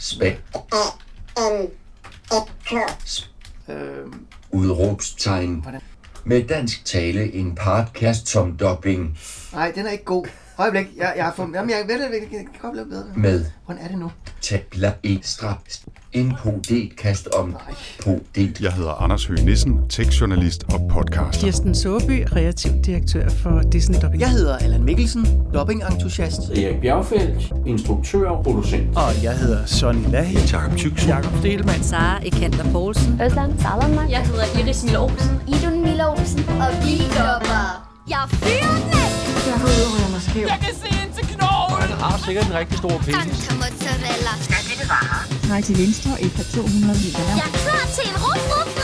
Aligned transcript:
Spæk. 0.00 0.42
Udråbstegn. 4.50 5.66
Med 6.24 6.48
dansk 6.48 6.84
tale 6.84 7.32
en 7.32 7.54
podcast 7.54 8.28
som 8.28 8.56
dubbing 8.56 9.18
Nej, 9.52 9.72
den 9.74 9.86
er 9.86 9.90
ikke 9.90 10.04
god. 10.04 10.26
Øjeblik, 10.58 10.86
jeg, 10.96 11.12
jeg 11.16 11.24
har 11.24 11.32
fået... 11.32 11.50
Jamen, 11.54 11.70
jeg 11.70 11.84
ved 11.88 11.94
det, 11.98 12.20
jeg 12.20 12.28
kan 12.30 12.48
godt 12.60 12.72
blive 12.72 12.86
bedre. 12.86 13.04
med 13.16 13.46
Hvordan 13.64 13.84
er 13.84 13.88
det 13.88 13.98
nu? 13.98 14.12
tabla 14.40 14.94
e 15.02 15.18
strap. 15.22 15.58
En 16.12 16.32
podet 16.42 16.96
kast 16.96 17.28
om 17.28 17.56
podet. 18.04 18.60
Jeg 18.60 18.72
hedder 18.72 19.02
Anders 19.02 19.24
Høgh 19.26 19.44
Nissen, 19.44 19.88
tekstjournalist 19.88 20.64
og 20.72 20.80
podcaster. 20.90 21.44
Kirsten 21.44 21.74
Såby, 21.74 22.24
kreativ 22.26 22.72
direktør 22.86 23.28
for 23.28 23.60
Disney 23.72 24.00
Dubbing. 24.02 24.20
Jeg 24.20 24.30
hedder 24.30 24.56
Allan 24.56 24.84
Mikkelsen, 24.84 25.26
dubbing-entusiast. 25.54 26.40
Erik 26.50 26.80
Bjergfeldt, 26.80 27.52
instruktør 27.66 28.28
og 28.28 28.44
producent. 28.44 28.96
Og 28.96 29.22
jeg 29.22 29.38
hedder 29.38 29.66
Sonny 29.66 30.10
Lahi. 30.10 30.36
Jakob 30.52 30.76
Tyksen. 30.78 31.08
Jakob 31.08 31.32
Stelmann. 31.38 31.82
Sara 31.82 32.26
Ekander 32.26 32.72
Poulsen. 32.72 33.20
Özlem 33.20 33.62
Salamak. 33.62 34.10
Jeg 34.10 34.22
hedder 34.26 34.60
Iris 34.60 34.84
Mille 34.84 34.98
Olsen. 34.98 35.40
Idun 35.48 35.82
Mille 35.82 36.08
Olsen. 36.08 36.40
Og 36.48 36.70
vi 36.84 36.96
dubber. 36.98 37.86
Jeg 38.10 38.22
er 38.24 38.28
fyrende! 38.28 39.02
Jeg 39.46 39.54
har 39.54 39.64
udryddet 39.64 40.10
mig 40.12 40.22
skæv. 40.22 40.42
Jeg 40.42 40.58
kan 40.60 40.74
se 40.74 40.86
ind 41.04 41.12
til 41.14 41.26
knogen! 41.26 41.45
Han 41.90 41.98
har 42.10 42.18
sikkert 42.26 42.46
en 42.46 42.54
rigtig 42.54 42.78
stor 42.78 42.94
penis. 43.06 43.40
Mozzarella. 43.62 44.32
Drej 45.48 45.60
til 45.68 45.78
venstre 45.84 46.12
efter 46.26 46.42
200 46.54 46.98
meter. 47.04 47.20
Jeg 47.40 47.46
er 47.48 47.56
klar 47.64 47.84
til 47.96 48.04
en 48.10 48.16
ruf 48.24 48.42
ruf 48.52 48.76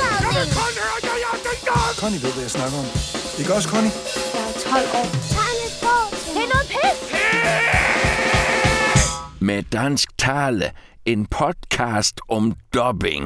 Conny 2.02 2.18
ved, 2.24 2.32
hvad 2.32 2.42
jeg 2.42 2.50
snakker 2.50 2.78
om. 2.78 2.84
Ikke 3.38 3.54
også, 3.54 3.68
Conny? 3.68 3.90
Jeg 4.34 4.42
er 4.48 4.54
12 4.70 4.88
år. 5.00 5.06
Tegn 5.34 5.58
et 5.66 5.74
på. 5.84 5.96
Det 6.34 6.42
er 6.44 6.48
noget 6.54 6.66
pis. 6.72 6.98
med 9.40 9.62
dansk 9.62 10.18
tale. 10.18 10.70
En 11.04 11.26
podcast 11.26 12.20
om 12.28 12.54
dubbing. 12.74 13.24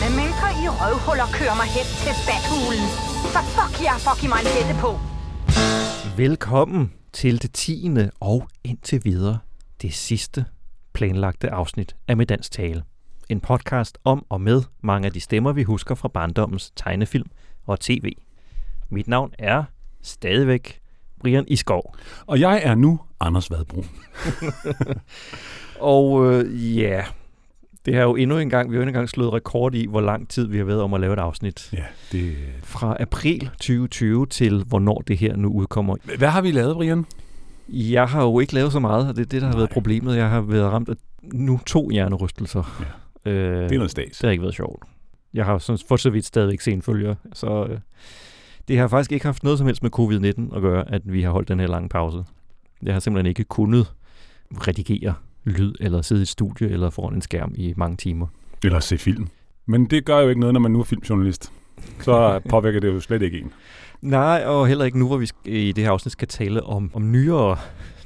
Med 0.00 0.10
mælker 0.20 0.50
i 0.62 0.68
røvhuller 0.68 1.26
kører 1.32 1.56
mig 1.60 1.66
hen 1.76 1.86
til 2.04 2.14
bathulen. 2.28 2.88
Så 3.32 3.40
fuck 3.56 3.84
jeg, 3.84 3.94
fuck 3.98 4.24
i 4.24 4.26
mig 4.26 4.40
en 4.40 4.46
hætte 4.46 4.80
på. 4.80 4.98
Velkommen 6.16 6.90
til 7.14 7.42
det 7.42 7.52
tiende 7.52 8.10
og 8.20 8.48
indtil 8.64 9.04
videre 9.04 9.38
det 9.82 9.94
sidste 9.94 10.44
planlagte 10.92 11.50
afsnit 11.50 11.96
af 12.08 12.16
Med 12.16 12.26
Dansk 12.26 12.50
Tale. 12.50 12.82
En 13.28 13.40
podcast 13.40 13.98
om 14.04 14.26
og 14.28 14.40
med 14.40 14.62
mange 14.80 15.06
af 15.06 15.12
de 15.12 15.20
stemmer, 15.20 15.52
vi 15.52 15.62
husker 15.62 15.94
fra 15.94 16.08
barndommens 16.08 16.72
tegnefilm 16.76 17.30
og 17.66 17.80
tv. 17.80 18.12
Mit 18.90 19.08
navn 19.08 19.32
er 19.38 19.64
stadigvæk 20.02 20.80
Brian 21.20 21.44
Iskov. 21.48 21.94
Og 22.26 22.40
jeg 22.40 22.60
er 22.64 22.74
nu 22.74 23.00
Anders 23.20 23.50
Vadbro. 23.50 23.84
Og 25.80 26.32
øh, 26.32 26.78
ja, 26.78 27.04
det 27.86 27.94
har 27.94 28.02
jo 28.02 28.16
endnu 28.16 28.38
en 28.38 28.50
gang, 28.50 28.70
vi 28.70 28.76
har 28.76 28.82
endnu 28.82 28.90
en 28.90 28.94
gang 28.94 29.08
slået 29.08 29.32
rekord 29.32 29.74
i, 29.74 29.86
hvor 29.86 30.00
lang 30.00 30.28
tid 30.28 30.46
vi 30.48 30.58
har 30.58 30.64
været 30.64 30.80
om 30.82 30.94
at 30.94 31.00
lave 31.00 31.12
et 31.12 31.18
afsnit. 31.18 31.70
Ja, 31.72 31.84
det... 32.12 32.36
Fra 32.62 32.96
april 33.00 33.40
2020 33.40 34.26
til 34.26 34.62
hvornår 34.66 35.02
det 35.08 35.18
her 35.18 35.36
nu 35.36 35.48
udkommer. 35.48 35.96
Hvad 36.18 36.28
har 36.28 36.42
vi 36.42 36.50
lavet, 36.50 36.76
Brian? 36.76 37.04
Jeg 37.68 38.06
har 38.08 38.22
jo 38.22 38.40
ikke 38.40 38.54
lavet 38.54 38.72
så 38.72 38.78
meget, 38.80 39.08
og 39.08 39.16
det 39.16 39.22
er 39.22 39.26
det, 39.26 39.42
der 39.42 39.48
har 39.48 39.56
været 39.56 39.70
problemet. 39.70 40.16
Jeg 40.16 40.30
har 40.30 40.40
været 40.40 40.72
ramt 40.72 40.88
af 40.88 40.94
nu 41.22 41.60
to 41.66 41.88
hjernerystelser. 41.90 42.84
Ja. 43.26 43.30
Øh, 43.30 43.62
Det 43.64 43.72
er 43.72 43.76
noget 43.76 43.90
stas. 43.90 44.10
det 44.10 44.22
har 44.22 44.30
ikke 44.30 44.42
været 44.42 44.54
sjovt. 44.54 44.82
Jeg 45.34 45.44
har 45.44 45.58
sådan 45.58 45.78
for 45.88 45.96
så 45.96 46.10
vidt 46.10 46.24
stadigvæk 46.24 46.60
senfølger, 46.60 47.14
så 47.32 47.66
øh, 47.70 47.78
det 48.68 48.78
har 48.78 48.88
faktisk 48.88 49.12
ikke 49.12 49.26
haft 49.26 49.42
noget 49.44 49.58
som 49.58 49.66
helst 49.66 49.82
med 49.82 49.90
covid-19 49.98 50.56
at 50.56 50.62
gøre, 50.62 50.92
at 50.92 51.02
vi 51.12 51.22
har 51.22 51.30
holdt 51.30 51.48
den 51.48 51.60
her 51.60 51.66
lange 51.66 51.88
pause. 51.88 52.18
Jeg 52.82 52.92
har 52.94 53.00
simpelthen 53.00 53.26
ikke 53.28 53.44
kunnet 53.44 53.92
redigere 54.52 55.14
lyd, 55.44 55.74
eller 55.80 56.02
sidde 56.02 56.20
i 56.20 56.22
et 56.22 56.28
studie, 56.28 56.68
eller 56.68 56.90
foran 56.90 57.14
en 57.14 57.22
skærm 57.22 57.52
i 57.56 57.74
mange 57.76 57.96
timer. 57.96 58.26
Eller 58.64 58.80
se 58.80 58.98
film. 58.98 59.28
Men 59.66 59.86
det 59.86 60.04
gør 60.04 60.20
jo 60.20 60.28
ikke 60.28 60.40
noget, 60.40 60.52
når 60.52 60.60
man 60.60 60.70
nu 60.70 60.80
er 60.80 60.84
filmjournalist. 60.84 61.52
Så 62.00 62.40
påvirker 62.50 62.80
det 62.80 62.88
jo 62.88 63.00
slet 63.00 63.22
ikke 63.22 63.38
en. 63.40 63.52
Nej, 64.02 64.42
og 64.46 64.66
heller 64.68 64.84
ikke 64.84 64.98
nu, 64.98 65.06
hvor 65.06 65.16
vi 65.16 65.30
i 65.44 65.72
det 65.72 65.84
her 65.84 65.90
afsnit 65.90 66.12
skal 66.12 66.28
tale 66.28 66.62
om, 66.62 66.90
om 66.94 67.10
nyere 67.12 67.56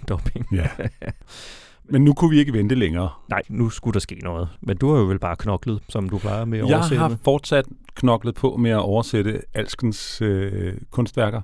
dubbing. 0.08 0.46
Ja. 0.52 0.68
Men 1.90 2.04
nu 2.04 2.14
kunne 2.14 2.30
vi 2.30 2.38
ikke 2.38 2.52
vente 2.52 2.74
længere. 2.74 3.08
Nej, 3.28 3.42
nu 3.48 3.70
skulle 3.70 3.94
der 3.94 4.00
ske 4.00 4.14
noget. 4.22 4.48
Men 4.60 4.76
du 4.76 4.90
har 4.92 4.98
jo 4.98 5.04
vel 5.04 5.18
bare 5.18 5.36
knoklet, 5.36 5.80
som 5.88 6.08
du 6.08 6.18
plejer 6.18 6.44
med 6.44 6.58
at 6.58 6.68
Jeg 6.68 6.76
oversætte. 6.76 6.98
har 7.00 7.16
fortsat 7.24 7.64
knoklet 7.94 8.34
på 8.34 8.56
med 8.56 8.70
at 8.70 8.78
oversætte 8.78 9.40
alskens 9.54 10.22
øh, 10.22 10.74
kunstværker 10.90 11.40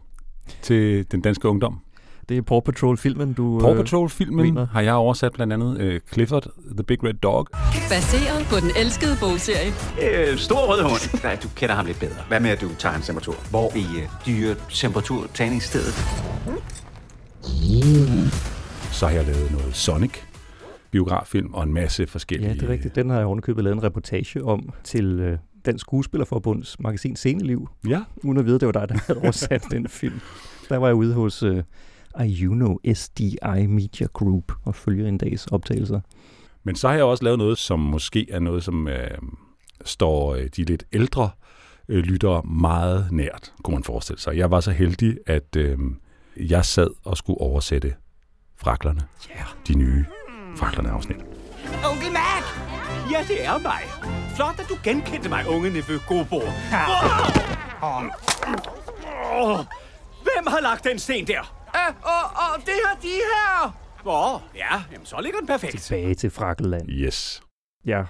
til 0.63 1.13
den 1.13 1.21
danske 1.21 1.49
ungdom. 1.49 1.81
Det 2.29 2.37
er 2.37 2.43
Paw 2.43 2.61
Patrol-filmen, 2.61 3.33
du... 3.33 3.59
Paw 3.61 3.71
øh, 3.71 3.77
Patrol-filmen 3.77 4.47
mener. 4.47 4.67
har 4.67 4.81
jeg 4.81 4.95
oversat 4.95 5.33
blandt 5.33 5.53
andet 5.53 5.81
øh, 5.81 6.01
Clifford, 6.13 6.47
The 6.77 6.85
Big 6.85 7.05
Red 7.05 7.15
Dog. 7.15 7.47
Baseret 7.89 8.47
på 8.51 8.57
den 8.61 8.71
elskede 8.79 9.17
bogserie. 9.21 9.73
Øh, 10.03 10.39
stor 10.39 10.57
rød 10.73 10.83
hund. 10.83 11.23
Nej, 11.29 11.39
du 11.43 11.49
kender 11.57 11.75
ham 11.75 11.87
lidt 11.87 12.01
bedre. 12.01 12.23
Hvad 12.29 12.41
med, 12.41 12.51
at 12.51 12.61
du 12.61 12.69
tager 12.79 12.95
en 12.97 13.03
temperatur? 13.03 13.35
Hvor 13.51 13.73
i 13.77 13.85
øh, 14.01 14.09
dyre 14.27 14.55
temperatur 14.71 15.27
træningsstedet? 15.35 15.95
Så 18.93 19.07
har 19.07 19.15
jeg 19.15 19.25
lavet 19.27 19.51
noget 19.53 19.75
Sonic, 19.77 20.13
biograffilm 20.91 21.55
og 21.55 21.63
en 21.63 21.75
masse 21.75 22.07
forskellige... 22.07 22.49
Ja, 22.49 22.55
det 22.55 22.63
er 22.63 22.69
rigtigt. 22.69 22.95
Den 22.95 23.11
har 23.11 23.17
jeg 23.17 23.27
ovenikøbet 23.27 23.65
lavet 23.65 23.77
en 23.77 23.83
reportage 23.83 24.45
om 24.45 24.73
til 24.85 25.21
øh, 25.21 25.39
Dansk 25.67 25.83
Skuespillerforbunds 25.83 26.81
magasin 26.81 27.17
Sceneliv, 27.17 27.69
Ja, 27.89 28.01
uden 28.17 28.39
at 28.39 28.47
vide, 28.47 28.59
det 28.59 28.67
var 28.67 28.73
dig, 28.73 28.89
der 28.89 28.99
havde 29.07 29.21
oversat 29.21 29.65
den 29.71 29.89
film. 29.89 30.21
Der 30.69 30.77
var 30.77 30.87
jeg 30.87 30.95
ude 30.95 31.15
hos 31.15 31.43
øh, 31.43 31.63
Iuno 32.21 32.77
SDI 32.95 33.37
Media 33.69 34.07
Group 34.13 34.53
og 34.65 34.75
følger 34.75 35.09
en 35.09 35.19
dags 35.19 35.47
optagelser. 35.47 36.01
men 36.65 36.77
så 36.77 36.89
har 36.89 36.95
jeg 36.95 37.05
også 37.05 37.25
lavet 37.25 37.39
noget, 37.39 37.59
som 37.59 37.81
måske 37.81 38.27
er 38.31 38.39
noget, 38.41 38.65
som 38.65 38.89
øh, 38.89 39.11
står 39.85 40.35
øh, 40.35 40.47
de 40.57 40.65
lidt 40.65 40.85
ældre 40.93 41.31
øh, 41.89 42.05
lyttere 42.05 42.43
meget 42.43 43.09
nært, 43.13 43.53
kunne 43.65 43.75
man 43.75 43.85
forestille 43.85 44.21
sig. 44.21 44.37
Jeg 44.37 44.51
var 44.51 44.61
så 44.61 44.71
heldig, 44.71 45.19
at 45.27 45.57
øh, 45.57 45.79
jeg 46.37 46.65
sad 46.65 46.89
og 47.05 47.17
skulle 47.17 47.41
oversætte 47.41 47.95
Fraklerne. 48.57 49.01
Yeah. 49.31 49.47
De 49.69 49.75
nye 49.75 50.05
Fraklerne-afsnit. 50.57 51.17
Onkel 51.91 52.13
Mac! 52.13 52.45
Ja, 53.13 53.19
det 53.29 53.45
er 53.45 53.59
mig. 53.59 53.83
Flot, 54.37 54.61
at 54.61 54.67
du 54.69 54.77
genkendte 54.85 55.29
mig, 55.29 55.49
unge 55.49 55.71
nevø 55.71 55.99
Gobo. 56.09 56.41
Hvem 60.23 60.47
har 60.47 60.61
lagt 60.63 60.85
den 60.85 60.99
sten 60.99 61.27
der? 61.27 61.64
Uh, 61.75 61.95
og, 62.03 62.25
og 62.45 62.61
det 62.67 62.79
har 62.87 62.99
de 63.03 63.09
her. 63.09 63.77
Åh, 64.07 64.41
ja, 64.57 64.83
jamen, 64.93 65.07
så 65.07 65.21
ligger 65.23 65.39
den 65.39 65.47
perfekt. 65.47 65.79
Tilbage 65.79 66.15
til 66.15 66.31
Frakkeland. 66.31 66.91
Yes. 66.91 67.43
Jeg 67.85 68.07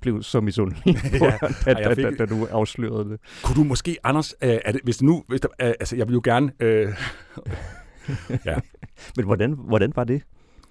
blev 0.00 0.22
så 0.22 0.40
misundelig, 0.40 0.82
Ja, 1.12 1.38
da, 1.64 1.74
da, 1.74 1.94
da, 1.94 2.10
da 2.10 2.26
du 2.26 2.46
afslørede 2.46 3.10
det. 3.10 3.20
Kunne 3.44 3.56
du 3.56 3.64
måske, 3.64 3.96
Anders, 4.04 4.34
øh, 4.42 4.58
er 4.64 4.72
det, 4.72 4.80
hvis 4.84 4.96
det 4.96 5.06
nu, 5.06 5.24
hvis 5.28 5.40
der, 5.40 5.48
øh, 5.62 5.68
altså 5.68 5.96
jeg 5.96 6.08
vil 6.08 6.14
jo 6.14 6.20
gerne, 6.24 6.52
øh, 6.60 6.88
ja, 8.46 8.58
Men 9.16 9.24
hvordan, 9.24 9.52
hvordan 9.52 9.92
var 9.96 10.04
det? 10.04 10.22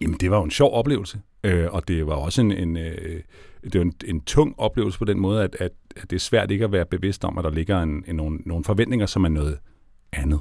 Jamen, 0.01 0.17
det 0.19 0.31
var 0.31 0.37
jo 0.37 0.43
en 0.43 0.51
sjov 0.51 0.73
oplevelse, 0.73 1.21
øh, 1.43 1.67
og 1.71 1.87
det 1.87 2.07
var 2.07 2.15
også 2.15 2.41
en, 2.41 2.51
en, 2.51 2.77
øh, 2.77 3.21
det 3.63 3.75
var 3.75 3.81
en, 3.81 3.93
en 4.05 4.21
tung 4.21 4.55
oplevelse 4.57 4.99
på 4.99 5.05
den 5.05 5.19
måde, 5.19 5.43
at, 5.43 5.55
at, 5.59 5.71
at 5.95 6.09
det 6.09 6.15
er 6.15 6.19
svært 6.19 6.51
ikke 6.51 6.65
at 6.65 6.71
være 6.71 6.85
bevidst 6.85 7.25
om, 7.25 7.37
at 7.37 7.43
der 7.43 7.51
ligger 7.51 7.81
en, 7.81 8.03
en, 8.07 8.15
nogle, 8.15 8.37
nogle 8.45 8.63
forventninger, 8.63 9.05
som 9.05 9.23
er 9.23 9.29
noget 9.29 9.59
andet. 10.11 10.39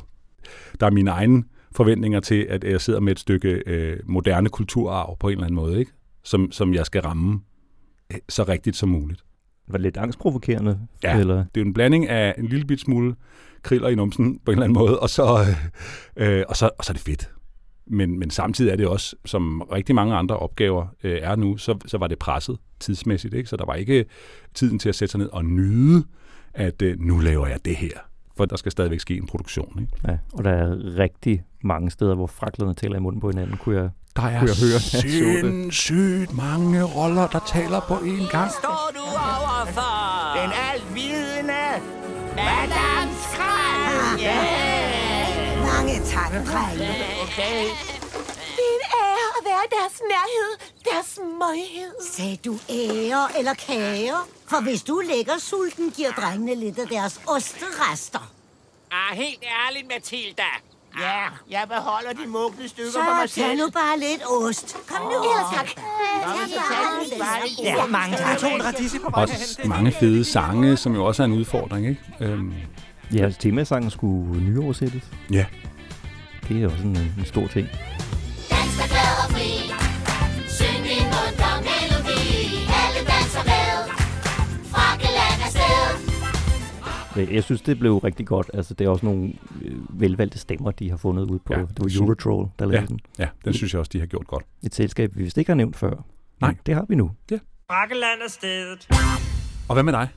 Der 0.81 0.87
er 0.87 0.91
mine 0.91 1.11
egne 1.11 1.45
forventninger 1.75 2.21
til, 2.21 2.47
at 2.49 2.65
jeg 2.65 2.81
sidder 2.81 3.01
med 3.01 3.13
et 3.13 3.19
stykke 3.19 3.63
øh, 3.67 3.99
moderne 4.07 4.49
kulturarv 4.49 5.17
på 5.19 5.29
en 5.29 5.33
eller 5.33 5.45
anden 5.45 5.57
måde, 5.57 5.79
ikke? 5.79 5.93
Som, 6.23 6.53
som 6.53 6.75
jeg 6.75 6.87
skal 6.87 7.03
ramme 7.03 7.41
øh, 8.13 8.19
så 8.29 8.43
rigtigt 8.43 8.77
som 8.77 8.89
muligt. 8.89 9.25
Var 9.69 9.79
det 9.79 9.83
lidt 9.83 9.97
angstprovokerende? 9.97 10.79
Ja. 11.03 11.19
Eller? 11.19 11.37
Det 11.37 11.45
er 11.45 11.61
jo 11.61 11.67
en 11.67 11.75
blanding 11.75 12.09
af 12.09 12.35
en 12.39 12.47
lille 12.47 12.67
bit 12.67 12.81
smule 12.81 13.15
kriller 13.63 13.89
i 13.89 13.95
numsen 13.95 14.39
på 14.39 14.51
en 14.51 14.59
eller 14.59 14.65
anden 14.65 14.79
måde, 14.79 15.01
og 15.01 15.11
så, 15.11 15.47
øh, 16.19 16.39
øh, 16.39 16.45
og 16.49 16.57
så, 16.57 16.71
og 16.79 16.85
så 16.85 16.93
er 16.93 16.95
det 16.95 17.03
fedt. 17.03 17.31
Men, 17.87 18.19
men 18.19 18.31
samtidig 18.31 18.73
er 18.73 18.77
det 18.77 18.87
også, 18.87 19.17
som 19.25 19.61
rigtig 19.61 19.95
mange 19.95 20.15
andre 20.15 20.37
opgaver 20.37 20.87
øh, 21.05 21.19
er 21.23 21.37
nu, 21.37 21.57
så, 21.57 21.79
så 21.87 21.99
var 21.99 22.07
det 22.07 22.19
presset 22.19 22.59
tidsmæssigt. 22.81 23.35
Ikke? 23.35 23.49
Så 23.49 23.57
der 23.57 23.65
var 23.65 23.75
ikke 23.75 24.05
tiden 24.55 24.79
til 24.79 24.89
at 24.89 24.95
sætte 24.95 25.13
sig 25.13 25.19
ned 25.19 25.29
og 25.29 25.45
nyde, 25.45 26.05
at 26.55 26.83
øh, 26.83 27.01
nu 27.01 27.19
laver 27.19 27.47
jeg 27.47 27.65
det 27.65 27.77
her. 27.77 27.99
For 28.43 28.47
der 28.47 28.57
skal 28.57 28.73
stadigvæk 28.73 29.01
ske 29.01 29.17
en 29.17 29.27
produktion. 29.27 29.79
Ikke? 29.81 29.93
Ja, 30.09 30.17
og 30.33 30.45
der 30.45 30.51
er 30.51 30.99
rigtig 30.99 31.43
mange 31.65 31.91
steder, 31.91 32.15
hvor 32.15 32.27
fraklerne 32.27 32.75
taler 32.75 32.97
i 32.97 33.01
munden 33.01 33.21
på 33.21 33.29
hinanden, 33.31 33.57
kunne 33.57 33.77
jeg, 33.81 33.91
Der 34.17 34.23
er 34.23 34.39
kunne 34.39 34.51
jeg 34.51 34.59
høre, 34.67 34.81
sindssygt 34.81 36.37
mange 36.37 36.83
roller, 36.83 37.27
der 37.35 37.43
taler 37.47 37.81
på 37.81 37.95
én 37.95 38.31
gang. 38.37 38.51
Står 38.63 38.91
du 38.99 39.05
overfor? 39.35 39.95
Den 40.41 40.51
altvidende 40.71 41.65
Madame 42.49 43.13
Skrald. 43.25 44.21
Ja. 44.29 44.41
Mange 45.71 45.95
tak, 46.15 46.33
drenge. 46.51 46.91
Okay. 47.25 47.59
Det 48.57 48.65
er 48.69 48.75
en 48.79 48.85
ære 49.03 49.32
at 49.43 49.49
være 49.51 49.63
i 49.69 49.71
deres 49.79 49.97
nærhed. 50.13 50.51
Deres 50.91 51.19
møghed. 51.43 51.93
Sagde 52.13 52.37
du 52.45 52.55
ære 52.71 53.39
eller 53.39 53.55
kager? 53.55 54.29
For 54.51 54.61
hvis 54.63 54.83
du 54.83 55.03
lægger 55.13 55.39
sulten, 55.39 55.91
giver 55.91 56.11
drengene 56.11 56.55
lidt 56.55 56.79
af 56.79 56.89
deres 56.89 57.21
osterester. 57.27 58.33
Ah, 58.91 59.17
helt 59.17 59.43
ærligt, 59.67 59.87
Mathilda. 59.95 60.51
Ja, 61.01 61.23
jeg 61.51 61.65
beholder 61.69 62.13
de 62.13 62.27
mugne 62.27 62.69
stykker 62.69 62.93
Så 62.93 62.99
for 62.99 63.15
mig 63.15 63.21
tag 63.21 63.29
selv. 63.31 63.59
nu 63.59 63.71
bare 63.71 63.99
lidt 63.99 64.23
ost. 64.27 64.77
Kom 64.89 65.07
nu. 65.07 65.25
Ja, 65.25 65.57
tak. 65.57 65.69
Ja, 67.63 67.87
mange 67.87 68.17
tak. 68.17 68.39
To 68.39 68.47
en 68.47 68.65
radisi 68.65 68.99
på 68.99 69.11
vej 69.11 69.23
Også 69.23 69.61
mange 69.65 69.93
fede 69.93 70.25
sange, 70.25 70.77
som 70.77 70.95
jo 70.95 71.05
også 71.05 71.23
er 71.23 71.25
en 71.27 71.33
udfordring, 71.33 71.89
ikke? 71.89 72.01
Øhm, 72.21 72.55
Ja, 73.15 73.25
altså, 73.25 73.41
temasangen 73.41 73.91
skulle 73.91 74.41
nyoversættes. 74.43 75.03
ja. 75.31 75.47
Det 76.49 76.57
er 76.57 76.61
jo 76.61 76.71
sådan 76.71 76.97
en, 76.97 77.15
en 77.19 77.25
stor 77.27 77.47
ting. 77.47 77.69
Dans 78.51 78.92
Jeg 87.17 87.45
synes, 87.45 87.61
det 87.63 87.79
blev 87.79 87.97
rigtig 87.99 88.27
godt. 88.27 88.51
Altså, 88.55 88.75
det 88.75 88.85
er 88.85 88.89
også 88.89 89.07
nogle 89.07 89.33
øh, 89.65 90.01
velvalgte 90.01 90.39
stemmer, 90.39 90.71
de 90.71 90.91
har 90.91 90.97
fundet 90.97 91.31
ud 91.31 91.39
på. 91.39 91.53
Ja, 91.53 91.59
Ja, 91.59 91.65
det 91.67 91.79
var. 91.81 92.01
Eurotroll, 92.05 92.49
der 92.59 92.65
lavede 92.67 92.81
Ja, 92.81 92.87
den. 92.87 93.01
ja, 93.19 93.29
den 93.45 93.53
synes 93.55 93.73
jeg 93.75 93.81
også, 93.81 93.91
de 93.93 93.99
har 93.99 94.07
gjort 94.07 94.27
godt. 94.27 94.45
Et 94.63 94.75
selskab, 94.75 95.17
vi 95.17 95.23
vist 95.23 95.39
ikke 95.39 95.51
har 95.51 95.57
nævnt 95.57 95.77
før. 95.77 96.05
Nej. 96.41 96.55
Det 96.67 96.75
har 96.75 96.87
vi 96.89 96.95
nu. 96.95 97.11
Bakkeland 97.69 98.21
er 98.27 98.29
stedet. 98.31 98.89
Og 99.69 99.75
hvad 99.75 99.83
med 99.83 99.93
dig? 99.93 100.09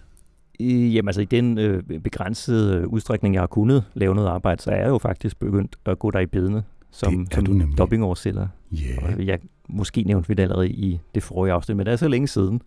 I, 0.59 0.87
jamen 0.87 1.07
altså, 1.09 1.21
i 1.21 1.25
den 1.25 1.57
øh, 1.57 1.83
begrænsede 1.83 2.77
øh, 2.77 2.87
udstrækning, 2.87 3.35
jeg 3.35 3.41
har 3.41 3.47
kunnet 3.47 3.83
lave 3.93 4.15
noget 4.15 4.27
arbejde, 4.29 4.61
så 4.61 4.71
er 4.71 4.75
jeg 4.81 4.87
jo 4.89 4.97
faktisk 4.97 5.39
begyndt 5.39 5.75
at 5.85 5.99
gå 5.99 6.11
der 6.11 6.19
i 6.19 6.25
bedene 6.25 6.63
som, 6.91 7.27
som 7.31 7.73
dobbingoversætter. 7.77 8.47
Yeah. 8.73 9.13
Og 9.17 9.25
jeg, 9.25 9.39
måske 9.69 10.03
nævnte 10.03 10.27
vi 10.27 10.33
det 10.33 10.43
allerede 10.43 10.69
i 10.69 10.99
det 11.15 11.23
forrige 11.23 11.53
afsnit, 11.53 11.77
men 11.77 11.85
det 11.85 11.91
er 11.91 11.95
så 11.97 12.07
længe 12.07 12.27
siden, 12.27 12.61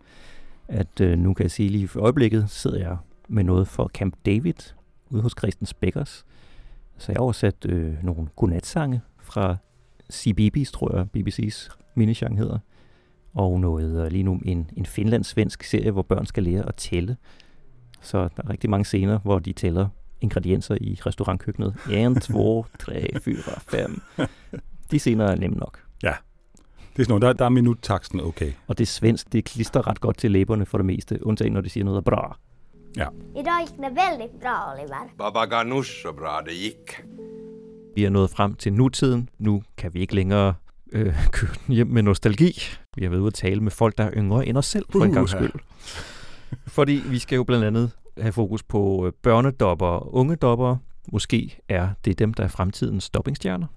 at 0.67 1.01
øh, 1.01 1.17
nu 1.19 1.33
kan 1.33 1.43
jeg 1.43 1.51
sige 1.51 1.69
lige 1.69 1.87
for 1.87 1.99
øjeblikket, 1.99 2.45
sidder 2.49 2.77
jeg 2.79 2.97
med 3.29 3.43
noget 3.43 3.67
for 3.67 3.87
Camp 3.87 4.15
David 4.25 4.53
ude 5.09 5.21
hos 5.21 5.33
Christen 5.37 5.65
Spekkers. 5.65 6.25
Så 6.97 7.11
jeg 7.11 7.15
har 7.17 7.23
oversat 7.23 7.65
øh, 7.65 8.03
nogle 8.03 8.27
godnatsange 8.35 9.01
fra 9.21 9.57
CBBS, 10.11 10.71
tror 10.71 10.95
jeg, 10.95 11.07
BBC's 11.17 11.69
minisang 11.95 12.37
hedder. 12.37 12.59
Og 13.33 13.59
noget 13.59 14.05
øh, 14.05 14.11
lige 14.11 14.23
nu 14.23 14.39
en, 14.45 14.69
en 14.77 14.85
finlandssvensk 14.85 15.63
serie, 15.63 15.91
hvor 15.91 16.01
børn 16.01 16.25
skal 16.25 16.43
lære 16.43 16.67
at 16.67 16.75
tælle. 16.75 17.17
Så 18.01 18.17
der 18.17 18.43
er 18.43 18.49
rigtig 18.49 18.69
mange 18.69 18.85
scener, 18.85 19.19
hvor 19.19 19.39
de 19.39 19.53
tæller 19.53 19.87
ingredienser 20.21 20.77
i 20.81 20.99
restaurantkøkkenet. 21.05 21.75
1, 21.91 22.21
2, 22.21 22.65
3, 22.79 23.07
4, 23.21 23.35
5. 23.67 24.01
De 24.91 24.99
scener 24.99 25.25
er 25.25 25.35
nemme 25.35 25.57
nok. 25.57 25.83
Ja. 26.03 26.13
Det 26.93 26.99
er 26.99 27.03
sådan 27.03 27.19
noget, 27.19 27.21
der, 27.21 27.33
der 27.33 27.45
er 27.45 27.49
minuttaksten 27.49 28.21
okay. 28.21 28.51
Og 28.67 28.77
det 28.77 28.87
svensk, 28.87 29.33
det 29.33 29.45
klister 29.45 29.87
ret 29.87 30.01
godt 30.01 30.17
til 30.17 30.31
læberne 30.31 30.65
for 30.65 30.77
det 30.77 30.85
meste, 30.85 31.25
undtagen 31.25 31.53
når 31.53 31.61
de 31.61 31.69
siger 31.69 31.83
noget 31.83 31.97
af 31.97 32.03
bra. 32.03 32.39
Ja. 32.97 33.07
Idag 33.35 33.59
gick 33.61 33.77
det 33.77 33.91
väldigt 33.95 34.41
bra, 34.41 34.73
Oliver. 34.73 35.09
Baba 35.17 35.45
ganoush 35.45 36.01
så 36.01 36.11
bra 36.11 36.41
det 36.45 36.53
gick. 36.53 37.05
Vi 37.95 38.05
er 38.05 38.09
nået 38.09 38.29
frem 38.29 38.55
til 38.55 38.73
nutiden. 38.73 39.29
Nu 39.39 39.63
kan 39.77 39.93
vi 39.93 39.99
ikke 39.99 40.15
længere 40.15 40.53
øh, 40.91 41.15
køre 41.31 41.51
den 41.67 41.75
hjem 41.75 41.87
med 41.87 42.03
nostalgi. 42.03 42.61
Vi 42.95 43.03
har 43.03 43.09
været 43.09 43.19
ude 43.21 43.27
at 43.27 43.33
tale 43.33 43.61
med 43.61 43.71
folk, 43.71 43.97
der 43.97 44.03
er 44.03 44.11
yngre 44.17 44.47
end 44.47 44.57
os 44.57 44.65
selv, 44.65 44.85
for 44.91 45.03
en 45.03 45.11
gang 45.13 45.29
skyld. 45.29 45.51
Fordi 46.67 47.01
vi 47.05 47.19
skal 47.19 47.35
jo 47.35 47.43
blandt 47.43 47.65
andet 47.65 47.91
have 48.21 48.31
fokus 48.31 48.63
på 48.63 49.05
øh, 49.05 49.13
børnedopper 49.21 49.87
og 49.87 50.15
unge 50.15 50.35
dopper. 50.35 50.77
Måske 51.11 51.59
er 51.69 51.89
det 52.05 52.19
dem, 52.19 52.33
der 52.33 52.43
er 52.43 52.47
fremtidens 52.47 53.09
doppingstjerner. 53.09 53.67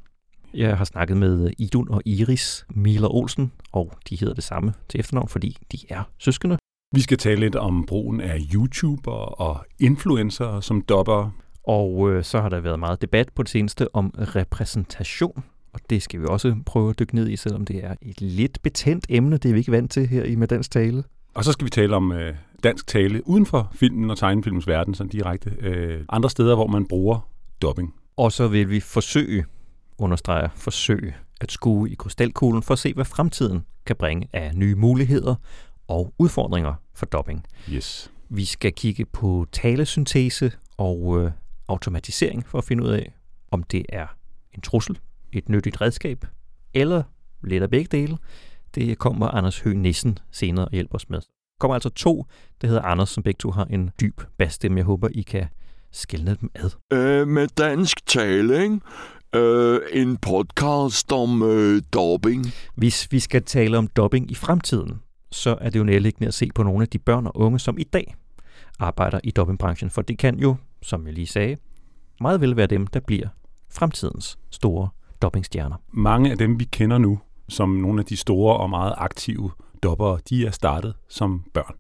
Jeg 0.54 0.76
har 0.78 0.84
snakket 0.84 1.16
med 1.16 1.50
Idun 1.58 1.88
og 1.88 2.02
Iris 2.04 2.66
Miller 2.70 3.08
Olsen, 3.08 3.52
og 3.72 3.92
de 4.08 4.16
hedder 4.16 4.34
det 4.34 4.44
samme 4.44 4.74
til 4.88 5.00
efternavn, 5.00 5.28
fordi 5.28 5.56
de 5.72 5.78
er 5.88 6.02
søskende. 6.18 6.58
Vi 6.94 7.00
skal 7.00 7.18
tale 7.18 7.40
lidt 7.40 7.56
om 7.56 7.86
brugen 7.86 8.20
af 8.20 8.38
YouTuber 8.54 9.12
og 9.12 9.64
influencer 9.78 10.60
som 10.60 10.80
dopper. 10.80 11.30
Og 11.64 12.10
øh, 12.10 12.24
så 12.24 12.40
har 12.40 12.48
der 12.48 12.60
været 12.60 12.78
meget 12.78 13.02
debat 13.02 13.28
på 13.34 13.42
det 13.42 13.50
seneste 13.50 13.94
om 13.94 14.14
repræsentation. 14.18 15.44
Og 15.72 15.80
det 15.90 16.02
skal 16.02 16.20
vi 16.20 16.26
også 16.28 16.56
prøve 16.66 16.90
at 16.90 16.98
dykke 16.98 17.14
ned 17.14 17.28
i, 17.28 17.36
selvom 17.36 17.64
det 17.64 17.84
er 17.84 17.94
et 18.02 18.20
lidt 18.20 18.62
betændt 18.62 19.06
emne. 19.08 19.36
Det 19.36 19.48
er 19.48 19.52
vi 19.52 19.58
ikke 19.58 19.72
vant 19.72 19.90
til 19.90 20.06
her 20.06 20.24
i 20.24 20.34
Med 20.34 20.48
Dansk 20.48 20.70
Tale. 20.70 21.04
Og 21.34 21.44
så 21.44 21.52
skal 21.52 21.64
vi 21.64 21.70
tale 21.70 21.96
om 21.96 22.12
øh, 22.12 22.34
dansk 22.64 22.86
tale 22.86 23.28
uden 23.28 23.46
for 23.46 23.70
filmen 23.74 24.10
og 24.10 24.18
tegnefilmens 24.18 24.66
verden, 24.66 24.94
sådan 24.94 25.10
direkte. 25.10 25.56
Øh, 25.60 26.00
andre 26.08 26.30
steder, 26.30 26.54
hvor 26.54 26.66
man 26.66 26.86
bruger 26.88 27.28
dubbing. 27.62 27.94
Og 28.16 28.32
så 28.32 28.48
vil 28.48 28.70
vi 28.70 28.80
forsøge, 28.80 29.44
understreger 29.98 30.48
forsøge, 30.54 31.14
at 31.40 31.52
skue 31.52 31.90
i 31.90 31.94
krystalkuglen 31.94 32.62
for 32.62 32.72
at 32.72 32.78
se, 32.78 32.94
hvad 32.94 33.04
fremtiden 33.04 33.64
kan 33.86 33.96
bringe 33.96 34.28
af 34.32 34.50
nye 34.54 34.74
muligheder 34.74 35.34
og 35.92 36.14
udfordringer 36.18 36.74
for 36.94 37.06
dubbing. 37.06 37.46
Yes. 37.70 38.10
Vi 38.28 38.44
skal 38.44 38.72
kigge 38.72 39.04
på 39.04 39.46
talesyntese 39.52 40.52
og 40.76 41.20
øh, 41.20 41.30
automatisering 41.68 42.46
for 42.46 42.58
at 42.58 42.64
finde 42.64 42.82
ud 42.82 42.88
af, 42.88 43.14
om 43.50 43.62
det 43.62 43.86
er 43.88 44.06
en 44.54 44.60
trussel, 44.60 44.98
et 45.32 45.48
nyttigt 45.48 45.80
redskab, 45.80 46.26
eller 46.74 47.02
lidt 47.44 47.62
af 47.62 47.70
begge 47.70 47.88
dele. 47.98 48.18
Det 48.74 48.98
kommer 48.98 49.28
Anders 49.28 49.60
Høgh 49.60 49.76
Nissen 49.76 50.18
senere 50.30 50.64
og 50.64 50.72
hjælper 50.72 50.94
os 50.94 51.10
med. 51.10 51.20
Der 51.20 51.26
kommer 51.60 51.74
altså 51.74 51.88
to, 51.88 52.26
der 52.60 52.66
hedder 52.66 52.82
Anders, 52.82 53.10
som 53.10 53.22
begge 53.22 53.38
to 53.38 53.50
har 53.50 53.64
en 53.64 53.90
dyb 54.00 54.20
basstemme. 54.38 54.78
Jeg 54.78 54.84
håber, 54.84 55.08
I 55.12 55.22
kan 55.22 55.46
skælne 55.90 56.36
dem 56.40 56.50
ad. 56.54 56.70
Øh, 56.92 57.28
med 57.28 57.48
dansk 57.48 58.06
tale, 58.06 58.62
ikke? 58.62 58.80
Øh, 59.34 59.80
en 59.92 60.16
podcast 60.16 61.12
om 61.12 61.42
øh, 61.42 61.82
dobbing. 61.92 62.46
Hvis 62.74 63.12
vi 63.12 63.20
skal 63.20 63.42
tale 63.42 63.78
om 63.78 63.86
dubbing 63.86 64.30
i 64.30 64.34
fremtiden, 64.34 65.00
så 65.32 65.56
er 65.60 65.70
det 65.70 65.78
jo 65.78 65.84
nærliggende 65.84 66.28
at 66.28 66.34
se 66.34 66.48
på 66.54 66.62
nogle 66.62 66.82
af 66.82 66.88
de 66.88 66.98
børn 66.98 67.26
og 67.26 67.36
unge, 67.36 67.58
som 67.58 67.78
i 67.78 67.84
dag 67.84 68.14
arbejder 68.78 69.20
i 69.24 69.30
dopingbranchen, 69.30 69.90
For 69.90 70.02
det 70.02 70.18
kan 70.18 70.38
jo, 70.38 70.56
som 70.82 71.06
jeg 71.06 71.14
lige 71.14 71.26
sagde, 71.26 71.56
meget 72.20 72.40
vel 72.40 72.56
være 72.56 72.66
dem, 72.66 72.86
der 72.86 73.00
bliver 73.00 73.28
fremtidens 73.70 74.38
store 74.50 74.88
dopingstjerner. 75.22 75.76
Mange 75.90 76.30
af 76.30 76.38
dem, 76.38 76.60
vi 76.60 76.64
kender 76.64 76.98
nu, 76.98 77.18
som 77.48 77.68
nogle 77.68 78.00
af 78.00 78.06
de 78.06 78.16
store 78.16 78.56
og 78.56 78.70
meget 78.70 78.94
aktive 78.96 79.50
dobbere, 79.82 80.18
de 80.30 80.46
er 80.46 80.50
startet 80.50 80.94
som 81.08 81.44
børn. 81.54 81.74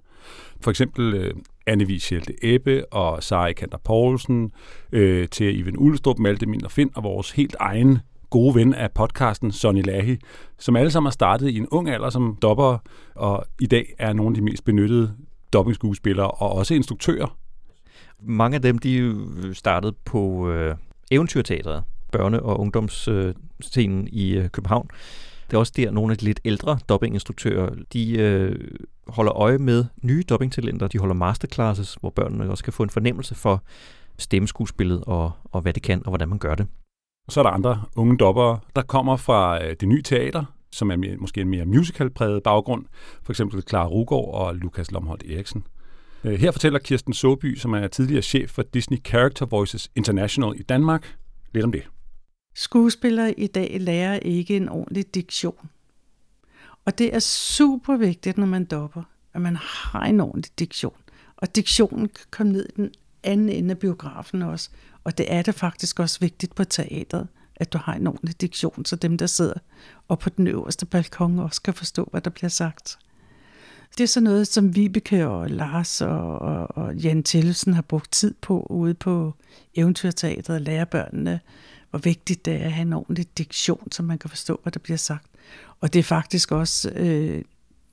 For 0.60 0.70
eksempel 0.70 1.14
øh, 1.14 1.34
Anne 1.66 1.84
Wieschelte 1.84 2.34
Ebbe 2.42 2.92
og 2.92 3.22
Sara 3.22 3.52
Kanter 3.52 3.78
Poulsen, 3.78 4.52
øh, 4.92 5.28
til 5.28 5.58
Ivan 5.58 5.78
Ulstrup, 5.78 6.18
Malte 6.18 6.46
Minder 6.46 6.68
Finn 6.68 6.90
og 6.94 7.02
vores 7.02 7.30
helt 7.30 7.56
egen 7.60 7.98
gode 8.32 8.54
ven 8.54 8.74
af 8.74 8.92
podcasten, 8.92 9.52
Sonny 9.52 9.82
Lahi, 9.82 10.16
som 10.58 10.76
alle 10.76 10.90
sammen 10.90 11.06
har 11.06 11.12
startet 11.12 11.48
i 11.48 11.56
en 11.56 11.68
ung 11.70 11.88
alder 11.88 12.10
som 12.10 12.38
dopper, 12.42 12.78
og 13.14 13.44
i 13.60 13.66
dag 13.66 13.94
er 13.98 14.12
nogle 14.12 14.30
af 14.30 14.34
de 14.34 14.42
mest 14.42 14.64
benyttede 14.64 15.14
dobbingskuespillere 15.52 16.30
og 16.30 16.52
også 16.52 16.74
instruktører. 16.74 17.36
Mange 18.22 18.54
af 18.54 18.62
dem, 18.62 18.78
de 18.78 19.24
startede 19.52 19.92
på 20.04 20.50
øh, 20.50 20.76
Eventyrteatret, 21.10 21.82
børne- 22.16 22.40
og 22.42 22.60
ungdomsscenen 22.60 24.02
øh, 24.02 24.12
i 24.12 24.34
øh, 24.34 24.48
København. 24.48 24.88
Det 25.46 25.54
er 25.54 25.58
også 25.58 25.72
der, 25.76 25.90
nogle 25.90 26.12
af 26.12 26.18
de 26.18 26.24
lidt 26.24 26.40
ældre 26.44 26.78
dobbinginstruktører, 26.88 27.70
de 27.92 28.18
øh, 28.18 28.56
holder 29.08 29.32
øje 29.32 29.58
med 29.58 29.84
nye 30.02 30.22
dobbingtalenter. 30.28 30.88
De 30.88 30.98
holder 30.98 31.14
masterclasses, 31.14 31.96
hvor 32.00 32.10
børnene 32.10 32.50
også 32.50 32.64
kan 32.64 32.72
få 32.72 32.82
en 32.82 32.90
fornemmelse 32.90 33.34
for 33.34 33.62
stemmeskuespillet 34.18 35.04
og, 35.06 35.30
og 35.44 35.60
hvad 35.60 35.72
det 35.72 35.82
kan, 35.82 36.02
og 36.04 36.10
hvordan 36.10 36.28
man 36.28 36.38
gør 36.38 36.54
det. 36.54 36.66
Så 37.28 37.40
er 37.40 37.44
der 37.44 37.50
andre 37.50 37.82
unge 37.96 38.16
dobbere, 38.18 38.60
der 38.76 38.82
kommer 38.82 39.16
fra 39.16 39.64
øh, 39.64 39.76
det 39.80 39.88
nye 39.88 40.02
teater, 40.02 40.44
som 40.72 40.90
er 40.90 40.96
mere, 40.96 41.16
måske 41.16 41.40
en 41.40 41.48
mere 41.48 41.64
musical-præget 41.64 42.42
baggrund. 42.42 42.84
For 43.22 43.32
eksempel 43.32 43.62
Clara 43.68 43.86
Rugård 43.86 44.34
og 44.34 44.54
Lukas 44.54 44.90
Lomholdt 44.90 45.30
Eriksen. 45.30 45.64
Øh, 46.24 46.32
Her 46.40 46.50
fortæller 46.50 46.78
Kirsten 46.78 47.12
Soby, 47.12 47.56
som 47.56 47.72
er 47.74 47.86
tidligere 47.86 48.22
chef 48.22 48.50
for 48.50 48.62
Disney 48.62 48.98
Character 49.04 49.46
Voices 49.46 49.90
International 49.96 50.60
i 50.60 50.62
Danmark, 50.62 51.16
lidt 51.52 51.64
om 51.64 51.72
det. 51.72 51.82
Skuespillere 52.54 53.40
i 53.40 53.46
dag 53.46 53.76
lærer 53.80 54.18
ikke 54.18 54.56
en 54.56 54.68
ordentlig 54.68 55.14
diktion. 55.14 55.68
Og 56.84 56.98
det 56.98 57.14
er 57.14 57.18
super 57.18 57.96
vigtigt, 57.96 58.38
når 58.38 58.46
man 58.46 58.64
dopper, 58.64 59.02
at 59.34 59.40
man 59.40 59.56
har 59.56 60.04
en 60.04 60.20
ordentlig 60.20 60.58
diktion. 60.58 60.94
Og 61.36 61.56
diktionen 61.56 62.08
kan 62.08 62.26
komme 62.30 62.52
ned 62.52 62.66
i 62.68 62.72
den 62.76 62.90
anden 63.24 63.48
ende 63.48 63.70
af 63.70 63.78
biografen 63.78 64.42
også. 64.42 64.70
Og 65.04 65.18
det 65.18 65.32
er 65.32 65.42
det 65.42 65.54
faktisk 65.54 66.00
også 66.00 66.20
vigtigt 66.20 66.54
på 66.54 66.64
teatret, 66.64 67.28
at 67.56 67.72
du 67.72 67.78
har 67.78 67.94
en 67.94 68.06
ordentlig 68.06 68.40
diktion, 68.40 68.84
så 68.84 68.96
dem, 68.96 69.18
der 69.18 69.26
sidder 69.26 69.54
og 70.08 70.18
på 70.18 70.30
den 70.30 70.46
øverste 70.46 70.86
balkon 70.86 71.38
også 71.38 71.62
kan 71.62 71.74
forstå, 71.74 72.08
hvad 72.10 72.20
der 72.20 72.30
bliver 72.30 72.48
sagt. 72.48 72.98
Det 73.98 74.04
er 74.04 74.08
sådan 74.08 74.24
noget, 74.24 74.48
som 74.48 74.76
Vibeke 74.76 75.28
og 75.28 75.50
Lars 75.50 76.00
og, 76.00 76.38
og, 76.38 76.76
og 76.76 76.94
Jan 76.94 77.22
Tillesen 77.22 77.74
har 77.74 77.82
brugt 77.82 78.12
tid 78.12 78.34
på 78.40 78.66
ude 78.70 78.94
på 78.94 79.34
Eventyrteatret 79.74 80.54
og 80.56 80.60
lære 80.60 80.86
børnene, 80.86 81.40
hvor 81.90 81.98
vigtigt 81.98 82.44
det 82.44 82.54
er 82.54 82.64
at 82.64 82.72
have 82.72 82.82
en 82.82 82.92
ordentlig 82.92 83.38
diktion, 83.38 83.92
så 83.92 84.02
man 84.02 84.18
kan 84.18 84.30
forstå, 84.30 84.60
hvad 84.62 84.72
der 84.72 84.80
bliver 84.80 84.96
sagt. 84.96 85.26
Og 85.80 85.92
det 85.92 85.98
er 85.98 86.02
faktisk 86.02 86.52
også, 86.52 86.90
øh, 86.90 87.42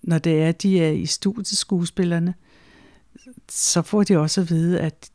når 0.01 0.17
det 0.17 0.43
er, 0.43 0.51
de 0.51 0.83
er 0.83 0.89
i 0.89 1.05
studiet, 1.05 1.57
skuespillerne, 1.57 2.33
så 3.49 3.81
får 3.81 4.03
de 4.03 4.17
også 4.17 4.41
at 4.41 4.49
vide, 4.49 4.79
at 4.79 5.09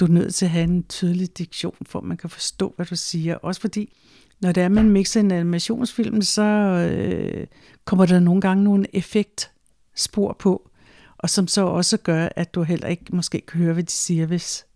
du 0.00 0.04
er 0.04 0.08
nødt 0.08 0.34
til 0.34 0.44
at 0.44 0.50
have 0.50 0.64
en 0.64 0.82
tydelig 0.82 1.38
diktion, 1.38 1.76
for 1.82 1.98
at 1.98 2.04
man 2.04 2.16
kan 2.16 2.30
forstå, 2.30 2.72
hvad 2.76 2.86
du 2.86 2.96
siger. 2.96 3.34
Også 3.34 3.60
fordi, 3.60 3.96
når 4.40 4.52
det 4.52 4.62
er, 4.62 4.68
man 4.68 4.90
mixer 4.90 5.20
en 5.20 5.30
animationsfilm, 5.30 6.22
så 6.22 6.42
øh, 6.42 7.46
kommer 7.84 8.06
der 8.06 8.20
nogle 8.20 8.40
gange 8.40 8.64
nogle 8.64 8.96
effektspor 8.96 10.36
på, 10.38 10.70
og 11.18 11.30
som 11.30 11.48
så 11.48 11.62
også 11.62 11.96
gør, 11.96 12.28
at 12.36 12.54
du 12.54 12.62
heller 12.62 12.88
ikke 12.88 13.04
måske 13.12 13.40
kan 13.40 13.60
høre, 13.60 13.72
hvad 13.72 13.82
de 13.82 13.92
siger, 13.92 14.26
hvis 14.26 14.66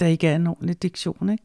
der 0.00 0.06
ikke 0.06 0.28
er 0.28 0.36
en 0.36 0.46
ordentlig 0.46 0.82
diktion. 0.82 1.28
Ikke? 1.28 1.44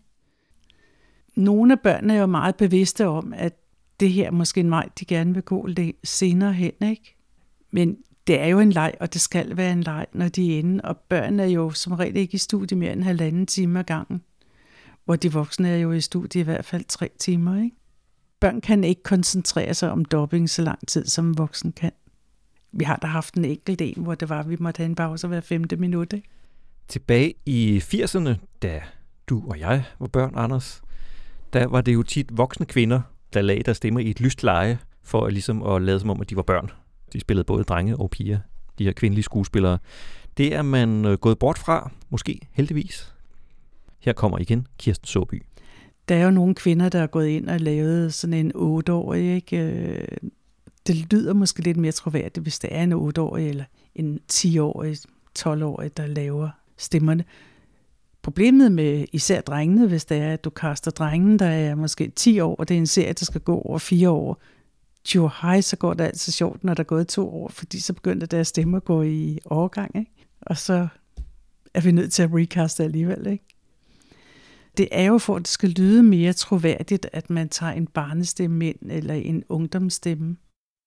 nogle 1.36 1.74
af 1.74 1.80
børnene 1.80 2.14
er 2.14 2.20
jo 2.20 2.26
meget 2.26 2.56
bevidste 2.56 3.08
om, 3.08 3.34
at 3.36 3.54
det 4.00 4.12
her 4.12 4.28
er 4.28 4.32
måske 4.32 4.60
en 4.60 4.72
vej, 4.72 4.90
de 5.00 5.06
gerne 5.06 5.34
vil 5.34 5.44
gå 5.44 5.66
lidt 5.66 5.96
senere 6.04 6.54
hen, 6.54 6.74
ikke? 6.84 7.16
Men 7.72 7.98
det 8.28 8.40
er 8.40 8.48
jo 8.48 8.60
en 8.60 8.72
leg, 8.72 8.94
og 9.00 9.14
det 9.14 9.22
skal 9.22 9.58
være 9.58 9.72
en 9.72 9.84
leg, 9.84 10.06
når 10.14 10.28
de 10.28 10.54
er 10.54 10.60
inde, 10.60 10.82
og 10.84 10.98
børn 10.98 11.40
er 11.40 11.46
jo 11.46 11.72
som 11.72 11.94
regel 11.94 12.18
ikke 12.18 12.36
i 12.36 12.38
studie 12.38 12.78
mere 12.78 12.92
end 12.92 13.00
en 13.00 13.06
halvanden 13.06 13.46
time 13.46 13.80
ad 13.80 13.84
gangen, 13.84 14.22
hvor 15.06 15.16
de 15.16 15.34
voksne 15.34 15.70
er 15.70 15.78
jo 15.78 15.92
i 15.92 16.02
studie 16.02 16.42
i 16.42 16.44
hvert 16.44 16.66
fald 16.66 16.84
tre 16.88 17.10
timer, 17.20 17.64
ikke? 17.64 17.76
Børn 18.40 18.62
kan 18.62 18.84
ikke 18.84 19.04
koncentrere 19.04 19.74
sig 19.74 19.92
om 19.92 20.06
dobbing 20.06 20.50
så 20.50 20.62
lang 20.62 20.88
tid, 20.88 21.06
som 21.06 21.28
en 21.28 21.38
voksen 21.38 21.72
kan. 21.72 21.92
Vi 22.72 22.84
har 22.84 22.96
da 22.96 23.08
haft 23.08 23.34
en 23.34 23.46
enkelt 23.46 23.82
en, 23.82 24.04
hvor 24.04 24.16
det 24.16 24.30
var, 24.30 24.40
at 24.40 24.50
vi 24.50 24.58
måtte 24.60 24.78
have 24.78 24.86
en 24.86 24.96
pause 24.96 25.28
hver 25.28 25.42
femte 25.42 25.76
minut, 25.76 26.14
ikke? 26.14 26.28
Tilbage 26.88 27.34
i 27.46 27.78
80'erne, 27.84 28.34
da 28.62 28.82
du 29.28 29.44
og 29.50 29.60
jeg 29.60 29.84
var 30.00 30.08
børn, 30.08 30.34
Anders, 30.36 30.82
der 31.54 31.68
var 31.68 31.82
det 31.82 31.94
jo 31.94 32.04
tit 32.04 32.38
voksne 32.38 32.66
kvinder, 32.66 33.02
der 33.34 33.42
lagde 33.42 33.64
deres 33.64 33.78
stemmer 33.78 34.00
i 34.00 34.10
et 34.10 34.20
lyst 34.20 34.44
leje, 34.44 34.80
for 35.04 35.26
at, 35.26 35.34
ligesom 35.34 35.64
at 35.64 35.82
lade 35.82 36.00
som 36.00 36.10
om, 36.10 36.22
at 36.22 36.30
de 36.30 36.36
var 36.36 36.42
børn. 36.42 36.72
De 37.14 37.20
spillede 37.20 37.44
både 37.44 37.64
drenge 37.64 37.98
og 37.98 38.10
piger, 38.10 38.40
de 38.80 38.84
her 38.84 38.92
kvindelige 38.92 39.24
skuespillere. 39.24 39.78
Det 40.38 40.56
er 40.56 40.62
man 40.62 41.06
øh, 41.06 41.18
gået 41.18 41.40
bort 41.40 41.58
fra, 41.58 41.92
måske 42.10 42.40
heldigvis. 42.52 43.14
Her 44.00 44.14
kommer 44.14 44.40
igen 44.40 44.68
Kirsten 44.78 45.08
Såby. 45.08 45.44
Der 46.10 46.16
er 46.16 46.24
jo 46.24 46.32
nogle 46.32 46.56
kvinder, 46.56 46.90
der 46.90 47.00
er 47.00 47.08
gået 47.08 47.28
ind 47.28 47.50
og 47.50 47.60
lavet 47.60 48.14
sådan 48.14 48.34
en 48.34 48.52
8-årig, 48.56 49.36
ikke? 49.36 49.58
Øh, 49.58 50.08
det 50.88 51.14
lyder 51.14 51.34
måske 51.34 51.62
lidt 51.62 51.78
mere 51.78 51.92
troværdigt, 51.92 52.44
hvis 52.44 52.60
det 52.60 52.70
er 52.74 52.84
en 52.84 52.94
8-årig 52.94 53.50
eller 53.50 53.64
en 53.96 54.20
10-årig, 54.32 54.98
12-årig, 55.40 55.98
der 55.98 56.08
laver 56.08 56.50
stemmerne. 56.78 57.24
Problemet 58.22 58.72
med 58.72 59.06
især 59.12 59.42
drengene, 59.42 59.88
hvis 59.88 60.06
det 60.06 60.18
er, 60.18 60.34
at 60.34 60.44
du 60.44 60.50
kaster 60.50 60.92
drengen, 60.92 61.40
der 61.40 61.46
er 61.46 61.76
måske 61.76 62.12
10 62.16 62.40
år, 62.40 62.56
og 62.56 62.70
det 62.70 62.76
er 62.76 62.80
en 62.80 62.88
serie, 62.88 63.14
der 63.14 63.26
skal 63.26 63.42
gå 63.42 63.60
over 63.60 63.78
4 63.78 64.10
år, 64.10 64.42
jo 65.16 65.30
hej, 65.42 65.62
så 65.62 65.78
går 65.78 65.94
det 65.94 66.04
altid 66.04 66.34
sjovt, 66.34 66.64
når 66.64 66.74
der 66.74 66.84
er 66.84 66.88
gået 66.88 67.08
to 67.08 67.30
år, 67.30 67.50
fordi 67.50 67.80
så 67.80 67.94
begynder 67.94 68.26
deres 68.26 68.48
stemme 68.48 68.78
at 68.78 68.84
gå 68.84 69.02
i 69.02 69.40
overgang, 69.46 69.96
ikke? 69.96 70.12
og 70.42 70.58
så 70.58 70.88
er 71.74 71.82
vi 71.82 71.92
nødt 71.92 72.14
til 72.14 72.24
at 72.24 72.30
recaste 72.34 72.84
alligevel. 72.84 73.28
Ikke? 73.28 73.46
Det 74.78 74.88
er 74.92 75.06
jo 75.06 75.18
for, 75.18 75.36
at 75.36 75.40
det 75.40 75.48
skal 75.48 75.70
lyde 75.70 76.04
mere 76.04 76.34
troværdigt, 76.34 77.08
at 77.14 77.30
man 77.30 77.50
tager 77.50 77.72
en 77.72 77.88
barnestemme 77.88 78.68
ind, 78.68 78.92
eller 78.92 79.14
en 79.14 79.44
ungdomsstemme. 79.50 80.38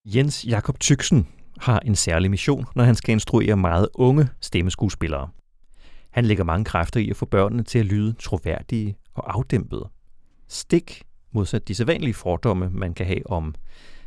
Jens 0.06 0.44
Jakob 0.44 0.80
Tyksen 0.80 1.28
har 1.58 1.78
en 1.78 1.96
særlig 1.96 2.30
mission, 2.30 2.66
når 2.74 2.84
han 2.84 2.94
skal 2.94 3.12
instruere 3.12 3.56
meget 3.56 3.88
unge 3.94 4.28
stemmeskuespillere. 4.40 5.28
Han 6.10 6.24
lægger 6.24 6.44
mange 6.44 6.64
kræfter 6.64 7.00
i 7.00 7.10
at 7.10 7.16
få 7.16 7.26
børnene 7.26 7.62
til 7.62 7.78
at 7.78 7.86
lyde 7.86 8.12
troværdige 8.12 8.96
og 9.14 9.36
afdæmpede. 9.36 9.88
Stik 10.48 11.02
modsat 11.32 11.68
de 11.68 11.74
sædvanlige 11.74 12.14
fordomme, 12.14 12.70
man 12.70 12.94
kan 12.94 13.06
have 13.06 13.30
om 13.30 13.54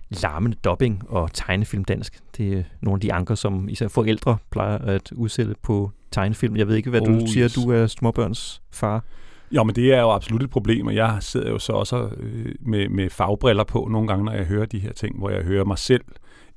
larmende 0.10 0.58
dubbing 0.64 1.04
og 1.10 1.34
tegnefilmdansk. 1.34 2.20
Det 2.38 2.54
er 2.54 2.64
nogle 2.82 2.98
af 2.98 3.02
de 3.02 3.14
anker, 3.14 3.36
som 3.36 3.70
især 3.70 3.88
forældre 3.88 4.38
plejer 4.50 4.78
at 4.78 5.12
udsætte 5.12 5.56
på 5.62 5.92
tegnefilm. 6.12 6.56
Jeg 6.56 6.68
ved 6.68 6.76
ikke, 6.76 6.90
hvad 6.90 7.02
Oh, 7.02 7.08
du 7.08 7.28
siger, 7.28 7.48
du 7.48 7.72
er 7.72 7.88
småbørns 7.88 8.62
far. 8.72 9.04
Jo, 9.52 9.64
men 9.64 9.76
det 9.76 9.94
er 9.94 10.02
jo 10.02 10.12
absolut 10.12 10.44
et 10.44 10.50
problem, 10.50 10.88
og 10.88 10.96
jeg 10.96 11.18
sidder 11.20 11.50
jo 11.50 11.60
så 11.60 11.74
også 11.74 12.10
øh, 12.18 12.56
med, 12.60 12.90
med 12.90 13.10
fagbriller 13.10 13.64
på 13.64 13.88
nogle 13.92 14.08
gange, 14.08 14.26
når 14.26 14.32
jeg 14.32 14.46
hører 14.46 14.66
de 14.66 14.80
her 14.80 14.94
ting, 14.94 15.18
hvor 15.18 15.30
jeg 15.30 15.44
hører 15.44 15.66
mig 15.66 15.78
selv 15.78 16.04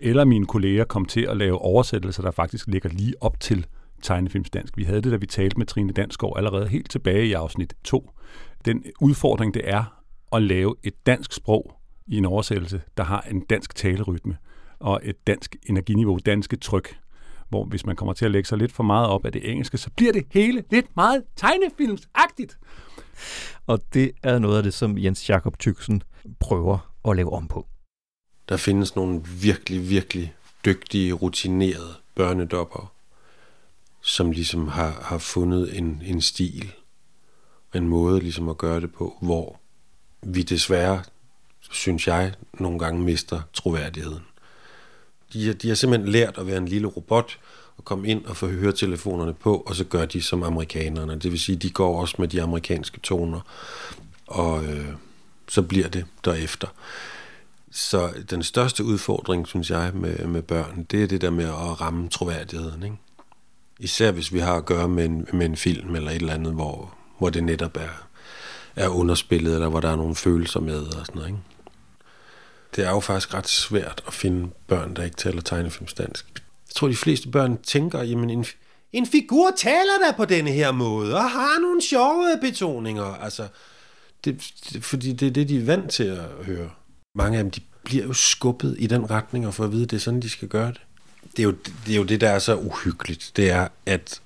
eller 0.02 0.24
mine 0.24 0.46
kolleger 0.46 0.84
komme 0.84 1.06
til 1.06 1.20
at 1.20 1.36
lave 1.36 1.58
oversættelser, 1.58 2.22
der 2.22 2.30
faktisk 2.30 2.66
ligger 2.66 2.88
lige 2.88 3.14
op 3.20 3.40
til 3.40 3.66
tegnefilmsdansk. 4.02 4.76
Vi 4.76 4.84
havde 4.84 5.02
det, 5.02 5.12
da 5.12 5.16
vi 5.16 5.26
talte 5.26 5.58
med 5.58 5.66
Trine 5.66 5.92
Dansgaard 5.92 6.34
allerede 6.36 6.68
helt 6.68 6.90
tilbage 6.90 7.26
i 7.26 7.32
afsnit 7.32 7.74
2. 7.84 8.10
Den 8.64 8.84
udfordring, 9.00 9.54
det 9.54 9.62
er 9.64 10.02
at 10.32 10.42
lave 10.42 10.74
et 10.82 11.06
dansk 11.06 11.32
sprog 11.32 11.72
i 12.06 12.16
en 12.16 12.24
oversættelse, 12.24 12.82
der 12.96 13.02
har 13.02 13.20
en 13.20 13.40
dansk 13.40 13.74
talerytme 13.74 14.36
og 14.78 15.00
et 15.02 15.26
dansk 15.26 15.56
energiniveau, 15.66 16.18
danske 16.26 16.56
tryk. 16.56 16.98
Hvor 17.48 17.64
hvis 17.64 17.86
man 17.86 17.96
kommer 17.96 18.12
til 18.12 18.24
at 18.24 18.30
lægge 18.30 18.48
sig 18.48 18.58
lidt 18.58 18.72
for 18.72 18.82
meget 18.82 19.08
op 19.08 19.24
af 19.24 19.32
det 19.32 19.50
engelske, 19.50 19.78
så 19.78 19.90
bliver 19.96 20.12
det 20.12 20.26
hele 20.30 20.64
lidt 20.70 20.96
meget 20.96 21.24
tegnefilmsagtigt. 21.36 22.58
Og 23.66 23.80
det 23.94 24.12
er 24.22 24.38
noget 24.38 24.56
af 24.56 24.62
det, 24.62 24.74
som 24.74 24.98
Jens 24.98 25.30
Jakob 25.30 25.58
Tyksen 25.58 26.02
prøver 26.40 26.92
at 27.08 27.16
lave 27.16 27.32
om 27.32 27.48
på. 27.48 27.66
Der 28.48 28.56
findes 28.56 28.96
nogle 28.96 29.24
virkelig, 29.42 29.90
virkelig 29.90 30.34
dygtige, 30.64 31.12
rutinerede 31.12 31.94
børnedopper, 32.14 32.92
som 34.00 34.30
ligesom 34.30 34.68
har, 34.68 34.90
har 35.02 35.18
fundet 35.18 35.78
en, 35.78 36.02
en 36.04 36.20
stil, 36.20 36.72
en 37.74 37.88
måde 37.88 38.20
ligesom 38.20 38.48
at 38.48 38.58
gøre 38.58 38.80
det 38.80 38.92
på, 38.92 39.18
hvor 39.22 39.60
vi 40.22 40.42
desværre, 40.42 41.02
synes 41.72 42.06
jeg, 42.06 42.32
nogle 42.54 42.78
gange 42.78 43.00
mister 43.00 43.40
troværdigheden. 43.52 44.22
De, 45.32 45.46
har- 45.46 45.54
de 45.54 45.68
har 45.68 45.74
simpelthen 45.74 46.12
lært 46.12 46.38
at 46.38 46.46
være 46.46 46.56
en 46.56 46.68
lille 46.68 46.86
robot, 46.88 47.38
og 47.78 47.84
komme 47.84 48.08
ind 48.08 48.24
og 48.24 48.36
få 48.36 48.46
høretelefonerne 48.48 49.34
på, 49.34 49.56
og 49.66 49.74
så 49.76 49.84
gør 49.84 50.04
de 50.04 50.22
som 50.22 50.42
amerikanerne. 50.42 51.14
Det 51.18 51.32
vil 51.32 51.40
sige, 51.40 51.56
de 51.56 51.70
går 51.70 52.00
også 52.00 52.14
med 52.18 52.28
de 52.28 52.42
amerikanske 52.42 53.00
toner, 53.00 53.40
og 54.26 54.64
øh, 54.64 54.86
så 55.48 55.62
bliver 55.62 55.88
det 55.88 56.04
derefter. 56.24 56.68
Så 57.70 58.10
den 58.30 58.42
største 58.42 58.84
udfordring, 58.84 59.46
synes 59.46 59.70
jeg, 59.70 59.90
med, 59.94 60.18
med 60.26 60.42
børn, 60.42 60.86
det 60.90 61.02
er 61.02 61.06
det 61.06 61.20
der 61.20 61.30
med 61.30 61.44
at 61.44 61.80
ramme 61.80 62.08
troværdigheden. 62.08 62.82
Ikke? 62.82 62.96
Især 63.78 64.10
hvis 64.12 64.32
vi 64.32 64.38
har 64.38 64.54
at 64.54 64.64
gøre 64.64 64.88
med 64.88 65.04
en, 65.04 65.26
med 65.32 65.46
en 65.46 65.56
film 65.56 65.94
eller 65.94 66.10
et 66.10 66.16
eller 66.16 66.34
andet, 66.34 66.52
hvor, 66.52 66.94
hvor 67.18 67.30
det 67.30 67.44
netop 67.44 67.76
er, 67.76 68.06
er 68.76 68.88
underspillet, 68.88 69.54
eller 69.54 69.68
hvor 69.68 69.80
der 69.80 69.90
er 69.90 69.96
nogle 69.96 70.14
følelser 70.14 70.60
med 70.60 70.80
og 70.80 70.92
sådan 70.92 71.14
noget. 71.14 71.28
Ikke? 71.28 71.40
Det 72.76 72.84
er 72.84 72.90
jo 72.90 73.00
faktisk 73.00 73.34
ret 73.34 73.48
svært 73.48 74.02
at 74.06 74.14
finde 74.14 74.50
børn, 74.66 74.96
der 74.96 75.04
ikke 75.04 75.16
taler 75.16 75.42
tegnefilmsdansk. 75.42 76.26
Jeg 76.68 76.74
tror, 76.74 76.88
de 76.88 76.96
fleste 76.96 77.28
børn 77.28 77.58
tænker, 77.62 78.02
jamen 78.02 78.30
en, 78.30 78.46
en 78.92 79.06
figur 79.06 79.52
taler 79.56 79.98
da 80.06 80.16
på 80.16 80.24
denne 80.24 80.50
her 80.50 80.72
måde, 80.72 81.14
og 81.14 81.30
har 81.30 81.60
nogle 81.60 81.82
sjove 81.82 82.38
betoninger. 82.40 83.04
Altså, 83.04 83.48
det, 84.24 84.52
det, 84.72 84.84
fordi 84.84 85.12
det 85.12 85.28
er 85.28 85.30
det, 85.30 85.48
de 85.48 85.58
er 85.58 85.64
vant 85.64 85.90
til 85.90 86.04
at 86.04 86.44
høre. 86.44 86.70
Mange 87.14 87.38
af 87.38 87.44
dem, 87.44 87.50
de 87.50 87.60
bliver 87.84 88.04
jo 88.04 88.12
skubbet 88.12 88.76
i 88.78 88.86
den 88.86 89.10
retning, 89.10 89.46
og 89.46 89.54
får 89.54 89.64
at 89.64 89.72
vide, 89.72 89.82
at 89.82 89.90
det 89.90 89.96
er 89.96 90.00
sådan, 90.00 90.22
de 90.22 90.30
skal 90.30 90.48
gøre 90.48 90.68
det. 90.68 90.80
Det 91.36 91.38
er 91.38 91.42
jo 91.42 91.54
det, 91.86 91.92
er 91.92 91.96
jo 91.96 92.04
det 92.04 92.20
der 92.20 92.30
er 92.30 92.38
så 92.38 92.56
uhyggeligt. 92.56 93.32
Det 93.36 93.50
er, 93.50 93.68
at, 93.86 94.20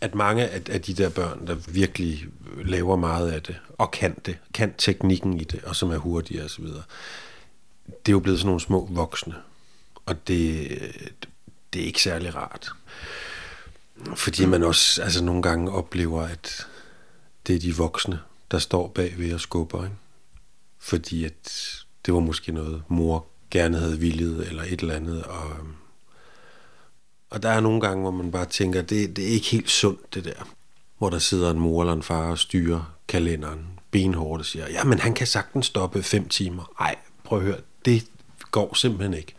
at 0.00 0.14
mange 0.14 0.48
af, 0.48 0.62
af 0.70 0.82
de 0.82 0.94
der 0.94 1.08
børn, 1.08 1.46
der 1.46 1.54
virkelig 1.54 2.26
laver 2.64 2.96
meget 2.96 3.30
af 3.30 3.42
det, 3.42 3.56
og 3.78 3.90
kan 3.90 4.16
det, 4.26 4.38
kan 4.54 4.74
teknikken 4.78 5.40
i 5.40 5.44
det, 5.44 5.64
og 5.64 5.76
som 5.76 5.90
er 5.90 5.96
hurtige 5.96 6.44
og 6.44 6.50
så 6.50 6.62
videre, 6.62 6.82
det 7.88 8.08
er 8.08 8.12
jo 8.12 8.20
blevet 8.20 8.38
sådan 8.38 8.46
nogle 8.46 8.60
små 8.60 8.88
voksne. 8.90 9.34
Og 10.06 10.28
det, 10.28 10.68
det 11.72 11.82
er 11.82 11.86
ikke 11.86 12.02
særlig 12.02 12.34
rart. 12.34 12.70
Fordi 14.16 14.46
man 14.46 14.62
også 14.62 15.02
altså 15.02 15.24
nogle 15.24 15.42
gange 15.42 15.72
oplever, 15.72 16.22
at 16.22 16.66
det 17.46 17.54
er 17.54 17.60
de 17.60 17.76
voksne, 17.76 18.20
der 18.50 18.58
står 18.58 18.88
bag 18.88 19.14
ved 19.18 19.34
og 19.34 19.40
skubber. 19.40 19.84
Ikke? 19.84 19.96
Fordi 20.78 21.24
at 21.24 21.72
det 22.06 22.14
var 22.14 22.20
måske 22.20 22.52
noget, 22.52 22.82
mor 22.88 23.26
gerne 23.50 23.78
havde 23.78 23.98
villet, 23.98 24.48
eller 24.48 24.62
et 24.62 24.80
eller 24.80 24.94
andet. 24.94 25.24
Og, 25.24 25.50
og 27.30 27.42
der 27.42 27.48
er 27.48 27.60
nogle 27.60 27.80
gange, 27.80 28.02
hvor 28.02 28.10
man 28.10 28.30
bare 28.30 28.46
tænker, 28.46 28.82
det, 28.82 29.16
det 29.16 29.24
er 29.24 29.28
ikke 29.28 29.46
helt 29.46 29.70
sundt, 29.70 30.14
det 30.14 30.24
der. 30.24 30.48
Hvor 30.98 31.10
der 31.10 31.18
sidder 31.18 31.50
en 31.50 31.58
mor 31.58 31.82
eller 31.82 31.92
en 31.92 32.02
far 32.02 32.30
og 32.30 32.38
styrer 32.38 32.96
kalenderen 33.08 33.66
benhårdt 33.90 34.40
og 34.40 34.46
siger, 34.46 34.70
ja, 34.70 34.84
men 34.84 34.98
han 34.98 35.14
kan 35.14 35.26
sagtens 35.26 35.66
stoppe 35.66 36.02
fem 36.02 36.28
timer. 36.28 36.72
Ej, 36.80 36.96
prøv 37.24 37.38
at 37.38 37.44
høre, 37.44 37.58
det 37.84 38.04
går 38.50 38.74
simpelthen 38.74 39.14
ikke. 39.14 39.34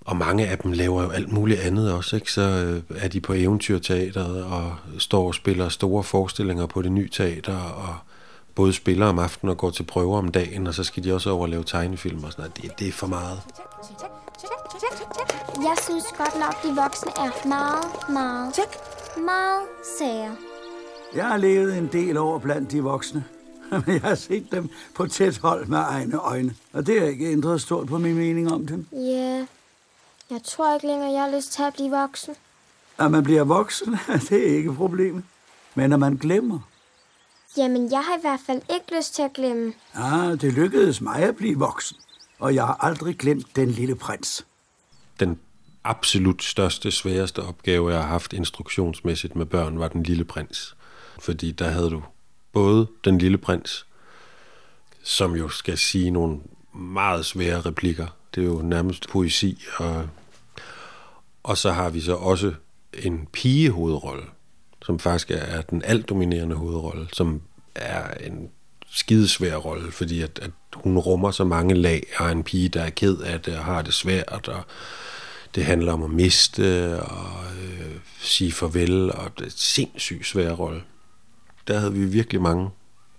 Og 0.00 0.16
mange 0.16 0.46
af 0.46 0.58
dem 0.58 0.72
laver 0.72 1.02
jo 1.02 1.10
alt 1.10 1.32
muligt 1.32 1.60
andet 1.60 1.92
også, 1.92 2.16
ikke? 2.16 2.32
Så 2.32 2.42
øh, 2.42 2.96
er 2.96 3.08
de 3.08 3.20
på 3.20 3.32
eventyrteateret 3.32 4.44
og 4.44 4.76
står 4.98 5.26
og 5.26 5.34
spiller 5.34 5.68
store 5.68 6.04
forestillinger 6.04 6.66
på 6.66 6.82
det 6.82 6.92
nye 6.92 7.08
teater, 7.08 7.56
og 7.56 7.96
både 8.54 8.72
spiller 8.72 9.06
om 9.06 9.18
aftenen 9.18 9.50
og 9.50 9.56
går 9.56 9.70
til 9.70 9.82
prøver 9.82 10.18
om 10.18 10.28
dagen, 10.28 10.66
og 10.66 10.74
så 10.74 10.84
skal 10.84 11.04
de 11.04 11.14
også 11.14 11.30
over 11.30 11.42
og 11.42 11.48
lave 11.48 11.64
tegnefilm 11.64 12.24
og 12.24 12.32
sådan 12.32 12.42
noget. 12.42 12.62
Det, 12.62 12.78
det 12.78 12.88
er 12.88 12.92
for 12.92 13.06
meget. 13.06 13.40
Jeg 15.62 15.76
synes 15.82 16.04
godt 16.18 16.34
nok, 16.40 16.62
de 16.62 16.80
voksne 16.82 17.10
er 17.16 17.48
meget, 17.48 18.10
meget, 18.10 18.54
meget 19.16 19.62
sære. 19.98 20.36
Jeg 21.14 21.26
har 21.26 21.36
levet 21.36 21.78
en 21.78 21.88
del 21.92 22.16
år 22.16 22.38
blandt 22.38 22.70
de 22.70 22.82
voksne, 22.82 23.24
men 23.70 23.82
jeg 23.94 24.00
har 24.00 24.14
set 24.14 24.52
dem 24.52 24.68
på 24.94 25.06
tæt 25.06 25.38
hold 25.38 25.66
med 25.66 25.78
egne 25.78 26.18
øjne, 26.18 26.54
og 26.72 26.86
det 26.86 27.00
har 27.00 27.06
ikke 27.06 27.32
ændret 27.32 27.60
stort 27.60 27.86
på 27.86 27.98
min 27.98 28.14
mening 28.14 28.52
om 28.52 28.66
dem. 28.66 28.86
Ja, 28.92 29.46
jeg 30.30 30.40
tror 30.44 30.74
ikke 30.74 30.86
længere, 30.86 31.10
jeg 31.12 31.22
har 31.22 31.36
lyst 31.36 31.52
til 31.52 31.62
at 31.62 31.74
blive 31.74 31.90
voksen. 31.90 32.34
At 32.98 33.10
man 33.10 33.22
bliver 33.24 33.44
voksen, 33.44 33.96
det 34.28 34.50
er 34.52 34.56
ikke 34.56 34.72
problemet. 34.74 35.24
Men 35.74 35.90
når 35.90 35.96
man 35.96 36.16
glemmer, 36.16 36.58
Jamen, 37.56 37.90
jeg 37.90 37.98
har 38.04 38.16
i 38.16 38.20
hvert 38.20 38.40
fald 38.46 38.62
ikke 38.74 38.96
lyst 38.98 39.14
til 39.14 39.22
at 39.22 39.32
glemme. 39.32 39.72
ah, 39.94 40.40
det 40.40 40.52
lykkedes 40.52 41.00
mig 41.00 41.16
at 41.22 41.36
blive 41.36 41.58
voksen, 41.58 41.96
og 42.38 42.54
jeg 42.54 42.66
har 42.66 42.76
aldrig 42.80 43.16
glemt 43.18 43.56
den 43.56 43.70
lille 43.70 43.94
prins. 43.94 44.46
Den 45.20 45.38
absolut 45.84 46.42
største, 46.42 46.90
sværeste 46.90 47.42
opgave, 47.42 47.90
jeg 47.92 48.00
har 48.02 48.08
haft 48.08 48.32
instruktionsmæssigt 48.32 49.36
med 49.36 49.46
børn, 49.46 49.78
var 49.78 49.88
Den 49.88 50.02
Lille 50.02 50.24
Prins. 50.24 50.76
Fordi 51.20 51.50
der 51.52 51.68
havde 51.68 51.90
du 51.90 52.02
både 52.52 52.86
Den 53.04 53.18
Lille 53.18 53.38
Prins, 53.38 53.86
som 55.02 55.36
jo 55.36 55.48
skal 55.48 55.78
sige 55.78 56.10
nogle 56.10 56.38
meget 56.74 57.26
svære 57.26 57.60
replikker. 57.60 58.06
Det 58.34 58.40
er 58.40 58.46
jo 58.46 58.62
nærmest 58.62 59.08
poesi. 59.08 59.64
Og, 59.76 60.08
og 61.42 61.58
så 61.58 61.72
har 61.72 61.90
vi 61.90 62.00
så 62.00 62.14
også 62.14 62.52
en 62.94 63.28
pigehovedrolle, 63.32 64.24
som 64.84 64.98
faktisk 64.98 65.30
er 65.30 65.62
den 65.62 65.82
altdominerende 65.84 66.56
hovedrolle, 66.56 67.08
som 67.12 67.42
er 67.74 68.14
en 68.14 68.50
skidesvær 68.90 69.56
rolle, 69.56 69.92
fordi 69.92 70.22
at, 70.22 70.38
at 70.42 70.50
hun 70.74 70.98
rummer 70.98 71.30
så 71.30 71.44
mange 71.44 71.74
lag, 71.74 72.06
og 72.18 72.26
er 72.26 72.30
en 72.30 72.44
pige, 72.44 72.68
der 72.68 72.82
er 72.82 72.90
ked 72.90 73.18
af 73.18 73.40
det, 73.40 73.58
og 73.58 73.64
har 73.64 73.82
det 73.82 73.94
svært, 73.94 74.48
og 74.48 74.62
det 75.54 75.64
handler 75.64 75.92
om 75.92 76.02
at 76.02 76.10
miste, 76.10 77.00
og 77.02 77.44
øh, 77.62 77.96
sige 78.20 78.52
farvel, 78.52 79.12
og 79.12 79.30
det 79.38 79.40
er 79.40 79.44
en 79.44 79.50
sindssygt 79.56 80.26
svær 80.26 80.52
rolle. 80.52 80.82
Der 81.68 81.78
havde 81.78 81.92
vi 81.92 82.04
virkelig 82.04 82.42
mange 82.42 82.70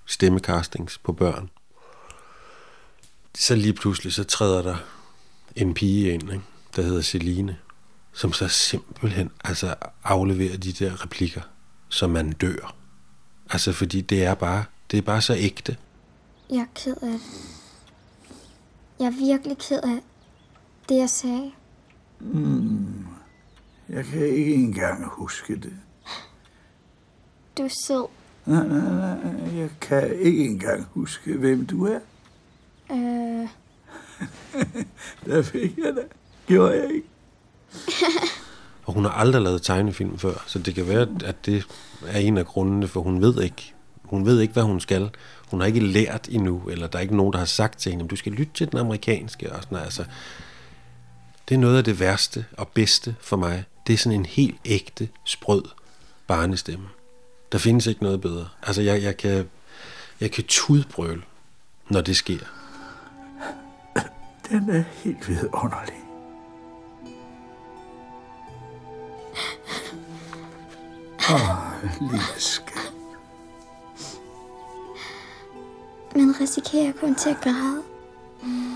stemmecastings 0.06 0.98
på 0.98 1.14
børn. 1.14 1.50
Så 3.36 3.56
lige 3.56 3.74
pludselig, 3.74 4.14
så 4.14 4.24
træder 4.24 4.62
der 4.62 4.76
en 5.56 5.74
pige 5.74 6.14
ind, 6.14 6.32
ikke? 6.32 6.44
der 6.76 6.82
hedder 6.82 7.02
Celine, 7.02 7.58
som 8.14 8.34
så 8.34 8.48
simpelthen 8.48 9.32
altså 9.44 9.76
afleverer 10.04 10.58
de 10.58 10.72
der 10.72 11.04
replikker, 11.04 11.42
så 11.90 12.08
man 12.08 12.32
dør. 12.32 12.76
Altså, 13.50 13.74
fordi 13.74 14.02
det 14.02 14.24
er 14.24 14.34
bare, 14.34 14.66
det 14.92 14.98
er 14.98 15.02
bare 15.02 15.22
så 15.22 15.36
ægte. 15.36 15.78
Jeg 16.50 16.58
er 16.58 16.66
ked 16.76 16.96
af 17.02 17.10
det. 17.10 17.22
Jeg 19.00 19.06
er 19.06 19.26
virkelig 19.26 19.58
ked 19.58 19.80
af 19.84 20.00
det, 20.90 20.98
jeg 20.98 21.10
sagde. 21.10 21.52
Hmm. 22.20 23.08
Jeg 23.90 24.06
kan 24.06 24.26
ikke 24.28 24.54
engang 24.54 25.06
huske 25.06 25.56
det. 25.56 25.74
Du 27.58 27.64
er 27.64 27.70
sød. 27.88 28.21
Nej, 28.46 28.68
nej, 28.68 28.80
nej. 28.80 29.58
Jeg 29.60 29.70
kan 29.82 30.16
ikke 30.20 30.46
engang 30.46 30.88
huske, 30.94 31.38
hvem 31.38 31.66
du 31.66 31.86
er. 31.86 32.00
Øh, 32.92 33.48
Der 35.26 35.42
fik 35.42 35.78
jeg 35.78 35.94
det. 35.96 36.06
Gjorde 36.48 36.74
jeg 36.74 36.96
ikke. 36.96 37.08
Og 38.86 38.94
hun 38.94 39.06
har 39.06 39.12
aldrig 39.12 39.42
lavet 39.42 39.62
tegnefilm 39.62 40.18
før, 40.18 40.44
så 40.48 40.60
det 40.60 40.76
kan 40.76 40.88
være, 40.88 41.08
at 41.26 41.46
det 41.46 41.68
er 42.08 42.20
en 42.20 42.38
af 42.38 42.46
grundene, 42.46 42.88
for 42.88 43.02
hun 43.02 43.22
ved 43.22 43.42
ikke, 43.42 43.74
hun 44.04 44.26
ved 44.26 44.40
ikke, 44.40 44.54
hvad 44.54 44.64
hun 44.64 44.80
skal. 44.80 45.10
Hun 45.52 45.60
har 45.60 45.68
ikke 45.68 45.80
lært 45.80 46.28
endnu, 46.32 46.62
eller 46.70 46.88
der 46.88 46.98
er 46.98 47.02
ikke 47.02 47.18
nogen, 47.18 47.34
der 47.34 47.40
har 47.40 47.46
sagt 47.46 47.80
til 47.80 47.92
hende, 47.92 48.08
du 48.08 48.16
skal 48.16 48.32
lytte 48.32 48.54
til 48.54 48.72
den 48.72 48.80
amerikanske. 48.80 49.52
Og 49.54 49.64
sådan, 49.64 49.78
altså, 49.78 50.06
det 51.50 51.56
er 51.56 51.60
noget 51.60 51.78
af 51.78 51.84
det 51.84 52.00
værste 52.00 52.46
og 52.58 52.68
bedste 52.68 53.16
for 53.22 53.38
mig. 53.38 53.64
Det 53.88 53.94
er 53.94 53.98
sådan 53.98 54.20
en 54.20 54.26
helt 54.26 54.56
ægte, 54.66 55.10
sprød 55.26 55.64
barnestemme. 56.28 56.88
Der 57.52 57.58
findes 57.58 57.88
ikke 57.88 58.04
noget 58.04 58.22
bedre. 58.22 58.50
Altså, 58.64 58.82
jeg, 58.82 59.04
jeg 59.04 59.18
kan, 59.18 59.50
jeg 60.22 60.32
kan 60.32 60.44
tudbrøle, 60.44 61.22
når 61.90 62.02
det 62.02 62.18
sker. 62.18 62.46
Den 64.50 64.70
er 64.70 64.84
helt 65.04 65.30
vidunderlig. 65.30 66.02
Åh, 71.32 72.12
lille 72.12 72.24
skat. 72.38 72.92
man 76.16 76.42
risikerer 76.42 76.92
kun 77.00 77.16
til 77.16 77.30
at 77.30 77.42
græde, 77.42 77.82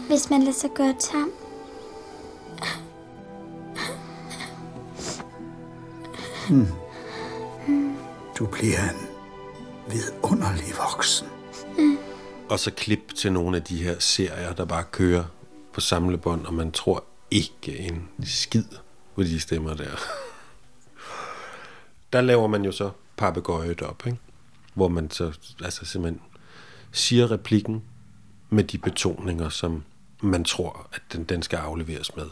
hvis 0.08 0.29
man 0.29 0.39
lader 0.39 0.53
sig 0.53 0.70
gøre 0.75 0.96
tam. 1.00 1.32
Hmm. 6.50 6.85
Du 8.39 8.46
bliver 8.46 8.89
en 8.89 9.08
vidunderlig 9.89 10.74
voksen. 10.77 11.27
Mm. 11.77 11.98
Og 12.50 12.60
så 12.60 12.72
klip 12.72 13.13
til 13.15 13.34
nogle 13.34 13.58
af 13.58 13.63
de 13.63 13.84
her 13.84 14.00
serier, 14.00 14.54
der 14.54 14.65
bare 14.65 14.84
kører 14.92 15.24
på 15.74 15.82
samlebånd, 15.82 16.46
og 16.46 16.54
man 16.54 16.72
tror 16.72 17.04
ikke 17.32 17.77
en 17.77 18.10
skid 18.24 18.63
på 19.15 19.24
de 19.24 19.39
stemmer 19.39 19.74
der. 19.74 19.89
Der 22.13 22.22
laver 22.22 22.48
man 22.48 22.65
jo 22.65 22.71
så 22.71 22.91
papegøjet 23.17 23.82
op, 23.82 24.04
ikke? 24.06 24.17
hvor 24.74 24.88
man 24.88 25.12
så 25.12 25.34
altså 25.63 25.86
simpelthen 25.86 26.21
siger 26.91 27.32
replikken 27.32 27.84
med 28.50 28.63
de 28.63 28.78
betoninger, 28.78 29.50
som 29.50 29.84
man 30.21 30.43
tror, 30.43 30.89
at 30.93 31.02
den, 31.13 31.24
den 31.24 31.41
skal 31.41 31.58
afleveres 31.58 32.15
med. 32.15 32.26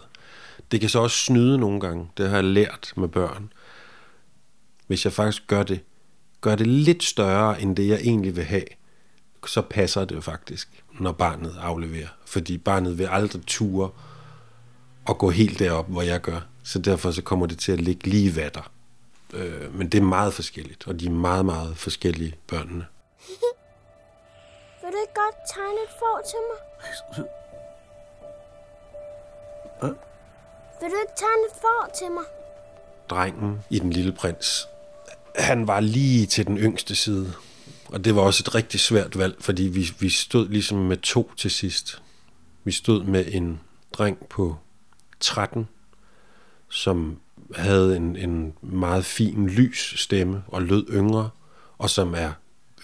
Det 0.72 0.80
kan 0.80 0.90
så 0.90 1.00
også 1.00 1.18
snyde 1.18 1.58
nogle 1.58 1.80
gange. 1.80 2.10
Det 2.18 2.30
har 2.30 2.36
jeg 2.36 2.44
lært 2.44 2.94
med 2.96 3.08
børn. 3.08 3.54
Hvis 4.88 5.06
jeg 5.06 5.14
faktisk 5.14 5.48
gør 5.48 5.64
det, 5.64 5.80
gør 6.44 6.56
det 6.56 6.68
lidt 6.68 7.04
større, 7.04 7.62
end 7.62 7.76
det 7.76 7.88
jeg 7.88 8.00
egentlig 8.00 8.36
vil 8.36 8.44
have, 8.44 8.64
så 9.48 9.62
passer 9.62 10.06
det 10.06 10.16
jo 10.16 10.22
faktisk, 10.22 10.84
når 11.00 11.12
barnet 11.12 11.56
afleverer. 11.62 12.08
Fordi 12.26 12.58
barnet 12.58 12.98
vil 12.98 13.08
aldrig 13.12 13.42
ture 13.48 13.90
og 15.06 15.18
gå 15.18 15.30
helt 15.30 15.60
derop, 15.60 15.90
hvor 15.90 16.02
jeg 16.02 16.22
gør. 16.22 16.40
Så 16.64 16.80
derfor 16.80 17.12
så 17.12 17.22
kommer 17.22 17.46
det 17.46 17.60
til 17.60 17.72
at 17.72 17.82
ligge 17.82 18.08
lige 18.08 18.36
vatter. 18.36 18.72
Øh, 19.34 19.76
men 19.76 19.90
det 19.90 19.98
er 19.98 20.04
meget 20.04 20.34
forskelligt, 20.34 20.88
og 20.88 21.00
de 21.00 21.06
er 21.06 21.10
meget, 21.10 21.46
meget 21.46 21.78
forskellige 21.78 22.36
børnene. 22.48 22.86
Vil 24.82 24.92
du 24.92 24.98
ikke 25.02 25.14
godt 25.16 25.36
tegne 25.56 25.80
et 25.88 25.94
får 26.00 26.22
til 26.32 26.40
mig? 26.50 26.60
Vil 30.82 30.90
du 30.92 30.96
ikke 31.02 31.16
tegne 31.18 31.46
et 31.50 31.56
får 31.62 31.92
til 32.00 32.12
mig? 32.12 32.24
Drengen 33.10 33.64
i 33.70 33.80
Den 33.80 33.90
Lille 33.90 34.12
Prins, 34.12 34.68
han 35.36 35.68
var 35.68 35.80
lige 35.80 36.26
til 36.26 36.48
den 36.48 36.58
yngste 36.58 36.96
side. 36.96 37.34
Og 37.86 38.06
det 38.06 38.16
var 38.16 38.22
også 38.22 38.44
et 38.48 38.56
rigtig 38.56 38.80
svært 38.80 39.18
valg, 39.18 39.36
fordi 39.40 39.64
vi, 39.64 39.92
vi 40.00 40.10
stod 40.10 40.50
ligesom 40.50 40.78
med 40.78 40.98
to 40.98 41.32
til 41.38 41.52
sidst. 41.52 42.02
Vi 42.64 42.72
stod 42.72 43.04
med 43.04 43.26
en 43.28 43.60
dreng 43.94 44.18
på 44.30 44.58
13, 45.20 45.68
som 46.70 47.20
havde 47.56 47.98
en, 47.98 48.16
en 48.16 48.54
meget 48.62 49.06
fin, 49.06 49.50
lys 49.50 49.94
stemme 49.98 50.44
og 50.48 50.62
lød 50.62 50.86
yngre, 50.90 51.30
og 51.78 51.90
som 51.90 52.14
er 52.14 52.32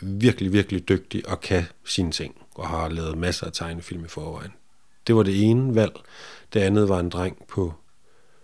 virkelig, 0.01 0.53
virkelig 0.53 0.89
dygtig 0.89 1.29
og 1.29 1.41
kan 1.41 1.65
sine 1.85 2.11
ting, 2.11 2.35
og 2.55 2.67
har 2.67 2.89
lavet 2.89 3.17
masser 3.17 3.45
af 3.45 3.53
tegnefilm 3.53 4.05
i 4.05 4.07
forvejen. 4.07 4.51
Det 5.07 5.15
var 5.15 5.23
det 5.23 5.43
ene 5.43 5.75
valg. 5.75 5.93
Det 6.53 6.59
andet 6.59 6.89
var 6.89 6.99
en 6.99 7.09
dreng 7.09 7.47
på 7.47 7.73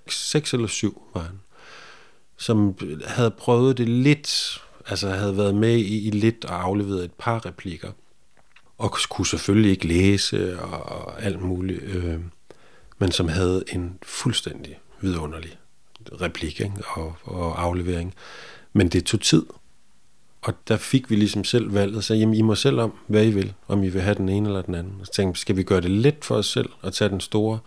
6 0.10 0.54
eller 0.54 0.68
7, 0.68 1.02
var 1.14 1.22
han, 1.22 1.40
som 2.38 2.78
havde 3.06 3.32
prøvet 3.32 3.78
det 3.78 3.90
lidt, 3.90 4.62
altså 4.88 5.10
havde 5.10 5.38
været 5.38 5.56
med 5.56 5.76
i, 5.76 6.08
i 6.08 6.10
lidt 6.10 6.46
og 6.46 6.64
afleveret 6.64 7.04
et 7.04 7.14
par 7.14 7.46
replikker, 7.46 7.92
og 8.78 8.98
kunne 9.10 9.28
selvfølgelig 9.28 9.72
ikke 9.72 9.88
læse 9.88 10.60
og, 10.60 10.84
og 10.84 11.24
alt 11.24 11.42
muligt, 11.42 11.84
øh, 11.84 12.20
men 13.00 13.12
som 13.12 13.28
havde 13.28 13.64
en 13.74 13.98
fuldstændig 14.04 14.80
vidunderlig 15.02 15.58
replik 16.22 16.60
ikke? 16.62 16.84
Og, 16.88 17.16
og 17.24 17.64
aflevering. 17.64 18.14
Men 18.74 18.90
det 18.90 19.06
tog 19.06 19.22
tid, 19.22 19.46
og 20.42 20.54
der 20.68 20.78
fik 20.78 21.10
vi 21.10 21.16
ligesom 21.16 21.44
selv 21.44 21.74
valget, 21.74 22.04
så 22.04 22.14
jamen, 22.14 22.36
I 22.36 22.42
må 22.42 22.56
selv 22.56 22.80
om, 22.80 22.94
hvad 23.08 23.26
I 23.26 23.30
vil, 23.30 23.54
om 23.68 23.84
I 23.84 23.90
vil 23.90 24.02
have 24.02 24.16
den 24.16 24.30
ene 24.30 24.48
eller 24.48 24.62
den 24.62 24.76
anden. 24.76 24.94
Og 25.00 25.06
så 25.06 25.12
tænkte 25.14 25.42
skal 25.42 25.56
vi 25.56 25.64
gøre 25.64 25.82
det 25.82 25.92
let 25.92 26.18
for 26.22 26.36
os 26.36 26.48
selv 26.48 26.70
at 26.84 26.94
tage 26.94 27.10
den 27.10 27.20
store, 27.20 27.60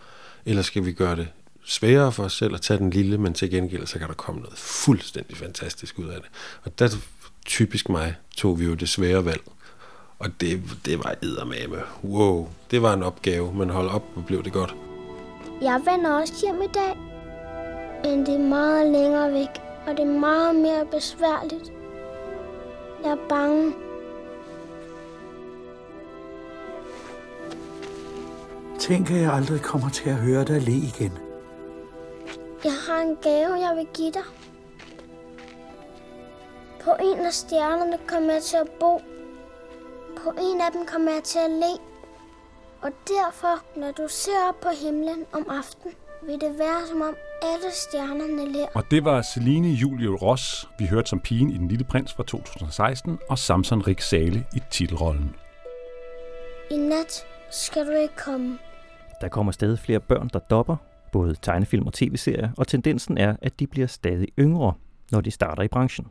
eller 0.45 0.61
skal 0.61 0.85
vi 0.85 0.91
gøre 0.91 1.15
det 1.15 1.27
sværere 1.69 2.11
for 2.11 2.23
os 2.23 2.33
selv 2.33 2.53
at 2.53 2.61
tage 2.61 2.77
den 2.77 2.89
lille, 2.89 3.17
men 3.17 3.33
til 3.33 3.49
gengæld, 3.49 3.87
så 3.87 3.99
kan 3.99 4.07
der 4.07 4.13
komme 4.13 4.41
noget 4.41 4.57
fuldstændig 4.57 5.37
fantastisk 5.37 5.99
ud 5.99 6.07
af 6.07 6.21
det. 6.21 6.29
Og 6.63 6.79
der 6.79 6.89
typisk 7.45 7.89
mig 7.89 8.15
tog 8.37 8.59
vi 8.59 8.65
jo 8.65 8.73
det 8.73 8.89
svære 8.89 9.25
valg. 9.25 9.41
Og 10.19 10.29
det, 10.41 10.61
det 10.85 11.03
var 11.03 11.15
eddermame. 11.21 11.77
Wow, 12.03 12.49
det 12.71 12.81
var 12.81 12.93
en 12.93 13.03
opgave, 13.03 13.53
men 13.53 13.69
hold 13.69 13.89
op, 13.89 14.03
hvor 14.13 14.21
blev 14.21 14.43
det 14.43 14.53
godt. 14.53 14.75
Jeg 15.61 15.81
vender 15.85 16.11
også 16.11 16.33
hjem 16.41 16.61
i 16.61 16.71
dag. 16.73 16.97
Men 18.03 18.25
det 18.25 18.33
er 18.35 18.49
meget 18.49 18.91
længere 18.91 19.33
væk, 19.33 19.61
og 19.87 19.97
det 19.97 19.99
er 19.99 20.19
meget 20.19 20.55
mere 20.55 20.85
besværligt. 20.91 21.71
Jeg 23.03 23.11
er 23.11 23.27
bange. 23.29 23.73
Tænk, 28.79 29.11
at 29.11 29.21
jeg 29.21 29.33
aldrig 29.33 29.61
kommer 29.61 29.89
til 29.89 30.09
at 30.09 30.15
høre 30.15 30.43
dig 30.45 30.61
le 30.61 30.71
igen. 30.71 31.28
Jeg 32.89 32.97
har 32.97 33.03
en 33.03 33.17
gave, 33.21 33.53
jeg 33.67 33.75
vil 33.75 33.87
give 33.93 34.11
dig. 34.11 34.27
På 36.83 36.91
en 37.01 37.25
af 37.25 37.33
stjernerne 37.33 37.97
kommer 38.07 38.33
jeg 38.33 38.43
til 38.43 38.57
at 38.57 38.69
bo. 38.79 39.01
På 40.23 40.29
en 40.29 40.61
af 40.61 40.71
dem 40.73 40.85
kommer 40.85 41.11
jeg 41.11 41.23
til 41.23 41.39
at 41.39 41.51
le. 41.51 41.73
Og 42.81 42.91
derfor, 43.07 43.79
når 43.79 43.91
du 43.91 44.07
ser 44.07 44.39
op 44.49 44.59
på 44.61 44.69
himlen 44.83 45.25
om 45.31 45.49
aftenen, 45.49 45.95
vil 46.23 46.41
det 46.41 46.59
være 46.59 46.87
som 46.87 47.01
om 47.01 47.15
alle 47.43 47.71
stjernerne 47.71 48.51
ler. 48.51 48.67
Og 48.73 48.83
det 48.91 49.05
var 49.05 49.21
Celine 49.21 49.69
Julie 49.69 50.09
Ross, 50.09 50.67
vi 50.79 50.85
hørte 50.85 51.09
som 51.09 51.19
pigen 51.19 51.49
i 51.49 51.57
Den 51.57 51.67
Lille 51.67 51.85
Prins 51.85 52.13
fra 52.13 52.23
2016, 52.23 53.19
og 53.29 53.37
Samson 53.37 53.81
Rik 53.87 54.01
Sale 54.01 54.45
i 54.55 54.61
titelrollen. 54.71 55.35
I 56.71 56.77
nat 56.77 57.25
skal 57.51 57.87
du 57.87 57.91
ikke 57.91 58.15
komme. 58.15 58.59
Der 59.21 59.29
kommer 59.29 59.51
stadig 59.51 59.79
flere 59.79 59.99
børn, 59.99 60.29
der 60.33 60.39
dopper, 60.39 60.75
både 61.11 61.35
tegnefilm 61.41 61.87
og 61.87 61.93
tv-serier, 61.93 62.49
og 62.57 62.67
tendensen 62.67 63.17
er, 63.17 63.35
at 63.41 63.59
de 63.59 63.67
bliver 63.67 63.87
stadig 63.87 64.27
yngre, 64.39 64.73
når 65.11 65.21
de 65.21 65.31
starter 65.31 65.63
i 65.63 65.67
branchen. 65.67 66.07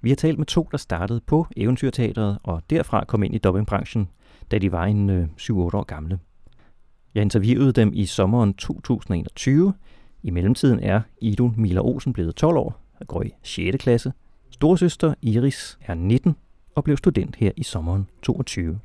Vi 0.00 0.08
har 0.08 0.16
talt 0.16 0.38
med 0.38 0.46
to, 0.46 0.68
der 0.70 0.76
startede 0.76 1.20
på 1.20 1.46
Eventyrteatret, 1.56 2.38
og 2.42 2.62
derfra 2.70 3.04
kom 3.04 3.22
ind 3.22 3.34
i 3.34 3.38
dobbingbranchen. 3.38 4.08
da 4.50 4.58
de 4.58 4.72
var 4.72 4.84
en 4.84 5.10
øh, 5.10 5.28
7-8 5.40 5.52
år 5.52 5.84
gamle. 5.84 6.18
Jeg 7.14 7.22
interviewede 7.22 7.72
dem 7.72 7.90
i 7.94 8.06
sommeren 8.06 8.54
2021. 8.54 9.74
I 10.22 10.30
mellemtiden 10.30 10.80
er 10.80 11.00
Idun 11.20 11.54
Miller 11.56 11.82
Olsen 11.82 12.12
blevet 12.12 12.34
12 12.34 12.56
år 12.56 12.80
og 13.00 13.06
går 13.06 13.22
i 13.22 13.30
6. 13.42 13.76
klasse. 13.82 14.12
Storesøster 14.50 15.14
Iris 15.22 15.78
er 15.80 15.94
19 15.94 16.36
og 16.74 16.84
blev 16.84 16.96
student 16.96 17.36
her 17.36 17.50
i 17.56 17.62
sommeren 17.62 18.08
22. 18.22 18.80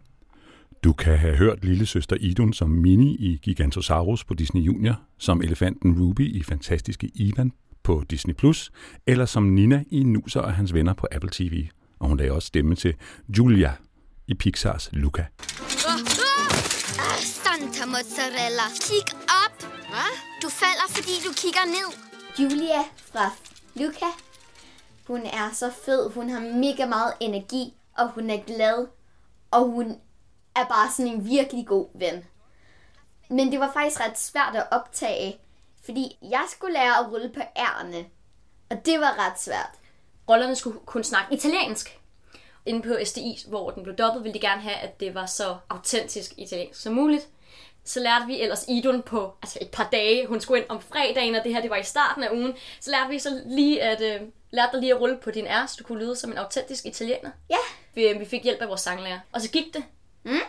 Du 0.84 0.94
kan 0.94 1.17
have 1.17 1.36
hørt 1.36 1.63
lille 1.63 1.86
søster 1.86 2.15
Idun 2.20 2.54
som 2.54 2.70
Mini 2.70 3.15
i 3.15 3.39
Gigantosaurus 3.44 4.24
på 4.24 4.34
Disney 4.34 4.62
Junior, 4.62 5.02
som 5.17 5.41
elefanten 5.41 6.00
Ruby 6.02 6.36
i 6.36 6.44
Fantastiske 6.44 7.12
Ivan 7.15 7.52
på 7.84 8.04
Disney+, 8.10 8.34
Plus, 8.34 8.72
eller 9.08 9.26
som 9.26 9.44
Nina 9.44 9.84
i 9.91 10.04
Nuser 10.04 10.41
og 10.41 10.54
hans 10.54 10.74
venner 10.74 10.94
på 10.94 11.08
Apple 11.12 11.30
TV. 11.30 11.67
Og 12.00 12.08
hun 12.08 12.17
lagde 12.17 12.32
også 12.32 12.48
stemme 12.48 12.76
til 12.76 12.96
Julia 13.38 13.74
i 14.28 14.34
Pixars 14.34 14.89
Luca. 14.94 15.26
Ah, 17.00 17.20
Santa 17.20 17.86
mozzarella. 17.86 18.67
Kig 18.88 19.15
op. 19.44 19.63
Hvad? 19.89 20.12
Du 20.44 20.50
falder, 20.50 20.88
fordi 20.89 21.15
du 21.28 21.32
kigger 21.41 21.65
ned. 21.65 21.89
Julia 22.39 22.82
fra 23.12 23.32
Luca. 23.76 24.10
Hun 25.08 25.20
er 25.20 25.50
så 25.54 25.72
fed. 25.86 26.12
Hun 26.15 26.30
har 26.30 26.39
mega 26.39 26.86
meget 26.86 27.13
energi, 27.20 27.74
og 27.98 28.12
hun 28.12 28.30
er 28.30 28.39
glad. 28.48 28.88
Og 29.52 29.72
hun 29.72 29.96
er 30.56 30.66
bare 30.66 30.92
sådan 30.92 31.12
en 31.12 31.26
virkelig 31.26 31.68
god 31.68 31.88
ven. 31.94 32.26
Men 33.30 33.52
det 33.52 33.60
var 33.60 33.72
faktisk 33.74 34.00
ret 34.00 34.20
svært 34.20 34.56
at 34.56 34.68
optage, 34.72 35.40
fordi 35.86 36.18
jeg 36.22 36.44
skulle 36.50 36.74
lære 36.74 37.00
at 37.00 37.12
rulle 37.12 37.30
på 37.30 37.42
ærne. 37.58 38.06
Og 38.70 38.86
det 38.86 39.00
var 39.00 39.28
ret 39.28 39.40
svært. 39.40 39.70
Rollerne 40.30 40.56
skulle 40.56 40.80
kunne 40.86 41.04
snakke 41.04 41.34
italiensk. 41.34 42.00
Inde 42.66 42.82
på 42.82 42.98
SDI, 43.06 43.46
hvor 43.48 43.72
den 43.72 43.84
blev 43.84 43.96
dobbelt, 43.96 44.24
ville 44.24 44.34
de 44.34 44.48
gerne 44.48 44.62
have, 44.62 44.76
at 44.76 45.00
det 45.00 45.16
var 45.16 45.26
så 45.26 45.58
autentisk 45.70 46.34
italiensk 46.38 46.82
som 46.82 46.94
muligt. 46.94 47.28
Så 47.84 48.00
lærte 48.00 48.26
vi 48.26 48.42
ellers 48.42 48.66
Idun 48.68 49.02
på 49.02 49.34
altså 49.42 49.60
et 49.62 49.70
par 49.70 49.90
dage. 49.92 50.28
Hun 50.28 50.42
skulle 50.42 50.62
ind 50.62 50.70
om 50.70 50.82
fredagen, 50.82 51.36
og 51.36 51.44
det 51.44 51.54
her 51.54 51.62
det 51.62 51.70
var 51.70 51.76
i 51.76 51.84
starten 51.84 52.24
af 52.24 52.32
ugen. 52.32 52.54
Så 52.80 52.92
lærte 52.92 53.10
vi 53.10 53.20
så 53.20 53.42
lige 53.46 53.82
at, 53.84 54.02
øh, 54.02 54.28
lærte 54.52 54.72
dig 54.72 54.80
lige 54.80 54.94
at 54.94 55.02
rulle 55.02 55.18
på 55.18 55.32
din 55.32 55.46
R, 55.46 55.66
så 55.66 55.76
du 55.80 55.84
kunne 55.84 56.00
lyde 56.00 56.16
som 56.16 56.32
en 56.32 56.38
autentisk 56.38 56.86
italiener. 56.86 57.32
Ja. 57.50 57.56
Vi, 57.94 58.08
øh, 58.08 58.20
vi 58.20 58.26
fik 58.26 58.44
hjælp 58.44 58.62
af 58.62 58.68
vores 58.68 58.82
sanglærer. 58.82 59.20
Og 59.32 59.42
så 59.42 59.50
gik 59.50 59.74
det. 59.74 59.84
Mm. 60.24 60.40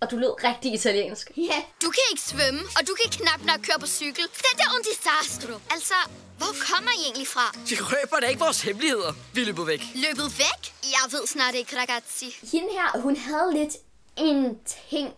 Og 0.00 0.10
du 0.10 0.16
lød 0.16 0.44
rigtig 0.44 0.74
italiensk. 0.74 1.30
Ja. 1.36 1.62
Du 1.82 1.90
kan 1.90 2.02
ikke 2.10 2.22
svømme, 2.22 2.60
og 2.76 2.82
du 2.88 2.96
kan 3.00 3.10
knap 3.10 3.40
nok 3.44 3.60
køre 3.62 3.78
på 3.80 3.86
cykel. 3.86 4.24
Det 4.24 4.60
er 4.64 4.74
un 4.74 4.82
disastro. 4.90 5.54
Altså, 5.70 5.94
hvor 6.38 6.52
kommer 6.70 6.90
I 6.98 7.02
egentlig 7.04 7.26
fra? 7.28 7.46
De 7.70 7.74
røber 7.80 8.20
da 8.20 8.26
ikke 8.26 8.40
vores 8.40 8.60
hemmeligheder. 8.62 9.12
Vi 9.34 9.44
løber 9.44 9.64
væk. 9.64 9.82
Løbet 9.94 10.38
væk? 10.38 10.62
Jeg 10.82 11.12
ved 11.12 11.26
snart 11.26 11.54
ikke, 11.54 11.76
ragazzi. 11.80 12.36
Hende 12.52 12.68
her, 12.72 13.00
hun 13.00 13.16
havde 13.16 13.52
lidt 13.54 13.74
en 14.16 14.58
ting 14.90 15.14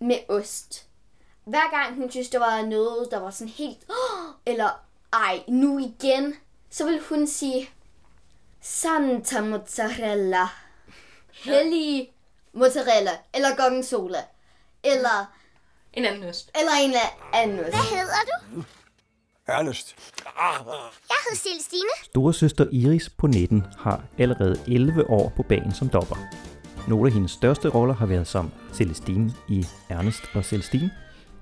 med 0.00 0.18
ost. 0.28 0.84
Hver 1.44 1.70
gang 1.70 1.94
hun 1.96 2.10
synes, 2.10 2.28
der 2.28 2.38
var 2.38 2.62
noget, 2.62 3.08
der 3.10 3.18
var 3.18 3.30
sådan 3.30 3.48
helt... 3.48 3.78
Eller, 4.50 4.70
ej, 5.12 5.42
nu 5.48 5.78
igen. 5.78 6.34
Så 6.70 6.84
ville 6.84 7.00
hun 7.00 7.26
sige... 7.26 7.70
Santa 8.62 9.40
mozzarella. 9.40 10.46
Hellig 11.32 12.12
mozzarella. 12.58 13.10
Eller 13.34 13.48
gorgonzola. 13.56 14.22
Eller... 14.84 15.32
En 15.92 16.04
anden 16.04 16.28
ost. 16.28 16.50
Eller 16.60 16.72
en 16.84 16.94
anden 17.32 17.58
ost. 17.60 17.68
Hvad 17.68 17.98
hedder 17.98 18.22
du? 18.54 18.62
Ernest. 19.48 19.96
Jeg 21.08 21.16
hedder 21.24 21.36
Celestine. 21.36 21.90
Storesøster 22.04 22.66
Iris 22.72 23.10
på 23.10 23.26
19 23.26 23.64
har 23.78 24.04
allerede 24.18 24.60
11 24.68 25.10
år 25.10 25.32
på 25.36 25.42
banen 25.42 25.74
som 25.74 25.88
dopper. 25.88 26.16
Nogle 26.88 27.06
af 27.06 27.12
hendes 27.12 27.30
største 27.30 27.68
roller 27.68 27.94
har 27.94 28.06
været 28.06 28.26
som 28.26 28.50
Celestine 28.72 29.32
i 29.48 29.66
Ernest 29.88 30.22
og 30.34 30.44
Celestine, 30.44 30.90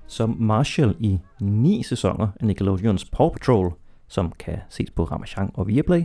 som 0.07 0.35
Marshall 0.39 0.95
i 0.99 1.19
ni 1.39 1.83
sæsoner 1.83 2.27
af 2.39 2.45
Nickelodeons 2.45 3.05
Paw 3.05 3.29
Patrol, 3.29 3.73
som 4.07 4.31
kan 4.39 4.57
ses 4.69 4.91
på 4.91 5.03
Ramachan 5.03 5.51
og 5.53 5.67
Viaplay, 5.67 6.01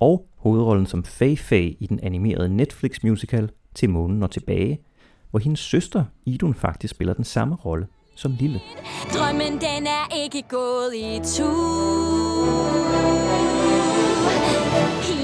og 0.00 0.26
hovedrollen 0.36 0.86
som 0.86 1.04
Fei 1.04 1.36
Fei 1.36 1.76
i 1.80 1.86
den 1.86 2.00
animerede 2.02 2.48
Netflix 2.48 3.02
musical 3.02 3.50
Til 3.76 3.90
månen 3.90 4.22
og 4.22 4.30
tilbage, 4.30 4.80
hvor 5.30 5.38
hendes 5.38 5.60
søster 5.60 6.04
Idun 6.24 6.54
faktisk 6.54 6.90
spiller 6.94 7.14
den 7.14 7.24
samme 7.24 7.54
rolle 7.54 7.86
som 8.14 8.36
Lille. 8.38 8.60
Drømmen 9.14 9.52
den 9.52 9.86
er 9.86 10.24
ikke 10.24 10.42
gået 10.48 10.94
i 10.94 11.20
tu. 11.36 11.50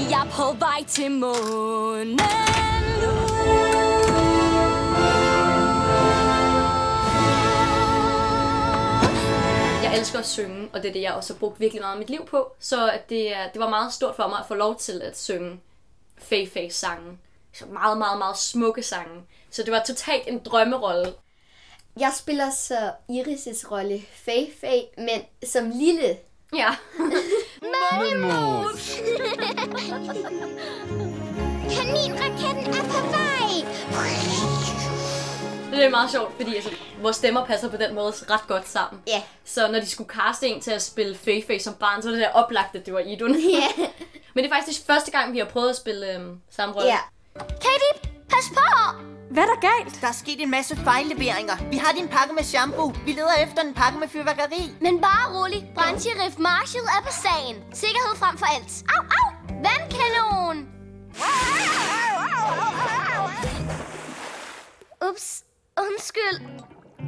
Jeg 0.09 0.21
er 0.21 0.29
på 0.31 0.59
vej 0.59 0.83
til 0.87 1.11
månen 1.11 2.19
Jeg 9.83 9.99
elsker 9.99 10.19
at 10.19 10.27
synge, 10.27 10.69
og 10.73 10.81
det 10.81 10.89
er 10.89 10.93
det, 10.93 11.01
jeg 11.01 11.13
også 11.13 11.33
har 11.33 11.39
brugt 11.39 11.59
virkelig 11.59 11.81
meget 11.81 11.93
af 11.93 11.99
mit 11.99 12.09
liv 12.09 12.25
på. 12.25 12.53
Så 12.59 12.89
at 12.89 13.09
det, 13.09 13.35
er, 13.35 13.49
det 13.53 13.61
var 13.61 13.69
meget 13.69 13.93
stort 13.93 14.15
for 14.15 14.27
mig 14.27 14.39
at 14.39 14.45
få 14.47 14.53
lov 14.53 14.79
til 14.79 15.01
at 15.03 15.19
synge 15.19 15.59
Fay 16.17 16.47
Fay 16.47 16.69
sange. 16.69 17.17
Så 17.53 17.65
meget, 17.65 17.97
meget, 17.97 18.17
meget 18.17 18.37
smukke 18.37 18.83
sange. 18.83 19.21
Så 19.51 19.63
det 19.63 19.71
var 19.71 19.83
totalt 19.87 20.27
en 20.27 20.39
drømmerolle. 20.39 21.13
Jeg 21.99 22.13
spiller 22.17 22.51
så 22.51 22.91
Iris' 23.11 23.71
rolle 23.71 24.01
Fay 24.13 24.53
Fay, 24.61 24.81
men 24.97 25.21
som 25.45 25.69
lille. 25.69 26.17
Ja. 26.55 26.75
Mummelmus! 27.61 28.99
Kaninraketten 31.69 32.73
er 32.73 32.83
på 32.83 33.07
vej! 33.11 33.33
Det 35.71 35.85
er 35.85 35.89
meget 35.89 36.11
sjovt, 36.11 36.35
fordi 36.35 36.55
altså, 36.55 36.69
vores 37.01 37.15
stemmer 37.15 37.45
passer 37.45 37.69
på 37.69 37.77
den 37.77 37.95
måde 37.95 38.07
ret 38.29 38.47
godt 38.47 38.67
sammen. 38.69 39.01
Ja. 39.07 39.21
Så 39.45 39.71
når 39.71 39.79
de 39.79 39.89
skulle 39.89 40.09
kaste 40.09 40.47
en 40.47 40.61
til 40.61 40.71
at 40.71 40.81
spille 40.81 41.15
Fay 41.15 41.59
som 41.59 41.73
barn, 41.73 42.01
så 42.01 42.07
var 42.09 42.15
det 42.15 42.21
der 42.21 42.31
oplagt, 42.31 42.75
at 42.75 42.85
det 42.85 42.93
var 42.93 42.99
Idun. 42.99 43.35
Ja. 43.39 43.67
Men 44.33 44.43
det 44.43 44.51
er 44.51 44.55
faktisk 44.55 44.85
første 44.85 45.11
gang, 45.11 45.33
vi 45.33 45.37
har 45.37 45.45
prøvet 45.45 45.69
at 45.69 45.75
spille 45.75 46.15
øhm, 46.15 46.41
samme 46.49 46.75
rolle. 46.75 46.87
Ja. 46.87 46.97
Katie, 47.39 47.93
pas 48.29 48.47
på! 48.57 48.65
Hvad 49.29 49.43
er 49.43 49.47
der 49.47 49.59
galt? 49.69 50.01
Der 50.01 50.07
er 50.07 50.11
sket 50.11 50.41
en 50.41 50.49
masse 50.49 50.75
fejlleveringer. 50.75 51.53
Vi 51.71 51.77
har 51.77 51.91
din 51.97 52.07
pakke 52.07 52.33
med 52.35 52.43
shampoo. 52.43 52.93
Vi 53.05 53.11
leder 53.11 53.35
efter 53.45 53.61
en 53.61 53.73
pakke 53.73 53.99
med 53.99 54.07
fyrværkeri. 54.07 54.63
Men 54.81 55.01
bare 55.01 55.25
rolig. 55.37 55.71
Brandsheriff 55.75 56.37
Marshall 56.37 56.85
er 56.85 57.01
på 57.07 57.11
sagen. 57.11 57.55
Sikkerhed 57.73 58.15
frem 58.15 58.37
for 58.37 58.45
alt. 58.55 58.71
Au, 58.95 59.01
au! 59.17 59.27
Vandkanon! 59.65 60.57
Ups. 65.09 65.43
Undskyld. 65.79 66.39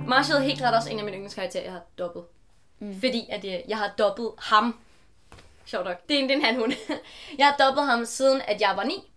Marshall 0.07 0.39
er 0.39 0.43
helt 0.43 0.61
ret 0.61 0.75
også 0.75 0.89
en 0.89 0.99
af 0.99 1.05
mine 1.05 1.17
yndlingskarakterer, 1.17 1.63
jeg 1.63 1.71
har 1.71 1.83
dobbet. 1.97 2.23
Mm. 2.79 2.99
Fordi 2.99 3.27
at 3.29 3.43
jeg, 3.45 3.63
jeg 3.67 3.77
har 3.77 3.91
dobbet 3.97 4.31
ham. 4.37 4.79
Sjovt 5.65 5.85
nok. 5.85 5.97
Det 6.09 6.15
er 6.15 6.19
en, 6.19 6.29
det 6.29 6.35
er 6.35 6.39
en 6.39 6.45
han, 6.45 6.55
hun. 6.55 6.73
jeg 7.39 7.45
har 7.47 7.65
dobbet 7.65 7.85
ham 7.85 8.05
siden, 8.05 8.41
at 8.47 8.61
jeg 8.61 8.73
var 8.75 8.83
ni. 8.83 9.11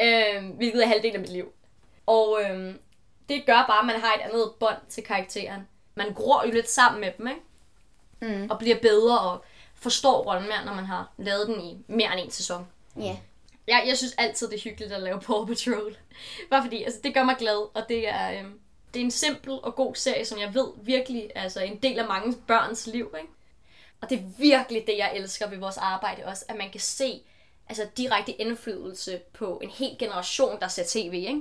Øh, 0.00 0.56
hvilket 0.56 0.82
er 0.82 0.86
halvdelen 0.86 1.14
af 1.14 1.20
mit 1.20 1.32
liv. 1.32 1.52
Og 2.06 2.40
øh, 2.42 2.74
det 3.28 3.46
gør 3.46 3.64
bare, 3.68 3.80
at 3.80 3.86
man 3.86 4.00
har 4.00 4.14
et 4.14 4.20
andet 4.20 4.52
bånd 4.60 4.78
til 4.88 5.04
karakteren. 5.04 5.68
Man 5.94 6.12
gror 6.14 6.46
jo 6.46 6.52
lidt 6.52 6.70
sammen 6.70 7.00
med 7.00 7.12
dem, 7.18 7.26
ikke? 7.28 7.40
Mm. 8.20 8.50
Og 8.50 8.58
bliver 8.58 8.78
bedre 8.82 9.20
og 9.20 9.44
forstår 9.74 10.22
rollen 10.22 10.48
mere, 10.48 10.64
når 10.64 10.74
man 10.74 10.84
har 10.84 11.12
lavet 11.16 11.46
den 11.46 11.60
i 11.60 11.84
mere 11.86 12.12
end 12.12 12.20
en 12.20 12.30
sæson. 12.30 12.66
Ja. 12.96 13.16
Jeg, 13.66 13.84
jeg 13.86 13.96
synes 13.96 14.14
altid, 14.18 14.48
det 14.48 14.56
er 14.56 14.62
hyggeligt 14.62 14.92
at 14.92 15.02
lave 15.02 15.20
Paw 15.20 15.46
Patrol. 15.46 15.96
Bare 16.50 16.62
fordi, 16.62 16.82
altså, 16.82 17.00
det 17.04 17.14
gør 17.14 17.24
mig 17.24 17.36
glad, 17.38 17.68
og 17.74 17.88
det 17.88 18.08
er, 18.08 18.40
øhm, 18.40 18.60
det 18.94 19.00
er 19.00 19.04
en 19.04 19.10
simpel 19.10 19.52
og 19.62 19.74
god 19.74 19.94
serie, 19.94 20.24
som 20.24 20.40
jeg 20.40 20.54
ved 20.54 20.68
virkelig 20.82 21.30
altså, 21.34 21.60
en 21.60 21.76
del 21.76 21.98
af 21.98 22.08
mange 22.08 22.36
børns 22.46 22.86
liv. 22.86 23.14
Ikke? 23.18 23.32
Og 24.00 24.10
det 24.10 24.18
er 24.18 24.22
virkelig 24.38 24.84
det, 24.86 24.98
jeg 24.98 25.16
elsker 25.16 25.48
ved 25.48 25.58
vores 25.58 25.76
arbejde 25.76 26.24
også, 26.24 26.44
at 26.48 26.56
man 26.56 26.70
kan 26.70 26.80
se 26.80 27.22
altså, 27.68 27.86
direkte 27.96 28.32
indflydelse 28.32 29.20
på 29.32 29.60
en 29.62 29.70
hel 29.70 29.96
generation, 29.98 30.60
der 30.60 30.68
ser 30.68 30.84
tv. 30.88 31.12
Ikke? 31.12 31.40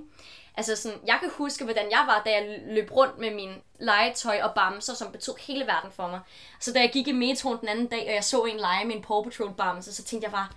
Altså 0.58 0.76
sådan, 0.76 1.00
jeg 1.08 1.18
kan 1.20 1.30
huske, 1.34 1.64
hvordan 1.64 1.92
jeg 1.92 2.04
var, 2.08 2.22
da 2.26 2.32
jeg 2.32 2.60
løb 2.68 2.92
rundt 2.92 3.18
med 3.18 3.34
min 3.34 3.54
legetøj 3.80 4.42
og 4.42 4.52
bamser, 4.56 4.94
som 4.94 5.12
betød 5.12 5.34
hele 5.40 5.68
verden 5.68 5.92
for 5.92 6.08
mig. 6.08 6.20
Så 6.60 6.74
da 6.74 6.80
jeg 6.80 6.92
gik 6.92 7.08
i 7.08 7.12
metroen 7.12 7.60
den 7.60 7.68
anden 7.68 7.88
dag, 7.88 8.08
og 8.08 8.14
jeg 8.14 8.24
så 8.24 8.44
en 8.44 8.58
lege 8.58 8.86
med 8.86 8.96
en 8.96 9.02
Paw 9.02 9.24
Patrol 9.24 9.54
bamse, 9.54 9.94
så 9.94 10.04
tænkte 10.04 10.26
jeg 10.26 10.32
bare, 10.32 10.48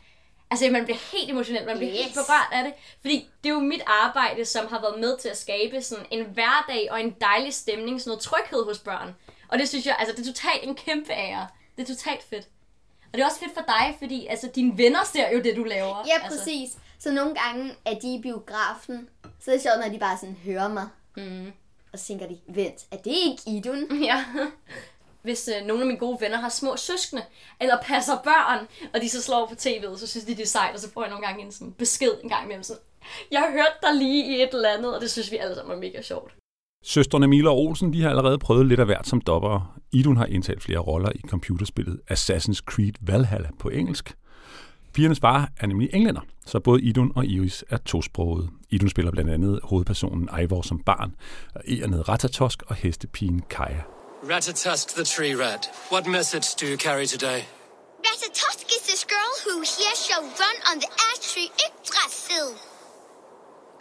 Altså, 0.50 0.70
man 0.70 0.84
bliver 0.84 0.98
helt 1.12 1.30
emotionel, 1.30 1.66
man 1.66 1.76
bliver 1.76 1.92
yes. 1.92 2.00
helt 2.00 2.14
berørt 2.14 2.48
af 2.52 2.64
det. 2.64 2.72
Fordi 3.00 3.30
det 3.44 3.50
er 3.50 3.54
jo 3.54 3.60
mit 3.60 3.82
arbejde, 3.86 4.44
som 4.44 4.66
har 4.66 4.80
været 4.80 5.00
med 5.00 5.18
til 5.18 5.28
at 5.28 5.36
skabe 5.36 5.82
sådan 5.82 6.06
en 6.10 6.24
hverdag 6.24 6.88
og 6.90 7.00
en 7.00 7.10
dejlig 7.20 7.54
stemning, 7.54 8.00
sådan 8.00 8.10
noget 8.10 8.22
tryghed 8.22 8.64
hos 8.64 8.78
børn. 8.78 9.16
Og 9.48 9.58
det 9.58 9.68
synes 9.68 9.86
jeg, 9.86 9.96
altså 9.98 10.14
det 10.16 10.28
er 10.28 10.32
totalt 10.32 10.64
en 10.64 10.74
kæmpe 10.74 11.12
ære. 11.12 11.48
Det 11.76 11.82
er 11.82 11.94
totalt 11.94 12.22
fedt. 12.22 12.48
Og 13.12 13.14
det 13.14 13.20
er 13.20 13.26
også 13.26 13.40
fedt 13.40 13.54
for 13.54 13.64
dig, 13.66 13.96
fordi 13.98 14.26
altså, 14.26 14.50
dine 14.54 14.78
venner 14.78 15.04
ser 15.04 15.30
jo 15.30 15.42
det, 15.42 15.56
du 15.56 15.64
laver. 15.64 16.04
Ja, 16.06 16.22
altså. 16.22 16.38
præcis. 16.38 16.70
Så 16.98 17.10
nogle 17.10 17.34
gange 17.34 17.74
er 17.84 17.94
de 17.98 18.14
i 18.14 18.22
biografen, 18.22 19.08
så 19.40 19.50
er 19.50 19.54
det 19.54 19.62
sjovt, 19.62 19.80
når 19.80 19.88
de 19.88 19.98
bare 19.98 20.18
sådan 20.18 20.36
hører 20.44 20.68
mig. 20.68 20.88
Mm. 21.16 21.52
Og 21.92 21.98
så 21.98 22.04
tænker 22.04 22.26
de, 22.26 22.38
vent, 22.48 22.86
er 22.90 22.96
det 22.96 23.10
ikke 23.26 23.42
Idun? 23.46 23.98
Ja. 24.08 24.24
Hvis 25.22 25.48
øh, 25.48 25.66
nogle 25.66 25.82
af 25.82 25.86
mine 25.86 25.98
gode 25.98 26.20
venner 26.20 26.38
har 26.38 26.48
små 26.48 26.76
søskende, 26.76 27.24
eller 27.60 27.82
passer 27.82 28.18
børn, 28.24 28.68
og 28.94 29.00
de 29.00 29.08
så 29.10 29.22
slår 29.22 29.46
på 29.46 29.54
tv'et, 29.54 29.98
så 29.98 30.06
synes 30.06 30.24
de, 30.24 30.36
det 30.36 30.42
er 30.42 30.46
sejt, 30.46 30.74
og 30.74 30.80
så 30.80 30.90
får 30.90 31.02
jeg 31.02 31.10
nogle 31.10 31.26
gange 31.26 31.44
en 31.44 31.52
sådan 31.52 31.72
besked 31.72 32.12
en 32.22 32.28
gang 32.28 32.44
imellem 32.44 32.62
sådan, 32.62 32.82
jeg 33.30 33.40
har 33.40 33.50
hørt 33.50 33.76
dig 33.82 33.94
lige 33.94 34.26
i 34.26 34.42
et 34.42 34.54
eller 34.54 34.68
andet, 34.68 34.94
og 34.94 35.00
det 35.00 35.10
synes 35.10 35.30
vi 35.30 35.36
alle 35.36 35.54
sammen 35.54 35.76
er 35.76 35.80
mega 35.80 36.02
sjovt. 36.02 36.34
Søstrene 36.84 37.28
Miller 37.28 37.50
og 37.50 37.58
Olsen 37.58 37.92
de 37.92 38.02
har 38.02 38.10
allerede 38.10 38.38
prøvet 38.38 38.66
lidt 38.66 38.80
af 38.80 38.86
hvert 38.86 39.06
som 39.08 39.20
dobber. 39.20 39.78
Idun 39.92 40.16
har 40.16 40.26
indtalt 40.26 40.62
flere 40.62 40.78
roller 40.78 41.10
i 41.14 41.20
computerspillet 41.28 42.00
Assassin's 42.10 42.60
Creed 42.66 42.92
Valhalla 43.00 43.48
på 43.58 43.68
engelsk. 43.68 44.14
Pigernes 44.92 45.20
far 45.20 45.50
er 45.60 45.66
nemlig 45.66 45.90
englænder, 45.92 46.20
så 46.46 46.60
både 46.60 46.82
Idun 46.82 47.12
og 47.16 47.26
Iris 47.26 47.64
er 47.70 47.76
tosprogede. 47.76 48.48
Idun 48.70 48.88
spiller 48.88 49.10
blandt 49.10 49.30
andet 49.30 49.60
hovedpersonen 49.62 50.28
Eivor 50.40 50.62
som 50.62 50.78
barn, 50.78 51.14
og 51.54 51.62
Erned 51.68 52.08
Ratatosk 52.08 52.62
og 52.66 52.74
hestepigen 52.74 53.42
Kaja. 53.50 53.82
Ratatosk 54.30 54.88
the 54.94 55.04
tree 55.04 55.34
rat. 55.44 55.64
What 55.92 56.06
message 56.06 56.46
do 56.60 56.66
you 56.72 56.78
carry 56.86 57.06
today? 57.06 57.40
Ratatosk 58.08 58.66
is 58.76 58.82
this 58.90 59.04
girl 59.14 59.32
who 59.44 59.54
here 59.76 59.96
shall 60.06 60.24
run 60.42 60.56
on 60.70 60.76
the 60.84 60.90
ash 61.08 61.20
tree 61.32 61.50
Yggdrasil. 61.66 62.67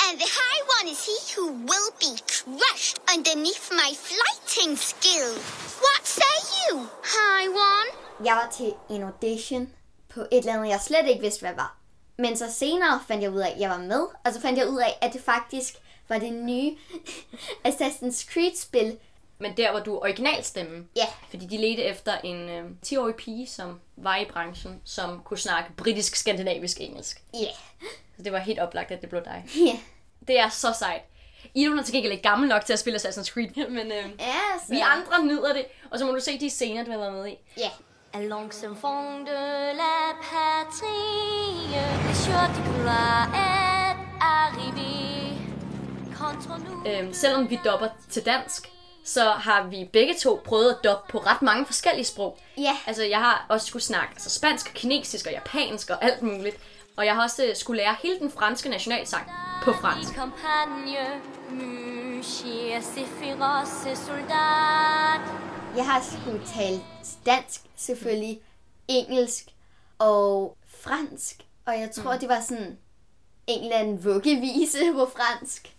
And 0.05 0.13
the 0.23 0.29
high 0.41 0.61
one 0.77 0.85
is 0.93 1.01
he 1.09 1.17
who 1.33 1.45
will 1.69 1.91
be 2.05 2.13
crushed 2.35 2.97
underneath 3.13 3.65
my 3.81 3.91
flighting 4.09 4.77
skill. 4.77 5.31
What 5.85 6.01
say 6.17 6.37
you, 6.59 6.87
high 7.15 7.47
one? 7.69 7.87
Jeg 8.27 8.35
var 8.35 8.49
til 8.57 8.73
en 8.89 9.03
audition 9.03 9.73
på 10.09 10.19
et 10.21 10.27
eller 10.31 10.53
andet, 10.53 10.69
jeg 10.69 10.81
slet 10.81 11.07
ikke 11.07 11.21
vidste, 11.21 11.41
hvad 11.41 11.55
var. 11.55 11.77
Men 12.17 12.37
så 12.37 12.51
senere 12.51 13.01
fandt 13.07 13.23
jeg 13.23 13.31
ud 13.31 13.39
af, 13.39 13.49
at 13.49 13.59
jeg 13.59 13.69
var 13.69 13.77
med, 13.77 14.01
og 14.25 14.33
så 14.33 14.41
fandt 14.41 14.59
jeg 14.59 14.69
ud 14.69 14.79
af, 14.79 14.97
at 15.01 15.13
det 15.13 15.21
faktisk 15.23 15.75
var 16.09 16.17
det 16.19 16.33
nye 16.33 16.77
Assassin's 17.67 18.33
Creed-spil. 18.33 18.97
Men 19.39 19.57
der 19.57 19.71
var 19.71 19.83
du 19.83 19.99
originalstemmen. 19.99 20.89
Ja. 20.95 21.05
Fordi 21.29 21.45
de 21.45 21.57
ledte 21.57 21.83
efter 21.83 22.17
en 22.17 22.49
øh, 22.49 22.65
10-årig 22.85 23.15
pige, 23.15 23.47
som 23.47 23.79
var 23.97 24.17
i 24.17 24.25
branchen, 24.25 24.81
som 24.85 25.21
kunne 25.23 25.37
snakke 25.37 25.73
britisk, 25.77 26.15
skandinavisk, 26.15 26.81
engelsk. 26.81 27.23
Ja. 27.33 27.49
Så 28.17 28.23
det 28.23 28.31
var 28.31 28.39
helt 28.39 28.59
oplagt, 28.59 28.91
at 28.91 29.01
det 29.01 29.09
blev 29.09 29.23
dig. 29.23 29.45
Ja. 29.55 29.77
Det 30.27 30.39
er 30.39 30.49
så 30.49 30.75
sejt. 30.79 31.01
Idun 31.55 31.79
er 31.79 31.83
til 31.83 31.93
gengæld 31.93 32.11
ikke 32.11 32.29
gammel 32.29 32.49
nok 32.49 32.65
til 32.65 32.73
at 32.73 32.79
spille 32.79 32.99
Assassin's 32.99 33.33
Creed, 33.33 33.69
men 33.77 33.91
øh, 33.91 34.03
så... 34.19 34.69
vi 34.69 34.79
andre 34.79 35.25
nyder 35.25 35.53
det. 35.53 35.65
Og 35.91 35.99
så 35.99 36.05
må 36.05 36.11
du 36.11 36.19
se 36.19 36.39
de 36.39 36.49
scener, 36.49 36.83
du 36.83 36.91
har 36.91 36.97
været 36.97 37.13
med 37.13 37.27
i. 37.27 37.37
Ja. 37.57 37.69
Allons 38.13 38.63
enfants 38.63 39.29
de 39.29 39.73
la 39.73 40.13
patrie, 40.21 41.67
les 42.07 42.25
jours 42.25 42.49
de 42.55 42.61
gloire 42.79 43.27
est 43.33 43.95
arrivé. 44.21 45.33
Contre 46.15 46.59
nous. 46.59 46.87
Øhm, 46.87 47.13
selvom 47.13 47.49
vi 47.49 47.59
dopper 47.65 47.87
til 48.09 48.25
dansk, 48.25 48.71
så 49.03 49.23
har 49.29 49.67
vi 49.67 49.89
begge 49.93 50.15
to 50.15 50.41
prøvet 50.45 50.69
at 50.69 50.77
doppe 50.83 51.11
på 51.11 51.17
ret 51.17 51.41
mange 51.41 51.65
forskellige 51.65 52.05
sprog. 52.05 52.39
Ja. 52.57 52.77
Altså, 52.87 53.03
jeg 53.03 53.19
har 53.19 53.45
også 53.49 53.67
skulle 53.67 53.83
snakke 53.83 54.09
altså, 54.11 54.29
spansk, 54.29 54.71
kinesisk 54.73 55.25
og 55.25 55.31
japansk 55.31 55.89
og 55.89 56.03
alt 56.03 56.21
muligt. 56.21 56.57
Og 56.97 57.05
jeg 57.05 57.15
har 57.15 57.23
også 57.23 57.45
øh, 57.45 57.55
skulle 57.55 57.83
lære 57.83 57.95
hele 58.03 58.19
den 58.19 58.31
franske 58.31 58.69
nationalsang 58.69 59.31
på 59.63 59.73
fransk. 59.73 60.13
Jeg 65.75 65.85
har 65.85 66.01
skulle 66.01 66.41
tale 66.45 66.81
dansk, 67.25 67.61
selvfølgelig, 67.75 68.41
engelsk 68.87 69.45
og 69.99 70.57
fransk. 70.67 71.45
Og 71.65 71.79
jeg 71.79 71.91
tror, 71.91 72.13
mm. 72.13 72.19
det 72.19 72.29
var 72.29 72.41
sådan 72.41 72.77
en 73.47 73.63
eller 73.63 73.77
anden 73.77 74.03
vuggevise 74.03 74.93
på 74.93 75.11
fransk. 75.17 75.75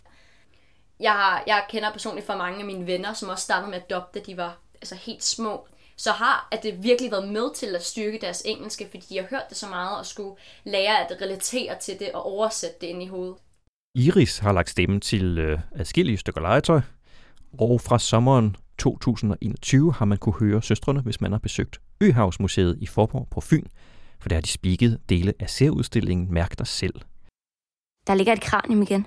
Jeg, 1.00 1.42
jeg 1.46 1.64
kender 1.68 1.92
personligt 1.92 2.26
for 2.26 2.37
mange 2.37 2.59
af 2.59 2.64
mine 2.64 2.87
venner, 2.87 3.12
som 3.12 3.28
også 3.28 3.44
startede 3.44 3.70
med 3.70 3.78
at 3.78 3.90
doppe, 3.90 4.18
da 4.18 4.24
de 4.24 4.37
var 4.37 4.59
altså, 4.74 4.94
helt 4.94 5.24
små. 5.24 5.66
Så 5.98 6.12
har 6.12 6.48
at 6.52 6.62
det 6.62 6.82
virkelig 6.82 7.11
været 7.11 7.28
med 7.28 7.54
til 7.54 7.74
at 7.76 7.84
styrke 7.84 8.18
deres 8.20 8.42
engelske, 8.44 8.87
fordi 8.90 9.06
de 9.08 9.16
har 9.16 9.26
hørt 9.30 9.48
det 9.48 9.56
så 9.56 9.68
meget 9.68 9.98
og 9.98 10.06
skulle 10.06 10.37
lære 10.64 11.11
at 11.11 11.22
relatere 11.22 11.78
til 11.80 11.98
det 11.98 12.12
og 12.12 12.22
oversætte 12.26 12.76
det 12.80 12.87
ind 12.87 13.02
i 13.02 13.06
hovedet. 13.06 13.37
Iris 13.94 14.38
har 14.38 14.52
lagt 14.52 14.70
stemme 14.70 15.00
til 15.00 15.38
øh, 15.38 15.61
adskillige 15.72 16.18
stykker 16.18 16.40
legetøj, 16.40 16.80
og 17.58 17.80
fra 17.80 17.98
sommeren 17.98 18.56
2021 18.78 19.92
har 19.92 20.04
man 20.04 20.18
kunne 20.18 20.38
høre 20.40 20.62
søstrene, 20.62 21.00
hvis 21.00 21.20
man 21.20 21.32
har 21.32 21.38
besøgt 21.38 21.80
Øhavsmuseet 22.00 22.78
i 22.80 22.87
Forborg 22.87 23.28
på 23.30 23.40
Fyn, 23.40 23.66
for 24.18 24.28
der 24.28 24.37
har 24.37 24.40
de 24.40 24.48
spiket 24.48 25.00
dele 25.08 25.34
af 25.40 25.50
serudstillingen 25.50 26.34
Mærk 26.34 26.58
dig 26.58 26.66
selv. 26.66 26.94
Der 28.06 28.14
ligger 28.14 28.32
et 28.32 28.40
kranium 28.40 28.82
igen. 28.82 29.06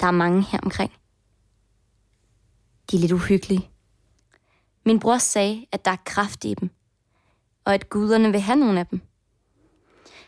Der 0.00 0.06
er 0.06 0.10
mange 0.10 0.42
her 0.42 0.58
omkring. 0.62 0.92
De 2.90 2.96
er 2.96 3.00
lidt 3.00 3.12
uhyggelige. 3.12 3.73
Min 4.84 5.00
bror 5.00 5.18
sagde, 5.18 5.66
at 5.72 5.84
der 5.84 5.90
er 5.90 5.96
kraft 6.04 6.44
i 6.44 6.54
dem, 6.54 6.70
og 7.64 7.74
at 7.74 7.88
guderne 7.88 8.32
vil 8.32 8.40
have 8.40 8.56
nogle 8.56 8.80
af 8.80 8.86
dem. 8.86 9.00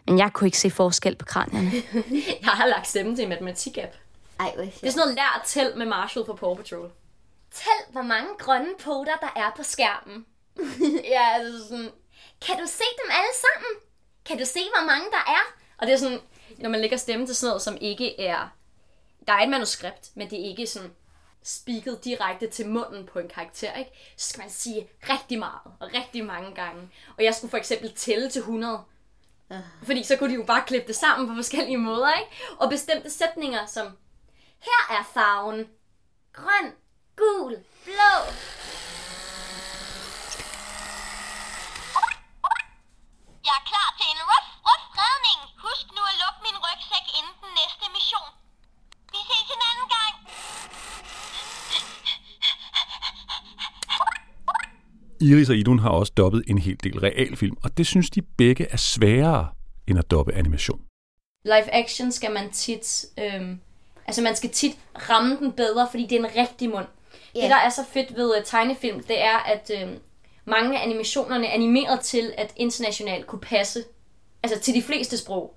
Men 0.06 0.18
jeg 0.18 0.32
kunne 0.32 0.48
ikke 0.48 0.58
se 0.58 0.70
forskel 0.70 1.16
på 1.16 1.24
kranierne. 1.24 1.70
jeg 2.42 2.50
har 2.50 2.66
lagt 2.66 2.88
stemme 2.88 3.16
til 3.16 3.24
en 3.24 3.32
matematik-app. 3.32 3.96
Ej, 4.40 4.52
hvor 4.54 4.64
Det 4.64 4.82
er 4.82 4.90
sådan 4.90 4.98
noget 4.98 5.14
lær 5.14 5.42
til 5.46 5.72
med 5.76 5.86
Marshall 5.86 6.26
på 6.26 6.34
Paw 6.34 6.54
Patrol. 6.54 6.90
Tæl, 7.50 7.92
hvor 7.92 8.02
mange 8.02 8.28
grønne 8.38 8.74
poter, 8.80 9.16
der 9.20 9.32
er 9.36 9.50
på 9.56 9.62
skærmen. 9.62 10.26
ja, 11.14 11.34
altså 11.34 11.68
sådan... 11.68 11.90
Kan 12.46 12.56
du 12.58 12.66
se 12.66 12.84
dem 13.02 13.10
alle 13.10 13.34
sammen? 13.46 13.72
Kan 14.24 14.38
du 14.38 14.44
se, 14.44 14.60
hvor 14.76 14.86
mange 14.86 15.06
der 15.10 15.32
er? 15.32 15.42
Og 15.78 15.86
det 15.86 15.92
er 15.92 15.98
sådan, 15.98 16.20
når 16.58 16.70
man 16.70 16.80
lægger 16.80 16.96
stemme 16.96 17.26
til 17.26 17.36
sådan 17.36 17.50
noget, 17.50 17.62
som 17.62 17.76
ikke 17.80 18.20
er... 18.20 18.48
Der 19.26 19.32
er 19.32 19.38
et 19.42 19.48
manuskript, 19.48 20.10
men 20.14 20.30
det 20.30 20.40
er 20.40 20.44
ikke 20.44 20.66
sådan 20.66 20.90
spiket 21.46 22.04
direkte 22.04 22.50
til 22.50 22.68
munden 22.68 23.06
på 23.06 23.18
en 23.18 23.28
karakter, 23.28 23.72
ikke? 23.72 23.90
Så 24.16 24.28
skal 24.28 24.40
man 24.40 24.50
sige 24.50 24.88
rigtig 25.11 25.38
meget, 25.38 25.61
og 25.80 25.90
rigtig 25.94 26.24
mange 26.24 26.54
gange. 26.54 26.90
Og 27.18 27.24
jeg 27.24 27.35
skulle 27.35 27.50
for 27.50 27.59
eksempel 27.59 27.94
tælle 27.94 28.30
til 28.30 28.38
100. 28.38 28.85
Fordi 29.82 30.04
så 30.04 30.16
kunne 30.16 30.30
de 30.30 30.35
jo 30.35 30.44
bare 30.44 30.64
klippe 30.66 30.88
det 30.88 30.96
sammen 30.96 31.28
på 31.28 31.35
forskellige 31.35 31.76
måder, 31.76 32.14
ikke? 32.14 32.30
Og 32.59 32.70
bestemte 32.70 33.11
sætninger 33.11 33.66
som, 33.66 33.87
her 34.61 34.96
er 34.98 35.04
farven 35.14 35.68
grøn, 36.32 36.74
gul, 37.16 37.52
blå. 37.85 38.14
Jeg 43.46 43.54
er 43.61 43.64
klar 43.72 43.88
til 43.98 44.06
en 44.14 44.20
ruff, 44.30 44.48
ruff 44.66 44.85
redning. 45.00 45.40
Husk 45.64 45.87
nu 45.96 46.02
at 46.11 46.16
lukke 46.22 46.40
min 46.46 46.59
rygsæk 46.64 47.06
inden 47.18 47.35
den 47.42 47.52
næste 47.61 47.87
mission. 47.96 48.30
Vi 49.12 49.20
ses 49.28 49.48
en 49.56 49.62
anden 49.70 49.88
gang. 49.96 50.14
Iris 55.20 55.48
og 55.50 55.57
Idun 55.57 55.79
har 55.79 55.90
også 55.90 56.12
dobbet 56.16 56.42
en 56.46 56.59
hel 56.59 56.76
del 56.85 56.98
realfilm, 56.98 57.57
og 57.62 57.79
det 57.79 57.87
synes 57.87 58.11
de 58.11 58.22
begge 58.22 58.66
er 58.70 58.76
sværere 58.76 59.48
end 59.87 59.98
at 59.98 60.11
dobbe 60.11 60.35
animation. 60.35 60.81
Live 61.44 61.74
action 61.74 62.12
skal 62.12 62.33
man 62.33 62.50
tit... 62.50 63.05
Øhm, 63.18 63.59
altså 64.07 64.22
man 64.22 64.37
skal 64.37 64.50
tit 64.50 64.79
ramme 65.11 65.37
den 65.37 65.52
bedre, 65.52 65.88
fordi 65.90 66.07
det 66.07 66.12
er 66.12 66.24
en 66.24 66.37
rigtig 66.37 66.70
mund. 66.70 66.87
Ja. 67.35 67.40
Det, 67.40 67.50
der 67.50 67.57
er 67.57 67.70
så 67.70 67.85
fedt 67.92 68.16
ved 68.16 68.38
uh, 68.38 68.44
tegnefilm, 68.44 69.02
det 69.02 69.22
er, 69.22 69.37
at 69.37 69.70
øhm, 69.83 69.98
mange 70.44 70.79
af 70.79 70.85
animationerne 70.85 71.46
er 71.46 71.52
animeret 71.52 72.00
til, 72.00 72.33
at 72.37 72.52
internationalt 72.57 73.26
kunne 73.26 73.40
passe 73.40 73.85
altså 74.42 74.61
til 74.61 74.74
de 74.74 74.83
fleste 74.83 75.18
sprog. 75.18 75.55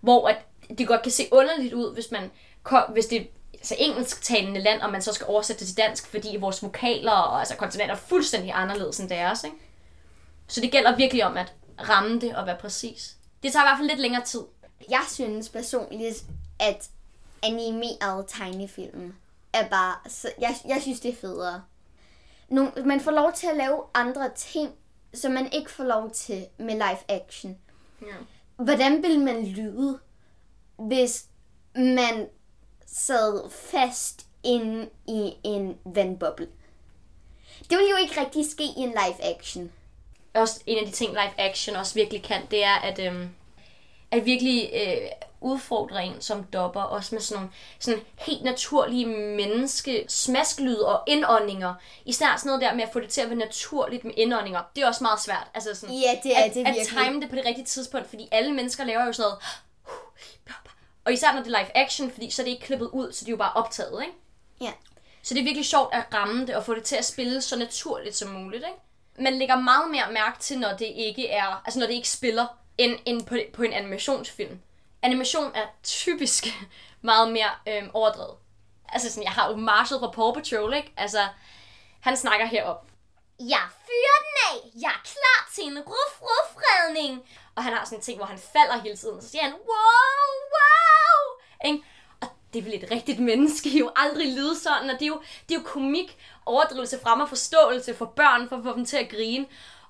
Hvor 0.00 0.28
at 0.28 0.36
det 0.78 0.88
godt 0.88 1.02
kan 1.02 1.12
se 1.12 1.22
underligt 1.32 1.74
ud, 1.74 1.94
hvis 1.94 2.10
man 2.10 2.30
kom, 2.62 2.82
hvis 2.92 3.06
det 3.06 3.28
altså 3.62 3.74
engelsktalende 3.78 4.60
land, 4.60 4.80
og 4.80 4.92
man 4.92 5.02
så 5.02 5.12
skal 5.12 5.26
oversætte 5.26 5.60
det 5.60 5.68
til 5.68 5.76
dansk, 5.76 6.06
fordi 6.06 6.36
vores 6.40 6.62
vokaler 6.62 7.12
og 7.12 7.38
altså 7.38 7.56
konsonanter 7.56 7.94
er 7.94 7.98
fuldstændig 7.98 8.52
anderledes 8.54 9.00
end 9.00 9.08
deres. 9.08 9.44
Ikke? 9.44 9.56
Så 10.46 10.60
det 10.60 10.72
gælder 10.72 10.96
virkelig 10.96 11.24
om 11.24 11.36
at 11.36 11.54
ramme 11.88 12.20
det 12.20 12.36
og 12.36 12.46
være 12.46 12.56
præcis. 12.60 13.16
Det 13.42 13.52
tager 13.52 13.64
i 13.64 13.68
hvert 13.68 13.78
fald 13.78 13.88
lidt 13.88 14.00
længere 14.00 14.24
tid. 14.24 14.40
Jeg 14.90 15.02
synes 15.08 15.48
personligt, 15.48 16.24
at 16.60 16.88
animeret 17.42 18.24
tegnefilm 18.28 19.14
er 19.52 19.68
bare... 19.68 19.96
Så 20.08 20.30
jeg, 20.40 20.56
jeg 20.68 20.82
synes, 20.82 21.00
det 21.00 21.10
er 21.10 21.16
federe. 21.20 21.62
Nu, 22.48 22.72
man 22.84 23.00
får 23.00 23.10
lov 23.10 23.32
til 23.32 23.46
at 23.46 23.56
lave 23.56 23.82
andre 23.94 24.30
ting, 24.36 24.70
som 25.14 25.32
man 25.32 25.52
ikke 25.52 25.70
får 25.70 25.84
lov 25.84 26.10
til 26.10 26.46
med 26.58 26.74
live 26.74 26.98
action. 27.08 27.58
Ja. 28.02 28.14
Hvordan 28.64 29.02
vil 29.02 29.20
man 29.20 29.46
lyde, 29.46 29.98
hvis 30.76 31.24
man 31.74 32.28
sad 32.92 33.50
fast 33.50 34.26
inde 34.42 34.88
i 35.08 35.32
en 35.44 35.78
vandboble? 35.84 36.48
Det 37.70 37.78
vil 37.78 37.86
jo 37.90 37.96
ikke 37.96 38.20
rigtig 38.20 38.50
ske 38.50 38.64
i 38.64 38.74
en 38.76 38.88
live 38.90 39.24
action. 39.36 39.72
også 40.34 40.60
en 40.66 40.78
af 40.78 40.86
de 40.86 40.92
ting, 40.92 41.10
live 41.10 41.40
action 41.40 41.76
også 41.76 41.94
virkelig 41.94 42.22
kan, 42.22 42.42
det 42.50 42.64
er 42.64 42.74
at, 42.74 42.98
øhm, 42.98 43.30
at 44.10 44.24
virkelig 44.26 44.70
øh, 44.74 45.08
udfordre 45.40 46.04
en 46.04 46.20
som 46.20 46.44
dopper, 46.44 46.80
også 46.82 47.14
med 47.14 47.22
sådan 47.22 47.40
nogle 47.40 47.52
sådan 47.78 48.00
helt 48.18 48.42
naturlige 48.44 49.06
menneske 49.06 50.04
smasklyd 50.08 50.76
og 50.76 51.02
indåndinger. 51.06 51.74
Især 52.04 52.36
sådan 52.36 52.48
noget 52.48 52.62
der 52.62 52.74
med 52.74 52.82
at 52.82 52.92
få 52.92 53.00
det 53.00 53.08
til 53.08 53.20
at 53.20 53.28
være 53.30 53.38
naturligt 53.38 54.04
med 54.04 54.12
indåndinger. 54.16 54.60
Det 54.76 54.82
er 54.82 54.86
også 54.86 55.04
meget 55.04 55.20
svært. 55.20 55.46
Altså 55.54 55.74
sådan, 55.74 55.94
Ja, 55.94 56.18
det 56.22 56.38
er 56.38 56.44
at, 56.44 56.54
det 56.54 56.60
At 56.60 56.74
virkelig. 56.74 56.98
time 57.04 57.20
det 57.20 57.30
på 57.30 57.36
det 57.36 57.46
rigtige 57.46 57.64
tidspunkt, 57.64 58.08
fordi 58.08 58.28
alle 58.32 58.52
mennesker 58.52 58.84
laver 58.84 59.06
jo 59.06 59.12
sådan 59.12 59.28
noget. 59.28 59.44
Og 61.04 61.12
især 61.12 61.32
når 61.32 61.42
det 61.42 61.54
er 61.54 61.58
live 61.58 61.76
action, 61.76 62.10
fordi 62.10 62.30
så 62.30 62.42
er 62.42 62.44
det 62.44 62.50
ikke 62.52 62.66
klippet 62.66 62.86
ud, 62.92 63.12
så 63.12 63.24
det 63.24 63.28
er 63.28 63.32
jo 63.32 63.36
bare 63.36 63.52
optaget, 63.52 64.02
ikke? 64.02 64.14
Ja. 64.60 64.72
Så 65.22 65.34
det 65.34 65.40
er 65.40 65.44
virkelig 65.44 65.66
sjovt 65.66 65.94
at 65.94 66.04
ramme 66.14 66.46
det 66.46 66.56
og 66.56 66.64
få 66.64 66.74
det 66.74 66.84
til 66.84 66.96
at 66.96 67.04
spille 67.04 67.42
så 67.42 67.58
naturligt 67.58 68.16
som 68.16 68.30
muligt, 68.30 68.64
ikke? 68.64 68.78
Man 69.18 69.38
lægger 69.38 69.56
meget 69.56 69.90
mere 69.90 70.12
mærke 70.12 70.38
til, 70.38 70.58
når 70.58 70.76
det 70.76 70.92
ikke 70.96 71.28
er, 71.28 71.62
altså 71.64 71.80
når 71.80 71.86
det 71.86 71.94
ikke 71.94 72.08
spiller, 72.08 72.46
end, 72.78 72.98
end 73.04 73.26
på, 73.26 73.36
på 73.52 73.62
en 73.62 73.72
animationsfilm. 73.72 74.60
Animation 75.02 75.52
er 75.54 75.66
typisk 75.82 76.46
meget 77.00 77.32
mere 77.32 77.50
øhm, 77.68 77.90
overdrevet. 77.92 78.36
Altså 78.88 79.08
sådan, 79.10 79.22
jeg 79.22 79.32
har 79.32 79.50
jo 79.50 79.56
Marshall 79.56 80.00
fra 80.00 80.10
Paw 80.10 80.32
Patrol, 80.32 80.74
ikke? 80.74 80.92
Altså, 80.96 81.28
han 82.00 82.16
snakker 82.16 82.46
herop. 82.46 82.86
Jeg 83.40 83.62
fyrer 83.86 84.18
den 84.26 84.36
af. 84.50 84.70
Jeg 84.82 84.88
er 84.88 85.02
klar 85.04 85.50
til 85.54 85.64
en 85.64 85.78
ruf 85.78 86.20
ruf 86.22 86.56
redning. 86.56 87.22
Og 87.56 87.64
han 87.64 87.72
har 87.72 87.84
sådan 87.84 87.98
en 87.98 88.02
ting, 88.02 88.16
hvor 88.18 88.26
han 88.26 88.38
falder 88.38 88.82
hele 88.82 88.96
tiden. 88.96 89.22
Så 89.22 89.28
siger 89.28 89.42
han, 89.42 89.52
wow, 89.52 90.32
wow. 90.54 91.72
Ikke? 91.72 91.84
Og 92.20 92.28
det 92.54 92.64
vil 92.64 92.74
et 92.74 92.90
rigtigt 92.90 93.18
menneske 93.20 93.78
jo 93.78 93.90
aldrig 93.96 94.34
lyde 94.34 94.60
sådan. 94.62 94.90
Og 94.90 94.94
det 94.98 95.02
er 95.02 95.06
jo, 95.06 95.20
det 95.48 95.54
er 95.54 95.58
jo 95.58 95.64
komik, 95.66 96.18
overdrivelse 96.46 97.00
frem 97.02 97.20
og 97.20 97.28
forståelse 97.28 97.94
for 97.94 98.04
børn, 98.06 98.48
for 98.48 98.56
at 98.56 98.62
få 98.62 98.74
dem 98.76 98.84
til 98.84 98.96
at 98.96 99.08
grine. 99.08 99.46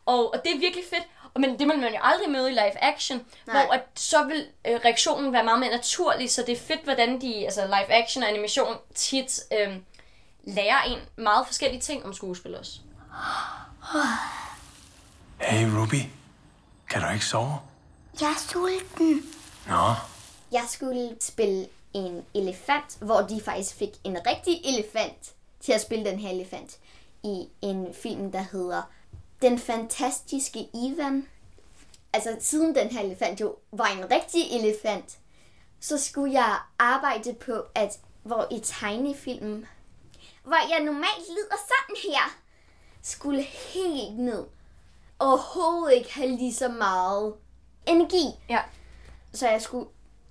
Og, 0.06 0.34
og 0.34 0.44
det 0.44 0.54
er 0.54 0.58
virkelig 0.58 0.84
fedt. 0.90 1.04
Og 1.34 1.40
Men 1.40 1.50
det 1.50 1.68
vil 1.68 1.78
man 1.78 1.92
jo 1.92 1.98
aldrig 2.02 2.30
møde 2.30 2.50
i 2.50 2.52
live 2.52 2.84
action, 2.84 3.26
Nej. 3.46 3.64
hvor 3.64 3.74
at 3.74 3.82
så 3.94 4.24
vil 4.24 4.46
øh, 4.66 4.80
reaktionen 4.84 5.32
være 5.32 5.44
meget 5.44 5.60
mere 5.60 5.70
naturlig, 5.70 6.30
så 6.30 6.42
det 6.46 6.52
er 6.52 6.60
fedt, 6.60 6.84
hvordan 6.84 7.20
de, 7.20 7.44
altså 7.44 7.66
live 7.66 7.92
action 7.92 8.22
og 8.22 8.28
animation 8.30 8.76
tit 8.94 9.40
øh, 9.52 9.76
lærer 10.44 10.82
en 10.82 10.98
meget 11.16 11.46
forskellige 11.46 11.80
ting 11.80 12.04
om 12.04 12.12
skuespil 12.12 12.56
også. 12.56 12.72
Hey 15.40 15.66
Ruby, 15.66 16.02
kan 16.92 17.02
du 17.02 17.08
ikke 17.12 17.24
sove? 17.26 17.58
Jeg 18.20 18.30
er 18.30 18.38
sulten. 18.38 19.22
Nå, 19.66 19.94
Jeg 20.52 20.64
skulle 20.68 21.16
spille 21.20 21.68
en 21.94 22.24
elefant, 22.34 22.98
hvor 23.00 23.20
de 23.20 23.40
faktisk 23.40 23.74
fik 23.74 23.90
en 24.04 24.18
rigtig 24.26 24.60
elefant 24.64 25.34
til 25.60 25.72
at 25.72 25.80
spille 25.80 26.04
den 26.04 26.18
her 26.18 26.30
elefant 26.30 26.78
i 27.22 27.48
en 27.62 27.94
film, 27.94 28.32
der 28.32 28.44
hedder 28.52 28.82
Den 29.42 29.58
Fantastiske 29.58 30.68
Ivan. 30.74 31.28
Altså 32.12 32.36
siden 32.40 32.74
den 32.74 32.88
her 32.88 33.00
elefant 33.00 33.40
jo 33.40 33.56
var 33.72 33.86
en 33.86 34.10
rigtig 34.10 34.50
elefant, 34.50 35.18
så 35.80 35.98
skulle 35.98 36.32
jeg 36.32 36.58
arbejde 36.78 37.34
på, 37.34 37.64
at 37.74 37.98
hvor 38.22 38.48
i 38.50 38.60
tegnefilmen, 38.64 39.66
hvor 40.44 40.74
jeg 40.76 40.84
normalt 40.84 41.28
lyder 41.28 41.56
sådan 41.58 42.12
her, 42.12 42.36
skulle 43.02 43.42
helt 43.42 44.18
ned. 44.18 44.44
Overhovedet 45.22 45.96
ikke 45.96 46.14
have 46.14 46.28
lige 46.28 46.54
så 46.54 46.68
meget 46.68 47.34
energi. 47.86 48.24
Ja. 48.48 48.58
Så 49.32 49.48
jeg 49.48 49.62
skulle 49.62 49.88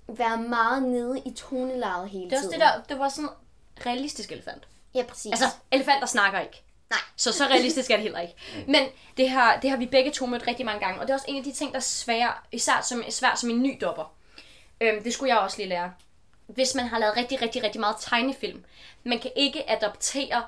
være 0.08 0.36
meget 0.38 0.82
nede 0.82 1.22
i 1.26 1.34
tonelaget 1.34 2.08
hele 2.10 2.24
Det 2.24 2.32
er 2.32 2.36
også 2.36 2.48
tiden. 2.48 2.60
det 2.60 2.68
der, 2.74 2.82
det 2.88 2.98
var 2.98 3.08
sådan 3.08 3.24
en 3.28 3.86
realistisk 3.86 4.32
elefant. 4.32 4.68
Ja, 4.94 5.02
præcis. 5.08 5.30
Altså, 5.32 5.46
elefanter 5.70 6.06
snakker 6.06 6.40
ikke. 6.40 6.62
Nej. 6.90 6.98
Så 7.16 7.32
så 7.32 7.44
realistisk 7.44 7.90
er 7.90 7.94
det 7.96 8.02
heller 8.02 8.20
ikke. 8.20 8.34
Men 8.68 8.88
det 9.16 9.28
har, 9.30 9.56
det 9.60 9.70
har 9.70 9.76
vi 9.76 9.86
begge 9.86 10.10
to 10.10 10.26
mødt 10.26 10.46
rigtig 10.46 10.66
mange 10.66 10.80
gange, 10.80 11.00
og 11.00 11.06
det 11.06 11.10
er 11.10 11.14
også 11.14 11.26
en 11.28 11.36
af 11.36 11.44
de 11.44 11.52
ting, 11.52 11.70
der 11.72 11.76
er 11.76 11.82
svære, 11.82 12.32
især 12.52 12.80
som, 12.82 13.04
svært 13.10 13.38
som 13.38 13.50
en 13.50 13.62
ny 13.62 13.78
dopper. 13.80 14.12
Øhm, 14.80 15.02
det 15.02 15.14
skulle 15.14 15.34
jeg 15.34 15.38
også 15.38 15.56
lige 15.56 15.68
lære. 15.68 15.92
Hvis 16.46 16.74
man 16.74 16.86
har 16.86 16.98
lavet 16.98 17.16
rigtig, 17.16 17.42
rigtig, 17.42 17.62
rigtig 17.62 17.80
meget 17.80 17.96
tegnefilm, 18.00 18.64
man 19.04 19.18
kan 19.18 19.30
ikke 19.36 19.70
adoptere 19.70 20.42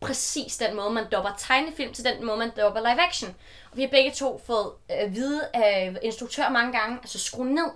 præcis 0.00 0.56
den 0.56 0.76
måde, 0.76 0.90
man 0.90 1.04
dopper 1.12 1.30
tegnefilm 1.38 1.92
til 1.92 2.04
den 2.04 2.26
måde, 2.26 2.38
man 2.38 2.50
dopper 2.56 2.80
live 2.80 3.02
action. 3.06 3.34
Og 3.70 3.76
vi 3.76 3.82
har 3.82 3.88
begge 3.88 4.12
to 4.12 4.42
fået 4.46 4.72
øh, 4.90 4.96
at 4.98 5.14
vide 5.14 5.48
af 5.54 5.96
instruktør 6.02 6.48
mange 6.48 6.78
gange, 6.78 6.98
altså 7.02 7.18
skru 7.18 7.44
ned. 7.44 7.70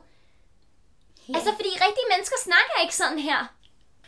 Altså, 1.34 1.50
fordi 1.56 1.68
rigtige 1.68 2.08
mennesker 2.14 2.36
snakker 2.44 2.82
ikke 2.82 2.96
sådan 2.96 3.18
her. 3.18 3.46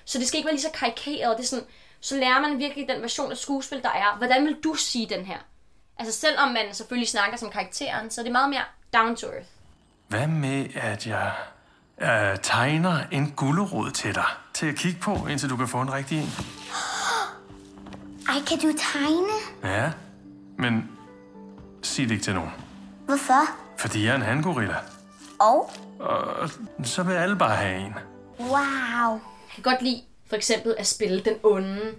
Så 0.05 0.19
det 0.19 0.29
skal 0.29 0.39
ikke 0.39 0.47
være 0.47 0.55
lige 0.55 0.63
så 0.63 0.71
karikeret. 0.75 1.37
Det 1.37 1.45
er 1.45 1.49
sådan, 1.49 1.65
så 2.01 2.17
lærer 2.17 2.41
man 2.41 2.59
virkelig 2.59 2.89
den 2.89 3.03
version 3.03 3.31
af 3.31 3.37
skuespil, 3.37 3.83
der 3.83 3.89
er. 3.89 4.17
Hvordan 4.19 4.45
vil 4.45 4.57
du 4.65 4.75
sige 4.75 5.09
den 5.09 5.27
her? 5.27 5.39
Altså, 5.99 6.21
selvom 6.21 6.49
man 6.49 6.75
selvfølgelig 6.75 7.09
snakker 7.09 7.37
som 7.37 7.51
karakteren, 7.51 8.11
så 8.11 8.21
er 8.21 8.23
det 8.23 8.33
meget 8.33 8.51
mere 8.51 8.65
down 8.95 9.17
to 9.17 9.27
earth. 9.27 9.47
hvad 10.09 10.27
med 10.27 10.67
at 10.75 11.07
jeg 11.07 11.33
øh, 12.01 12.39
tegner 12.43 12.99
en 13.13 13.31
gullerod 13.31 13.91
til 13.91 14.15
dig, 14.15 14.27
til 14.55 14.67
at 14.67 14.77
kigge 14.77 15.01
på, 15.01 15.27
indtil 15.31 15.51
du 15.51 15.57
kan 15.57 15.69
få 15.69 15.81
en 15.81 15.93
rigtig 15.93 16.19
en? 16.19 16.29
Ej, 18.29 18.35
kan 18.49 18.59
du 18.59 18.73
tegne? 18.79 19.33
Ja, 19.65 19.91
men 20.59 20.91
sig 21.83 22.05
det 22.05 22.11
ikke 22.11 22.25
til 22.25 22.35
nogen, 22.35 22.51
Hvorfor? 23.07 23.43
fordi 23.79 24.05
jeg 24.05 24.11
er 24.11 24.17
en 24.17 24.23
hangorilla. 24.23 24.77
Og? 25.41 25.71
Og 26.01 26.51
så 26.85 27.03
vil 27.03 27.15
alle 27.15 27.37
bare 27.37 27.57
have 27.57 27.81
en. 27.87 27.95
Wow. 28.41 29.13
Jeg 29.13 29.55
kan 29.55 29.63
godt 29.63 29.83
lide 29.83 30.03
for 30.29 30.37
eksempel 30.37 30.75
at 30.79 30.87
spille 30.87 31.21
den 31.21 31.35
onde. 31.43 31.95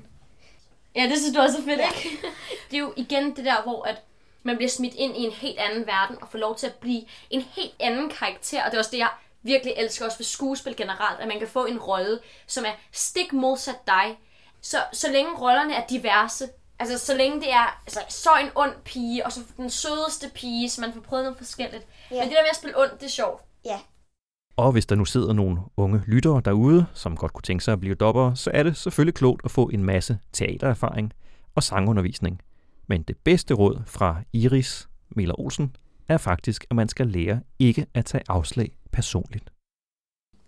Ja, 0.95 1.03
det 1.03 1.17
synes 1.19 1.35
du 1.35 1.41
også 1.41 1.57
er 1.57 1.61
fedt, 1.63 1.81
ikke? 2.03 2.17
det 2.71 2.75
er 2.77 2.79
jo 2.81 2.93
igen 2.97 3.35
det 3.35 3.45
der, 3.45 3.61
hvor 3.63 3.83
at 3.83 3.95
man 4.43 4.55
bliver 4.55 4.69
smidt 4.69 4.93
ind 4.93 5.17
i 5.17 5.19
en 5.19 5.31
helt 5.31 5.59
anden 5.59 5.87
verden 5.87 6.17
og 6.21 6.27
får 6.31 6.37
lov 6.37 6.55
til 6.57 6.67
at 6.67 6.73
blive 6.73 7.01
en 7.29 7.41
helt 7.41 7.73
anden 7.79 8.09
karakter. 8.09 8.63
Og 8.63 8.71
det 8.71 8.77
er 8.77 8.79
også 8.79 8.91
det, 8.91 8.97
jeg 8.97 9.09
virkelig 9.43 9.73
elsker 9.77 10.05
også 10.05 10.17
ved 10.17 10.25
skuespil 10.25 10.75
generelt, 10.75 11.19
at 11.19 11.27
man 11.27 11.39
kan 11.39 11.47
få 11.47 11.65
en 11.65 11.79
rolle, 11.79 12.19
som 12.47 12.65
er 12.65 12.71
stik 12.91 13.33
modsat 13.33 13.87
dig. 13.87 14.17
Så, 14.63 14.77
så 14.93 15.11
længe 15.11 15.31
rollerne 15.41 15.73
er 15.73 15.87
diverse, 15.87 16.45
altså 16.79 16.97
så 17.05 17.17
længe 17.17 17.41
det 17.41 17.51
er 17.51 17.81
altså, 17.85 17.99
så 18.09 18.29
en 18.43 18.49
ond 18.55 18.73
pige, 18.85 19.25
og 19.25 19.31
så 19.31 19.39
den 19.57 19.69
sødeste 19.69 20.31
pige, 20.35 20.69
så 20.69 20.81
man 20.81 20.93
får 20.93 21.01
prøvet 21.01 21.23
noget 21.23 21.37
forskelligt. 21.37 21.87
Ja. 22.11 22.15
Men 22.15 22.23
det 22.23 22.31
der 22.31 22.41
med 22.43 22.49
at 22.49 22.55
spille 22.55 22.79
ondt, 22.81 22.93
det 22.99 23.05
er 23.05 23.09
sjovt. 23.09 23.41
Ja. 23.65 23.79
Og 24.57 24.71
hvis 24.71 24.85
der 24.85 24.95
nu 24.95 25.05
sidder 25.05 25.33
nogle 25.33 25.59
unge 25.77 26.03
lyttere 26.07 26.41
derude, 26.45 26.85
som 26.93 27.17
godt 27.17 27.33
kunne 27.33 27.41
tænke 27.41 27.63
sig 27.63 27.71
at 27.71 27.79
blive 27.79 27.95
dobbere, 27.95 28.35
så 28.35 28.51
er 28.53 28.63
det 28.63 28.77
selvfølgelig 28.77 29.15
klogt 29.15 29.41
at 29.45 29.51
få 29.51 29.69
en 29.69 29.83
masse 29.83 30.19
teatererfaring 30.33 31.13
og 31.55 31.63
sangundervisning. 31.63 32.41
Men 32.87 33.03
det 33.03 33.17
bedste 33.17 33.53
råd 33.53 33.81
fra 33.85 34.21
Iris 34.33 34.89
Miller 35.09 35.39
Olsen 35.39 35.75
er 36.07 36.17
faktisk, 36.17 36.65
at 36.69 36.75
man 36.75 36.89
skal 36.89 37.07
lære 37.07 37.41
ikke 37.59 37.85
at 37.93 38.05
tage 38.05 38.23
afslag 38.29 38.71
personligt. 38.91 39.49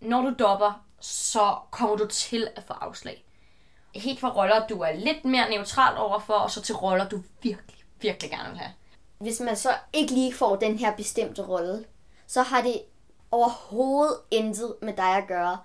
når 0.00 0.22
du 0.22 0.34
dopper, 0.38 0.86
så 1.00 1.58
kommer 1.70 1.96
du 1.96 2.06
til 2.06 2.48
at 2.56 2.62
få 2.62 2.72
afslag. 2.72 3.25
Helt 4.00 4.20
fra 4.20 4.28
roller, 4.36 4.66
du 4.66 4.80
er 4.80 4.92
lidt 4.92 5.24
mere 5.24 5.50
neutral 5.50 5.98
overfor, 5.98 6.34
og 6.34 6.50
så 6.50 6.62
til 6.62 6.74
roller, 6.74 7.08
du 7.08 7.22
virkelig, 7.42 7.84
virkelig 8.00 8.30
gerne 8.30 8.48
vil 8.48 8.58
have. 8.58 8.72
Hvis 9.18 9.40
man 9.40 9.56
så 9.56 9.70
ikke 9.92 10.12
lige 10.12 10.34
får 10.34 10.56
den 10.56 10.78
her 10.78 10.96
bestemte 10.96 11.42
rolle, 11.42 11.84
så 12.26 12.42
har 12.42 12.62
det 12.62 12.82
overhovedet 13.30 14.16
intet 14.30 14.74
med 14.82 14.92
dig 14.92 15.16
at 15.16 15.26
gøre. 15.28 15.58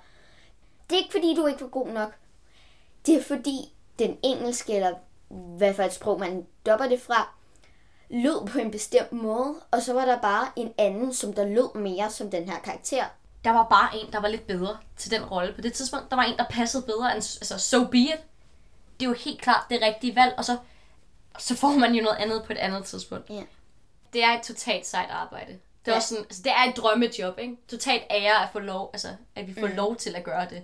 Det 0.90 0.96
er 0.96 1.00
ikke 1.00 1.12
fordi, 1.12 1.36
du 1.36 1.48
ikke 1.48 1.62
var 1.62 1.68
god 1.68 1.88
nok. 1.88 2.16
Det 3.06 3.16
er 3.16 3.24
fordi, 3.24 3.74
den 4.00 4.18
engelske, 4.24 4.76
eller 4.76 4.94
hvad 5.30 5.74
for 5.74 5.84
et 5.84 5.94
sprog 5.94 6.20
man 6.20 6.48
dopper 6.66 6.88
det 6.88 7.02
fra, 7.02 7.34
lød 8.10 8.48
på 8.48 8.60
en 8.60 8.72
bestemt 8.72 9.12
måde, 9.12 9.56
og 9.72 9.82
så 9.82 9.94
var 9.94 10.06
der 10.06 10.22
bare 10.22 10.48
en 10.56 10.74
anden, 10.78 11.14
som 11.14 11.34
der 11.34 11.46
lød 11.46 11.76
mere 11.76 12.10
som 12.10 12.32
den 12.32 12.50
her 12.50 12.60
karakter. 12.60 13.06
Der 13.44 13.52
var 13.52 13.64
bare 13.64 13.98
en, 13.98 14.12
der 14.12 14.20
var 14.20 14.28
lidt 14.28 14.48
bedre 14.48 14.78
til 14.98 15.12
den 15.12 15.26
rolle 15.26 15.54
på 15.54 15.62
det 15.62 15.74
tidspunkt. 15.74 16.10
Der 16.10 16.16
var 16.16 16.24
en, 16.24 16.38
der 16.38 16.46
passede 16.50 16.84
bedre 16.86 17.06
end 17.08 17.16
altså, 17.16 17.58
so 17.60 17.86
be 17.86 17.98
it. 17.98 18.20
Det 19.00 19.06
er 19.06 19.10
jo 19.10 19.14
helt 19.16 19.42
klart 19.42 19.66
det 19.70 19.82
rigtige 19.82 20.16
valg, 20.16 20.34
og 20.38 20.46
så, 20.46 20.58
så 21.40 21.56
får 21.56 21.70
man 21.72 21.94
jo 21.96 22.04
noget 22.04 22.18
andet 22.18 22.44
på 22.44 22.54
et 22.54 22.58
andet 22.58 22.86
tidspunkt. 22.86 23.30
Ja. 23.30 23.42
Det 24.14 24.24
er 24.24 24.30
et 24.30 24.42
totalt 24.42 24.88
sejt 24.88 25.10
arbejde. 25.10 25.52
Det 25.52 25.88
er, 25.88 25.92
Ja. 25.92 25.96
også 25.98 26.10
sådan, 26.10 26.24
altså, 26.24 26.42
det 26.44 26.52
er 26.52 26.70
et 26.70 26.78
drømmejob, 26.78 27.40
ikke? 27.40 27.58
Totalt 27.68 28.04
ære 28.12 28.44
at 28.44 28.50
få 28.54 28.60
lov, 28.60 28.90
altså, 28.94 29.08
at 29.36 29.48
vi 29.48 29.54
får 29.54 29.62
Mm. 29.62 29.68
mm. 29.70 29.76
lov 29.76 29.96
til 29.96 30.16
at 30.16 30.24
gøre 30.24 30.50
det. 30.50 30.64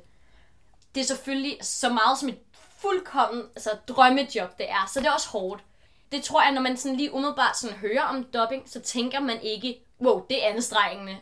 Det 0.96 1.02
er 1.02 1.06
selvfølgelig 1.06 1.58
så 1.62 1.90
meget 1.90 2.18
som 2.20 2.30
et 2.30 2.38
fuldkommen 2.78 3.44
altså, 3.56 3.70
drømmejob, 3.88 4.58
det 4.58 4.70
er. 4.70 4.90
Så 4.94 5.00
det 5.00 5.08
er 5.08 5.12
også 5.12 5.30
hårdt. 5.30 5.64
Det 6.12 6.24
tror 6.24 6.42
jeg, 6.44 6.52
når 6.52 6.62
man 6.62 6.78
sådan 6.78 6.98
lige 6.98 7.14
umiddelbart 7.14 7.58
sådan 7.58 7.76
hører 7.78 8.02
om 8.02 8.24
dubbing, 8.24 8.70
så 8.70 8.80
tænker 8.80 9.20
man 9.20 9.42
ikke, 9.42 9.80
wow, 10.02 10.26
det 10.30 10.46
er 10.46 10.50
anstrengende. 10.50 11.18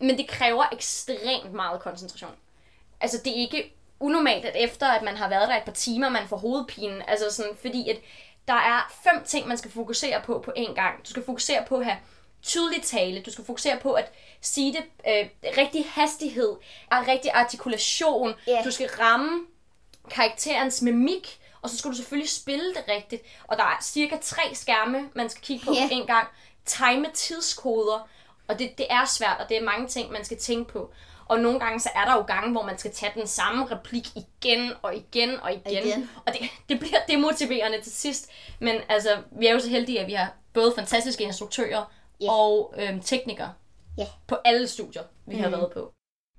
Men 0.00 0.18
det 0.18 0.28
kræver 0.28 0.64
ekstremt 0.72 1.52
meget 1.52 1.80
koncentration. 1.80 2.34
Altså, 3.00 3.18
det 3.24 3.30
er 3.32 3.36
ikke 3.40 3.72
unormalt, 4.00 4.44
at 4.44 4.64
efter 4.64 4.88
at 4.88 5.02
man 5.02 5.16
har 5.16 5.28
været 5.28 5.48
der 5.48 5.56
et 5.56 5.62
par 5.64 5.72
timer, 5.72 6.08
man 6.08 6.28
får 6.28 6.36
hovedpine. 6.36 7.10
Altså 7.10 7.30
sådan, 7.30 7.56
fordi 7.60 7.90
at 7.90 7.96
der 8.48 8.54
er 8.54 8.92
fem 9.04 9.24
ting, 9.24 9.48
man 9.48 9.58
skal 9.58 9.70
fokusere 9.70 10.22
på 10.24 10.38
på 10.44 10.52
én 10.56 10.74
gang. 10.74 11.04
Du 11.04 11.10
skal 11.10 11.24
fokusere 11.24 11.64
på 11.68 11.76
at 11.76 11.84
have 11.84 11.96
tydelig 12.42 12.82
tale. 12.82 13.22
Du 13.22 13.30
skal 13.32 13.44
fokusere 13.44 13.78
på 13.82 13.92
at 13.92 14.12
sige 14.40 14.72
det 14.72 14.82
øh, 15.08 15.28
rigtig 15.58 15.86
hastighed, 15.90 16.56
og 16.90 17.08
rigtig 17.08 17.30
artikulation. 17.30 18.34
Ja. 18.46 18.60
Du 18.64 18.70
skal 18.70 18.88
ramme 19.00 19.46
karakterens 20.10 20.82
mimik, 20.82 21.40
og 21.62 21.70
så 21.70 21.78
skal 21.78 21.90
du 21.90 21.96
selvfølgelig 21.96 22.30
spille 22.30 22.74
det 22.74 22.84
rigtigt. 22.88 23.22
Og 23.44 23.56
der 23.56 23.62
er 23.64 23.76
cirka 23.82 24.16
tre 24.22 24.42
skærme, 24.54 25.08
man 25.14 25.28
skal 25.30 25.42
kigge 25.42 25.64
på 25.66 25.72
Ja. 25.74 25.82
på 25.82 25.88
en 25.92 26.06
gang. 26.06 26.28
Time 26.64 27.06
tidskoder, 27.14 28.08
og 28.48 28.58
det, 28.58 28.70
det 28.78 28.86
er 28.90 29.04
svært, 29.04 29.36
og 29.40 29.48
det 29.48 29.56
er 29.56 29.64
mange 29.64 29.88
ting, 29.88 30.12
man 30.12 30.24
skal 30.24 30.36
tænke 30.38 30.72
på. 30.72 30.90
Og 31.28 31.40
nogle 31.40 31.60
gange, 31.60 31.80
så 31.80 31.88
er 31.94 32.04
der 32.04 32.14
jo 32.16 32.22
gange, 32.22 32.52
hvor 32.52 32.62
man 32.62 32.78
skal 32.78 32.90
tage 32.92 33.12
den 33.14 33.26
samme 33.26 33.66
replik 33.70 34.06
igen 34.16 34.72
og 34.82 34.96
igen 34.96 35.30
og 35.42 35.52
igen. 35.52 35.86
Igen. 35.86 36.10
Og 36.26 36.32
det, 36.32 36.40
det 36.68 36.78
bliver 36.80 36.98
demotiverende 37.08 37.80
til 37.80 37.92
sidst. 37.92 38.30
Men 38.60 38.76
altså, 38.88 39.10
vi 39.38 39.46
er 39.46 39.52
jo 39.52 39.58
så 39.60 39.68
heldige, 39.68 40.00
at 40.00 40.06
vi 40.06 40.12
har 40.12 40.32
både 40.52 40.72
fantastiske 40.76 41.24
instruktører 41.24 41.92
Ja. 42.20 42.30
og 42.32 42.74
øhm, 42.78 43.00
teknikere 43.00 43.52
Ja. 43.98 44.06
på 44.26 44.36
alle 44.44 44.66
studier, 44.66 45.02
vi 45.26 45.36
har 45.36 45.48
Mhm. 45.48 45.52
været 45.58 45.72
på. 45.74 45.92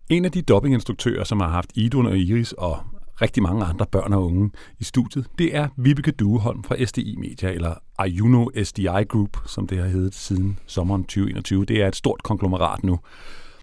En 0.10 0.26
af 0.26 0.32
de 0.32 0.42
dubbinginstruktører, 0.42 1.24
som 1.24 1.40
har 1.40 1.48
haft 1.48 1.70
Idun 1.76 2.06
og 2.06 2.18
Iris 2.18 2.52
og 2.54 2.80
rigtig 3.22 3.44
mange 3.44 3.66
andre 3.66 3.86
børn 3.92 4.14
og 4.14 4.26
unge 4.26 4.52
i 4.80 4.84
studiet, 4.84 5.28
det 5.38 5.56
er 5.56 5.68
Vibeke 5.78 6.12
Dueholm 6.12 6.64
fra 6.64 6.86
SDI 6.86 7.16
Media, 7.16 7.52
eller 7.52 7.74
Ayuno 8.00 8.46
SDI 8.64 9.04
Group, 9.10 9.38
som 9.46 9.68
det 9.68 9.78
har 9.78 9.88
heddet 9.88 10.16
siden 10.16 10.60
sommeren 10.66 11.04
2021. 11.04 11.66
Det 11.66 11.82
er 11.82 11.88
et 11.88 11.96
stort 11.96 12.24
konglomerat 12.24 12.84
nu. 12.84 13.00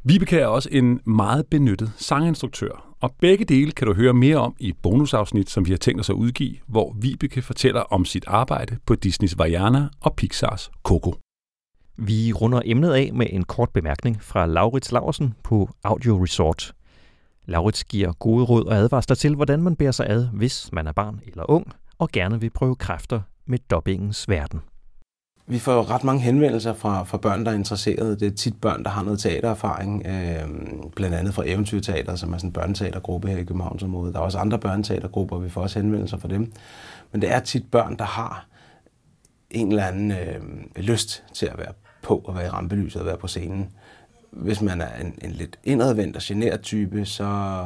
Vibeke 0.04 0.38
er 0.38 0.46
også 0.46 0.68
en 0.72 1.00
meget 1.06 1.46
benyttet 1.46 1.92
sanginstruktør, 1.96 2.94
Og 3.00 3.14
begge 3.20 3.44
dele 3.44 3.72
kan 3.72 3.86
du 3.86 3.94
høre 3.94 4.12
mere 4.12 4.36
om 4.36 4.56
i 4.60 4.68
et 4.68 4.76
bonusafsnit, 4.82 5.50
som 5.50 5.66
vi 5.66 5.70
har 5.70 5.76
tænkt 5.76 6.00
os 6.00 6.10
at 6.10 6.14
udgive, 6.14 6.56
hvor 6.66 6.96
Vibeke 7.00 7.42
fortæller 7.42 7.80
om 7.80 8.04
sit 8.04 8.24
arbejde 8.26 8.76
på 8.86 8.94
Disneys 8.94 9.38
Vajana 9.38 9.88
og 10.00 10.14
Pixars 10.16 10.70
Coco. 10.82 11.14
Vi 11.96 12.32
runder 12.32 12.62
emnet 12.64 12.92
af 12.92 13.10
med 13.14 13.26
en 13.30 13.44
kort 13.44 13.70
bemærkning 13.70 14.22
fra 14.22 14.46
Laurits 14.46 14.92
Laursen 14.92 15.34
på 15.42 15.68
Audio 15.84 16.22
Resort. 16.22 16.72
Laurits 17.46 17.84
giver 17.84 18.12
gode 18.12 18.44
råd 18.44 18.66
og 18.66 18.74
advarsler 18.74 19.16
til, 19.16 19.34
hvordan 19.34 19.62
man 19.62 19.76
bærer 19.76 19.92
sig 19.92 20.06
ad, 20.08 20.28
hvis 20.32 20.72
man 20.72 20.86
er 20.86 20.92
barn 20.92 21.20
eller 21.26 21.50
ung, 21.50 21.72
og 21.98 22.08
gerne 22.12 22.40
vil 22.40 22.50
prøve 22.50 22.76
kræfter 22.76 23.20
med 23.46 23.58
dobbingens 23.70 24.28
verden. 24.28 24.60
Vi 25.46 25.58
får 25.58 25.72
jo 25.72 25.82
ret 25.82 26.04
mange 26.04 26.22
henvendelser 26.22 26.74
fra, 26.74 27.02
fra 27.02 27.18
børn, 27.18 27.44
der 27.44 27.50
er 27.50 27.54
interesserede. 27.54 28.20
Det 28.20 28.28
er 28.28 28.36
tit 28.36 28.60
børn, 28.60 28.84
der 28.84 28.90
har 28.90 29.02
noget 29.02 29.18
teatererfaring, 29.18 30.06
øh, 30.06 30.48
blandt 30.96 31.16
andet 31.16 31.34
fra 31.34 31.42
Eventyrteater, 31.46 32.14
som 32.14 32.32
er 32.32 32.38
sådan 32.38 32.48
en 32.48 32.52
børneteatergruppe 32.52 33.28
her 33.28 33.38
i 33.38 33.44
Københavnsområdet. 33.44 34.14
Der 34.14 34.20
er 34.20 34.24
også 34.24 34.38
andre 34.38 34.58
børneteatergrupper, 34.58 35.38
vi 35.38 35.48
får 35.48 35.62
også 35.62 35.78
henvendelser 35.78 36.18
fra 36.18 36.28
dem. 36.28 36.52
Men 37.12 37.22
det 37.22 37.32
er 37.32 37.40
tit 37.40 37.70
børn, 37.70 37.98
der 37.98 38.04
har 38.04 38.46
en 39.50 39.68
eller 39.68 39.84
anden 39.84 40.10
øh, 40.10 40.40
lyst 40.76 41.24
til 41.34 41.46
at 41.46 41.58
være 41.58 41.72
på 42.02 42.22
og 42.24 42.34
være 42.34 42.46
i 42.46 42.48
rampelyset 42.48 43.00
og 43.00 43.06
være 43.06 43.18
på 43.18 43.26
scenen. 43.26 43.68
Hvis 44.34 44.62
man 44.62 44.80
er 44.80 44.96
en, 45.00 45.18
en 45.24 45.30
lidt 45.30 45.58
indadvendt 45.64 46.16
og 46.16 46.22
generet 46.24 46.60
type, 46.60 47.06
så, 47.06 47.64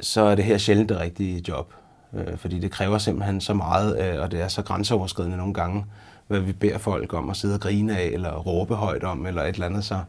så 0.00 0.20
er 0.20 0.34
det 0.34 0.44
her 0.44 0.58
sjældent 0.58 0.88
det 0.88 0.98
rigtige 0.98 1.44
job. 1.48 1.74
Øh, 2.14 2.36
fordi 2.36 2.58
det 2.58 2.70
kræver 2.70 2.98
simpelthen 2.98 3.40
så 3.40 3.54
meget, 3.54 4.14
øh, 4.14 4.22
og 4.22 4.30
det 4.30 4.40
er 4.40 4.48
så 4.48 4.62
grænseoverskridende 4.62 5.36
nogle 5.36 5.54
gange, 5.54 5.84
hvad 6.26 6.40
vi 6.40 6.52
beder 6.52 6.78
folk 6.78 7.14
om 7.14 7.30
at 7.30 7.36
sidde 7.36 7.54
og 7.54 7.60
grine 7.60 7.98
af, 7.98 8.06
eller 8.06 8.36
råbe 8.36 8.74
højt 8.74 9.04
om, 9.04 9.26
eller 9.26 9.42
et 9.42 9.54
eller 9.54 9.66
andet. 9.66 9.84
Så 9.84 10.00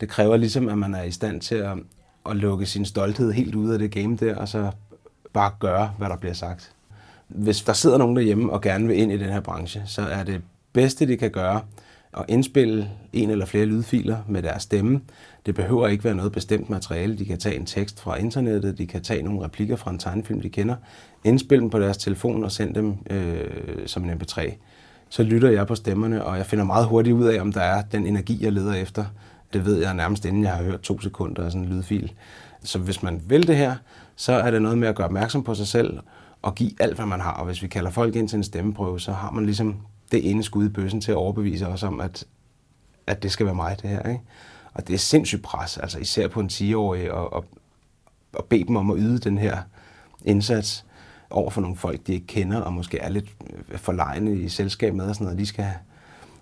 det 0.00 0.08
kræver 0.08 0.36
ligesom, 0.36 0.68
at 0.68 0.78
man 0.78 0.94
er 0.94 1.02
i 1.02 1.10
stand 1.10 1.40
til 1.40 1.54
at, 1.54 1.78
at 2.30 2.36
lukke 2.36 2.66
sin 2.66 2.84
stolthed 2.84 3.32
helt 3.32 3.54
ud 3.54 3.70
af 3.70 3.78
det 3.78 3.90
game 3.90 4.16
der, 4.16 4.36
og 4.36 4.48
så 4.48 4.70
bare 5.32 5.50
gøre, 5.60 5.90
hvad 5.98 6.08
der 6.08 6.16
bliver 6.16 6.34
sagt. 6.34 6.72
Hvis 7.28 7.62
der 7.62 7.72
sidder 7.72 7.98
nogen 7.98 8.16
derhjemme 8.16 8.52
og 8.52 8.60
gerne 8.60 8.86
vil 8.86 8.98
ind 8.98 9.12
i 9.12 9.16
den 9.16 9.28
her 9.28 9.40
branche, 9.40 9.82
så 9.86 10.02
er 10.02 10.22
det 10.22 10.42
bedste, 10.72 11.06
de 11.06 11.16
kan 11.16 11.30
gøre, 11.30 11.60
at 12.18 12.24
indspille 12.28 12.90
en 13.12 13.30
eller 13.30 13.46
flere 13.46 13.66
lydfiler 13.66 14.18
med 14.28 14.42
deres 14.42 14.62
stemme. 14.62 15.00
Det 15.46 15.54
behøver 15.54 15.88
ikke 15.88 16.04
være 16.04 16.14
noget 16.14 16.32
bestemt 16.32 16.70
materiale. 16.70 17.18
De 17.18 17.24
kan 17.24 17.38
tage 17.38 17.56
en 17.56 17.66
tekst 17.66 18.00
fra 18.00 18.16
internettet, 18.16 18.78
de 18.78 18.86
kan 18.86 19.02
tage 19.02 19.22
nogle 19.22 19.44
replikker 19.44 19.76
fra 19.76 19.90
en 19.90 19.98
tegnefilm, 19.98 20.40
de 20.40 20.48
kender, 20.48 20.76
indspille 21.24 21.62
dem 21.62 21.70
på 21.70 21.78
deres 21.78 21.96
telefon 21.96 22.44
og 22.44 22.52
sende 22.52 22.74
dem 22.74 22.94
øh, 23.10 23.86
som 23.86 24.04
en 24.04 24.10
mp3 24.10 24.52
så 25.14 25.22
lytter 25.22 25.50
jeg 25.50 25.66
på 25.66 25.74
stemmerne, 25.74 26.24
og 26.24 26.36
jeg 26.36 26.46
finder 26.46 26.64
meget 26.64 26.86
hurtigt 26.86 27.16
ud 27.16 27.24
af, 27.24 27.40
om 27.40 27.52
der 27.52 27.60
er 27.60 27.82
den 27.82 28.06
energi, 28.06 28.44
jeg 28.44 28.52
leder 28.52 28.74
efter. 28.74 29.04
Det 29.52 29.64
ved 29.64 29.82
jeg 29.82 29.94
nærmest 29.94 30.24
inden 30.24 30.42
jeg 30.42 30.52
har 30.52 30.62
hørt 30.62 30.80
to 30.80 31.00
sekunder 31.00 31.44
af 31.44 31.52
sådan 31.52 31.66
en 31.66 31.72
lydfil. 31.72 32.12
Så 32.62 32.78
hvis 32.78 33.02
man 33.02 33.22
vil 33.26 33.46
det 33.46 33.56
her, 33.56 33.76
så 34.16 34.32
er 34.32 34.50
det 34.50 34.62
noget 34.62 34.78
med 34.78 34.88
at 34.88 34.94
gøre 34.94 35.06
opmærksom 35.06 35.44
på 35.44 35.54
sig 35.54 35.66
selv 35.66 35.98
og 36.42 36.54
give 36.54 36.70
alt, 36.80 36.94
hvad 36.96 37.06
man 37.06 37.20
har. 37.20 37.32
Og 37.32 37.46
hvis 37.46 37.62
vi 37.62 37.68
kalder 37.68 37.90
folk 37.90 38.16
ind 38.16 38.28
til 38.28 38.36
en 38.36 38.44
stemmeprøve, 38.44 39.00
så 39.00 39.12
har 39.12 39.30
man 39.30 39.44
ligesom 39.44 39.76
det 40.12 40.30
ene 40.30 40.42
skud 40.42 40.66
i 40.66 40.68
bøssen 40.68 41.00
til 41.00 41.12
at 41.12 41.16
overbevise 41.16 41.66
os 41.66 41.82
om, 41.82 42.00
at, 42.00 42.24
at 43.06 43.22
det 43.22 43.32
skal 43.32 43.46
være 43.46 43.54
mig, 43.54 43.76
det 43.82 43.90
her. 43.90 44.08
Ikke? 44.08 44.20
Og 44.74 44.86
det 44.88 44.94
er 44.94 44.98
sindssygt 44.98 45.42
pres, 45.42 45.78
altså 45.78 45.98
især 45.98 46.28
på 46.28 46.40
en 46.40 46.50
10-årig, 46.52 47.12
og, 47.12 47.32
og, 47.32 47.44
og 48.32 48.44
bede 48.44 48.64
dem 48.64 48.76
om 48.76 48.90
at 48.90 48.96
yde 49.00 49.18
den 49.18 49.38
her 49.38 49.58
indsats 50.24 50.84
over 51.30 51.50
for 51.50 51.60
nogle 51.60 51.76
folk, 51.76 52.06
de 52.06 52.12
ikke 52.12 52.26
kender, 52.26 52.60
og 52.60 52.72
måske 52.72 52.98
er 52.98 53.08
lidt 53.08 53.28
øh, 53.68 53.78
forlegne 53.78 54.36
i 54.36 54.48
selskab 54.48 54.94
med 54.94 55.08
og 55.08 55.14
sådan 55.14 55.24
noget. 55.24 55.38
De 55.38 55.46
skal 55.46 55.72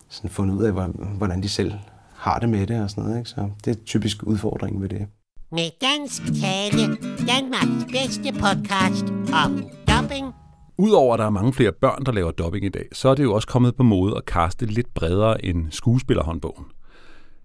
sådan 0.08 0.30
fundet 0.30 0.54
ud 0.54 0.64
af, 0.64 0.72
hvordan 1.16 1.42
de 1.42 1.48
selv 1.48 1.72
har 2.14 2.38
det 2.38 2.48
med 2.48 2.66
det 2.66 2.82
og 2.82 2.90
sådan 2.90 3.04
noget. 3.04 3.18
Ikke? 3.18 3.30
Så 3.30 3.50
det 3.64 3.76
er 3.76 3.84
typisk 3.84 4.22
udfordringen 4.22 4.82
ved 4.82 4.88
det. 4.88 5.06
Med 5.52 5.70
dansk 5.80 6.22
tale, 6.42 6.96
Danmarks 7.28 7.84
bedste 7.92 8.32
podcast 8.32 9.04
om 9.44 9.64
dumping 9.88 10.41
Udover 10.82 11.14
at 11.14 11.18
der 11.18 11.26
er 11.26 11.30
mange 11.30 11.52
flere 11.52 11.72
børn, 11.72 12.04
der 12.06 12.12
laver 12.12 12.30
dubbing 12.30 12.64
i 12.64 12.68
dag, 12.68 12.88
så 12.92 13.08
er 13.08 13.14
det 13.14 13.22
jo 13.22 13.34
også 13.34 13.48
kommet 13.48 13.76
på 13.76 13.82
mode 13.82 14.16
at 14.16 14.24
kaste 14.24 14.66
lidt 14.66 14.94
bredere 14.94 15.44
end 15.44 15.66
skuespillerhåndbogen. 15.70 16.64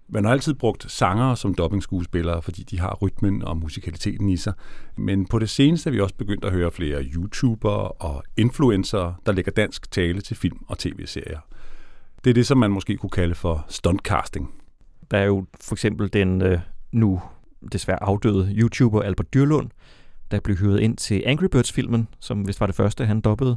Man 0.08 0.24
har 0.24 0.32
altid 0.32 0.54
brugt 0.54 0.92
sangere 0.92 1.36
som 1.36 1.54
dubbingskuespillere, 1.54 2.42
fordi 2.42 2.62
de 2.62 2.80
har 2.80 2.98
rytmen 3.02 3.42
og 3.42 3.56
musikaliteten 3.56 4.28
i 4.28 4.36
sig. 4.36 4.52
Men 4.96 5.26
på 5.26 5.38
det 5.38 5.50
seneste 5.50 5.90
er 5.90 5.92
vi 5.92 6.00
også 6.00 6.14
begyndt 6.14 6.44
at 6.44 6.52
høre 6.52 6.70
flere 6.70 7.04
YouTubere 7.04 7.88
og 7.88 8.22
influencer, 8.36 9.20
der 9.26 9.32
lægger 9.32 9.52
dansk 9.52 9.90
tale 9.90 10.20
til 10.20 10.36
film 10.36 10.58
og 10.68 10.78
tv-serier. 10.78 11.40
Det 12.24 12.30
er 12.30 12.34
det, 12.34 12.46
som 12.46 12.58
man 12.58 12.70
måske 12.70 12.96
kunne 12.96 13.10
kalde 13.10 13.34
for 13.34 13.64
stuntcasting. 13.68 14.54
Der 15.10 15.18
er 15.18 15.24
jo 15.24 15.46
for 15.60 15.74
eksempel 15.74 16.12
den 16.12 16.42
øh, 16.42 16.58
nu 16.92 17.22
desværre 17.72 18.02
afdøde 18.02 18.54
YouTuber 18.56 19.02
Albert 19.02 19.34
Dyrlund, 19.34 19.70
der 20.30 20.40
blev 20.40 20.56
hyret 20.56 20.80
ind 20.80 20.96
til 20.96 21.22
Angry 21.26 21.44
Birds-filmen, 21.44 22.08
som 22.20 22.46
vist 22.46 22.60
var 22.60 22.66
det 22.66 22.74
første, 22.74 23.06
han 23.06 23.20
dobbede. 23.20 23.56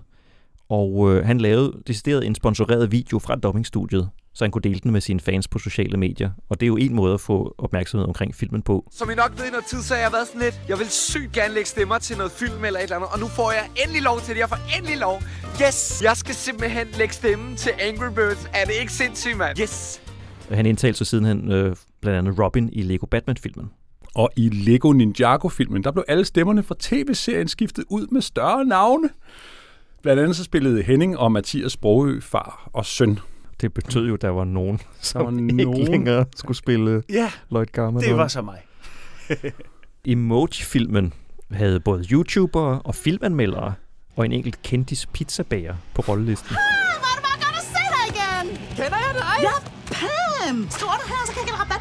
Og 0.70 1.16
øh, 1.16 1.26
han 1.26 1.38
lavede 1.38 1.74
decideret 1.88 2.26
en 2.26 2.36
sponsoreret 2.36 2.92
video 2.92 3.20
fra 3.20 3.36
dubbingstudiet, 3.36 4.10
så 4.34 4.44
han 4.44 4.52
kunne 4.52 4.62
dele 4.62 4.80
den 4.80 4.92
med 4.92 5.02
sine 5.02 5.20
fans 5.20 5.48
på 5.48 5.60
sociale 5.60 5.98
medier. 5.98 6.32
Og 6.50 6.60
det 6.60 6.66
er 6.66 6.68
jo 6.68 6.78
en 6.78 6.94
måde 6.96 7.14
at 7.14 7.22
få 7.22 7.56
opmærksomhed 7.58 8.08
omkring 8.08 8.36
filmen 8.36 8.62
på. 8.62 8.90
Som 8.92 9.10
I 9.10 9.16
nok 9.16 9.32
ved 9.38 9.48
i 9.48 9.50
noget 9.50 9.66
tid, 9.66 9.82
så 9.82 9.94
har 9.94 10.02
jeg 10.02 10.12
været 10.12 10.28
sådan 10.28 10.42
lidt, 10.42 10.62
jeg 10.70 10.80
vil 10.80 10.90
sygt 10.90 11.32
gerne 11.32 11.54
lægge 11.54 11.70
stemmer 11.70 11.98
til 11.98 12.18
noget 12.18 12.32
film 12.32 12.66
eller 12.66 12.80
et 12.80 12.84
eller 12.84 12.96
andet, 12.96 13.10
og 13.14 13.20
nu 13.20 13.28
får 13.28 13.52
jeg 13.52 13.70
endelig 13.84 14.02
lov 14.02 14.20
til 14.20 14.34
det. 14.34 14.40
Jeg 14.40 14.50
får 14.50 14.78
endelig 14.78 14.98
lov. 14.98 15.22
Yes! 15.62 16.02
Jeg 16.04 16.18
skal 16.18 16.36
simpelthen 16.36 16.88
lægge 16.98 17.14
stemmen 17.14 17.56
til 17.56 17.72
Angry 17.80 18.14
Birds. 18.16 18.50
Er 18.54 18.66
det 18.66 18.74
ikke 18.82 18.94
sindssygt, 18.94 19.38
mand? 19.38 19.60
Yes! 19.60 20.02
Han 20.52 20.66
indtalte 20.66 20.98
så 20.98 21.06
sidenhen 21.06 21.52
øh, 21.52 21.76
blandt 22.02 22.18
andet 22.18 22.40
Robin 22.40 22.70
i 22.74 22.82
Lego 22.82 23.06
Batman-filmen. 23.06 23.70
Og 24.16 24.30
i 24.36 24.50
Lego 24.50 24.92
Ninjago-filmen, 24.92 25.84
der 25.84 25.92
blev 25.92 26.04
alle 26.08 26.26
stemmerne 26.26 26.64
fra 26.64 26.76
tv-serien 26.80 27.48
skiftet 27.48 27.86
ud 27.90 28.08
med 28.12 28.22
større 28.22 28.66
navne. 28.66 29.10
Blandt 30.02 30.22
andet 30.22 30.36
så 30.36 30.44
spillede 30.44 30.84
Henning 30.84 31.18
og 31.18 31.32
Mathias 31.32 31.72
Sprogø 31.72 32.20
far 32.22 32.70
og 32.74 32.86
søn. 32.86 33.20
Det 33.62 33.74
betød 33.74 34.08
jo, 34.08 34.14
at 34.14 34.22
der 34.22 34.30
var 34.30 34.44
nogen, 34.44 34.80
som 35.02 35.26
var 35.26 35.32
ikke 35.32 35.64
nogen. 35.64 35.88
længere 35.88 36.26
skulle 36.36 36.58
spille 36.58 37.04
Ja, 37.10 37.32
Lloyd 37.52 37.66
Garman. 37.66 38.04
det 38.04 38.18
var 38.18 38.28
så 38.28 38.42
mig. 38.42 38.62
Emoji-filmen 40.06 41.14
havde 41.52 41.80
både 41.80 42.04
YouTubere 42.12 42.82
og 42.82 42.96
filmanmeldere 42.96 43.74
og 44.16 44.26
en 44.26 44.32
enkelt 44.32 44.62
kendis 44.62 45.06
pizzabager 45.06 45.76
på 45.94 46.02
rollelisten. 46.02 46.50
Hvor 46.50 46.58
er 46.58 47.16
det 47.18 47.24
bare 47.30 47.40
godt 47.46 47.56
at 47.58 47.64
se 47.64 47.84
dig 47.96 48.04
igen! 48.16 48.58
Kender 48.78 48.98
jeg 49.08 49.14
dig? 49.14 49.36
Ja, 49.48 49.56
Pam! 49.96 50.68
Skriver 50.70 50.94
du 51.02 51.08
her, 51.08 51.31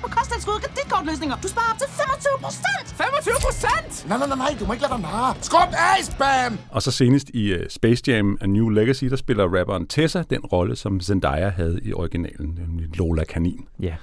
rabat 0.00 0.10
på 0.10 0.16
kosttilskud 0.18 0.54
og 0.54 0.60
kreditkortløsninger. 0.60 1.36
Du 1.42 1.48
sparer 1.48 1.72
op 1.72 1.78
til 1.78 1.88
25 1.88 2.30
procent! 2.40 2.86
25 2.96 3.34
procent? 3.46 4.08
Nej, 4.08 4.18
nej, 4.18 4.28
nej, 4.28 4.36
nej, 4.36 4.56
du 4.60 4.66
må 4.66 4.72
ikke 4.72 4.82
lade 4.82 4.92
dig 4.92 5.02
narre. 5.02 5.34
Skub 5.40 5.70
af, 5.72 6.04
spam! 6.04 6.58
Og 6.70 6.82
så 6.82 6.90
senest 6.90 7.30
i 7.34 7.54
uh, 7.54 7.60
Space 7.68 8.02
Jam 8.06 8.38
A 8.40 8.46
New 8.46 8.68
Legacy, 8.68 9.04
der 9.04 9.16
spiller 9.16 9.58
rapperen 9.58 9.86
Tessa 9.86 10.22
den 10.30 10.40
rolle, 10.40 10.76
som 10.76 11.00
Zendaya 11.00 11.48
havde 11.48 11.80
i 11.82 11.92
originalen, 11.92 12.58
nemlig 12.58 12.96
Lola 12.98 13.24
Kanin. 13.24 13.66
Ja. 13.80 13.94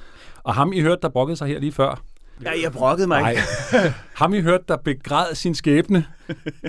Og 0.44 0.56
ham 0.56 0.74
I 0.74 0.82
hørte, 0.82 1.02
der 1.02 1.10
brokkede 1.10 1.38
sig 1.38 1.48
her 1.48 1.60
lige 1.60 1.72
før. 1.72 2.02
Ja, 2.44 2.52
jeg 2.64 2.72
brokkede 2.72 3.08
mig 3.08 3.32
ikke. 3.32 3.42
Nej. 3.74 3.92
ham 4.22 4.34
I 4.34 4.42
hørte, 4.42 4.64
der 4.68 4.78
begræd 4.78 5.36
sin 5.36 5.56
skæbne 5.56 6.06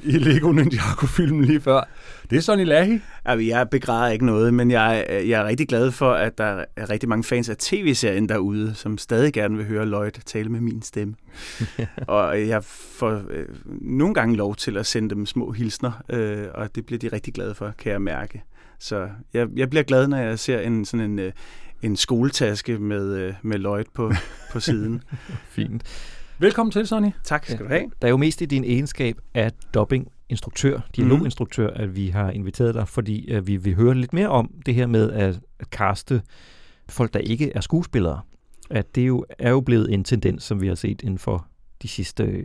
i 0.03 0.11
Lego 0.11 0.53
Ninjago-filmen 0.53 1.45
lige 1.45 1.61
før. 1.61 1.89
Det 2.31 2.37
er 2.37 2.41
Sonny 2.41 2.65
Lahi. 2.65 3.01
Altså, 3.25 3.47
jeg 3.47 3.69
begræder 3.71 4.09
ikke 4.09 4.27
noget, 4.27 4.55
men 4.55 4.71
jeg, 4.71 5.07
jeg 5.09 5.41
er 5.41 5.45
rigtig 5.45 5.69
glad 5.69 5.91
for, 5.91 6.13
at 6.13 6.39
der 6.39 6.65
er 6.77 6.91
rigtig 6.91 7.09
mange 7.09 7.25
fans 7.25 7.49
af 7.49 7.57
tv-serien 7.57 8.29
derude, 8.29 8.75
som 8.75 8.99
stadig 8.99 9.33
gerne 9.33 9.57
vil 9.57 9.67
høre 9.67 9.87
Lloyd 9.87 10.11
tale 10.11 10.49
med 10.49 10.61
min 10.61 10.83
stemme. 10.83 11.15
og 12.07 12.49
jeg 12.49 12.65
får 12.65 13.23
øh, 13.31 13.47
nogle 13.81 14.15
gange 14.15 14.37
lov 14.37 14.57
til 14.57 14.77
at 14.77 14.87
sende 14.87 15.11
dem 15.15 15.27
små 15.27 15.53
hilsner, 15.53 16.03
øh, 16.09 16.47
og 16.55 16.75
det 16.75 16.87
bliver 16.87 16.99
de 16.99 17.09
rigtig 17.09 17.35
glade 17.35 17.55
for, 17.55 17.73
kan 17.79 17.93
jeg 17.93 18.03
mærke. 18.03 18.43
Så 18.79 19.09
jeg, 19.35 19.49
jeg 19.57 19.71
bliver 19.71 19.83
glad, 19.83 20.09
når 20.09 20.17
jeg 20.17 20.39
ser 20.39 20.61
en 20.61 20.85
sådan 20.85 21.11
en, 21.11 21.19
øh, 21.19 21.33
en 21.83 21.97
skoletaske 21.97 22.79
med, 22.79 23.17
øh, 23.17 23.35
med 23.43 23.59
Lloyd 23.59 23.85
på, 23.95 24.13
på 24.53 24.61
siden. 24.61 25.03
Fint. 25.49 25.83
Velkommen 26.39 26.71
til, 26.71 26.87
Sonny. 26.87 27.11
Tak 27.25 27.45
skal 27.45 27.59
du 27.59 27.69
have. 27.69 27.91
Der 28.03 28.09
er 28.09 28.11
jo 28.11 28.17
mest 28.17 28.43
i 28.43 28.45
din 28.45 28.65
egenskab 28.65 29.17
af 29.35 29.53
dubbing-instruktør, 29.75 30.81
dialoginstruktør, 30.97 31.71
at 31.71 31.97
vi 31.97 32.09
har 32.09 32.31
inviteret 32.31 32.75
dig, 32.75 32.89
fordi 32.89 33.31
at 33.31 33.47
vi 33.47 33.57
vil 33.57 33.75
høre 33.75 33.95
lidt 33.95 34.13
mere 34.13 34.29
om 34.29 34.51
det 34.67 34.75
her 34.75 34.87
med 34.87 35.13
at, 35.13 35.41
at 35.61 35.71
kaste 35.71 36.23
folk, 36.89 37.15
der 37.15 37.21
ikke 37.21 37.53
er 37.55 37.61
skuespillere. 37.61 38.21
At 38.71 38.95
det 38.95 39.07
jo 39.07 39.25
er 39.39 39.51
jo 39.51 39.61
blevet 39.61 39.93
en 39.93 40.05
tendens, 40.05 40.43
som 40.43 40.61
vi 40.61 40.69
har 40.69 40.75
set 40.75 41.03
inden 41.03 41.19
for 41.19 41.47
de 41.83 41.89
sidste... 41.89 42.45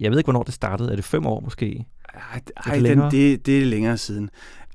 Jeg 0.00 0.10
ved 0.10 0.18
ikke, 0.18 0.26
hvornår 0.26 0.42
det 0.42 0.54
startede. 0.54 0.92
Er 0.92 0.96
det 0.96 1.04
fem 1.04 1.26
år 1.26 1.40
måske? 1.40 1.86
Ej, 2.14 2.40
ej 2.66 2.78
den, 2.78 2.98
det, 2.98 3.46
det 3.46 3.60
er 3.60 3.64
længere 3.64 3.96
siden. 3.96 4.30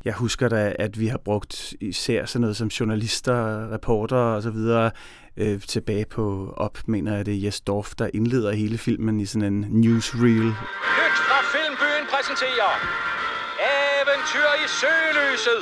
Jeg 0.06 0.14
husker 0.14 0.50
da, 0.50 0.74
at 0.80 1.00
vi 1.00 1.08
har 1.08 1.18
brugt 1.18 1.74
især 1.82 2.26
sådan 2.26 2.42
noget 2.42 2.58
som 2.58 2.68
journalister, 2.68 3.72
reporter 3.74 4.18
og 4.18 4.42
så 4.42 4.50
videre 4.50 4.92
øh, 5.38 5.62
tilbage 5.62 6.06
på 6.06 6.54
op, 6.58 6.78
mener 6.86 7.16
jeg 7.16 7.26
det 7.26 7.34
er 7.34 7.42
Jes 7.46 7.62
Dorf, 7.62 7.90
der 8.00 8.10
indleder 8.14 8.52
hele 8.52 8.78
filmen 8.78 9.20
i 9.20 9.26
sådan 9.26 9.54
en 9.54 9.66
newsreel. 9.70 10.48
Nyt 11.02 11.18
fra 11.28 11.40
Filmbyen 11.54 12.06
præsenterer 12.14 12.72
Eventyr 14.02 14.50
i 14.64 14.66
Sølyset. 14.80 15.62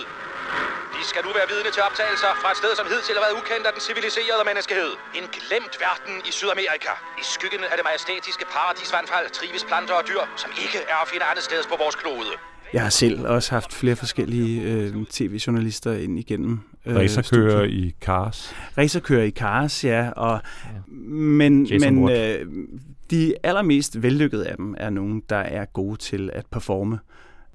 De 0.95 1.01
skal 1.11 1.21
nu 1.27 1.31
være 1.39 1.47
vidne 1.53 1.71
til 1.75 1.81
optagelser 1.87 2.31
fra 2.41 2.49
et 2.53 2.57
sted, 2.61 2.71
som 2.79 2.85
hidtil 2.91 3.15
har 3.17 3.23
været 3.25 3.35
ukendt 3.41 3.65
af 3.67 3.73
den 3.75 3.81
civiliserede 3.87 4.43
menneskehed. 4.49 4.91
En 5.19 5.25
glemt 5.37 5.75
verden 5.85 6.15
i 6.29 6.31
Sydamerika. 6.37 6.93
I 7.21 7.23
skyggen 7.35 7.63
af 7.71 7.75
det 7.79 7.85
majestætiske 7.89 8.45
paradisvandfald 8.55 9.27
trives 9.37 9.63
planter 9.69 9.95
og 9.99 10.03
dyr, 10.09 10.23
som 10.43 10.49
ikke 10.63 10.79
er 10.93 10.99
at 11.03 11.07
finde 11.11 11.25
andet 11.31 11.43
sted 11.49 11.61
på 11.71 11.75
vores 11.83 11.95
klode. 12.01 12.33
Jeg 12.73 12.81
har 12.81 12.89
selv 12.89 13.27
også 13.27 13.51
haft 13.51 13.73
flere 13.73 13.95
forskellige 13.95 14.61
øh, 14.61 15.05
tv-journalister 15.09 15.93
ind 15.93 16.19
igennem. 16.19 16.59
øh, 16.85 16.95
Racerkører 16.95 17.63
i 17.63 17.93
Cars. 18.01 18.53
Racerkører 18.77 19.23
i 19.23 19.31
Cars, 19.31 19.83
ja. 19.83 20.09
Og, 20.09 20.41
Men, 20.87 21.65
Jason 21.65 21.95
men 21.95 22.03
Watt. 22.03 22.41
øh, 22.41 22.47
de 23.11 23.33
allermest 23.43 24.01
vellykkede 24.03 24.47
af 24.47 24.55
dem 24.57 24.75
er 24.77 24.89
nogen, 24.89 25.23
der 25.29 25.35
er 25.35 25.65
gode 25.65 25.97
til 25.97 26.29
at 26.33 26.45
performe 26.51 26.99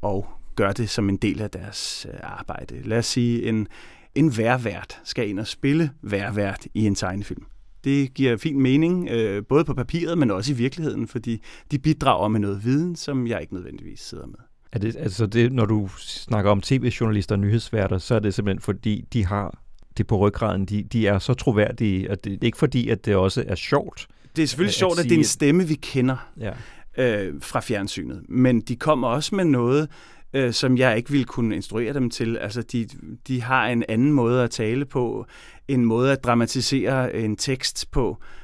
og 0.02 0.26
gøre 0.56 0.72
det 0.72 0.90
som 0.90 1.08
en 1.08 1.16
del 1.16 1.42
af 1.42 1.50
deres 1.50 2.06
øh, 2.12 2.18
arbejde. 2.22 2.82
Lad 2.84 2.98
os 2.98 3.06
sige, 3.06 3.48
en, 3.48 3.68
en 4.14 4.36
værvært 4.38 5.00
skal 5.04 5.28
ind 5.28 5.40
og 5.40 5.46
spille 5.46 5.90
værvært 6.02 6.66
i 6.74 6.86
en 6.86 6.94
tegnefilm. 6.94 7.44
Det 7.84 8.14
giver 8.14 8.36
fin 8.36 8.60
mening, 8.60 9.08
øh, 9.10 9.42
både 9.48 9.64
på 9.64 9.74
papiret, 9.74 10.18
men 10.18 10.30
også 10.30 10.52
i 10.52 10.56
virkeligheden, 10.56 11.08
fordi 11.08 11.42
de 11.70 11.78
bidrager 11.78 12.28
med 12.28 12.40
noget 12.40 12.64
viden, 12.64 12.96
som 12.96 13.26
jeg 13.26 13.40
ikke 13.40 13.54
nødvendigvis 13.54 14.00
sidder 14.00 14.26
med. 14.26 14.38
Er 14.74 14.78
det, 14.78 14.96
altså 14.96 15.26
det, 15.26 15.52
når 15.52 15.66
du 15.66 15.88
snakker 15.98 16.50
om 16.50 16.60
tv-journalister 16.60 17.34
og 17.34 17.38
nyhedsværter, 17.38 17.98
så 17.98 18.14
er 18.14 18.18
det 18.18 18.34
simpelthen 18.34 18.60
fordi, 18.60 19.04
de 19.12 19.26
har 19.26 19.58
det 19.96 20.06
på 20.06 20.16
ryggraden. 20.18 20.64
De, 20.66 20.82
de 20.82 21.06
er 21.06 21.18
så 21.18 21.34
troværdige, 21.34 22.10
og 22.10 22.24
det 22.24 22.32
er 22.32 22.38
ikke 22.42 22.58
fordi, 22.58 22.88
at 22.88 23.04
det 23.04 23.16
også 23.16 23.44
er 23.46 23.54
sjovt. 23.54 24.06
Det 24.36 24.42
er 24.42 24.46
selvfølgelig 24.46 24.70
at 24.70 24.74
sjovt, 24.74 24.92
at 24.92 24.98
sige, 24.98 25.08
det 25.08 25.14
er 25.14 25.18
en 25.18 25.24
stemme, 25.24 25.68
vi 25.68 25.74
kender 25.74 26.30
Ja. 26.40 26.52
øh, 26.98 27.34
fra 27.42 27.60
fjernsynet. 27.60 28.22
Men 28.28 28.60
de 28.60 28.76
kommer 28.76 29.08
også 29.08 29.34
med 29.34 29.44
noget, 29.44 29.88
øh, 30.32 30.52
som 30.52 30.78
jeg 30.78 30.96
ikke 30.96 31.10
ville 31.10 31.24
kunne 31.24 31.54
instruere 31.56 31.94
dem 31.94 32.10
til. 32.10 32.36
Altså, 32.36 32.62
de, 32.62 32.88
de 33.28 33.42
har 33.42 33.66
en 33.66 33.84
anden 33.88 34.12
måde 34.12 34.42
at 34.42 34.50
tale 34.50 34.84
på, 34.84 35.26
en 35.68 35.84
måde 35.84 36.12
at 36.12 36.24
dramatisere 36.24 37.14
en 37.14 37.36
tekst 37.36 37.90
på, 37.90 38.18
øh, 38.20 38.43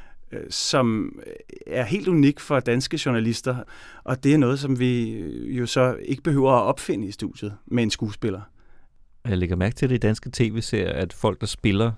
som 0.50 1.18
er 1.66 1.84
helt 1.84 2.08
unik 2.08 2.40
for 2.40 2.60
danske 2.60 3.00
journalister. 3.06 3.56
Og 4.04 4.24
det 4.24 4.34
er 4.34 4.38
noget, 4.38 4.58
som 4.58 4.78
vi 4.78 5.20
jo 5.46 5.66
så 5.66 5.96
ikke 6.02 6.22
behøver 6.22 6.52
at 6.52 6.62
opfinde 6.62 7.08
i 7.08 7.10
studiet 7.10 7.54
med 7.66 7.82
en 7.82 7.90
skuespiller. 7.90 8.40
Jeg 9.24 9.38
lægger 9.38 9.56
mærke 9.56 9.74
til 9.74 9.88
det 9.88 9.94
i 9.94 9.98
danske 9.98 10.30
tv-serier, 10.32 10.92
at 10.92 11.12
folk, 11.12 11.40
der 11.40 11.46
spiller 11.46 11.92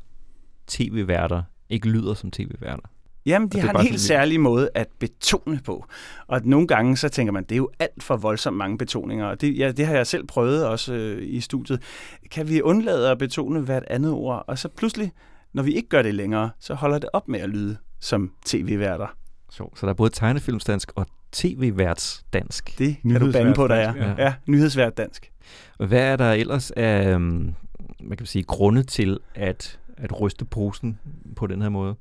tv-værter, 0.66 1.42
ikke 1.70 1.88
lyder 1.88 2.14
som 2.14 2.30
tv-værter. 2.30 2.88
Jamen, 3.26 3.48
de 3.48 3.60
har 3.60 3.72
en 3.72 3.80
helt 3.80 4.00
særlig 4.00 4.40
måde 4.40 4.70
at 4.74 4.88
betone 4.98 5.60
på. 5.64 5.86
Og 6.26 6.40
nogle 6.44 6.66
gange 6.66 6.96
så 6.96 7.08
tænker 7.08 7.32
man, 7.32 7.44
det 7.44 7.52
er 7.52 7.56
jo 7.56 7.70
alt 7.78 8.02
for 8.02 8.16
voldsomt 8.16 8.56
mange 8.56 8.78
betoninger. 8.78 9.26
Og 9.26 9.40
det, 9.40 9.58
ja, 9.58 9.72
det 9.72 9.86
har 9.86 9.94
jeg 9.94 10.06
selv 10.06 10.26
prøvet 10.26 10.66
også 10.66 10.94
øh, 10.94 11.22
i 11.22 11.40
studiet. 11.40 11.82
Kan 12.30 12.48
vi 12.48 12.62
undlade 12.62 13.10
at 13.10 13.18
betone 13.18 13.60
hvert 13.60 13.84
andet 13.86 14.12
ord? 14.12 14.44
Og 14.46 14.58
så 14.58 14.68
pludselig, 14.68 15.12
når 15.52 15.62
vi 15.62 15.72
ikke 15.72 15.88
gør 15.88 16.02
det 16.02 16.14
længere, 16.14 16.50
så 16.60 16.74
holder 16.74 16.98
det 16.98 17.08
op 17.12 17.28
med 17.28 17.40
at 17.40 17.48
lyde 17.48 17.76
som 18.02 18.32
tv-værter. 18.44 19.06
Så, 19.50 19.70
så 19.74 19.86
der 19.86 19.90
er 19.90 19.96
både 19.96 20.10
tegnefilmsdansk 20.10 20.92
og 20.94 21.06
tv-værtsdansk. 21.32 22.78
Det 22.78 22.96
kan 23.10 23.20
du 23.20 23.32
bande 23.32 23.54
på, 23.54 23.68
der 23.68 23.74
er. 23.74 23.94
Ja, 23.96 24.24
ja 24.24 24.34
nyhedsvært 24.46 24.96
dansk. 24.96 25.30
Hvad 25.76 26.00
er 26.00 26.16
der 26.16 26.32
ellers 26.32 26.70
af 26.70 27.14
øhm, 27.14 27.54
man 28.02 28.16
kan 28.16 28.26
sige, 28.26 28.42
grunde 28.42 28.82
til 28.82 29.18
at, 29.34 29.78
at 29.96 30.20
ryste 30.20 30.44
posen 30.44 30.98
på 31.36 31.46
den 31.46 31.62
her 31.62 31.68
måde? 31.68 31.94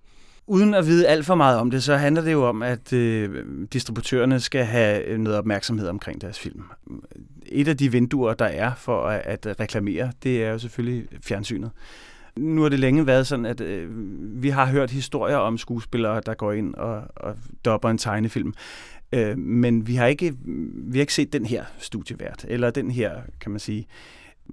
Uden 0.47 0.73
at 0.73 0.85
vide 0.85 1.07
alt 1.07 1.25
for 1.25 1.35
meget 1.35 1.59
om 1.59 1.71
det, 1.71 1.83
så 1.83 1.95
handler 1.95 2.21
det 2.21 2.31
jo 2.31 2.47
om, 2.47 2.63
at 2.63 2.93
øh, 2.93 3.45
distributørerne 3.73 4.39
skal 4.39 4.65
have 4.65 5.17
noget 5.17 5.39
opmærksomhed 5.39 5.87
omkring 5.87 6.21
deres 6.21 6.39
film. 6.39 6.63
Et 7.45 7.67
af 7.67 7.77
de 7.77 7.91
vinduer, 7.91 8.33
der 8.33 8.45
er 8.45 8.71
for 8.75 9.03
at, 9.03 9.45
at 9.45 9.59
reklamere, 9.59 10.11
det 10.23 10.43
er 10.43 10.51
jo 10.51 10.59
selvfølgelig 10.59 11.07
fjernsynet. 11.23 11.71
Nu 12.35 12.61
har 12.61 12.69
det 12.69 12.79
længe 12.79 13.07
været 13.07 13.27
sådan, 13.27 13.45
at 13.45 13.61
øh, 13.61 13.89
vi 14.43 14.49
har 14.49 14.65
hørt 14.65 14.91
historier 14.91 15.37
om 15.37 15.57
skuespillere, 15.57 16.21
der 16.25 16.33
går 16.33 16.51
ind 16.51 16.75
og, 16.75 17.03
og 17.15 17.37
dopper 17.65 17.89
en 17.89 17.97
tegnefilm. 17.97 18.53
Øh, 19.13 19.37
men 19.37 19.87
vi 19.87 19.95
har, 19.95 20.07
ikke, 20.07 20.33
vi 20.73 20.97
har 20.97 21.01
ikke 21.01 21.13
set 21.13 21.33
den 21.33 21.45
her 21.45 21.65
studievært, 21.77 22.45
eller 22.47 22.71
den 22.71 22.91
her, 22.91 23.21
kan 23.41 23.51
man 23.51 23.59
sige, 23.59 23.87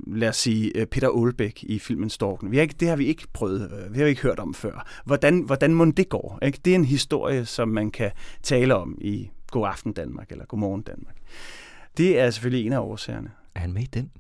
lad 0.06 0.28
os 0.28 0.36
sige, 0.36 0.72
øh, 0.76 0.86
Peter 0.86 1.08
Aalbæk 1.08 1.64
i 1.64 1.78
filmen 1.78 2.10
Storken. 2.10 2.50
Vi 2.50 2.56
har 2.56 2.62
ikke, 2.62 2.74
det 2.80 2.88
har 2.88 2.96
vi 2.96 3.06
ikke 3.06 3.26
prøvet, 3.32 3.72
øh, 3.72 3.94
vi 3.94 3.98
har 3.98 4.06
ikke 4.06 4.22
hørt 4.22 4.38
om 4.38 4.54
før. 4.54 4.86
Hvordan, 5.04 5.40
hvordan 5.40 5.74
må 5.74 5.84
det 5.84 6.08
går? 6.08 6.38
Ikke? 6.42 6.58
Det 6.64 6.70
er 6.70 6.74
en 6.74 6.84
historie, 6.84 7.44
som 7.44 7.68
man 7.68 7.90
kan 7.90 8.10
tale 8.42 8.74
om 8.74 8.98
i 9.00 9.30
God 9.50 9.66
Aften 9.66 9.92
Danmark, 9.92 10.32
eller 10.32 10.44
God 10.44 10.58
Morgen 10.58 10.82
Danmark. 10.82 11.16
Det 11.96 12.20
er 12.20 12.30
selvfølgelig 12.30 12.66
en 12.66 12.72
af 12.72 12.78
årsagerne. 12.78 13.30
Er 13.54 13.60
han 13.60 13.72
med 13.72 13.82
i 13.82 13.86
den? 13.86 14.10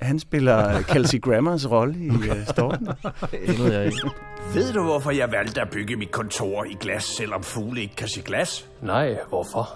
Han 0.00 0.18
spiller 0.18 0.82
Kelsey 0.82 1.20
Grammers 1.20 1.70
rolle 1.70 1.98
i 1.98 2.08
øh, 2.08 2.46
Storken. 2.46 2.86
Det 3.46 3.58
ved 3.58 3.72
jeg 3.72 3.86
ikke. 3.86 4.10
Ved 4.54 4.72
du, 4.72 4.82
hvorfor 4.82 5.10
jeg 5.10 5.32
valgte 5.32 5.60
at 5.60 5.68
bygge 5.70 5.96
mit 5.96 6.10
kontor 6.10 6.64
i 6.64 6.76
glas, 6.80 7.04
selvom 7.04 7.42
fugle 7.42 7.80
ikke 7.80 7.96
kan 7.96 8.08
se 8.08 8.22
glas? 8.22 8.68
Nej, 8.82 9.16
hvorfor? 9.28 9.68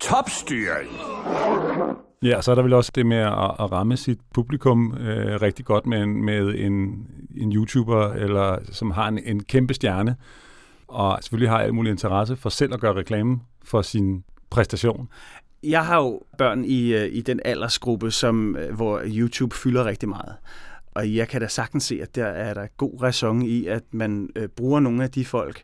Topstyring. 0.00 0.90
Ja, 2.22 2.40
så 2.40 2.50
er 2.50 2.54
der 2.54 2.62
vel 2.62 2.72
også 2.72 2.92
det 2.94 3.06
med 3.06 3.16
at, 3.16 3.32
at 3.32 3.72
ramme 3.72 3.96
sit 3.96 4.18
publikum 4.34 4.94
øh, 5.00 5.42
rigtig 5.42 5.64
godt 5.64 5.86
med, 5.86 6.02
en, 6.02 6.24
med 6.24 6.54
en, 6.54 7.06
en 7.36 7.52
YouTuber, 7.52 8.12
eller 8.12 8.58
som 8.72 8.90
har 8.90 9.08
en, 9.08 9.18
en 9.18 9.44
kæmpe 9.44 9.74
stjerne, 9.74 10.16
og 10.88 11.18
selvfølgelig 11.22 11.50
har 11.50 11.58
alt 11.58 11.74
mulig 11.74 11.90
interesse 11.90 12.36
for 12.36 12.48
selv 12.48 12.74
at 12.74 12.80
gøre 12.80 12.94
reklame 12.94 13.40
for 13.64 13.82
sin 13.82 14.24
præstation. 14.50 15.08
Jeg 15.62 15.86
har 15.86 15.96
jo 15.96 16.22
børn 16.38 16.64
i, 16.64 16.94
øh, 16.94 17.08
i 17.12 17.20
den 17.20 17.40
aldersgruppe, 17.44 18.10
som, 18.10 18.56
øh, 18.56 18.74
hvor 18.74 19.02
YouTube 19.06 19.56
fylder 19.56 19.84
rigtig 19.84 20.08
meget. 20.08 20.36
Og 20.94 21.14
jeg 21.14 21.28
kan 21.28 21.40
da 21.40 21.48
sagtens 21.48 21.84
se, 21.84 21.98
at 22.02 22.14
der 22.14 22.26
er 22.26 22.54
der 22.54 22.66
god 22.76 23.02
ræson 23.02 23.42
i, 23.42 23.66
at 23.66 23.82
man 23.90 24.28
øh, 24.36 24.48
bruger 24.48 24.80
nogle 24.80 25.02
af 25.02 25.10
de 25.10 25.24
folk 25.24 25.62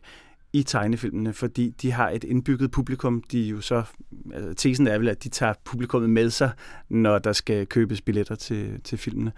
i 0.53 0.63
tegnefilmene, 0.63 1.33
fordi 1.33 1.69
de 1.81 1.91
har 1.91 2.09
et 2.09 2.23
indbygget 2.23 2.71
publikum. 2.71 3.23
De 3.31 3.41
jo 3.41 3.61
så, 3.61 3.83
altså, 4.33 4.53
tesen 4.53 4.87
er 4.87 4.97
vel, 4.97 5.07
at 5.07 5.23
de 5.23 5.29
tager 5.29 5.53
publikummet 5.65 6.09
med 6.09 6.29
sig, 6.29 6.51
når 6.89 7.19
der 7.19 7.33
skal 7.33 7.67
købes 7.67 8.01
billetter 8.01 8.35
til, 8.35 8.81
til 8.83 8.97
filmene. 8.97 9.31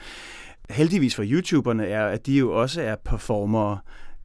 Heldigvis 0.69 1.15
for 1.15 1.23
YouTuberne 1.27 1.87
er, 1.87 2.07
at 2.07 2.25
de 2.25 2.37
jo 2.37 2.61
også 2.61 2.81
er 2.81 2.95
performere. 2.95 3.79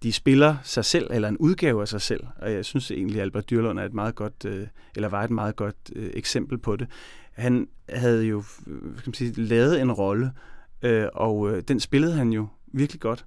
De 0.06 0.12
spiller 0.12 0.56
sig 0.62 0.84
selv, 0.84 1.10
eller 1.10 1.28
en 1.28 1.36
udgave 1.36 1.80
af 1.82 1.88
sig 1.88 2.00
selv. 2.00 2.20
Og 2.36 2.52
jeg 2.52 2.64
synes 2.64 2.90
egentlig, 2.90 3.16
at 3.16 3.22
Albert 3.22 3.50
Dyrlund 3.50 3.78
er 3.78 3.84
et 3.84 3.94
meget 3.94 4.14
godt, 4.14 4.44
øh, 4.44 4.66
eller 4.96 5.08
var 5.08 5.24
et 5.24 5.30
meget 5.30 5.56
godt 5.56 5.76
øh, 5.96 6.10
eksempel 6.14 6.58
på 6.58 6.76
det. 6.76 6.86
Han 7.32 7.68
havde 7.88 8.24
jo 8.24 8.44
øh, 8.66 8.82
kan 8.82 9.02
man 9.06 9.14
sige, 9.14 9.32
lavet 9.42 9.80
en 9.80 9.92
rolle, 9.92 10.30
øh, 10.82 11.06
og 11.14 11.50
øh, 11.50 11.62
den 11.68 11.80
spillede 11.80 12.12
han 12.14 12.32
jo 12.32 12.46
virkelig 12.72 13.00
godt. 13.00 13.24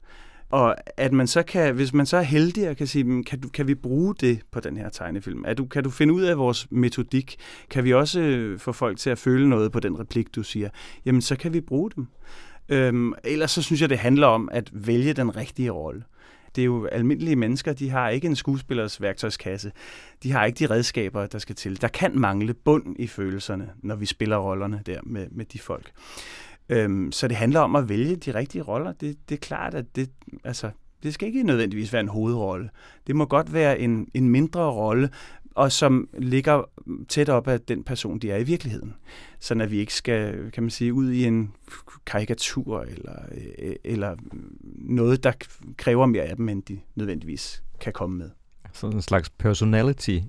Og 0.49 0.75
at 0.97 1.13
man 1.13 1.27
så 1.27 1.43
kan, 1.43 1.75
hvis 1.75 1.93
man 1.93 2.05
så 2.05 2.17
er 2.17 2.21
heldig 2.21 2.69
og 2.69 2.77
kan 2.77 2.88
sige, 2.88 3.23
kan, 3.23 3.39
du, 3.39 3.49
kan 3.49 3.67
vi 3.67 3.75
bruge 3.75 4.15
det 4.15 4.39
på 4.51 4.59
den 4.59 4.77
her 4.77 4.89
tegnefilm? 4.89 5.43
Er 5.47 5.53
du, 5.53 5.65
kan 5.65 5.84
du 5.84 5.89
finde 5.89 6.13
ud 6.13 6.21
af 6.21 6.38
vores 6.38 6.67
metodik? 6.71 7.38
Kan 7.69 7.84
vi 7.84 7.93
også 7.93 8.19
øh, 8.19 8.59
få 8.59 8.71
folk 8.71 8.97
til 8.97 9.09
at 9.09 9.17
føle 9.17 9.49
noget 9.49 9.71
på 9.71 9.80
den 9.80 9.99
replik, 9.99 10.36
du 10.36 10.43
siger? 10.43 10.69
Jamen, 11.05 11.21
så 11.21 11.36
kan 11.36 11.53
vi 11.53 11.61
bruge 11.61 11.91
dem. 11.95 12.07
Øhm, 12.69 13.13
ellers 13.23 13.51
så 13.51 13.61
synes 13.61 13.82
jeg, 13.82 13.89
det 13.89 13.97
handler 13.97 14.27
om 14.27 14.49
at 14.51 14.69
vælge 14.73 15.13
den 15.13 15.36
rigtige 15.36 15.69
rolle. 15.69 16.03
Det 16.56 16.62
er 16.62 16.66
jo 16.66 16.86
almindelige 16.86 17.36
mennesker, 17.36 17.74
de 17.74 17.89
har 17.89 18.10
ikke 18.10 18.28
en 18.28 18.36
skuespillers 18.36 19.02
værktøjskasse. 19.02 19.72
De 20.24 20.32
har 20.32 20.45
ikke 20.45 20.60
de 20.60 20.74
redskaber, 20.74 21.26
der 21.26 21.39
skal 21.39 21.56
til. 21.56 21.82
Der 21.82 21.88
kan 21.88 22.20
mangle 22.20 22.54
bund 22.54 22.95
i 23.00 23.08
følelserne, 23.08 23.70
når 23.84 23.95
vi 23.95 24.06
spiller 24.06 24.38
rollerne 24.38 24.82
der 24.86 25.00
med, 25.04 25.28
med 25.32 25.45
de 25.45 25.60
folk. 25.60 25.91
Øhm, 26.70 27.12
så 27.12 27.28
det 27.28 27.38
handler 27.38 27.60
om 27.60 27.76
at 27.76 27.89
vælge 27.89 28.16
de 28.16 28.36
rigtige 28.36 28.62
roller. 28.62 28.91
Det, 28.91 29.18
det 29.30 29.36
er 29.36 29.39
klart, 29.39 29.74
at 29.74 29.95
det, 29.95 30.10
altså, 30.43 30.70
det 31.04 31.14
skal 31.14 31.28
ikke 31.28 31.43
nødvendigvis 31.43 31.93
være 31.93 32.00
en 32.00 32.08
hovedrolle. 32.08 32.70
Det 33.08 33.16
må 33.16 33.26
godt 33.26 33.54
være 33.54 33.80
en, 33.80 34.08
en 34.14 34.30
mindre 34.30 34.72
rolle, 34.72 35.10
og 35.60 35.72
som 35.72 36.10
ligger 36.18 36.70
tæt 37.07 37.30
op 37.30 37.47
af 37.47 37.62
den 37.62 37.84
person, 37.84 38.20
de 38.20 38.32
er 38.32 38.38
i 38.38 38.43
virkeligheden. 38.43 38.95
Sådan 39.39 39.62
at 39.62 39.72
vi 39.72 39.78
ikke 39.78 39.93
skal, 39.93 40.51
kan 40.51 40.64
man 40.64 40.70
sige, 40.70 40.93
ud 40.93 41.12
i 41.12 41.26
en 41.26 41.51
karikatur 42.05 42.82
eller, 42.82 43.16
øh, 43.60 43.76
eller 43.84 44.16
noget, 44.76 45.24
der 45.24 45.32
kræver 45.78 46.05
mere 46.05 46.24
af 46.24 46.36
dem, 46.36 46.49
end 46.49 46.64
de 46.64 46.80
nødvendigvis 46.95 47.64
kan 47.80 47.93
komme 47.93 48.18
med. 48.18 48.30
Sådan 48.74 48.95
en 48.95 49.01
slags 49.01 49.30
personality 49.30 50.20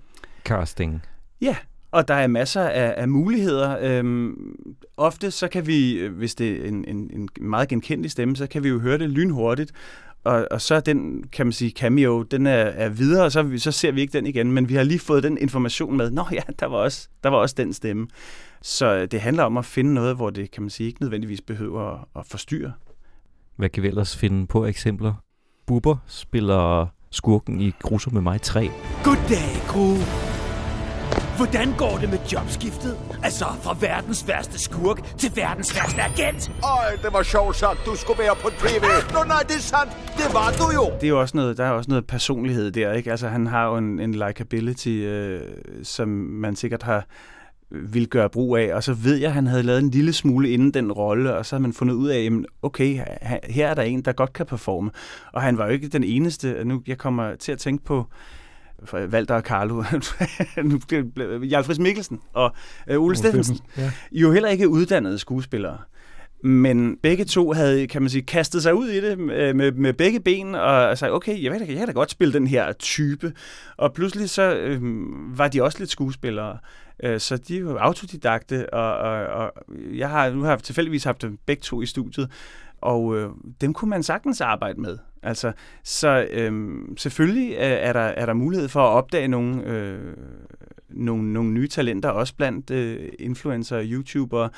casting. 0.45 1.03
Ja, 1.41 1.57
og 1.91 2.09
der 2.09 2.15
er 2.15 2.27
masser 2.27 2.63
af, 2.63 2.95
af 2.97 3.09
muligheder. 3.09 3.79
Øhm, 3.81 4.57
ofte 4.97 5.31
så 5.31 5.49
kan 5.49 5.67
vi, 5.67 5.93
øh, 5.93 6.17
hvis 6.17 6.35
det 6.35 6.65
er 6.65 6.69
en, 6.69 6.85
en, 6.89 7.11
en 7.13 7.29
meget 7.41 7.69
genkendelig 7.69 8.11
stemme, 8.11 8.37
så 8.37 8.47
kan 8.47 8.65
vi 8.65 8.69
jo 8.69 8.79
høre 8.79 8.99
det 8.99 9.11
lynhurtigt. 9.11 9.73
Og, 10.25 10.47
og 10.51 10.61
så 10.61 10.75
er 10.75 10.81
den, 10.81 11.25
kan 11.33 11.47
man 11.47 11.53
sige, 11.53 11.71
cameo, 11.71 12.23
den 12.23 12.47
er, 12.47 12.53
er 12.55 12.89
videre, 12.89 13.25
og 13.25 13.33
så, 13.33 13.43
vi- 13.43 13.59
så 13.59 13.73
ser 13.73 13.93
vi 13.93 14.01
ikke 14.01 14.13
den 14.13 14.27
igen. 14.27 14.53
Men 14.53 14.69
vi 14.69 14.75
har 14.75 14.83
lige 14.83 14.99
fået 14.99 15.23
den 15.23 15.39
information 15.39 15.97
med, 15.97 16.11
nå 16.11 16.25
ja, 16.33 16.43
der 16.61 16.67
var 16.67 16.77
også, 16.77 17.09
der 17.25 17.29
var 17.31 17.37
også 17.39 17.55
den 17.59 17.73
stemme. 17.73 18.07
Så 18.63 19.07
det 19.07 19.21
handler 19.21 19.45
om 19.45 19.57
at 19.57 19.65
finde 19.65 19.95
noget, 19.95 20.17
hvor 20.17 20.31
det, 20.31 20.51
kan 20.51 20.63
man 20.63 20.71
sige, 20.71 20.87
ikke 20.87 21.03
nødvendigvis 21.03 21.41
behøver 21.41 21.83
at, 21.93 21.99
at 22.17 22.27
forstyrre. 22.27 22.73
Hvad 23.57 23.69
kan 23.69 23.83
vi 23.83 23.89
ellers 23.89 24.17
finde 24.17 24.47
på 24.47 24.67
eksempler? 24.67 25.15
Bubber 25.67 25.97
spiller 26.07 26.87
skurken 27.11 27.61
i 27.61 27.73
Grusom 27.83 28.13
med 28.15 28.23
mig 28.23 28.43
3. 28.43 28.71
Goddag, 29.05 29.63
Gru. 29.69 29.95
Hvordan 31.41 31.73
går 31.77 31.99
det 31.99 32.09
med 32.11 32.19
jobskiftet? 32.33 32.97
Altså, 33.23 33.45
fra 33.63 33.77
verdens 33.81 34.29
værste 34.29 34.59
skurk 34.59 35.17
til 35.19 35.33
verdens 35.37 35.77
værste 35.77 36.03
agent. 36.03 36.53
Øj, 36.63 36.97
det 37.03 37.13
var 37.13 37.23
sjovt 37.23 37.57
sagt. 37.57 37.79
Du 37.87 37.97
skulle 37.97 38.19
være 38.19 38.37
på 38.43 38.49
tv. 38.51 38.85
Nå 39.15 39.25
nej, 39.25 39.43
det 39.49 39.57
er 39.57 39.61
sandt. 39.61 39.93
Det 40.17 40.35
var 40.35 40.51
du 40.51 40.67
jo. 40.75 40.85
Det 40.95 41.05
er 41.05 41.09
jo 41.09 41.21
også 41.21 41.37
noget, 41.37 41.59
der 41.59 41.65
er 41.65 41.71
også 41.71 41.91
noget 41.91 42.07
personlighed 42.07 42.71
der, 42.71 42.93
ikke? 42.93 43.11
Altså, 43.11 43.29
han 43.29 43.47
har 43.47 43.67
jo 43.67 43.77
en, 43.77 44.01
en 44.01 44.15
likability, 44.15 44.89
øh, 44.89 45.41
som 45.83 46.09
man 46.09 46.57
sikkert 46.57 46.83
har 46.83 47.07
vil 47.71 48.09
gøre 48.09 48.29
brug 48.29 48.57
af, 48.57 48.75
og 48.75 48.83
så 48.83 48.95
ved 48.95 49.17
jeg, 49.17 49.29
at 49.29 49.35
han 49.35 49.47
havde 49.47 49.63
lavet 49.63 49.83
en 49.83 49.91
lille 49.91 50.13
smule 50.13 50.51
inden 50.51 50.75
den 50.75 50.93
rolle, 50.93 51.35
og 51.35 51.47
så 51.47 51.57
havde 51.57 51.63
man 51.63 51.73
fundet 51.73 51.95
ud 51.95 52.09
af, 52.09 52.25
jamen, 52.25 52.47
okay, 52.63 53.01
her 53.45 53.69
er 53.69 53.75
der 53.75 53.83
en, 53.83 54.03
der 54.03 54.13
godt 54.13 54.33
kan 54.33 54.47
performe. 54.47 54.91
Og 55.33 55.43
han 55.43 55.59
var 55.59 55.67
jo 55.67 55.73
ikke 55.73 55.89
den 55.89 56.05
eneste. 56.05 56.65
Nu 56.65 56.83
jeg 56.87 56.99
kommer 56.99 57.35
til 57.35 57.53
at 57.53 57.59
tænke 57.59 57.85
på 57.85 58.07
Walter 58.95 59.35
og 59.35 59.43
Carlo, 59.43 59.77
Jarl 61.53 61.65
Friis 61.65 61.79
Mikkelsen 61.79 62.21
og 62.33 62.55
øh, 62.91 63.01
Ole 63.01 63.17
Steffensen. 63.17 63.59
Ja. 63.77 63.93
Jo 64.13 64.33
heller 64.33 64.49
ikke 64.49 64.69
uddannede 64.69 65.19
skuespillere. 65.19 65.79
Men 66.45 66.97
begge 67.03 67.25
to 67.25 67.53
havde, 67.53 67.87
kan 67.87 68.03
man 68.03 68.11
sige, 68.11 68.23
kastet 68.23 68.63
sig 68.63 68.75
ud 68.75 68.89
i 68.89 69.01
det 69.01 69.19
med, 69.19 69.55
med, 69.55 69.73
med 69.73 69.93
begge 69.93 70.21
ben 70.21 70.55
og 70.55 70.99
sagt, 70.99 71.13
okay, 71.13 71.43
jeg, 71.43 71.53
ved, 71.53 71.61
jeg 71.61 71.77
kan 71.77 71.87
da 71.87 71.93
godt 71.93 72.11
spille 72.11 72.33
den 72.33 72.47
her 72.47 72.73
type. 72.73 73.33
Og 73.77 73.93
pludselig 73.93 74.31
så 74.31 74.55
øh, 74.55 74.79
var 75.39 75.49
de 75.49 75.63
også 75.63 75.79
lidt 75.79 75.91
skuespillere. 75.91 76.59
Øh, 77.03 77.21
så 77.21 77.37
de 77.37 77.67
var 77.67 77.79
autodidakte, 77.79 78.75
og, 78.75 78.97
og, 78.97 79.27
og 79.27 79.53
jeg 79.95 80.11
har 80.11 80.31
nu 80.31 80.43
har 80.43 80.51
jeg 80.51 80.63
tilfældigvis 80.63 81.05
haft 81.05 81.23
dem 81.23 81.39
begge 81.47 81.61
to 81.61 81.83
i 81.83 81.87
studiet, 81.87 82.31
og 82.81 83.17
øh, 83.17 83.31
dem 83.61 83.73
kunne 83.73 83.89
man 83.89 84.03
sagtens 84.03 84.41
arbejde 84.41 84.81
med. 84.81 84.99
Altså, 85.23 85.53
så 85.85 86.27
øhm, 86.31 86.97
selvfølgelig 86.97 87.53
øh, 87.53 87.61
er 87.61 87.93
der, 87.93 88.01
er 88.01 88.27
der 88.27 88.35
mulighed 88.35 88.69
for 88.69 88.81
at 88.81 88.91
opdage 88.91 89.29
nogle, 89.29 89.65
øh, 89.65 90.17
nogle, 90.89 91.33
nogle 91.33 91.53
nye 91.53 91.69
talenter, 91.69 92.09
også 92.09 92.35
blandt 92.37 92.71
øh, 92.71 93.09
influencer 93.19 93.77
og 93.77 93.83
YouTubere. 93.85 94.51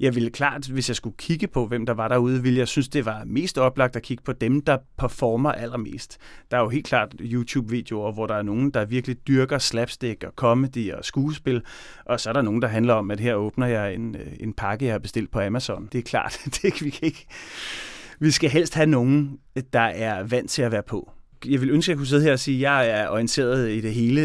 Jeg 0.00 0.14
ville 0.14 0.30
klart, 0.30 0.66
hvis 0.66 0.88
jeg 0.88 0.96
skulle 0.96 1.16
kigge 1.16 1.46
på, 1.46 1.66
hvem 1.66 1.86
der 1.86 1.94
var 1.94 2.08
derude, 2.08 2.42
ville 2.42 2.58
jeg 2.58 2.68
synes, 2.68 2.88
det 2.88 3.04
var 3.04 3.22
mest 3.26 3.58
oplagt 3.58 3.96
at 3.96 4.02
kigge 4.02 4.22
på 4.22 4.32
dem, 4.32 4.60
der 4.60 4.78
performer 4.98 5.52
allermest. 5.52 6.18
Der 6.50 6.56
er 6.56 6.60
jo 6.60 6.68
helt 6.68 6.86
klart 6.86 7.14
YouTube-videoer, 7.20 8.12
hvor 8.12 8.26
der 8.26 8.34
er 8.34 8.42
nogen, 8.42 8.70
der 8.70 8.84
virkelig 8.84 9.16
dyrker 9.28 9.58
slapstick 9.58 10.24
og 10.24 10.32
comedy 10.36 10.92
og 10.92 11.04
skuespil, 11.04 11.62
og 12.04 12.20
så 12.20 12.28
er 12.28 12.32
der 12.32 12.42
nogen, 12.42 12.62
der 12.62 12.68
handler 12.68 12.94
om, 12.94 13.10
at 13.10 13.20
her 13.20 13.34
åbner 13.34 13.66
jeg 13.66 13.94
en, 13.94 14.16
øh, 14.16 14.32
en 14.40 14.52
pakke, 14.52 14.84
jeg 14.84 14.94
har 14.94 14.98
bestilt 14.98 15.30
på 15.30 15.40
Amazon. 15.40 15.88
Det 15.92 15.98
er 15.98 16.02
klart, 16.02 16.40
det, 16.62 16.84
vi 16.84 16.90
kan 16.90 17.06
ikke 17.06 17.26
vi 18.20 18.30
skal 18.30 18.50
helst 18.50 18.74
have 18.74 18.86
nogen, 18.86 19.38
der 19.72 19.80
er 19.80 20.22
vant 20.22 20.50
til 20.50 20.62
at 20.62 20.72
være 20.72 20.82
på. 20.82 21.12
Jeg 21.46 21.60
vil 21.60 21.70
ønske, 21.70 21.90
at 21.90 21.92
jeg 21.92 21.96
kunne 21.96 22.06
sidde 22.06 22.22
her 22.22 22.32
og 22.32 22.38
sige, 22.38 22.56
at 22.56 22.62
jeg 22.62 23.00
er 23.00 23.08
orienteret 23.08 23.70
i 23.70 23.80
det 23.80 23.94
hele. 23.94 24.20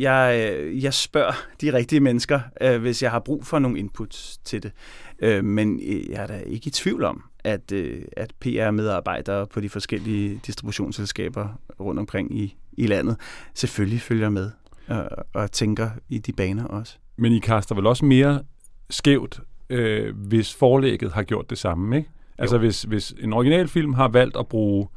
Jeg, 0.00 0.52
øh, 0.54 0.82
jeg 0.82 0.94
spørger 0.94 1.32
de 1.60 1.72
rigtige 1.72 2.00
mennesker, 2.00 2.40
øh, 2.60 2.80
hvis 2.80 3.02
jeg 3.02 3.10
har 3.10 3.18
brug 3.18 3.46
for 3.46 3.58
nogle 3.58 3.78
inputs 3.78 4.38
til 4.44 4.62
det. 4.62 4.72
Øh, 5.18 5.44
men 5.44 5.80
jeg 6.10 6.22
er 6.22 6.26
da 6.26 6.38
ikke 6.46 6.66
i 6.66 6.70
tvivl 6.70 7.04
om, 7.04 7.22
at, 7.44 7.72
at 8.12 8.32
PR-medarbejdere 8.40 9.46
på 9.46 9.60
de 9.60 9.68
forskellige 9.68 10.40
distributionsselskaber 10.46 11.48
rundt 11.80 12.00
omkring 12.00 12.38
i, 12.38 12.56
i 12.72 12.86
landet 12.86 13.16
selvfølgelig 13.54 14.00
følger 14.00 14.28
med 14.28 14.50
og, 14.88 15.08
og 15.34 15.52
tænker 15.52 15.90
i 16.08 16.18
de 16.18 16.32
baner 16.32 16.64
også. 16.64 16.96
Men 17.16 17.32
I 17.32 17.38
kaster 17.38 17.74
vel 17.74 17.86
også 17.86 18.04
mere 18.04 18.42
skævt, 18.90 19.40
øh, 19.70 20.16
hvis 20.16 20.54
forlægget 20.54 21.12
har 21.12 21.22
gjort 21.22 21.50
det 21.50 21.58
samme, 21.58 21.96
ikke? 21.96 22.10
Altså 22.40 22.58
hvis, 22.58 22.82
hvis 22.82 23.14
en 23.20 23.32
originalfilm 23.32 23.94
har 23.94 24.08
valgt 24.08 24.36
at 24.36 24.48
bruge 24.48 24.88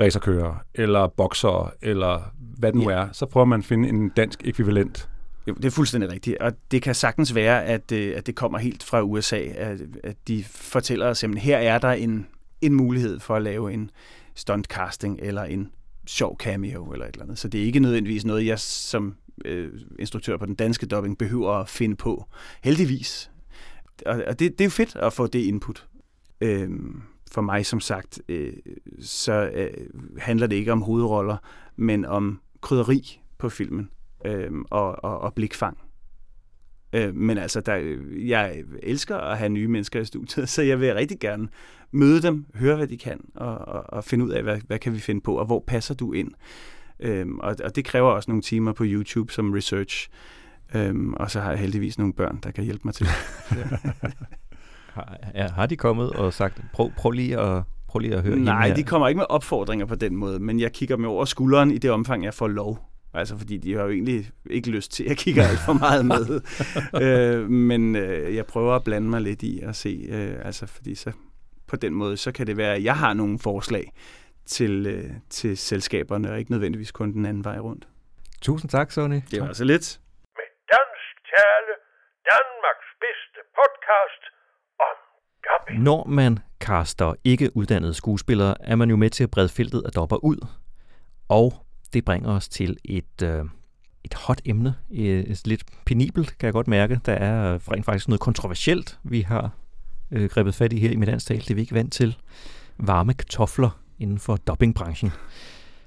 racerkører, 0.00 0.54
eller 0.74 1.06
bokser, 1.06 1.72
eller 1.82 2.32
hvad 2.58 2.72
det 2.72 2.80
nu 2.80 2.90
ja. 2.90 2.96
er, 2.96 3.08
så 3.12 3.26
prøver 3.26 3.44
man 3.44 3.58
at 3.58 3.64
finde 3.64 3.88
en 3.88 4.08
dansk 4.08 4.42
ekvivalent. 4.44 5.08
Jo, 5.48 5.54
det 5.54 5.64
er 5.64 5.70
fuldstændig 5.70 6.10
rigtigt, 6.10 6.38
og 6.38 6.52
det 6.70 6.82
kan 6.82 6.94
sagtens 6.94 7.34
være, 7.34 7.64
at, 7.64 7.92
øh, 7.92 8.16
at 8.16 8.26
det 8.26 8.34
kommer 8.34 8.58
helt 8.58 8.82
fra 8.82 9.02
USA, 9.02 9.38
at, 9.38 9.80
at 10.04 10.16
de 10.28 10.44
fortæller 10.44 11.06
os, 11.06 11.24
at 11.24 11.38
her 11.38 11.58
er 11.58 11.78
der 11.78 11.90
en, 11.90 12.26
en 12.60 12.74
mulighed 12.74 13.20
for 13.20 13.36
at 13.36 13.42
lave 13.42 13.72
en 13.72 13.90
stuntcasting, 14.34 15.18
eller 15.22 15.42
en 15.42 15.70
sjov 16.06 16.38
cameo, 16.38 16.92
eller 16.92 17.06
et 17.06 17.12
eller 17.12 17.24
andet. 17.24 17.38
Så 17.38 17.48
det 17.48 17.60
er 17.60 17.64
ikke 17.64 17.80
nødvendigvis 17.80 18.24
noget, 18.24 18.46
jeg 18.46 18.58
som 18.58 19.14
øh, 19.44 19.72
instruktør 19.98 20.36
på 20.36 20.46
den 20.46 20.54
danske 20.54 20.86
dubbing 20.86 21.18
behøver 21.18 21.52
at 21.52 21.68
finde 21.68 21.96
på. 21.96 22.24
Heldigvis. 22.64 23.30
Og, 24.06 24.22
og 24.26 24.38
det, 24.38 24.52
det 24.52 24.60
er 24.60 24.64
jo 24.64 24.70
fedt 24.70 24.96
at 24.96 25.12
få 25.12 25.26
det 25.26 25.38
input. 25.38 25.86
Øh, 26.40 26.70
for 27.30 27.40
mig 27.40 27.66
som 27.66 27.80
sagt, 27.80 28.20
øh, 28.28 28.52
så 29.00 29.50
øh, 29.54 29.70
handler 30.18 30.46
det 30.46 30.56
ikke 30.56 30.72
om 30.72 30.82
hovedroller, 30.82 31.36
men 31.76 32.04
om 32.04 32.40
krydderi 32.60 33.20
på 33.38 33.48
filmen 33.48 33.90
øh, 34.26 34.50
og, 34.70 35.04
og, 35.04 35.20
og 35.20 35.34
blikfang. 35.34 35.78
Øh, 36.92 37.14
men 37.14 37.38
altså, 37.38 37.60
der, 37.60 37.98
jeg 38.26 38.62
elsker 38.82 39.16
at 39.16 39.38
have 39.38 39.48
nye 39.48 39.68
mennesker 39.68 40.00
i 40.00 40.04
studiet, 40.04 40.48
så 40.54 40.62
jeg 40.62 40.80
vil 40.80 40.94
rigtig 40.94 41.20
gerne 41.20 41.48
møde 41.90 42.22
dem, 42.22 42.46
høre 42.54 42.76
hvad 42.76 42.86
de 42.86 42.98
kan, 42.98 43.20
og, 43.34 43.58
og, 43.58 43.84
og 43.88 44.04
finde 44.04 44.24
ud 44.24 44.30
af, 44.30 44.42
hvad, 44.42 44.60
hvad 44.66 44.78
kan 44.78 44.92
vi 44.92 44.98
finde 44.98 45.20
på, 45.20 45.38
og 45.38 45.46
hvor 45.46 45.64
passer 45.66 45.94
du 45.94 46.12
ind. 46.12 46.32
Øhm, 47.00 47.38
og, 47.38 47.56
og 47.64 47.76
det 47.76 47.84
kræver 47.84 48.10
også 48.10 48.30
nogle 48.30 48.42
timer 48.42 48.72
på 48.72 48.84
YouTube 48.86 49.32
som 49.32 49.52
research. 49.52 50.08
Øhm, 50.74 51.14
og 51.14 51.30
så 51.30 51.40
har 51.40 51.50
jeg 51.50 51.58
heldigvis 51.58 51.98
nogle 51.98 52.14
børn, 52.14 52.38
der 52.42 52.50
kan 52.50 52.64
hjælpe 52.64 52.82
mig 52.84 52.94
til. 52.94 53.06
Har, 54.96 55.16
ja, 55.34 55.48
har 55.48 55.66
de 55.66 55.76
kommet 55.76 56.10
og 56.10 56.32
sagt, 56.32 56.60
prøv, 56.72 56.90
prøv 56.96 57.10
lige 57.10 57.38
at 57.38 57.62
prøv 57.88 57.98
lige 57.98 58.14
at 58.14 58.22
høre 58.22 58.36
Nej, 58.36 58.72
de 58.76 58.84
kommer 58.84 59.08
ikke 59.08 59.18
med 59.18 59.26
opfordringer 59.28 59.86
på 59.86 59.94
den 59.94 60.16
måde, 60.16 60.38
men 60.38 60.60
jeg 60.60 60.72
kigger 60.72 60.96
med 60.96 61.08
over 61.08 61.24
skulderen 61.24 61.70
i 61.70 61.78
det 61.78 61.90
omfang, 61.90 62.24
jeg 62.24 62.34
får 62.34 62.48
lov. 62.48 62.78
Altså, 63.14 63.38
fordi 63.38 63.56
de 63.56 63.74
har 63.74 63.82
jo 63.82 63.90
egentlig 63.90 64.26
ikke 64.50 64.70
lyst 64.70 64.92
til 64.92 65.10
at 65.10 65.16
kigge 65.16 65.42
alt 65.42 65.58
for 65.66 65.72
meget 65.72 66.06
med. 66.06 66.24
øh, 67.04 67.50
men 67.50 67.96
øh, 67.96 68.34
jeg 68.34 68.46
prøver 68.46 68.74
at 68.74 68.84
blande 68.84 69.08
mig 69.08 69.20
lidt 69.20 69.42
i 69.42 69.60
at 69.60 69.76
se, 69.76 70.06
øh, 70.08 70.46
altså, 70.46 70.66
fordi 70.66 70.94
så 70.94 71.12
på 71.68 71.76
den 71.76 71.94
måde, 71.94 72.16
så 72.16 72.32
kan 72.32 72.46
det 72.46 72.56
være, 72.56 72.74
at 72.74 72.84
jeg 72.84 72.96
har 72.96 73.14
nogle 73.14 73.38
forslag 73.38 73.92
til, 74.46 74.86
øh, 74.86 75.10
til 75.30 75.56
selskaberne, 75.56 76.30
og 76.30 76.38
ikke 76.38 76.50
nødvendigvis 76.50 76.92
kun 76.92 77.12
den 77.12 77.26
anden 77.26 77.44
vej 77.44 77.58
rundt. 77.58 77.88
Tusind 78.42 78.70
tak, 78.70 78.90
Sonny. 78.90 79.20
Det 79.30 79.40
var 79.40 79.52
så 79.52 79.64
lidt. 79.64 80.00
Med 80.38 80.48
dansk 80.74 81.14
tale, 81.34 81.72
Danmarks 82.32 82.90
bedste 83.04 83.40
podcast 83.58 84.35
når 85.78 86.04
man 86.08 86.38
kaster 86.60 87.14
ikke 87.24 87.56
uddannede 87.56 87.94
skuespillere, 87.94 88.54
er 88.60 88.76
man 88.76 88.90
jo 88.90 88.96
med 88.96 89.10
til 89.10 89.24
at 89.24 89.30
brede 89.30 89.48
feltet 89.48 89.82
af 89.86 89.92
dopper 89.92 90.24
ud. 90.24 90.46
Og 91.28 91.66
det 91.92 92.04
bringer 92.04 92.30
os 92.30 92.48
til 92.48 92.76
et, 92.84 93.22
øh, 93.22 93.44
et 94.04 94.14
hot 94.14 94.40
emne. 94.44 94.74
Øh, 94.90 95.20
et, 95.20 95.46
lidt 95.46 95.62
penibelt, 95.86 96.38
kan 96.38 96.46
jeg 96.46 96.52
godt 96.52 96.68
mærke. 96.68 97.00
Der 97.06 97.12
er 97.12 97.58
rent 97.72 97.84
faktisk 97.84 98.08
noget 98.08 98.20
kontroversielt, 98.20 98.98
vi 99.02 99.20
har 99.20 99.50
øh, 100.10 100.28
grebet 100.30 100.54
fat 100.54 100.72
i 100.72 100.78
her 100.78 100.90
i 100.90 100.96
Middagstal. 100.96 101.38
Det 101.40 101.50
er 101.50 101.54
vi 101.54 101.60
ikke 101.60 101.74
vant 101.74 101.92
til. 101.92 102.16
Varme 102.78 103.14
kartofler 103.14 103.80
inden 103.98 104.18
for 104.18 104.36
dobbingbranchen. 104.36 105.10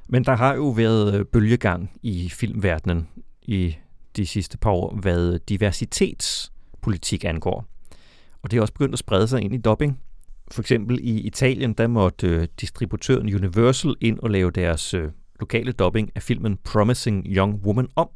Men 0.07 0.25
der 0.25 0.35
har 0.35 0.53
jo 0.55 0.69
været 0.69 1.19
øh, 1.19 1.25
bølgegang 1.25 1.91
i 2.01 2.29
filmverdenen 2.29 3.07
i 3.41 3.75
de 4.15 4.27
sidste 4.27 4.57
par 4.57 4.71
år, 4.71 4.95
hvad 4.95 5.39
diversitetspolitik 5.39 7.25
angår. 7.25 7.65
Og 8.43 8.51
det 8.51 8.57
er 8.57 8.61
også 8.61 8.73
begyndt 8.73 8.93
at 8.93 8.99
sprede 8.99 9.27
sig 9.27 9.41
ind 9.41 9.53
i 9.53 9.57
dubbing. 9.57 9.99
For 10.51 10.61
eksempel 10.61 10.99
i 11.01 11.19
Italien, 11.19 11.73
der 11.73 11.87
måtte 11.87 12.27
øh, 12.27 12.47
distributøren 12.61 13.35
Universal 13.35 13.95
ind 14.01 14.19
og 14.19 14.29
lave 14.29 14.51
deres 14.51 14.93
øh, 14.93 15.11
lokale 15.39 15.71
dubbing 15.71 16.11
af 16.15 16.23
filmen 16.23 16.57
Promising 16.57 17.25
Young 17.27 17.61
Woman 17.65 17.87
om, 17.95 18.09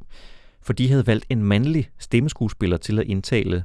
for 0.62 0.74
de 0.74 0.90
havde 0.90 1.08
valgt 1.08 1.26
en 1.30 1.44
mandlig 1.44 1.90
stemmeskuespiller 2.00 2.78
til 2.78 3.00
at 3.00 3.08
indtale 3.08 3.64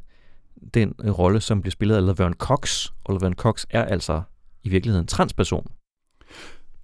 den 0.75 0.95
øh, 1.05 1.19
rolle, 1.19 1.41
som 1.41 1.63
blev 1.63 1.71
spillet 1.71 1.97
af 1.97 2.07
Laverne 2.07 2.35
Cox. 2.35 2.91
Og 3.05 3.15
Laverne 3.15 3.35
Cox 3.35 3.65
er 3.71 3.85
altså 3.85 4.23
i 4.65 4.69
virkeligheden 4.69 5.07
transperson. 5.07 5.67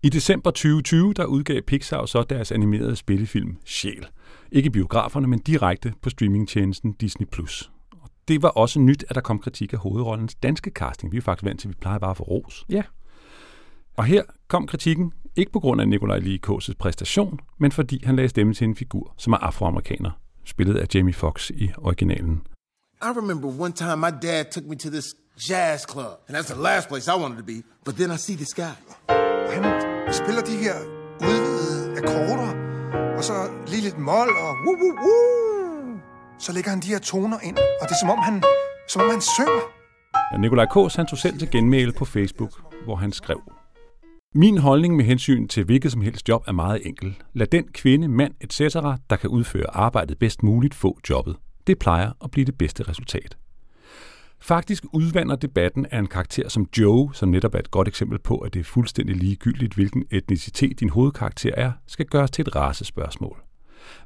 I 0.02 0.08
december 0.08 0.50
2020, 0.50 1.12
der 1.12 1.24
udgav 1.24 1.62
Pixar 1.62 2.06
så 2.06 2.22
deres 2.22 2.52
animerede 2.52 2.96
spillefilm 2.96 3.56
Sjæl. 3.64 4.06
Ikke 4.52 4.70
biograferne, 4.70 5.26
men 5.26 5.38
direkte 5.38 5.92
på 6.02 6.10
streamingtjenesten 6.10 6.92
Disney+. 6.92 7.26
Det 8.28 8.42
var 8.42 8.48
også 8.48 8.80
nyt, 8.80 9.04
at 9.08 9.14
der 9.14 9.20
kom 9.20 9.38
kritik 9.38 9.72
af 9.72 9.78
hovedrollens 9.78 10.34
danske 10.34 10.70
casting. 10.70 11.12
Vi 11.12 11.16
er 11.16 11.20
faktisk 11.20 11.44
vant 11.44 11.60
til, 11.60 11.68
at 11.68 11.74
vi 11.74 11.78
plejer 11.80 11.98
bare 11.98 12.10
at 12.10 12.16
få 12.16 12.24
ros. 12.24 12.64
Ja. 12.68 12.82
Og 13.96 14.04
her 14.04 14.22
kom 14.48 14.66
kritikken 14.66 15.12
ikke 15.36 15.52
på 15.52 15.60
grund 15.60 15.80
af 15.80 15.88
Nikolaj 15.88 16.18
Lee 16.18 16.38
Kåses 16.38 16.74
præstation, 16.74 17.40
men 17.58 17.72
fordi 17.72 18.04
han 18.04 18.16
lagde 18.16 18.28
stemme 18.28 18.54
til 18.54 18.64
en 18.64 18.76
figur, 18.76 19.14
som 19.18 19.32
er 19.32 19.36
afroamerikaner, 19.36 20.10
spillet 20.44 20.76
af 20.76 20.86
Jamie 20.94 21.14
Foxx 21.14 21.50
i 21.50 21.70
originalen. 21.76 22.42
I 23.02 23.06
remember 23.06 23.48
one 23.60 23.72
time 23.72 23.96
my 23.96 24.12
dad 24.22 24.44
took 24.52 24.64
me 24.64 24.76
to 24.76 24.90
this 24.90 25.14
jazz 25.50 25.82
club, 25.92 26.14
and 26.28 26.36
that's 26.36 26.52
the 26.52 26.62
last 26.62 26.88
place 26.88 27.10
I 27.14 27.16
wanted 27.22 27.38
to 27.38 27.44
be. 27.44 27.62
But 27.84 27.94
then 27.94 28.10
I 28.10 28.16
see 28.16 28.36
this 28.36 28.54
guy. 28.54 28.74
Han 29.54 29.62
spiller 30.12 30.42
de 30.42 30.56
her 30.64 30.76
udvidede 31.28 31.98
akkorder, 31.98 32.50
og 33.16 33.24
så 33.24 33.34
lige 33.66 33.82
lidt 33.82 33.98
mol 33.98 34.28
og 34.44 34.50
woo, 34.64 34.76
woo, 34.80 34.94
woo. 35.04 35.63
Så 36.38 36.52
lægger 36.52 36.70
han 36.70 36.80
de 36.80 36.86
her 36.86 36.98
toner 36.98 37.38
ind, 37.42 37.56
og 37.56 37.88
det 37.88 37.94
er 37.94 38.00
som 38.00 38.10
om 38.10 38.18
han, 38.18 38.42
som 38.88 39.02
om 39.02 39.10
han 39.10 39.20
synger. 39.20 39.62
Ja, 40.32 40.38
Nikolaj 40.38 40.66
Kås 40.66 40.94
han 40.94 41.06
tog 41.06 41.18
selv 41.18 41.38
til 41.38 41.50
genmæle 41.50 41.92
på 41.92 42.04
Facebook, 42.04 42.52
hvor 42.84 42.96
han 42.96 43.12
skrev, 43.12 43.40
Min 44.36 44.58
holdning 44.58 44.96
med 44.96 45.04
hensyn 45.04 45.48
til 45.48 45.64
hvilket 45.64 45.92
som 45.92 46.00
helst 46.00 46.28
job 46.28 46.44
er 46.46 46.52
meget 46.52 46.86
enkel. 46.86 47.22
Lad 47.32 47.46
den 47.46 47.68
kvinde, 47.68 48.08
mand 48.08 48.34
etc., 48.40 48.58
der 49.10 49.16
kan 49.20 49.30
udføre 49.30 49.76
arbejdet 49.76 50.18
bedst 50.18 50.42
muligt, 50.42 50.74
få 50.74 50.98
jobbet. 51.10 51.36
Det 51.66 51.78
plejer 51.78 52.12
at 52.24 52.30
blive 52.30 52.44
det 52.44 52.58
bedste 52.58 52.82
resultat. 52.82 53.36
Faktisk 54.40 54.84
udvander 54.92 55.36
debatten 55.36 55.86
af 55.90 55.98
en 55.98 56.06
karakter 56.06 56.48
som 56.48 56.66
Joe, 56.78 57.14
som 57.14 57.28
netop 57.28 57.54
er 57.54 57.58
et 57.58 57.70
godt 57.70 57.88
eksempel 57.88 58.18
på, 58.18 58.38
at 58.38 58.54
det 58.54 58.60
er 58.60 58.64
fuldstændig 58.64 59.16
ligegyldigt, 59.16 59.74
hvilken 59.74 60.04
etnicitet 60.10 60.80
din 60.80 60.90
hovedkarakter 60.90 61.54
er, 61.56 61.72
skal 61.86 62.06
gøres 62.06 62.30
til 62.30 62.42
et 62.42 62.56
racespørgsmål. 62.56 63.43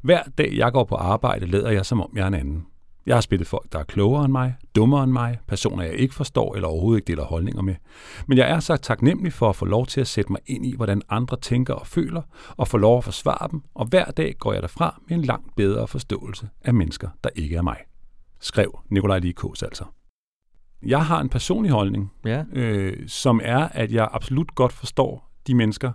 Hver 0.03 0.23
dag 0.39 0.57
jeg 0.57 0.73
går 0.73 0.85
på 0.85 0.95
arbejde, 0.95 1.47
lader 1.47 1.71
jeg 1.71 1.87
som 1.87 2.01
om 2.01 2.11
jeg 2.15 2.23
er 2.23 2.27
en 2.27 2.35
anden. 2.35 2.67
Jeg 3.09 3.17
har 3.17 3.21
spillet 3.21 3.49
folk, 3.49 3.73
der 3.73 3.79
er 3.79 3.85
klogere 3.85 4.25
end 4.25 4.33
mig, 4.33 4.55
dummere 4.75 5.05
end 5.05 5.13
mig, 5.13 5.39
personer, 5.47 5.85
jeg 5.85 5.95
ikke 5.95 6.15
forstår 6.15 6.55
eller 6.55 6.69
overhovedet 6.69 6.99
ikke 6.99 7.07
deler 7.07 7.25
holdninger 7.25 7.63
med. 7.63 7.75
Men 8.27 8.39
jeg 8.39 8.51
er 8.51 8.61
så 8.61 8.77
taknemmelig 8.77 9.33
for 9.33 9.49
at 9.49 9.57
få 9.57 9.65
lov 9.65 9.87
til 9.87 10.01
at 10.01 10.07
sætte 10.07 10.33
mig 10.33 10.41
ind 10.47 10.67
i, 10.67 10.77
hvordan 10.77 11.03
andre 11.09 11.37
tænker 11.37 11.75
og 11.75 11.87
føler, 11.87 12.23
og 12.57 12.69
få 12.69 12.77
lov 12.77 12.99
at 12.99 13.05
forsvare 13.05 13.49
dem, 13.51 13.63
og 13.75 13.87
hver 13.87 14.05
dag 14.05 14.35
går 14.39 14.53
jeg 14.53 14.63
derfra 14.63 15.01
med 15.09 15.17
en 15.17 15.25
langt 15.25 15.57
bedre 15.57 15.89
forståelse 15.89 16.49
af 16.65 16.75
mennesker, 16.75 17.09
der 17.25 17.31
ikke 17.37 17.57
er 17.57 17.63
mig. 17.63 17.77
Skrev 18.41 18.79
Nikolaj 18.91 19.19
Likos 19.19 19.63
altså. 19.63 19.85
Jeg 20.83 21.07
har 21.07 21.21
en 21.21 21.29
personlig 21.29 21.73
holdning, 21.73 22.13
ja. 22.25 22.45
øh, 22.53 23.09
som 23.09 23.41
er, 23.45 23.69
at 23.69 23.93
jeg 23.93 24.09
absolut 24.13 24.55
godt 24.55 24.73
forstår 24.73 25.31
de 25.47 25.55
mennesker, 25.55 25.93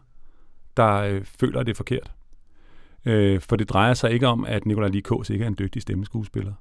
der 0.78 0.94
øh, 0.94 1.26
føler, 1.40 1.64
det 1.64 1.72
er 1.72 1.76
forkert. 1.76 2.12
Øh, 3.06 3.41
for 3.41 3.56
det 3.56 3.70
drejer 3.70 3.93
sig 3.93 4.12
ikke 4.12 4.28
om, 4.28 4.45
at 4.45 4.66
Nikolaj 4.66 4.89
Likås 4.89 5.30
ikke 5.30 5.43
er 5.43 5.47
en 5.47 5.56
dygtig 5.60 5.82
stemmeskuespiller. 5.82 6.54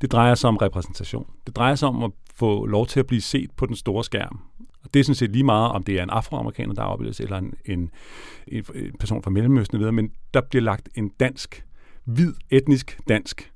Det 0.00 0.12
drejer 0.12 0.34
sig 0.34 0.48
om 0.48 0.56
repræsentation. 0.56 1.26
Det 1.46 1.56
drejer 1.56 1.74
sig 1.74 1.88
om 1.88 2.02
at 2.02 2.10
få 2.34 2.66
lov 2.66 2.86
til 2.86 3.00
at 3.00 3.06
blive 3.06 3.20
set 3.20 3.50
på 3.56 3.66
den 3.66 3.76
store 3.76 4.04
skærm. 4.04 4.40
Og 4.84 4.94
det 4.94 5.00
er 5.00 5.04
sådan 5.04 5.14
set 5.14 5.32
lige 5.32 5.44
meget, 5.44 5.70
om 5.72 5.82
det 5.82 5.98
er 5.98 6.02
en 6.02 6.10
afroamerikaner, 6.10 6.74
der 6.74 6.82
afbildes, 6.82 7.20
eller 7.20 7.38
en, 7.38 7.54
en, 7.64 7.90
en, 8.46 8.64
en 8.74 8.92
person 8.98 9.22
fra 9.22 9.30
Mellemøsten 9.30 9.78
videre, 9.78 9.92
men 9.92 10.10
der 10.34 10.40
bliver 10.40 10.62
lagt 10.62 10.88
en 10.94 11.08
dansk, 11.08 11.66
hvid, 12.04 12.34
etnisk 12.50 13.00
dansk 13.08 13.52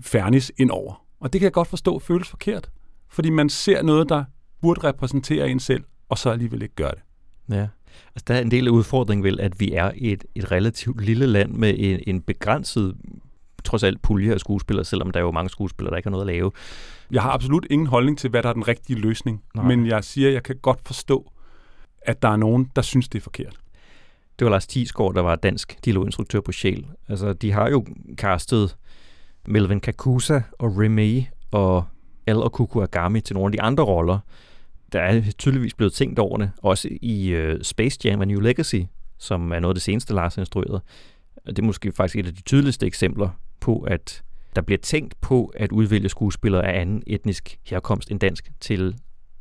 fernis 0.00 0.52
ind 0.56 0.70
over. 0.70 1.04
Og 1.20 1.32
det 1.32 1.40
kan 1.40 1.44
jeg 1.44 1.52
godt 1.52 1.68
forstå 1.68 1.98
føles 1.98 2.28
forkert, 2.28 2.70
fordi 3.08 3.30
man 3.30 3.48
ser 3.48 3.82
noget, 3.82 4.08
der 4.08 4.24
burde 4.62 4.84
repræsentere 4.84 5.48
en 5.48 5.60
selv, 5.60 5.84
og 6.08 6.18
så 6.18 6.30
alligevel 6.30 6.62
ikke 6.62 6.74
gør 6.74 6.90
det. 6.90 7.02
Ja. 7.50 7.68
Altså, 8.14 8.24
der 8.28 8.34
er 8.34 8.40
en 8.40 8.50
del 8.50 8.66
af 8.66 8.70
udfordringen 8.70 9.24
vel, 9.24 9.40
at 9.40 9.60
vi 9.60 9.72
er 9.72 9.90
et, 9.96 10.24
et 10.34 10.52
relativt 10.52 11.04
lille 11.04 11.26
land 11.26 11.52
med 11.52 11.74
en, 11.78 12.00
en 12.06 12.20
begrænset 12.22 12.96
trods 13.64 13.82
alt 13.82 14.02
pulje 14.02 14.32
af 14.32 14.40
skuespillere, 14.40 14.84
selvom 14.84 15.10
der 15.10 15.20
er 15.20 15.24
jo 15.24 15.30
mange 15.30 15.50
skuespillere, 15.50 15.90
der 15.90 15.96
ikke 15.96 16.06
har 16.06 16.10
noget 16.10 16.28
at 16.28 16.34
lave. 16.34 16.50
Jeg 17.10 17.22
har 17.22 17.30
absolut 17.30 17.66
ingen 17.70 17.86
holdning 17.86 18.18
til, 18.18 18.30
hvad 18.30 18.42
der 18.42 18.48
er 18.48 18.52
den 18.52 18.68
rigtige 18.68 18.98
løsning. 18.98 19.42
Nej. 19.54 19.64
Men 19.64 19.86
jeg 19.86 20.04
siger, 20.04 20.28
at 20.28 20.34
jeg 20.34 20.42
kan 20.42 20.56
godt 20.62 20.80
forstå, 20.86 21.32
at 22.02 22.22
der 22.22 22.28
er 22.28 22.36
nogen, 22.36 22.70
der 22.76 22.82
synes, 22.82 23.08
det 23.08 23.18
er 23.18 23.22
forkert. 23.22 23.56
Det 24.38 24.44
var 24.44 24.50
Lars 24.50 24.66
Thiesgaard, 24.66 25.14
der 25.14 25.20
var 25.20 25.36
dansk 25.36 25.84
dialoginstruktør 25.84 26.40
på 26.40 26.52
Shell. 26.52 26.86
Altså, 27.08 27.32
de 27.32 27.52
har 27.52 27.68
jo 27.68 27.86
castet 28.14 28.76
Melvin 29.46 29.80
Kakusa 29.80 30.40
og 30.58 30.76
Remy 30.78 31.22
og 31.50 31.84
Al 32.26 32.36
og 32.36 32.52
Kuku 32.52 32.82
Agami 32.82 33.20
til 33.20 33.34
nogle 33.34 33.48
af 33.48 33.52
de 33.52 33.62
andre 33.62 33.84
roller. 33.84 34.18
Der 34.92 35.00
er 35.00 35.22
tydeligvis 35.38 35.74
blevet 35.74 35.92
tænkt 35.92 36.18
over 36.18 36.36
det, 36.36 36.50
også 36.62 36.88
i 37.02 37.28
øh, 37.28 37.62
Space 37.62 37.98
Jam 38.04 38.20
og 38.20 38.26
New 38.26 38.40
Legacy, 38.40 38.80
som 39.18 39.52
er 39.52 39.60
noget 39.60 39.70
af 39.70 39.74
det 39.74 39.82
seneste, 39.82 40.14
Lars 40.14 40.34
har 40.34 40.42
instrueret. 40.42 40.82
Det 41.46 41.58
er 41.58 41.62
måske 41.62 41.92
faktisk 41.92 42.16
et 42.16 42.26
af 42.26 42.34
de 42.34 42.42
tydeligste 42.42 42.86
eksempler 42.86 43.28
på, 43.60 43.78
at 43.80 44.22
der 44.56 44.62
bliver 44.62 44.78
tænkt 44.78 45.20
på 45.20 45.52
at 45.56 45.72
udvælge 45.72 46.08
skuespillere 46.08 46.66
af 46.66 46.80
anden 46.80 47.02
etnisk 47.06 47.58
herkomst 47.66 48.10
end 48.10 48.20
dansk 48.20 48.50
til 48.60 48.94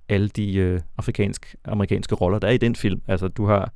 alle 0.10 0.30
de 0.30 0.56
øh, 0.56 0.82
afrikansk-amerikanske 0.98 2.16
roller, 2.16 2.40
der 2.40 2.48
er 2.48 2.52
i 2.52 2.58
den 2.58 2.76
film. 2.76 3.02
Altså, 3.08 3.28
du 3.28 3.46
har 3.46 3.72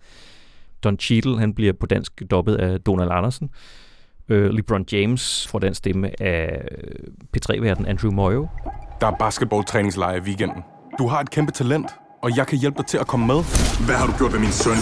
Don 0.83 0.99
Cheadle, 0.99 1.39
han 1.39 1.53
bliver 1.53 1.73
på 1.73 1.85
dansk 1.85 2.21
dobbet 2.31 2.55
af 2.55 2.81
Donald 2.81 3.09
Andersen. 3.11 3.49
Øh, 4.29 4.49
LeBron 4.49 4.85
James 4.91 5.47
får 5.47 5.59
den 5.59 5.73
stemme 5.73 6.21
af 6.21 6.67
P3-verden 7.37 7.85
Andrew 7.85 8.11
Moyo. 8.11 8.47
Der 9.01 9.07
er 9.07 9.15
basketballtræningslejr 9.19 10.15
i 10.15 10.19
weekenden. 10.19 10.63
Du 10.97 11.07
har 11.07 11.19
et 11.19 11.29
kæmpe 11.29 11.51
talent, 11.51 11.87
og 12.21 12.37
jeg 12.37 12.47
kan 12.47 12.57
hjælpe 12.57 12.77
dig 12.77 12.85
til 12.85 12.97
at 12.97 13.07
komme 13.07 13.27
med. 13.27 13.35
Hvad 13.85 13.95
har 13.95 14.07
du 14.07 14.13
gjort 14.17 14.33
ved 14.33 14.39
min 14.39 14.51
søn? 14.51 14.75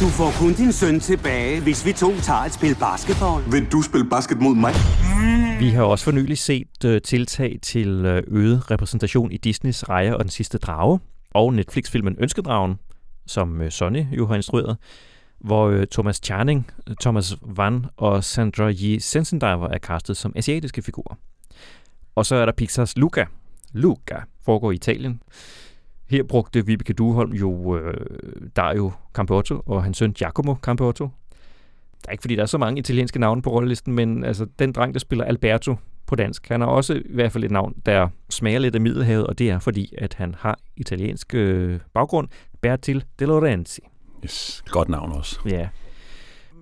Du 0.00 0.08
får 0.08 0.30
kun 0.38 0.52
din 0.52 0.72
søn 0.72 1.00
tilbage, 1.00 1.60
hvis 1.60 1.86
vi 1.86 1.92
to 1.92 2.10
tager 2.16 2.40
et 2.40 2.52
spil 2.52 2.76
basketball. 2.80 3.52
Vil 3.52 3.72
du 3.72 3.82
spille 3.82 4.10
basket 4.10 4.40
mod 4.40 4.54
mig? 4.54 4.72
Vi 5.60 5.68
har 5.68 5.82
også 5.82 6.04
for 6.04 6.12
nylig 6.12 6.38
set 6.38 6.84
uh, 6.84 6.96
tiltag 7.04 7.58
til 7.62 8.06
uh, 8.06 8.22
øget 8.26 8.70
repræsentation 8.70 9.32
i 9.32 9.36
Disneys 9.36 9.88
Rejer 9.88 10.14
og 10.14 10.20
den 10.24 10.30
sidste 10.30 10.58
drage, 10.58 11.00
og 11.34 11.54
Netflix-filmen 11.54 12.16
Ønskedragen, 12.20 12.74
som 13.26 13.60
uh, 13.60 13.68
Sonny 13.68 14.04
jo 14.12 14.26
har 14.26 14.34
instrueret, 14.34 14.76
hvor 15.40 15.84
Thomas 15.92 16.20
Charning, 16.24 16.70
Thomas 17.00 17.36
Van 17.56 17.86
og 17.96 18.24
Sandra 18.24 18.70
Yi 18.70 19.00
Sensendiver 19.00 19.68
er 19.68 19.78
castet 19.78 20.16
som 20.16 20.32
asiatiske 20.36 20.82
figurer. 20.82 21.14
Og 22.14 22.26
så 22.26 22.36
er 22.36 22.44
der 22.44 22.52
Pixars 22.52 22.96
Luca. 22.96 23.24
Luca 23.74 24.16
foregår 24.42 24.72
i 24.72 24.74
Italien. 24.74 25.22
Her 26.10 26.22
brugte 26.22 26.66
Vibeke 26.66 26.92
Duholm 26.92 27.32
jo 27.32 27.76
øh, 27.76 27.94
Dario 28.56 28.92
Campotto 29.12 29.62
og 29.66 29.84
hans 29.84 29.98
søn 29.98 30.12
Giacomo 30.12 30.54
Campotto. 30.54 31.08
Det 32.00 32.08
er 32.08 32.12
ikke 32.12 32.22
fordi, 32.22 32.36
der 32.36 32.42
er 32.42 32.46
så 32.46 32.58
mange 32.58 32.78
italienske 32.78 33.18
navne 33.18 33.42
på 33.42 33.50
rollelisten, 33.50 33.94
men 33.94 34.24
altså, 34.24 34.46
den 34.58 34.72
dreng, 34.72 34.94
der 34.94 35.00
spiller 35.00 35.24
Alberto 35.24 35.76
på 36.06 36.14
dansk, 36.14 36.48
han 36.48 36.60
har 36.60 36.68
også 36.68 36.94
i 36.94 37.14
hvert 37.14 37.32
fald 37.32 37.44
et 37.44 37.50
navn, 37.50 37.74
der 37.86 38.08
smager 38.30 38.58
lidt 38.58 38.74
af 38.74 38.80
Middelhavet, 38.80 39.26
og 39.26 39.38
det 39.38 39.50
er 39.50 39.58
fordi, 39.58 39.94
at 39.98 40.14
han 40.14 40.34
har 40.38 40.58
italiensk 40.76 41.34
øh, 41.34 41.80
baggrund. 41.94 42.28
Bertil 42.60 43.04
De 43.18 43.24
Lorenzi. 43.24 43.80
Yes, 44.24 44.64
godt 44.66 44.88
navn 44.88 45.12
også. 45.12 45.40
Ja. 45.46 45.68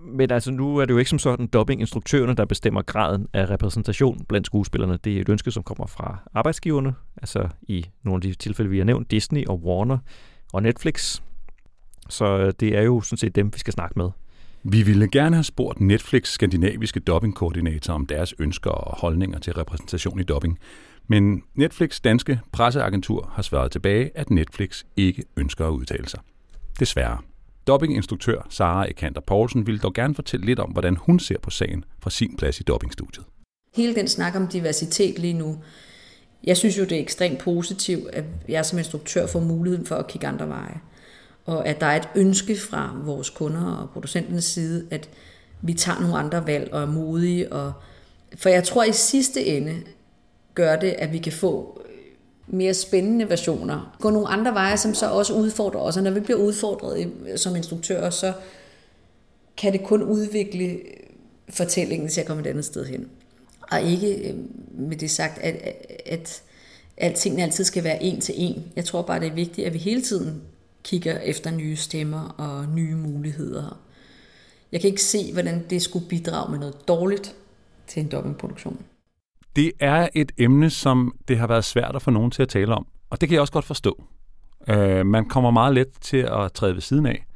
Men 0.04 0.30
altså, 0.30 0.50
nu 0.50 0.76
er 0.76 0.84
det 0.84 0.92
jo 0.92 0.98
ikke 0.98 1.10
som 1.10 1.18
sådan 1.18 1.46
dubbing-instruktørerne, 1.46 2.34
der 2.34 2.44
bestemmer 2.44 2.82
graden 2.82 3.26
af 3.32 3.50
repræsentation 3.50 4.24
blandt 4.28 4.46
skuespillerne. 4.46 4.98
Det 5.04 5.16
er 5.16 5.20
et 5.20 5.28
ønske, 5.28 5.50
som 5.50 5.62
kommer 5.62 5.86
fra 5.86 6.18
arbejdsgiverne, 6.34 6.94
altså 7.16 7.48
i 7.62 7.86
nogle 8.02 8.16
af 8.16 8.20
de 8.20 8.34
tilfælde, 8.34 8.70
vi 8.70 8.78
har 8.78 8.84
nævnt, 8.84 9.10
Disney 9.10 9.46
og 9.46 9.64
Warner 9.64 9.98
og 10.52 10.62
Netflix. 10.62 11.20
Så 12.08 12.38
øh, 12.38 12.52
det 12.60 12.76
er 12.76 12.82
jo 12.82 13.00
sådan 13.00 13.18
set 13.18 13.34
dem, 13.34 13.52
vi 13.54 13.58
skal 13.58 13.72
snakke 13.72 13.94
med. 13.98 14.10
Vi 14.64 14.82
ville 14.82 15.08
gerne 15.10 15.36
have 15.36 15.44
spurgt 15.44 15.80
Netflix 15.80 16.28
skandinaviske 16.28 17.00
dubbingkoordinator 17.00 17.94
om 17.94 18.06
deres 18.06 18.34
ønsker 18.38 18.70
og 18.70 19.00
holdninger 19.00 19.38
til 19.38 19.52
repræsentation 19.52 20.20
i 20.20 20.22
dubbing. 20.22 20.58
Men 21.06 21.42
Netflix 21.54 22.00
danske 22.00 22.40
presseagentur 22.52 23.30
har 23.34 23.42
svaret 23.42 23.72
tilbage, 23.72 24.10
at 24.14 24.30
Netflix 24.30 24.84
ikke 24.96 25.24
ønsker 25.36 25.66
at 25.66 25.70
udtale 25.70 26.08
sig. 26.08 26.20
Desværre. 26.80 27.18
Dobbinginstruktør 27.66 28.46
Sara 28.50 28.90
Ekander 28.90 29.20
Poulsen 29.20 29.66
vil 29.66 29.82
dog 29.82 29.94
gerne 29.94 30.14
fortælle 30.14 30.46
lidt 30.46 30.58
om, 30.58 30.70
hvordan 30.70 30.96
hun 30.96 31.20
ser 31.20 31.38
på 31.42 31.50
sagen 31.50 31.84
fra 32.02 32.10
sin 32.10 32.36
plads 32.36 32.60
i 32.60 32.62
dobbingstudiet. 32.62 33.24
Hele 33.74 33.94
den 33.94 34.08
snak 34.08 34.36
om 34.36 34.48
diversitet 34.48 35.18
lige 35.18 35.34
nu, 35.34 35.58
jeg 36.44 36.56
synes 36.56 36.78
jo, 36.78 36.82
det 36.82 36.92
er 36.92 37.00
ekstremt 37.00 37.38
positivt, 37.38 38.10
at 38.10 38.24
jeg 38.48 38.66
som 38.66 38.78
instruktør 38.78 39.26
får 39.26 39.40
muligheden 39.40 39.86
for 39.86 39.96
at 39.96 40.06
kigge 40.06 40.26
andre 40.26 40.48
veje. 40.48 40.80
Og 41.44 41.66
at 41.68 41.80
der 41.80 41.86
er 41.86 41.96
et 41.96 42.08
ønske 42.14 42.56
fra 42.56 43.00
vores 43.04 43.30
kunder 43.30 43.76
og 43.76 43.90
producenternes 43.90 44.44
side, 44.44 44.86
at 44.90 45.10
vi 45.62 45.74
tager 45.74 46.00
nogle 46.00 46.18
andre 46.18 46.46
valg 46.46 46.72
og 46.72 46.82
er 46.82 46.86
modige. 46.86 47.52
Og, 47.52 47.72
for 48.36 48.48
jeg 48.48 48.64
tror 48.64 48.84
i 48.84 48.92
sidste 48.92 49.46
ende 49.46 49.82
gør 50.54 50.76
det, 50.76 50.94
at 50.98 51.12
vi 51.12 51.18
kan 51.18 51.32
få 51.32 51.82
mere 52.52 52.74
spændende 52.74 53.28
versioner. 53.28 53.96
Gå 54.00 54.10
nogle 54.10 54.28
andre 54.28 54.54
veje, 54.54 54.76
som 54.76 54.94
så 54.94 55.10
også 55.10 55.34
udfordrer 55.34 55.80
os. 55.80 55.96
Og 55.96 56.02
når 56.02 56.10
vi 56.10 56.20
bliver 56.20 56.38
udfordret 56.38 57.12
som 57.36 57.56
instruktører, 57.56 58.10
så 58.10 58.32
kan 59.56 59.72
det 59.72 59.82
kun 59.84 60.02
udvikle 60.02 60.80
fortællingen 61.48 62.08
til 62.08 62.20
at 62.20 62.26
komme 62.26 62.40
et 62.40 62.46
andet 62.46 62.64
sted 62.64 62.84
hen. 62.84 63.08
Og 63.70 63.82
ikke 63.82 64.28
øh, 64.28 64.34
med 64.70 64.96
det 64.96 65.10
sagt, 65.10 65.38
at, 65.38 65.74
at, 66.06 66.42
at 66.96 67.14
tingene 67.14 67.42
altid 67.42 67.64
skal 67.64 67.84
være 67.84 68.02
en 68.02 68.20
til 68.20 68.34
en. 68.38 68.64
Jeg 68.76 68.84
tror 68.84 69.02
bare, 69.02 69.20
det 69.20 69.28
er 69.28 69.34
vigtigt, 69.34 69.66
at 69.66 69.72
vi 69.72 69.78
hele 69.78 70.02
tiden 70.02 70.42
kigger 70.82 71.18
efter 71.18 71.50
nye 71.50 71.76
stemmer 71.76 72.28
og 72.38 72.66
nye 72.74 72.94
muligheder. 72.94 73.80
Jeg 74.72 74.80
kan 74.80 74.90
ikke 74.90 75.02
se, 75.02 75.32
hvordan 75.32 75.64
det 75.70 75.82
skulle 75.82 76.08
bidrage 76.08 76.50
med 76.50 76.58
noget 76.58 76.88
dårligt 76.88 77.34
til 77.86 78.02
en 78.02 78.08
dobbeltproduktion. 78.08 78.78
Det 79.56 79.72
er 79.80 80.08
et 80.14 80.32
emne, 80.38 80.70
som 80.70 81.14
det 81.28 81.38
har 81.38 81.46
været 81.46 81.64
svært 81.64 81.96
at 81.96 82.02
få 82.02 82.10
nogen 82.10 82.30
til 82.30 82.42
at 82.42 82.48
tale 82.48 82.74
om, 82.74 82.86
og 83.10 83.20
det 83.20 83.28
kan 83.28 83.34
jeg 83.34 83.40
også 83.40 83.52
godt 83.52 83.64
forstå. 83.64 84.04
Uh, 84.68 85.06
man 85.06 85.28
kommer 85.28 85.50
meget 85.50 85.74
let 85.74 85.88
til 86.00 86.16
at 86.16 86.52
træde 86.52 86.74
ved 86.74 86.80
siden 86.80 87.06
af, 87.06 87.26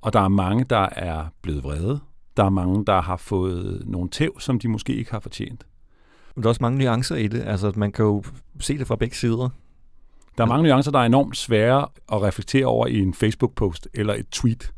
og 0.00 0.12
der 0.12 0.20
er 0.20 0.28
mange, 0.28 0.64
der 0.64 0.88
er 0.92 1.24
blevet 1.42 1.64
vrede. 1.64 2.00
Der 2.36 2.44
er 2.44 2.50
mange, 2.50 2.84
der 2.84 3.00
har 3.00 3.16
fået 3.16 3.82
nogle 3.86 4.10
tæv, 4.10 4.40
som 4.40 4.58
de 4.58 4.68
måske 4.68 4.94
ikke 4.94 5.10
har 5.10 5.20
fortjent. 5.20 5.66
Der 6.34 6.42
er 6.42 6.48
også 6.48 6.62
mange 6.62 6.78
nuancer 6.78 7.16
i 7.16 7.28
det. 7.28 7.42
Altså, 7.46 7.72
man 7.76 7.92
kan 7.92 8.04
jo 8.04 8.22
se 8.60 8.78
det 8.78 8.86
fra 8.86 8.96
begge 8.96 9.16
sider. 9.16 9.48
Der 10.38 10.44
er 10.44 10.48
mange 10.48 10.68
nuancer, 10.68 10.90
der 10.90 10.98
er 10.98 11.04
enormt 11.04 11.36
svære 11.36 11.88
at 12.12 12.22
reflektere 12.22 12.66
over 12.66 12.86
i 12.86 12.98
en 12.98 13.14
Facebook-post 13.14 13.88
eller 13.94 14.14
et 14.14 14.28
tweet. 14.28 14.72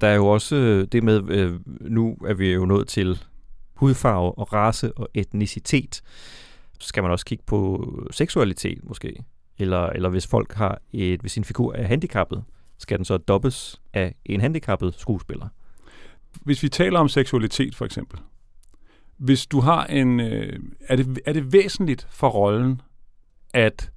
Der 0.00 0.06
er 0.06 0.14
jo 0.14 0.26
også 0.26 0.56
øh, 0.56 0.86
det 0.92 1.02
med, 1.02 1.30
øh, 1.30 1.60
nu 1.80 2.16
er 2.26 2.34
vi 2.34 2.52
jo 2.52 2.64
nået 2.64 2.88
til 2.88 3.24
hudfarve 3.82 4.38
og 4.38 4.52
race 4.52 4.92
og 4.92 5.08
etnicitet. 5.14 6.02
Så 6.78 6.88
skal 6.88 7.02
man 7.02 7.12
også 7.12 7.24
kigge 7.24 7.44
på 7.46 7.88
seksualitet 8.10 8.84
måske. 8.84 9.24
Eller, 9.58 9.86
eller 9.86 10.08
hvis 10.08 10.26
folk 10.26 10.52
har 10.52 10.80
et, 10.92 11.20
hvis 11.20 11.38
en 11.38 11.44
figur 11.44 11.74
er 11.74 11.86
handicappet, 11.86 12.44
skal 12.78 12.98
den 12.98 13.04
så 13.04 13.16
dobbes 13.16 13.80
af 13.92 14.14
en 14.24 14.40
handicappet 14.40 14.94
skuespiller. 14.98 15.48
Hvis 16.42 16.62
vi 16.62 16.68
taler 16.68 17.00
om 17.00 17.08
seksualitet 17.08 17.74
for 17.74 17.84
eksempel, 17.84 18.20
hvis 19.16 19.46
du 19.46 19.60
har 19.60 19.84
en... 19.86 20.20
Øh, 20.20 20.58
er, 20.88 20.96
det, 20.96 21.18
er 21.26 21.32
det 21.32 21.52
væsentligt 21.52 22.06
for 22.10 22.28
rollen, 22.28 22.80
at 23.54 23.90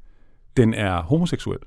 den 0.57 0.73
er 0.73 1.01
homoseksuel? 1.01 1.59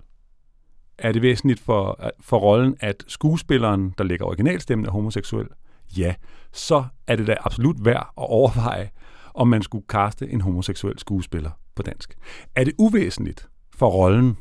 Er 0.99 1.13
det 1.13 1.23
væsentligt 1.23 1.61
for, 1.61 2.13
for 2.21 2.39
rollen, 2.39 2.77
at 2.81 3.05
skuespilleren, 3.09 3.95
der 3.99 4.05
lægger 4.05 4.27
originalstemmen, 4.27 4.87
er 4.87 4.91
homoseksuel? 4.91 5.49
Ja, 5.97 6.15
så 6.53 6.85
er 7.07 7.17
det 7.17 7.27
da 7.27 7.37
absolut 7.41 7.85
værd 7.85 8.13
at 8.17 8.25
overveje, 8.29 8.91
om 9.35 9.49
man 9.49 9.63
skulle 9.63 9.85
kaste 9.89 10.31
en 10.31 10.41
homoseksuel 10.41 10.99
skuespiller 10.99 11.51
på 11.75 11.83
dansk. 11.83 12.15
Er 12.55 12.65
det 12.65 12.75
uvæsentligt 12.79 13.49
for 13.75 13.89
rollen? 13.89 14.37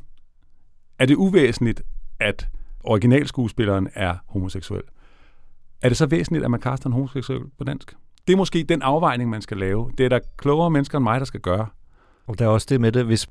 Er 1.00 1.06
det 1.06 1.16
uvæsentligt, 1.16 1.82
at 2.20 2.50
originalskuespilleren 2.84 3.88
er 3.94 4.16
homoseksuel? 4.28 4.84
Er 5.82 5.90
det 5.90 5.98
så 5.98 6.06
væsentligt, 6.06 6.46
at 6.46 6.52
man 6.52 6.60
kaster 6.60 6.88
en 6.88 6.94
homoseksuel 6.94 7.42
på 7.58 7.64
dansk? 7.64 7.96
Det 8.28 8.34
er 8.34 8.38
måske 8.38 8.64
den 8.64 8.82
afvejning, 8.82 9.30
man 9.30 9.42
skal 9.42 9.58
lave. 9.58 9.92
Det 9.98 10.06
er 10.06 10.10
der 10.10 10.20
klogere 10.38 10.70
mennesker 10.72 10.98
end 10.98 11.04
mig, 11.04 11.20
der 11.20 11.26
skal 11.26 11.40
gøre. 11.40 11.68
Og 12.28 12.40
der 12.40 12.46
er 12.46 12.50
også 12.50 12.68
det 12.70 12.82
med 12.82 12.92
det, 12.92 13.06
hvis 13.06 13.28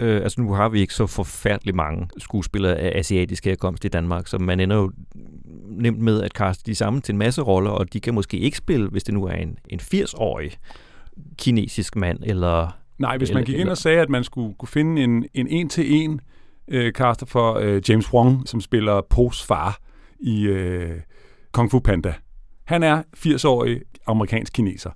Øh, 0.00 0.22
altså 0.22 0.40
nu 0.40 0.52
har 0.52 0.68
vi 0.68 0.80
ikke 0.80 0.94
så 0.94 1.06
forfærdeligt 1.06 1.76
mange 1.76 2.08
skuespillere 2.18 2.76
af 2.76 2.98
asiatisk 2.98 3.44
herkomst 3.44 3.84
i 3.84 3.88
Danmark, 3.88 4.26
så 4.26 4.38
man 4.38 4.60
ender 4.60 4.76
jo 4.76 4.92
nemt 5.68 5.98
med 5.98 6.22
at 6.22 6.34
kaste 6.34 6.70
de 6.70 6.74
samme 6.74 7.00
til 7.00 7.12
en 7.12 7.18
masse 7.18 7.42
roller, 7.42 7.70
og 7.70 7.92
de 7.92 8.00
kan 8.00 8.14
måske 8.14 8.38
ikke 8.38 8.56
spille, 8.56 8.88
hvis 8.88 9.04
det 9.04 9.14
nu 9.14 9.24
er 9.24 9.32
en, 9.32 9.58
en 9.68 9.80
80-årig 9.80 10.50
kinesisk 11.38 11.96
mand, 11.96 12.18
eller... 12.22 12.78
Nej, 12.98 13.18
hvis 13.18 13.32
man 13.32 13.44
gik 13.44 13.58
ind 13.58 13.68
og 13.68 13.78
sagde, 13.78 14.00
at 14.00 14.08
man 14.08 14.24
skulle 14.24 14.54
kunne 14.54 14.68
finde 14.68 15.02
en, 15.02 15.26
en 15.34 15.48
en-til-en 15.48 16.20
øh, 16.68 16.92
caster 16.92 17.26
for 17.26 17.54
øh, 17.54 17.82
James 17.88 18.12
Wong, 18.12 18.48
som 18.48 18.60
spiller 18.60 19.00
Po's 19.14 19.46
far 19.46 19.78
i 20.20 20.42
øh, 20.42 21.00
Kung 21.52 21.70
Fu 21.70 21.78
Panda. 21.78 22.14
Han 22.64 22.82
er 22.82 23.02
80-årig 23.16 23.80
amerikansk 24.06 24.52
kineser. 24.52 24.90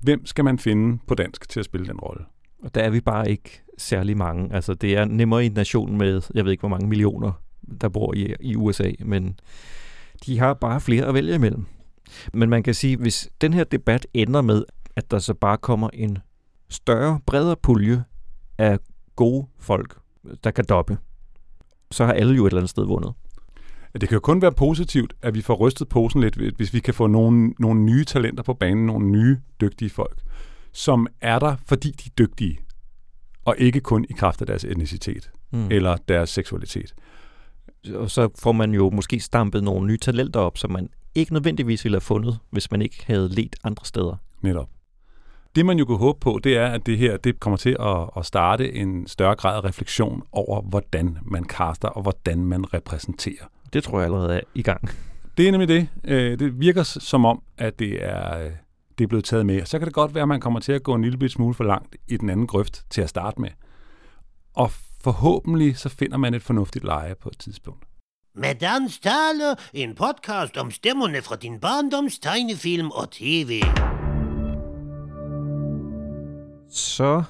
Hvem 0.00 0.26
skal 0.26 0.44
man 0.44 0.58
finde 0.58 0.98
på 1.06 1.14
dansk 1.14 1.48
til 1.48 1.60
at 1.60 1.64
spille 1.64 1.86
den 1.86 1.98
rolle? 1.98 2.24
Og 2.62 2.74
der 2.74 2.80
er 2.80 2.90
vi 2.90 3.00
bare 3.00 3.30
ikke 3.30 3.62
særlig 3.78 4.16
mange. 4.16 4.54
Altså, 4.54 4.74
det 4.74 4.96
er 4.96 5.04
nemmere 5.04 5.42
i 5.42 5.46
en 5.46 5.52
nation 5.52 5.98
med, 5.98 6.22
jeg 6.34 6.44
ved 6.44 6.52
ikke, 6.52 6.60
hvor 6.62 6.68
mange 6.68 6.88
millioner, 6.88 7.32
der 7.80 7.88
bor 7.88 8.14
i, 8.14 8.34
i 8.40 8.56
USA, 8.56 8.92
men 9.04 9.40
de 10.26 10.38
har 10.38 10.54
bare 10.54 10.80
flere 10.80 11.06
at 11.06 11.14
vælge 11.14 11.34
imellem. 11.34 11.66
Men 12.32 12.50
man 12.50 12.62
kan 12.62 12.74
sige, 12.74 12.96
hvis 12.96 13.28
den 13.40 13.52
her 13.52 13.64
debat 13.64 14.06
ender 14.14 14.42
med, 14.42 14.64
at 14.96 15.10
der 15.10 15.18
så 15.18 15.34
bare 15.34 15.56
kommer 15.56 15.90
en 15.92 16.18
større, 16.68 17.20
bredere 17.26 17.56
pulje 17.62 18.04
af 18.58 18.78
gode 19.16 19.46
folk, 19.58 19.98
der 20.44 20.50
kan 20.50 20.64
doppe, 20.68 20.98
så 21.90 22.04
har 22.04 22.12
alle 22.12 22.34
jo 22.34 22.46
et 22.46 22.50
eller 22.50 22.60
andet 22.60 22.70
sted 22.70 22.84
vundet. 22.84 23.12
Det 24.00 24.08
kan 24.08 24.16
jo 24.16 24.20
kun 24.20 24.42
være 24.42 24.52
positivt, 24.52 25.14
at 25.22 25.34
vi 25.34 25.40
får 25.40 25.54
rystet 25.54 25.88
posen 25.88 26.20
lidt, 26.20 26.34
hvis 26.56 26.74
vi 26.74 26.80
kan 26.80 26.94
få 26.94 27.06
nogle, 27.06 27.54
nogle 27.58 27.80
nye 27.80 28.04
talenter 28.04 28.42
på 28.42 28.54
banen, 28.54 28.86
nogle 28.86 29.06
nye 29.06 29.38
dygtige 29.60 29.90
folk, 29.90 30.22
som 30.72 31.06
er 31.20 31.38
der, 31.38 31.56
fordi 31.66 31.90
de 31.90 32.04
er 32.06 32.14
dygtige 32.18 32.58
og 33.44 33.54
ikke 33.58 33.80
kun 33.80 34.06
i 34.10 34.12
kraft 34.12 34.40
af 34.40 34.46
deres 34.46 34.64
etnicitet 34.64 35.30
mm. 35.50 35.66
eller 35.70 35.96
deres 35.96 36.30
seksualitet. 36.30 36.94
Og 37.94 38.10
så 38.10 38.28
får 38.38 38.52
man 38.52 38.74
jo 38.74 38.90
måske 38.90 39.20
stampet 39.20 39.64
nogle 39.64 39.86
nye 39.86 39.98
talenter 39.98 40.40
op, 40.40 40.58
som 40.58 40.72
man 40.72 40.88
ikke 41.14 41.32
nødvendigvis 41.32 41.84
ville 41.84 41.94
have 41.94 42.00
fundet, 42.00 42.38
hvis 42.50 42.70
man 42.70 42.82
ikke 42.82 43.04
havde 43.06 43.28
let 43.28 43.56
andre 43.64 43.84
steder. 43.84 44.16
Netop. 44.40 44.68
Det 45.56 45.66
man 45.66 45.78
jo 45.78 45.84
kan 45.84 45.96
håbe 45.96 46.20
på, 46.20 46.40
det 46.44 46.56
er, 46.56 46.66
at 46.66 46.86
det 46.86 46.98
her 46.98 47.16
det 47.16 47.40
kommer 47.40 47.56
til 47.56 47.76
at, 47.80 48.10
at 48.16 48.26
starte 48.26 48.74
en 48.74 49.06
større 49.06 49.34
grad 49.34 49.56
af 49.56 49.64
refleksion 49.64 50.22
over, 50.32 50.62
hvordan 50.62 51.18
man 51.22 51.44
kaster 51.44 51.88
og 51.88 52.02
hvordan 52.02 52.44
man 52.44 52.74
repræsenterer. 52.74 53.44
Det 53.72 53.84
tror 53.84 53.98
jeg 53.98 54.04
allerede 54.04 54.34
er 54.34 54.40
i 54.54 54.62
gang. 54.62 54.88
Det 55.36 55.48
er 55.48 55.50
nemlig 55.50 55.68
det. 55.68 55.88
Øh, 56.04 56.38
det 56.38 56.60
virker 56.60 56.82
som 56.82 57.24
om, 57.24 57.42
at 57.58 57.78
det 57.78 58.04
er 58.04 58.50
det 58.98 59.04
er 59.04 59.08
blevet 59.08 59.24
taget 59.24 59.46
med. 59.46 59.64
Så 59.64 59.78
kan 59.78 59.86
det 59.86 59.94
godt 59.94 60.14
være, 60.14 60.22
at 60.22 60.28
man 60.28 60.40
kommer 60.40 60.60
til 60.60 60.72
at 60.72 60.82
gå 60.82 60.94
en 60.94 61.02
lille 61.02 61.28
smule 61.28 61.54
for 61.54 61.64
langt 61.64 61.96
i 62.08 62.16
den 62.16 62.30
anden 62.30 62.46
grøft 62.46 62.84
til 62.90 63.00
at 63.02 63.08
starte 63.08 63.40
med. 63.40 63.50
Og 64.54 64.70
forhåbentlig 65.04 65.76
så 65.78 65.88
finder 65.88 66.16
man 66.16 66.34
et 66.34 66.42
fornuftigt 66.42 66.84
leje 66.84 67.14
på 67.14 67.28
et 67.28 67.38
tidspunkt. 67.38 67.84
Med 68.34 68.54
Dans 68.54 68.98
Tale, 68.98 69.56
en 69.72 69.94
podcast 69.94 70.56
om 70.56 70.70
stemmerne 70.70 71.22
fra 71.22 71.36
din 71.36 71.60
barndoms 71.60 72.18
tegnefilm 72.18 72.90
og 72.90 73.10
tv. 73.10 73.62
Så 76.70 77.22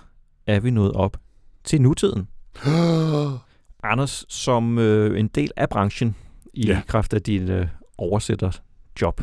er 0.46 0.60
vi 0.60 0.70
nået 0.70 0.92
op 0.92 1.16
til 1.64 1.82
nutiden. 1.82 2.28
Anders, 3.92 4.24
som 4.28 4.78
øh, 4.78 5.20
en 5.20 5.28
del 5.28 5.50
af 5.56 5.68
branchen 5.68 6.16
i 6.54 6.66
ja. 6.66 6.80
kraft 6.86 7.14
af 7.14 7.22
din 7.22 7.50
øh, 7.50 7.66
oversætterjob, 7.98 9.20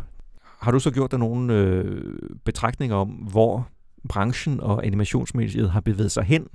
har 0.59 0.71
du 0.71 0.79
så 0.79 0.91
gjort 0.91 1.11
dig 1.11 1.19
nogle 1.19 1.53
øh, 1.53 2.03
betragtninger 2.45 2.95
om, 2.95 3.09
hvor 3.09 3.67
branchen 4.09 4.59
og 4.59 4.85
animationsmediet 4.85 5.71
har 5.71 5.81
bevæget 5.81 6.11
sig 6.11 6.23
hen 6.23 6.47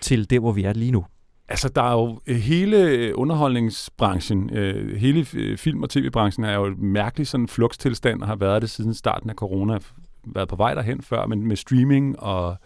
til 0.00 0.30
der, 0.30 0.38
hvor 0.38 0.52
vi 0.52 0.64
er 0.64 0.72
lige 0.72 0.92
nu? 0.92 1.04
Altså, 1.48 1.68
der 1.68 1.82
er 1.82 1.92
jo 1.92 2.20
øh, 2.26 2.36
hele 2.36 2.76
øh, 2.76 3.12
underholdningsbranchen, 3.14 4.50
øh, 4.50 4.96
hele 4.96 5.26
øh, 5.34 5.58
film- 5.58 5.82
og 5.82 5.90
tv-branchen 5.90 6.44
er 6.44 6.54
jo 6.54 6.64
et 6.64 6.78
mærkeligt 6.78 7.28
sådan 7.30 7.48
flugtstilstand, 7.48 8.22
og 8.22 8.28
har 8.28 8.36
været 8.36 8.62
det 8.62 8.70
siden 8.70 8.94
starten 8.94 9.30
af 9.30 9.36
corona, 9.36 9.78
været 10.26 10.48
på 10.48 10.56
vej 10.56 10.74
derhen 10.74 11.02
før, 11.02 11.26
men 11.26 11.46
med 11.46 11.56
streaming 11.56 12.20
og 12.20 12.56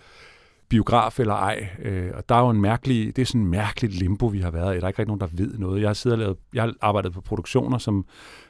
biograf 0.69 1.21
eller 1.21 1.35
ej. 1.35 1.69
Øh, 1.83 2.11
og 2.15 2.29
der 2.29 2.35
er 2.35 2.41
jo 2.41 2.51
en 2.51 2.61
mærkelig, 2.61 3.17
det 3.17 3.23
er 3.23 3.27
sådan 3.27 3.41
en 3.41 3.47
mærkeligt 3.47 3.95
limbo, 3.95 4.27
vi 4.27 4.41
har 4.41 4.51
været 4.51 4.75
i. 4.75 4.77
Der 4.77 4.85
er 4.85 4.89
ikke 4.89 4.99
rigtig 4.99 5.07
nogen, 5.07 5.21
der 5.21 5.29
ved 5.33 5.59
noget. 5.59 5.81
Jeg 5.81 5.89
har, 5.89 5.95
siddet 5.95 6.19
og 6.19 6.19
lavet, 6.19 6.37
jeg 6.55 6.63
har 6.63 6.75
arbejdet 6.81 7.13
på 7.13 7.21
produktioner, 7.21 7.79
som 7.79 8.05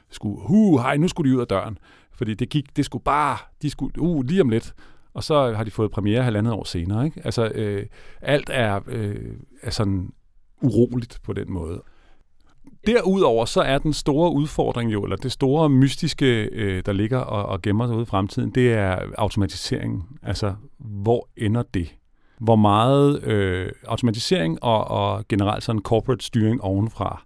skulle, 0.09 0.41
hu, 0.41 0.77
hej, 0.77 0.97
nu 0.97 1.07
skulle 1.07 1.31
de 1.31 1.35
ud 1.35 1.41
af 1.41 1.47
døren. 1.47 1.77
Fordi 2.11 2.33
det 2.33 2.49
gik, 2.49 2.77
det 2.77 2.85
skulle 2.85 3.03
bare, 3.03 3.37
de 3.61 3.69
skulle, 3.69 4.01
uh, 4.01 4.25
lige 4.25 4.41
om 4.41 4.49
lidt. 4.49 4.73
Og 5.13 5.23
så 5.23 5.53
har 5.53 5.63
de 5.63 5.71
fået 5.71 5.91
premiere 5.91 6.23
halvandet 6.23 6.53
år 6.53 6.63
senere. 6.63 7.05
Ikke? 7.05 7.21
Altså, 7.25 7.47
øh, 7.47 7.85
alt 8.21 8.49
er, 8.53 8.79
øh, 8.87 9.35
er 9.61 9.69
sådan 9.69 10.11
uroligt 10.61 11.19
på 11.23 11.33
den 11.33 11.51
måde. 11.53 11.81
Derudover 12.87 13.45
så 13.45 13.61
er 13.61 13.77
den 13.77 13.93
store 13.93 14.33
udfordring 14.33 14.93
jo, 14.93 15.03
eller 15.03 15.15
det 15.15 15.31
store 15.31 15.69
mystiske, 15.69 16.43
øh, 16.43 16.83
der 16.85 16.93
ligger 16.93 17.17
og, 17.17 17.45
og 17.45 17.61
gemmer 17.61 17.87
sig 17.87 17.95
ude 17.95 18.03
i 18.03 18.05
fremtiden, 18.05 18.51
det 18.51 18.73
er 18.73 18.99
automatiseringen. 19.17 20.03
Altså, 20.23 20.55
hvor 20.77 21.29
ender 21.37 21.63
det? 21.73 21.95
Hvor 22.39 22.55
meget 22.55 23.23
øh, 23.23 23.71
automatisering 23.87 24.63
og, 24.63 24.87
og 24.87 25.27
generelt 25.27 25.63
sådan 25.63 25.81
corporate 25.81 26.25
styring 26.25 26.61
ovenfra, 26.61 27.23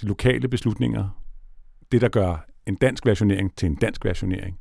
de 0.00 0.06
lokale 0.06 0.48
beslutninger, 0.48 1.08
det 1.92 2.00
der 2.00 2.08
gør 2.08 2.46
en 2.66 2.74
dansk 2.74 3.06
versionering 3.06 3.56
til 3.56 3.66
en 3.66 3.74
dansk 3.74 4.04
versionering, 4.04 4.58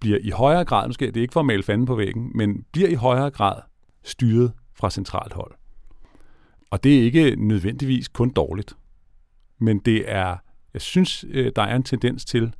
bliver 0.00 0.18
i 0.22 0.30
højere 0.30 0.64
grad, 0.64 0.86
måske 0.86 1.06
det 1.06 1.16
er 1.16 1.20
ikke 1.20 1.32
for 1.32 1.40
at 1.40 1.46
male 1.46 1.62
fanden 1.62 1.86
på 1.86 1.94
væggen, 1.94 2.30
men 2.34 2.64
bliver 2.72 2.88
i 2.88 2.94
højere 2.94 3.30
grad 3.30 3.62
styret 4.04 4.52
fra 4.74 4.90
centralt 4.90 5.32
hold. 5.32 5.54
Og 6.70 6.84
det 6.84 6.98
er 6.98 7.02
ikke 7.02 7.36
nødvendigvis 7.38 8.08
kun 8.08 8.30
dårligt, 8.30 8.76
men 9.58 9.78
det 9.78 10.10
er, 10.10 10.36
jeg 10.74 10.82
synes, 10.82 11.24
øh, 11.28 11.52
der 11.56 11.62
er 11.62 11.76
en 11.76 11.82
tendens 11.82 12.24
til, 12.24 12.54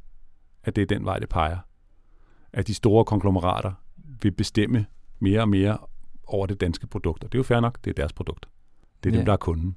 at 0.65 0.77
det 0.77 0.83
er 0.83 0.87
den 0.87 1.05
vej, 1.05 1.19
det 1.19 1.29
peger. 1.29 1.59
At 2.53 2.67
de 2.67 2.75
store 2.75 3.05
konglomerater 3.05 3.73
vil 4.23 4.33
bestemme 4.33 4.87
mere 5.19 5.41
og 5.41 5.49
mere 5.49 5.79
over 6.27 6.47
det 6.47 6.61
danske 6.61 6.87
produkt. 6.87 7.25
Og 7.25 7.33
det 7.33 7.39
er 7.39 7.39
jo 7.39 7.43
fair 7.43 7.61
nok, 7.61 7.79
det 7.85 7.91
er 7.91 7.95
deres 7.95 8.13
produkt. 8.13 8.47
Det 9.05 9.11
er 9.11 9.15
ja. 9.15 9.19
dem, 9.19 9.27
der 9.27 9.33
er 9.33 9.37
kunden. 9.37 9.77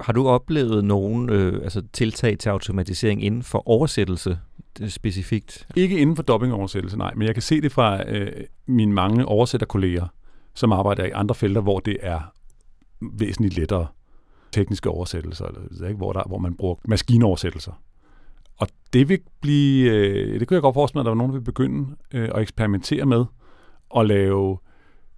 Har 0.00 0.12
du 0.12 0.28
oplevet 0.28 0.84
nogen 0.84 1.30
øh, 1.30 1.62
altså 1.62 1.82
tiltag 1.92 2.38
til 2.38 2.48
automatisering 2.48 3.24
inden 3.24 3.42
for 3.42 3.68
oversættelse 3.68 4.38
det 4.78 4.92
specifikt? 4.92 5.66
Ikke 5.76 5.98
inden 5.98 6.16
for 6.16 6.22
dobbingoversættelse, 6.22 6.98
nej. 6.98 7.14
Men 7.14 7.26
jeg 7.26 7.34
kan 7.34 7.42
se 7.42 7.60
det 7.60 7.72
fra 7.72 8.10
øh, 8.10 8.44
mine 8.66 8.92
mange 8.92 9.26
oversætterkolleger, 9.26 10.06
som 10.54 10.72
arbejder 10.72 11.04
i 11.04 11.10
andre 11.10 11.34
felter, 11.34 11.60
hvor 11.60 11.80
det 11.80 11.96
er 12.00 12.32
væsentligt 13.12 13.56
lettere 13.56 13.86
tekniske 14.52 14.90
oversættelser, 14.90 15.46
eller, 15.46 15.88
ikke, 15.88 15.96
hvor, 15.96 16.12
der, 16.12 16.22
hvor 16.26 16.38
man 16.38 16.54
bruger 16.54 16.74
maskinoversættelser. 16.88 17.72
Og 18.56 18.68
det 18.92 19.08
vil 19.08 19.18
blive, 19.40 19.90
øh, 19.90 20.40
det 20.40 20.48
kunne 20.48 20.54
jeg 20.54 20.62
godt 20.62 20.74
forestille 20.74 20.98
mig, 20.98 21.00
at 21.00 21.04
der 21.04 21.10
var 21.10 21.16
nogen, 21.16 21.32
der 21.32 21.38
vil 21.38 21.44
begynde 21.44 21.96
øh, 22.14 22.28
at 22.34 22.42
eksperimentere 22.42 23.06
med 23.06 23.24
at 23.96 24.06
lave 24.06 24.58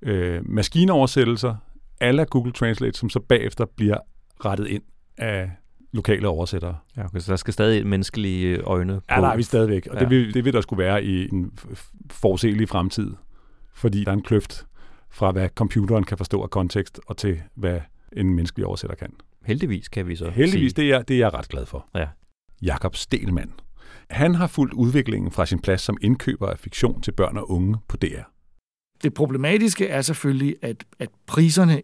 øh, 0.03 0.41
maskinoversættelser 0.45 1.55
alle 2.01 2.25
Google 2.25 2.53
Translate, 2.53 2.99
som 2.99 3.09
så 3.09 3.21
bagefter 3.21 3.65
bliver 3.77 3.99
rettet 4.45 4.67
ind 4.67 4.83
af 5.19 5.51
lokale 5.93 6.29
oversættere. 6.29 6.77
Ja, 6.97 7.05
okay, 7.05 7.19
så 7.19 7.33
der 7.33 7.37
skal 7.37 7.55
stadig 7.55 7.87
menneskelige 7.87 8.59
øjne 8.59 8.95
på. 8.95 9.05
Ja, 9.11 9.21
der 9.21 9.29
er 9.29 9.37
vi 9.37 9.43
stadigvæk, 9.43 9.87
og 9.87 9.95
ja. 9.95 10.01
det, 10.01 10.11
vil, 10.11 10.35
det 10.35 10.45
vil 10.45 10.53
der 10.53 10.61
skulle 10.61 10.85
være 10.85 11.05
i 11.05 11.29
en 11.33 11.53
forudsigelig 12.11 12.69
fremtid, 12.69 13.15
fordi 13.75 14.05
der 14.05 14.11
er 14.11 14.17
en 14.17 14.23
kløft 14.23 14.67
fra, 15.15 15.33
hvad 15.33 15.49
computeren 15.55 16.05
kan 16.05 16.19
forstå 16.19 16.43
af 16.43 16.51
kontekst, 16.51 17.01
og 17.07 17.17
til, 17.17 17.43
hvad 17.55 17.81
en 18.17 18.35
menneskelig 18.35 18.67
oversætter 18.67 18.97
kan. 18.97 19.13
Heldigvis 19.45 19.89
kan 19.89 20.09
vi 20.09 20.17
så 20.17 20.31
Heldigvis, 20.31 20.73
sige. 20.73 20.83
det 20.83 20.93
er, 20.93 21.03
det 21.03 21.15
er 21.15 21.19
jeg 21.19 21.35
ret 21.35 21.49
glad 21.49 21.67
for. 21.67 21.89
Ja. 21.95 22.09
Jakob 22.63 22.97
Stelmann. 22.97 23.53
Han 24.11 24.35
har 24.35 24.47
fulgt 24.47 24.75
udviklingen 24.75 25.31
fra 25.31 25.47
sin 25.47 25.59
plads 25.61 25.81
som 25.81 25.97
indkøber 26.03 26.49
af 26.49 26.59
fiktion 26.59 27.03
til 27.03 27.13
børn 27.13 27.37
og 27.37 27.51
unge 27.51 27.77
på 27.89 27.97
DR. 27.97 28.21
Det 29.03 29.15
problematiske 29.15 29.87
er 29.89 30.03
selvfølgelig, 30.03 30.57
at, 30.63 30.85
at 30.99 31.09
priserne 31.27 31.83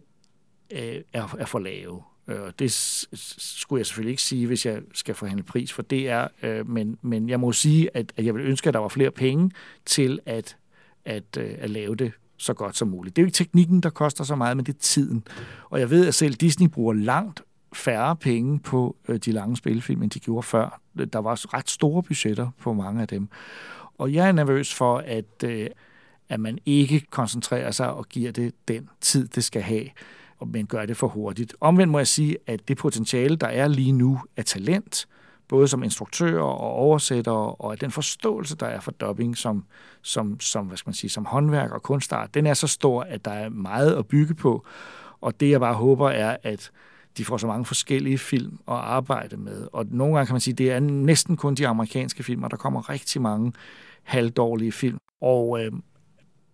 øh, 0.73 0.95
er, 1.13 1.35
er 1.39 1.45
for 1.45 1.59
lave. 1.59 2.01
Øh, 2.27 2.37
det 2.59 2.71
s- 2.71 3.07
s- 3.15 3.59
skulle 3.59 3.79
jeg 3.79 3.85
selvfølgelig 3.85 4.11
ikke 4.11 4.21
sige, 4.23 4.47
hvis 4.47 4.65
jeg 4.65 4.81
skal 4.93 5.15
forhandle 5.15 5.43
pris 5.43 5.73
for 5.73 5.81
DR, 5.81 6.25
øh, 6.43 6.69
men, 6.69 6.97
men 7.01 7.29
jeg 7.29 7.39
må 7.39 7.51
sige, 7.51 7.97
at, 7.97 8.13
at 8.17 8.25
jeg 8.25 8.33
vil 8.35 8.43
ønske, 8.45 8.67
at 8.67 8.73
der 8.73 8.79
var 8.79 8.87
flere 8.87 9.11
penge 9.11 9.51
til 9.85 10.19
at, 10.25 10.57
at, 11.05 11.37
øh, 11.37 11.55
at 11.59 11.69
lave 11.69 11.95
det 11.95 12.11
så 12.41 12.53
godt 12.53 12.77
som 12.77 12.87
muligt. 12.87 13.15
Det 13.15 13.21
er 13.21 13.23
jo 13.23 13.27
ikke 13.27 13.35
teknikken, 13.35 13.81
der 13.81 13.89
koster 13.89 14.23
så 14.23 14.35
meget, 14.35 14.57
men 14.57 14.65
det 14.65 14.75
er 14.75 14.79
tiden. 14.79 15.23
Og 15.69 15.79
jeg 15.79 15.89
ved, 15.89 16.07
at 16.07 16.15
selv 16.15 16.33
Disney 16.33 16.67
bruger 16.67 16.93
langt 16.93 17.41
færre 17.73 18.15
penge 18.15 18.59
på 18.59 18.95
øh, 19.07 19.17
de 19.17 19.31
lange 19.31 19.57
spilfilm, 19.57 20.03
end 20.03 20.11
de 20.11 20.19
gjorde 20.19 20.43
før. 20.43 20.81
Der 21.13 21.19
var 21.19 21.53
ret 21.53 21.69
store 21.69 22.03
budgetter 22.03 22.49
på 22.59 22.73
mange 22.73 23.01
af 23.01 23.07
dem. 23.07 23.27
Og 23.97 24.13
jeg 24.13 24.27
er 24.27 24.31
nervøs 24.31 24.73
for, 24.73 24.97
at, 24.97 25.43
øh, 25.43 25.67
at 26.29 26.39
man 26.39 26.59
ikke 26.65 27.05
koncentrerer 27.09 27.71
sig 27.71 27.93
og 27.93 28.05
giver 28.09 28.31
det 28.31 28.53
den 28.67 28.89
tid, 29.01 29.27
det 29.27 29.43
skal 29.43 29.61
have, 29.61 29.85
men 30.47 30.65
gør 30.65 30.85
det 30.85 30.97
for 30.97 31.07
hurtigt. 31.07 31.55
Omvendt 31.59 31.91
må 31.91 31.97
jeg 31.97 32.07
sige, 32.07 32.37
at 32.47 32.67
det 32.67 32.77
potentiale, 32.77 33.35
der 33.35 33.47
er 33.47 33.67
lige 33.67 33.91
nu 33.91 34.19
af 34.37 34.45
talent, 34.45 35.07
både 35.51 35.67
som 35.67 35.83
instruktører 35.83 36.43
og 36.43 36.71
oversættere, 36.71 37.55
og 37.55 37.73
at 37.73 37.81
den 37.81 37.91
forståelse, 37.91 38.55
der 38.55 38.65
er 38.65 38.79
for 38.79 38.91
dubbing 38.91 39.37
som, 39.37 39.63
som, 40.01 40.39
som, 40.39 40.65
hvad 40.65 40.77
skal 40.77 40.89
man 40.89 40.93
sige, 40.93 41.09
som 41.09 41.25
håndværk 41.25 41.71
og 41.71 41.83
kunstart, 41.83 42.33
den 42.33 42.47
er 42.47 42.53
så 42.53 42.67
stor, 42.67 43.03
at 43.03 43.25
der 43.25 43.31
er 43.31 43.49
meget 43.49 43.95
at 43.95 44.07
bygge 44.07 44.33
på. 44.33 44.65
Og 45.21 45.39
det, 45.39 45.49
jeg 45.49 45.59
bare 45.59 45.73
håber, 45.73 46.09
er, 46.09 46.37
at 46.43 46.71
de 47.17 47.25
får 47.25 47.37
så 47.37 47.47
mange 47.47 47.65
forskellige 47.65 48.17
film 48.17 48.59
at 48.67 48.73
arbejde 48.73 49.37
med. 49.37 49.67
Og 49.73 49.85
nogle 49.89 50.15
gange 50.15 50.27
kan 50.27 50.33
man 50.33 50.41
sige, 50.41 50.51
at 50.51 50.57
det 50.57 50.71
er 50.71 50.79
næsten 50.79 51.37
kun 51.37 51.55
de 51.55 51.67
amerikanske 51.67 52.23
filmer. 52.23 52.47
Der 52.47 52.57
kommer 52.57 52.89
rigtig 52.89 53.21
mange 53.21 53.53
halvdårlige 54.03 54.71
film. 54.71 54.97
Og 55.21 55.63
øh, 55.63 55.71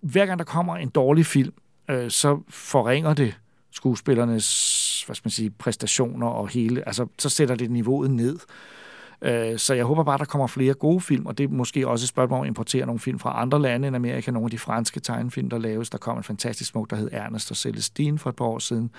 hver 0.01 0.25
gang 0.25 0.39
der 0.39 0.45
kommer 0.45 0.77
en 0.77 0.89
dårlig 0.89 1.25
film, 1.25 1.53
øh, 1.89 2.11
så 2.11 2.41
forringer 2.49 3.13
det 3.13 3.37
skuespillernes 3.71 4.87
hvad 5.07 5.15
skal 5.15 5.27
man 5.27 5.31
sige, 5.31 5.49
præstationer 5.49 6.27
og 6.27 6.47
hele, 6.47 6.87
altså 6.87 7.07
så 7.19 7.29
sætter 7.29 7.55
det 7.55 7.71
niveauet 7.71 8.11
ned. 8.11 8.39
Øh, 9.21 9.57
Så 9.57 9.73
jeg 9.73 9.85
håber 9.85 10.03
bare, 10.03 10.17
der 10.17 10.25
kommer 10.25 10.47
flere 10.47 10.73
gode 10.73 11.01
film, 11.01 11.25
og 11.25 11.37
det 11.37 11.43
er 11.43 11.47
måske 11.47 11.87
også 11.87 12.03
et 12.03 12.09
spørgsmål 12.09 12.37
om 12.39 12.43
at 12.43 12.47
importere 12.47 12.85
nogle 12.85 12.99
film 12.99 13.19
fra 13.19 13.41
andre 13.41 13.61
lande 13.61 13.87
end 13.87 13.95
Amerika. 13.95 14.31
Nogle 14.31 14.45
af 14.45 14.51
de 14.51 14.57
franske 14.57 14.99
tegnefilm, 14.99 15.49
der 15.49 15.57
laves. 15.57 15.89
Der 15.89 15.97
kom 15.97 16.17
en 16.17 16.23
fantastisk 16.23 16.69
smuk, 16.69 16.89
der 16.89 16.95
hed 16.95 17.09
Ernest 17.11 17.51
og 17.51 17.57
Celestine 17.57 18.19
for 18.19 18.29
et 18.29 18.35
par 18.35 18.45
år 18.45 18.59
siden, 18.59 18.91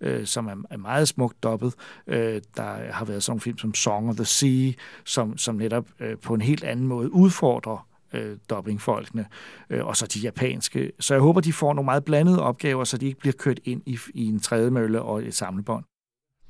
øh, 0.00 0.26
som 0.26 0.46
er, 0.46 0.56
er 0.70 0.76
meget 0.76 1.08
smukt 1.08 1.42
dobbet. 1.42 1.74
Øh, 2.06 2.40
der 2.56 2.92
har 2.92 3.04
været 3.04 3.22
sådan 3.22 3.32
nogle 3.32 3.40
film 3.40 3.58
som 3.58 3.74
Song 3.74 4.08
of 4.08 4.16
the 4.16 4.24
Sea, 4.24 4.72
som, 5.04 5.38
som 5.38 5.54
netop 5.54 5.86
øh, 6.00 6.16
på 6.18 6.34
en 6.34 6.40
helt 6.40 6.64
anden 6.64 6.86
måde 6.86 7.12
udfordrer 7.12 7.86
øh, 8.14 8.36
dubbingfolkene, 8.50 9.26
øh, 9.70 9.86
og 9.86 9.96
så 9.96 10.06
de 10.06 10.20
japanske. 10.20 10.92
Så 11.00 11.14
jeg 11.14 11.20
håber, 11.20 11.40
de 11.40 11.52
får 11.52 11.74
nogle 11.74 11.84
meget 11.84 12.04
blandede 12.04 12.42
opgaver, 12.42 12.84
så 12.84 12.98
de 12.98 13.06
ikke 13.06 13.20
bliver 13.20 13.34
kørt 13.38 13.60
ind 13.64 13.82
i, 13.86 13.98
i 14.14 14.26
en 14.26 14.40
trædemølle 14.40 15.02
og 15.02 15.22
et 15.24 15.34
samlebånd. 15.34 15.84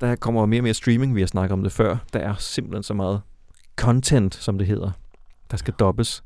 Der 0.01 0.16
kommer 0.16 0.46
mere 0.46 0.61
og 0.61 0.62
mere 0.62 0.74
streaming, 0.74 1.14
vi 1.14 1.20
har 1.20 1.26
snakket 1.26 1.53
om 1.53 1.62
det 1.62 1.72
før. 1.72 1.96
Der 2.12 2.18
er 2.18 2.34
simpelthen 2.34 2.82
så 2.82 2.94
meget 2.94 3.20
content, 3.76 4.34
som 4.34 4.59
det 4.59 4.66
hedder, 4.66 4.90
der 5.51 5.57
skal 5.57 5.74
dobbes. 5.74 6.24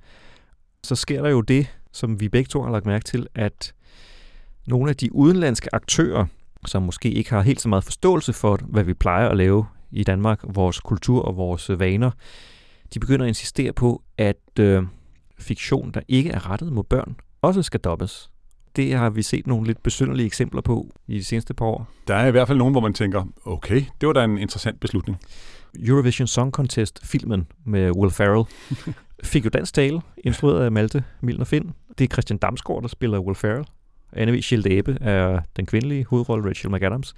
Så 0.85 0.95
sker 0.95 1.23
der 1.23 1.31
jo 1.31 1.41
det, 1.41 1.67
som 1.93 2.21
vi 2.21 2.29
begge 2.29 2.49
to 2.49 2.63
har 2.63 2.71
lagt 2.71 2.87
mærke 2.87 3.05
til, 3.05 3.27
at 3.35 3.75
nogle 4.67 4.91
af 4.91 4.97
de 4.97 5.15
udenlandske 5.15 5.75
aktører, 5.75 6.27
som 6.67 6.83
måske 6.83 7.11
ikke 7.11 7.31
har 7.31 7.43
helt 7.43 7.61
så 7.61 7.69
meget 7.69 7.85
forståelse 7.85 8.33
for, 8.33 8.59
hvad 8.63 8.85
vi 8.85 8.95
plejer 8.95 9.29
at 9.29 9.37
lave 9.37 9.67
i 9.91 10.05
Danmark, 10.05 10.41
vores 10.45 10.81
kultur 10.81 11.23
og 11.23 11.37
vores 11.37 11.71
øh, 11.71 11.81
vaner, 11.81 12.11
de 12.95 13.01
begynder 13.01 13.25
at 13.25 13.29
insistere 13.29 13.73
på, 13.73 14.03
at 14.19 14.59
øh, 14.61 14.83
fiktion, 15.39 15.91
der 15.91 16.01
ikke 16.09 16.31
er 16.31 16.51
rettet 16.51 16.73
mod 16.73 16.85
børn, 16.85 17.17
også 17.43 17.63
skal 17.63 17.81
dobbes. 17.81 18.31
Det 18.77 18.95
har 18.95 19.11
vi 19.11 19.23
set 19.23 19.47
nogle 19.47 19.67
lidt 19.67 19.83
besynderlige 19.83 20.27
eksempler 20.27 20.61
på 20.61 20.91
i 21.07 21.19
de 21.19 21.25
seneste 21.25 21.55
par 21.55 21.67
år. 21.67 21.89
Der 22.09 22.15
er 22.15 22.27
i 22.27 22.31
hvert 22.31 22.49
fald 22.49 22.59
nogen, 22.59 22.75
hvor 22.75 22.81
man 22.81 22.95
tænker, 22.95 23.25
okay, 23.45 23.83
det 24.01 24.07
var 24.07 24.13
da 24.13 24.25
en 24.25 24.39
interessant 24.39 24.81
beslutning. 24.81 25.19
Eurovision 25.87 26.27
Song 26.27 26.53
Contest-filmen 26.53 27.47
med 27.65 27.91
Will 27.91 28.11
Ferrell 28.11 28.45
fik 29.25 29.45
jo 29.45 29.51
dansk 29.51 29.75
tale, 29.75 30.01
instrueret 30.25 30.65
af 30.65 30.73
Malte 30.73 31.05
Milner 31.21 31.45
Finn. 31.45 31.75
Det 31.99 32.05
er 32.05 32.09
Christian 32.09 32.39
Damsgaard, 32.39 32.83
der 32.83 32.89
spiller 32.89 33.19
Will 33.19 33.35
Ferrell. 33.35 33.65
Anne 34.13 34.43
Schild 34.43 34.67
Abe 34.67 34.99
er 35.01 35.41
den 35.57 35.67
kvindelige 35.67 36.07
hovedrolle, 36.11 36.49
Rachel 36.49 36.71
McAdams. 36.71 37.15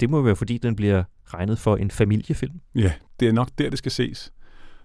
Det 0.00 0.10
må 0.10 0.22
være, 0.22 0.36
fordi 0.36 0.58
den 0.58 0.76
bliver 0.76 1.04
regnet 1.26 1.58
for 1.58 1.76
en 1.76 1.90
familiefilm. 1.90 2.60
Ja, 2.74 2.92
det 3.20 3.28
er 3.28 3.32
nok 3.32 3.48
der, 3.58 3.70
det 3.70 3.78
skal 3.78 3.92
ses. 3.92 4.32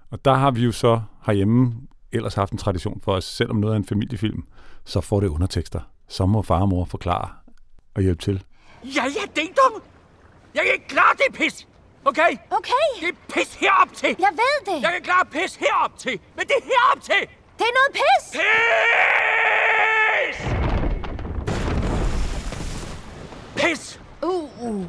Og 0.09 0.26
der 0.26 0.34
har 0.34 0.51
vi 0.51 0.63
jo 0.63 0.72
så 0.72 1.01
herhjemme 1.26 1.74
ellers 2.11 2.34
haft 2.34 2.51
en 2.51 2.57
tradition 2.57 3.01
for 3.01 3.11
os, 3.11 3.24
selvom 3.24 3.57
noget 3.57 3.74
er 3.74 3.78
en 3.78 3.86
familiefilm, 3.86 4.43
så 4.86 5.01
får 5.01 5.20
det 5.20 5.28
undertekster. 5.28 5.80
Så 6.08 6.26
må 6.26 6.41
far 6.41 6.62
og 6.62 6.70
mor 6.70 6.86
forklare 6.86 7.30
og 7.95 8.01
hjælpe 8.01 8.22
til. 8.22 8.43
Ja, 8.84 9.03
ja, 9.03 9.22
ding 9.36 9.55
dong! 9.58 9.84
Jeg 10.53 10.68
er 10.68 10.72
ikke 10.72 10.88
klar, 10.88 11.14
det 11.14 11.36
pis! 11.36 11.68
Okay? 12.05 12.38
Okay. 12.51 12.72
Det 13.01 13.10
er 13.10 13.34
pis 13.34 13.55
herop 13.55 13.93
til! 13.93 14.16
Jeg 14.20 14.30
ved 14.32 14.66
det. 14.66 14.82
Jeg 14.82 14.95
er 14.95 14.99
klar 14.99 15.28
pis 15.32 15.55
herop 15.55 15.97
til! 15.99 16.20
Men 16.36 16.47
det 16.47 16.55
er 16.60 16.64
herop 16.64 17.01
til! 17.01 17.22
Det 17.58 17.66
er 17.70 17.74
noget 17.80 17.91
pis! 17.93 18.39
Pis! 20.28 20.38
Pis! 23.64 24.01
Uh, 24.24 24.64
uh. 24.64 24.86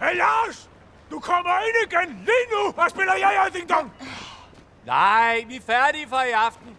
Hey 0.00 0.16
Lars! 0.16 0.70
Du 1.10 1.20
kommer 1.20 1.58
ind 1.58 1.92
igen 1.92 2.08
lige 2.20 2.46
nu 2.52 2.82
og 2.82 2.90
spiller 2.90 3.14
jeg 3.14 3.50
ja, 3.54 3.58
ding 3.58 3.68
dong! 3.68 3.92
Nej, 4.86 5.44
vi 5.48 5.56
er 5.56 5.60
færdige 5.66 6.08
for 6.08 6.20
i 6.20 6.30
aften. 6.30 6.76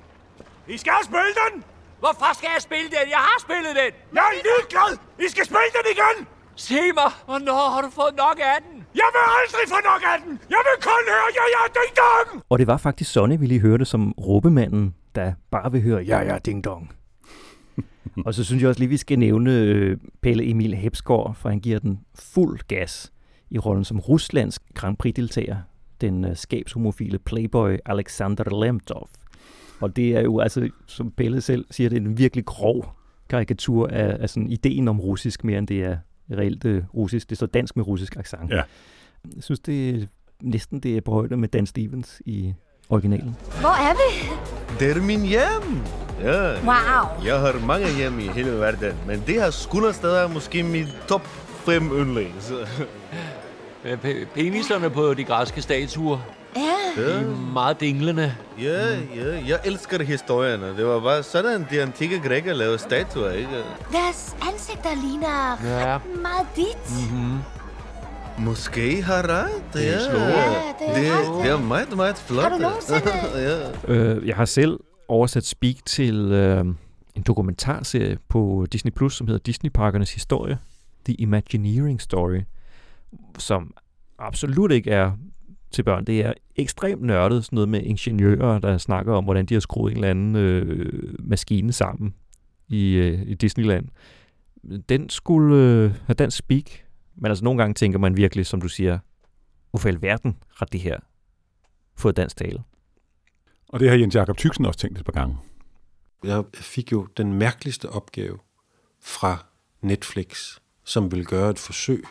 I 0.67 0.77
skal 0.77 0.93
spille 1.03 1.33
den! 1.51 1.63
Hvorfor 2.03 2.29
skal 2.37 2.49
jeg 2.55 2.61
spille 2.69 2.89
den? 2.95 3.05
Jeg 3.15 3.21
har 3.27 3.37
spillet 3.45 3.73
den! 3.81 3.91
Jeg 4.17 4.25
er 4.29 4.35
ligeglad! 4.47 4.91
I 5.25 5.27
skal 5.33 5.45
spille 5.51 5.71
den 5.77 5.85
igen! 5.95 6.17
Sig 6.65 6.87
mig, 6.99 7.11
hvornår 7.27 7.63
har 7.73 7.81
du 7.85 7.89
fået 7.99 8.15
nok 8.25 8.37
af 8.53 8.57
den? 8.65 8.75
Jeg 9.01 9.09
vil 9.15 9.23
aldrig 9.39 9.65
få 9.73 9.79
nok 9.91 10.03
af 10.11 10.17
den! 10.23 10.33
Jeg 10.53 10.61
vil 10.67 10.75
kun 10.89 11.03
høre 11.13 11.29
ja, 11.39 11.45
ja, 11.55 11.63
ding 11.77 11.91
dong! 12.01 12.27
Og 12.49 12.59
det 12.59 12.67
var 12.67 12.77
faktisk 12.77 13.11
Sonny, 13.11 13.37
vi 13.39 13.45
lige 13.45 13.59
hørte 13.59 13.85
som 13.85 14.11
råbemanden, 14.11 14.95
der 15.15 15.33
bare 15.51 15.71
vil 15.71 15.81
høre 15.81 16.01
ja, 16.01 16.19
ja, 16.19 16.37
ding 16.37 16.63
dong. 16.63 16.83
og 18.25 18.33
så 18.33 18.43
synes 18.43 18.61
jeg 18.61 18.69
også 18.69 18.79
lige, 18.79 18.89
vi 18.89 18.97
skal 18.97 19.19
nævne 19.19 19.51
øh, 19.51 19.97
Pelle 20.21 20.49
Emil 20.49 20.73
Hepsgaard, 20.75 21.35
for 21.35 21.49
han 21.49 21.59
giver 21.59 21.79
den 21.79 21.99
fuld 22.15 22.59
gas 22.67 23.11
i 23.49 23.57
rollen 23.59 23.85
som 23.85 23.99
Ruslands 23.99 24.59
Grand 24.73 24.97
Prix-deltager, 24.97 25.57
den 26.01 26.25
øh, 26.25 26.35
skabshomofile 26.35 27.19
playboy 27.19 27.77
Alexander 27.85 28.63
Lemtov. 28.63 29.09
Og 29.81 29.95
det 29.95 30.15
er 30.15 30.21
jo 30.21 30.39
altså, 30.39 30.69
som 30.87 31.11
Pelle 31.11 31.41
selv 31.41 31.65
siger, 31.71 31.89
det 31.89 31.97
er 31.97 32.01
en 32.01 32.17
virkelig 32.17 32.45
grov 32.45 32.93
karikatur 33.29 33.87
af, 33.87 34.17
af 34.19 34.29
sådan 34.29 34.49
ideen 34.49 34.87
om 34.87 34.99
russisk, 34.99 35.43
mere 35.43 35.57
end 35.57 35.67
det 35.67 35.83
er 35.83 35.97
reelt 36.31 36.65
øh, 36.65 36.83
russisk. 36.93 37.29
Det 37.29 37.37
så 37.37 37.45
dansk 37.45 37.75
med 37.75 37.87
russisk 37.87 38.15
accent. 38.15 38.51
Ja. 38.51 38.61
Jeg 39.35 39.43
synes, 39.43 39.59
det 39.59 39.89
er 39.89 40.05
næsten 40.41 40.79
det 40.79 40.97
er 40.97 41.01
på 41.01 41.11
højde 41.11 41.37
med 41.37 41.47
Dan 41.47 41.65
Stevens 41.65 42.21
i 42.25 42.53
originalen. 42.89 43.35
Hvor 43.59 43.89
er 43.89 43.93
vi? 43.93 44.29
Det 44.79 44.97
er 44.97 45.01
min 45.01 45.21
hjem. 45.21 45.81
Ja. 46.21 46.53
Wow. 46.53 47.25
Jeg 47.25 47.39
har 47.39 47.65
mange 47.65 47.95
hjem 47.97 48.19
i 48.19 48.27
hele 48.27 48.51
verden, 48.51 48.95
men 49.07 49.23
det 49.27 49.35
her 49.35 49.49
skuldersted 49.49 50.09
er 50.09 50.27
måske 50.27 50.63
min 50.63 50.85
top 51.07 51.25
5 51.65 51.83
yndlings. 51.83 52.53
Peniserne 54.33 54.89
på 54.89 55.13
de 55.13 55.23
græske 55.23 55.61
statuer. 55.61 56.19
Ja. 56.55 57.01
Ja. 57.03 57.21
Meget 57.53 57.79
dinglende. 57.79 58.35
Ja, 58.61 58.99
ja, 59.15 59.47
jeg 59.47 59.59
elsker 59.65 60.03
historierne. 60.03 60.77
Det 60.77 60.85
var 60.85 60.99
bare 60.99 61.23
sådan, 61.23 61.65
de 61.71 61.81
antikke 61.81 62.19
grækere 62.19 62.55
lavede 62.55 62.77
statuer, 62.77 63.31
ikke? 63.31 63.49
Deres 63.91 64.35
ansigter 64.53 64.89
ligner 65.09 65.57
Ja. 65.63 65.95
ret 65.95 66.01
meget 66.21 66.47
dit. 66.55 67.11
Mm-hmm. 67.11 67.37
Måske 68.45 69.01
har 69.03 69.27
ret, 69.29 69.63
Det 69.73 69.87
er 69.87 69.91
ja. 69.91 70.09
slået. 70.09 70.21
Ja, 70.21 70.53
det 70.79 70.89
er 70.89 70.93
det, 71.19 71.29
ret. 71.37 71.43
det 71.45 71.51
er 71.51 71.59
meget, 71.59 71.95
meget 71.95 72.17
flot. 72.17 72.43
Har 72.43 72.49
du 72.49 72.57
nogensinde- 72.57 73.11
ja. 73.87 73.93
Øh, 73.93 74.27
jeg 74.27 74.35
har 74.35 74.45
selv 74.45 74.79
oversat 75.07 75.45
Speak 75.45 75.75
til 75.85 76.15
øh, 76.31 76.65
en 77.15 77.21
dokumentarserie 77.27 78.17
på 78.29 78.65
Disney+, 78.71 78.91
Plus, 78.91 79.15
som 79.17 79.27
hedder 79.27 79.39
Disney-parkernes 79.45 80.13
historie. 80.13 80.57
The 81.05 81.13
Imagineering 81.13 82.01
Story, 82.01 82.39
som 83.37 83.73
absolut 84.19 84.71
ikke 84.71 84.91
er 84.91 85.11
til 85.71 85.83
børn. 85.83 86.05
Det 86.05 86.21
er 86.21 86.33
ekstremt 86.55 87.01
nørdet, 87.01 87.45
sådan 87.45 87.55
noget 87.55 87.69
med 87.69 87.81
ingeniører, 87.81 88.59
der 88.59 88.77
snakker 88.77 89.13
om, 89.13 89.23
hvordan 89.23 89.45
de 89.45 89.53
har 89.53 89.59
skruet 89.59 89.91
en 89.91 89.97
eller 89.97 90.09
anden 90.09 90.35
øh, 90.35 91.13
maskine 91.19 91.73
sammen 91.73 92.13
i, 92.67 92.93
øh, 92.93 93.21
i 93.21 93.33
Disneyland. 93.33 93.87
Den 94.89 95.09
skulle 95.09 95.55
øh, 95.55 95.91
have 96.05 96.13
dansk 96.13 96.37
speak, 96.37 96.63
men 97.15 97.25
altså 97.25 97.43
nogle 97.43 97.57
gange 97.57 97.73
tænker 97.73 97.99
man 97.99 98.17
virkelig, 98.17 98.45
som 98.45 98.61
du 98.61 98.67
siger, 98.67 98.99
hvorfor 99.69 99.89
i 99.89 99.91
alverden 99.91 100.37
har 100.55 100.65
det 100.65 100.79
her 100.79 100.99
fået 101.95 102.17
dansk 102.17 102.37
tale? 102.37 102.59
Og 103.69 103.79
det 103.79 103.89
har 103.89 103.95
Jens 103.95 104.15
Jakob 104.15 104.37
Tyksen 104.37 104.65
også 104.65 104.79
tænkt 104.79 104.99
et 104.99 105.05
par 105.05 105.11
gange. 105.11 105.37
Jeg 106.23 106.43
fik 106.53 106.91
jo 106.91 107.07
den 107.17 107.33
mærkeligste 107.33 107.89
opgave 107.89 108.37
fra 109.01 109.45
Netflix, 109.81 110.59
som 110.83 111.11
vil 111.11 111.25
gøre 111.25 111.49
et 111.49 111.59
forsøg 111.59 112.03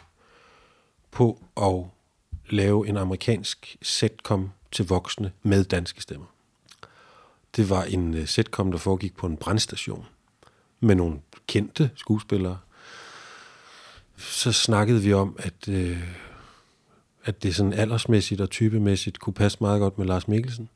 på 1.11 1.43
at 1.57 1.96
lave 2.51 2.89
en 2.89 2.97
amerikansk 2.97 3.77
sitcom 3.83 4.51
til 4.73 4.87
voksne 4.87 5.33
med 5.43 5.65
danske 5.65 6.03
stemmer. 6.03 6.27
Det 7.57 7.71
var 7.71 7.83
en 7.83 8.15
øh, 8.15 8.27
sitcom, 8.27 8.71
der 8.71 8.79
foregik 8.79 9.17
på 9.17 9.27
en 9.27 9.37
brandstation 9.37 10.07
med 10.81 10.95
nogle 10.95 11.19
kendte 11.47 11.91
skuespillere. 11.95 12.59
så 14.17 14.53
snakkede 14.53 15.03
vi 15.03 15.13
om, 15.13 15.37
at, 15.39 15.69
øh, 15.69 16.03
at 17.25 17.43
det 17.43 17.55
sådan 17.55 17.73
aldersmæssigt 17.73 18.41
og 18.41 18.51
typemæssigt 18.51 19.19
kunne 19.19 19.35
passe 19.35 19.59
meget 19.61 19.81
godt 19.81 19.99
med 19.99 20.07
Lars 20.07 20.29
Mikkelsen. 20.29 20.69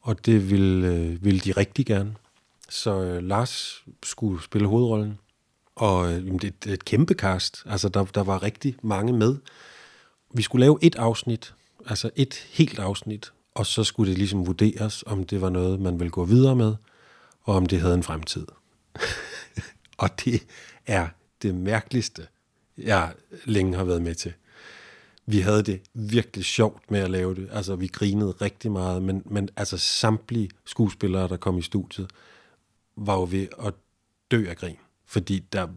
Og 0.00 0.26
det 0.26 0.50
ville, 0.50 0.86
øh, 0.86 1.24
ville 1.24 1.40
de 1.40 1.52
rigtig 1.52 1.86
gerne. 1.86 2.14
Så 2.68 3.00
øh, 3.00 3.22
Lars 3.22 3.84
skulle 4.02 4.42
spille 4.42 4.68
hovedrollen. 4.68 5.18
Og 5.74 6.12
øh, 6.12 6.40
det 6.40 6.54
er 6.66 6.72
et 6.72 6.84
kæmpe 6.84 7.14
cast. 7.14 7.62
Altså, 7.66 7.88
der, 7.88 8.04
der 8.04 8.22
var 8.22 8.42
rigtig 8.42 8.76
mange 8.82 9.12
med. 9.12 9.36
Vi 10.36 10.42
skulle 10.42 10.60
lave 10.60 10.78
et 10.82 10.94
afsnit, 10.94 11.54
altså 11.86 12.10
et 12.16 12.34
helt 12.34 12.78
afsnit, 12.78 13.32
og 13.54 13.66
så 13.66 13.84
skulle 13.84 14.10
det 14.10 14.18
ligesom 14.18 14.46
vurderes, 14.46 15.04
om 15.06 15.24
det 15.24 15.40
var 15.40 15.50
noget, 15.50 15.80
man 15.80 15.98
ville 15.98 16.10
gå 16.10 16.24
videre 16.24 16.56
med, 16.56 16.74
og 17.42 17.54
om 17.54 17.66
det 17.66 17.80
havde 17.80 17.94
en 17.94 18.02
fremtid. 18.02 18.46
og 19.98 20.24
det 20.24 20.46
er 20.86 21.08
det 21.42 21.54
mærkeligste, 21.54 22.26
jeg 22.78 23.12
længe 23.44 23.76
har 23.76 23.84
været 23.84 24.02
med 24.02 24.14
til. 24.14 24.32
Vi 25.26 25.40
havde 25.40 25.62
det 25.62 25.80
virkelig 25.94 26.44
sjovt 26.44 26.90
med 26.90 27.00
at 27.00 27.10
lave 27.10 27.34
det. 27.34 27.48
Altså, 27.52 27.76
vi 27.76 27.86
grinede 27.86 28.30
rigtig 28.30 28.72
meget, 28.72 29.02
men, 29.02 29.22
men 29.24 29.48
altså 29.56 29.78
samtlige 29.78 30.50
skuespillere, 30.64 31.28
der 31.28 31.36
kom 31.36 31.58
i 31.58 31.62
studiet, 31.62 32.10
var 32.96 33.14
jo 33.14 33.28
ved 33.30 33.46
at 33.66 33.74
dø 34.30 34.46
af 34.48 34.56
grin. 34.56 34.76
Fordi 35.06 35.38
der, 35.38 35.68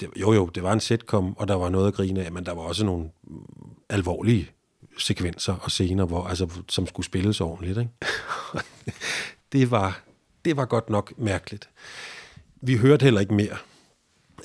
det, 0.00 0.08
jo 0.16 0.32
jo, 0.32 0.46
det 0.46 0.62
var 0.62 0.72
en 0.72 0.80
sitcom, 0.80 1.36
og 1.36 1.48
der 1.48 1.54
var 1.54 1.68
noget 1.68 1.88
at 1.88 1.94
grine 1.94 2.24
af, 2.24 2.32
men 2.32 2.46
der 2.46 2.52
var 2.52 2.62
også 2.62 2.84
nogle 2.84 3.10
alvorlige 3.88 4.50
sekvenser 4.98 5.54
og 5.54 5.70
scener, 5.70 6.04
hvor, 6.04 6.24
altså, 6.24 6.62
som 6.68 6.86
skulle 6.86 7.06
spilles 7.06 7.40
ordentligt. 7.40 7.78
Ikke? 7.78 7.90
det, 9.52 9.70
var, 9.70 10.02
det 10.44 10.56
var 10.56 10.64
godt 10.64 10.90
nok 10.90 11.12
mærkeligt. 11.18 11.68
Vi 12.62 12.76
hørte 12.76 13.04
heller 13.04 13.20
ikke 13.20 13.34
mere, 13.34 13.56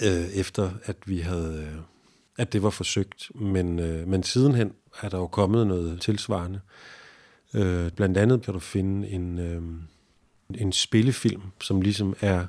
øh, 0.01 0.27
efter 0.33 0.71
at 0.83 0.95
vi 1.05 1.19
havde, 1.19 1.69
øh, 1.73 1.81
at 2.37 2.53
det 2.53 2.63
var 2.63 2.69
forsøgt. 2.69 3.31
Men, 3.35 3.79
øh, 3.79 4.07
men 4.07 4.23
sidenhen 4.23 4.73
er 5.01 5.09
der 5.09 5.17
jo 5.17 5.27
kommet 5.27 5.67
noget 5.67 6.01
tilsvarende. 6.01 6.59
Øh, 7.53 7.91
blandt 7.91 8.17
andet 8.17 8.41
kan 8.41 8.53
du 8.53 8.59
finde 8.59 9.07
en, 9.07 9.39
øh, 9.39 9.61
en 10.61 10.71
spillefilm, 10.71 11.41
som 11.61 11.81
ligesom 11.81 12.15
er, 12.21 12.45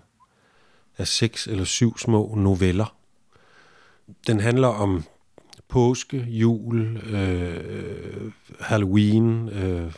er 0.99 1.05
seks 1.05 1.47
eller 1.47 1.65
syv 1.65 1.99
små 1.99 2.35
noveller. 2.37 2.97
Den 4.27 4.41
handler 4.41 4.69
om 4.69 5.05
påske, 5.69 6.19
jul, 6.29 6.97
øh, 6.97 8.33
Halloween, 8.61 9.49
øh, 9.49 9.93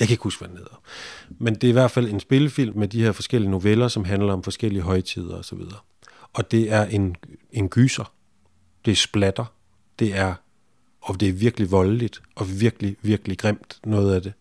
jeg 0.00 0.08
kan 0.08 0.14
ikke 0.14 0.22
huske, 0.22 0.40
hvad 0.40 0.48
den 0.48 0.56
hedder. 0.56 0.82
Men 1.28 1.54
det 1.54 1.64
er 1.64 1.68
i 1.68 1.72
hvert 1.72 1.90
fald 1.90 2.08
en 2.08 2.20
spillefilm 2.20 2.78
med 2.78 2.88
de 2.88 3.02
her 3.02 3.12
forskellige 3.12 3.50
noveller, 3.50 3.88
som 3.88 4.04
handler 4.04 4.32
om 4.32 4.42
forskellige 4.42 4.82
højtider 4.82 5.36
og 5.36 5.44
så 5.44 5.56
videre. 5.56 5.78
Og 6.32 6.50
det 6.50 6.72
er 6.72 6.84
en, 6.84 7.16
en 7.52 7.68
gyser. 7.68 8.12
Det 8.84 8.90
er 8.90 8.96
splatter. 8.96 9.44
Det 9.98 10.16
er, 10.16 10.34
og 11.00 11.20
det 11.20 11.28
er 11.28 11.32
virkelig 11.32 11.70
voldeligt, 11.70 12.22
og 12.34 12.60
virkelig, 12.60 12.96
virkelig 13.02 13.38
grimt, 13.38 13.80
noget 13.84 14.14
af 14.14 14.22
det. 14.22 14.32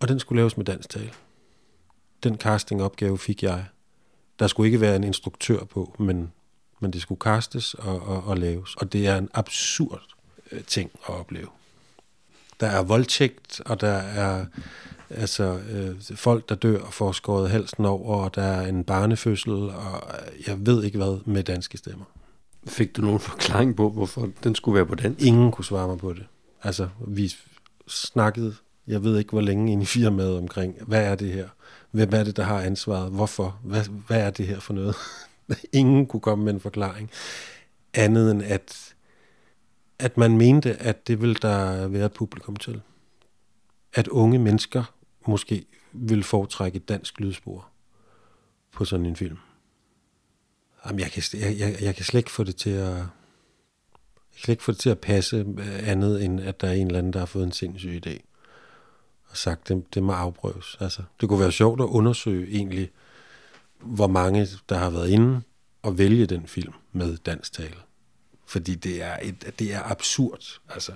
Og 0.00 0.08
den 0.08 0.20
skulle 0.20 0.40
laves 0.40 0.56
med 0.56 0.64
dansk 0.64 0.88
tale. 0.88 1.10
Den 2.22 2.36
castingopgave 2.36 3.18
fik 3.18 3.42
jeg. 3.42 3.64
Der 4.38 4.46
skulle 4.46 4.66
ikke 4.66 4.80
være 4.80 4.96
en 4.96 5.04
instruktør 5.04 5.64
på, 5.64 5.96
men, 5.98 6.32
men 6.80 6.92
det 6.92 7.02
skulle 7.02 7.18
castes 7.18 7.74
og, 7.74 8.02
og, 8.02 8.24
og 8.24 8.36
laves. 8.36 8.74
Og 8.76 8.92
det 8.92 9.06
er 9.06 9.16
en 9.16 9.28
absurd 9.34 10.02
øh, 10.52 10.64
ting 10.64 10.90
at 11.08 11.14
opleve. 11.14 11.48
Der 12.60 12.66
er 12.66 12.82
voldtægt, 12.82 13.60
og 13.66 13.80
der 13.80 13.92
er 13.96 14.46
altså 15.10 15.60
øh, 15.70 16.16
folk, 16.16 16.48
der 16.48 16.54
dør 16.54 16.78
og 16.78 16.92
får 16.92 17.12
skåret 17.12 17.50
halsen 17.50 17.84
over, 17.84 18.24
og 18.24 18.34
der 18.34 18.42
er 18.42 18.66
en 18.66 18.84
barnefødsel, 18.84 19.52
og 19.52 20.02
jeg 20.46 20.66
ved 20.66 20.84
ikke 20.84 20.98
hvad 20.98 21.18
med 21.24 21.42
danske 21.42 21.78
stemmer. 21.78 22.04
Fik 22.66 22.96
du 22.96 23.02
nogen 23.02 23.20
forklaring 23.20 23.76
på, 23.76 23.90
hvorfor 23.90 24.28
den 24.44 24.54
skulle 24.54 24.76
være 24.76 24.86
på 24.86 24.94
dansk? 24.94 25.26
Ingen 25.26 25.52
kunne 25.52 25.64
svare 25.64 25.88
mig 25.88 25.98
på 25.98 26.12
det. 26.12 26.26
Altså, 26.62 26.88
vi 27.06 27.32
snakkede, 27.88 28.54
jeg 28.86 29.04
ved 29.04 29.18
ikke 29.18 29.30
hvor 29.30 29.40
længe 29.40 29.72
ind 29.72 29.82
i 29.82 29.86
firmaet 29.86 30.38
omkring, 30.38 30.74
hvad 30.86 31.04
er 31.04 31.14
det 31.14 31.32
her? 31.32 31.48
Hvem 31.90 32.10
er 32.12 32.24
det, 32.24 32.36
der 32.36 32.42
har 32.42 32.60
ansvaret? 32.60 33.10
Hvorfor? 33.10 33.60
Hvad, 33.62 33.84
hvad 34.06 34.20
er 34.20 34.30
det 34.30 34.46
her 34.46 34.60
for 34.60 34.74
noget? 34.74 34.96
Ingen 35.72 36.06
kunne 36.06 36.20
komme 36.20 36.44
med 36.44 36.52
en 36.52 36.60
forklaring. 36.60 37.10
Andet 37.94 38.30
end 38.30 38.42
at, 38.42 38.94
at 39.98 40.16
man 40.16 40.38
mente, 40.38 40.74
at 40.76 41.08
det 41.08 41.20
ville 41.20 41.34
der 41.34 41.88
være 41.88 42.06
et 42.06 42.12
publikum 42.12 42.56
til. 42.56 42.80
At 43.94 44.08
unge 44.08 44.38
mennesker 44.38 44.94
måske 45.26 45.66
vil 45.92 46.24
foretrække 46.24 46.76
et 46.76 46.88
dansk 46.88 47.20
lydspor 47.20 47.68
på 48.72 48.84
sådan 48.84 49.06
en 49.06 49.16
film. 49.16 49.36
Jamen, 50.86 51.00
jeg 51.00 51.10
kan, 51.10 51.22
jeg, 51.34 51.58
jeg, 51.58 51.76
jeg 51.80 51.94
kan 51.94 52.04
slet 52.04 52.18
ikke 52.18 52.30
få 52.30 52.44
det 52.44 52.56
til 52.56 52.70
at 52.70 52.96
jeg 52.96 54.42
kan 54.42 54.44
slet 54.44 54.52
ikke 54.52 54.62
få 54.62 54.72
det 54.72 54.80
til 54.80 54.90
at 54.90 54.98
passe 54.98 55.46
andet, 55.82 56.24
end 56.24 56.40
at 56.40 56.60
der 56.60 56.68
er 56.68 56.72
en 56.72 56.86
eller 56.86 56.98
anden, 56.98 57.12
der 57.12 57.18
har 57.18 57.26
fået 57.26 57.44
en 57.44 57.52
sindssyg 57.52 58.00
idé 58.06 58.27
og 59.30 59.36
sagt, 59.36 59.68
det, 59.68 59.94
det 59.94 60.02
må 60.02 60.12
afprøves. 60.12 60.76
Altså, 60.80 61.02
det 61.20 61.28
kunne 61.28 61.40
være 61.40 61.52
sjovt 61.52 61.80
at 61.80 61.84
undersøge 61.84 62.48
egentlig, 62.48 62.90
hvor 63.80 64.06
mange, 64.06 64.48
der 64.68 64.78
har 64.78 64.90
været 64.90 65.08
inde 65.08 65.40
og 65.82 65.98
vælge 65.98 66.26
den 66.26 66.46
film 66.46 66.72
med 66.92 67.16
dansk 67.16 67.52
tale. 67.52 67.76
Fordi 68.46 68.74
det 68.74 69.02
er, 69.02 69.16
et, 69.22 69.52
det 69.58 69.74
er 69.74 69.90
absurd, 69.90 70.60
altså. 70.68 70.92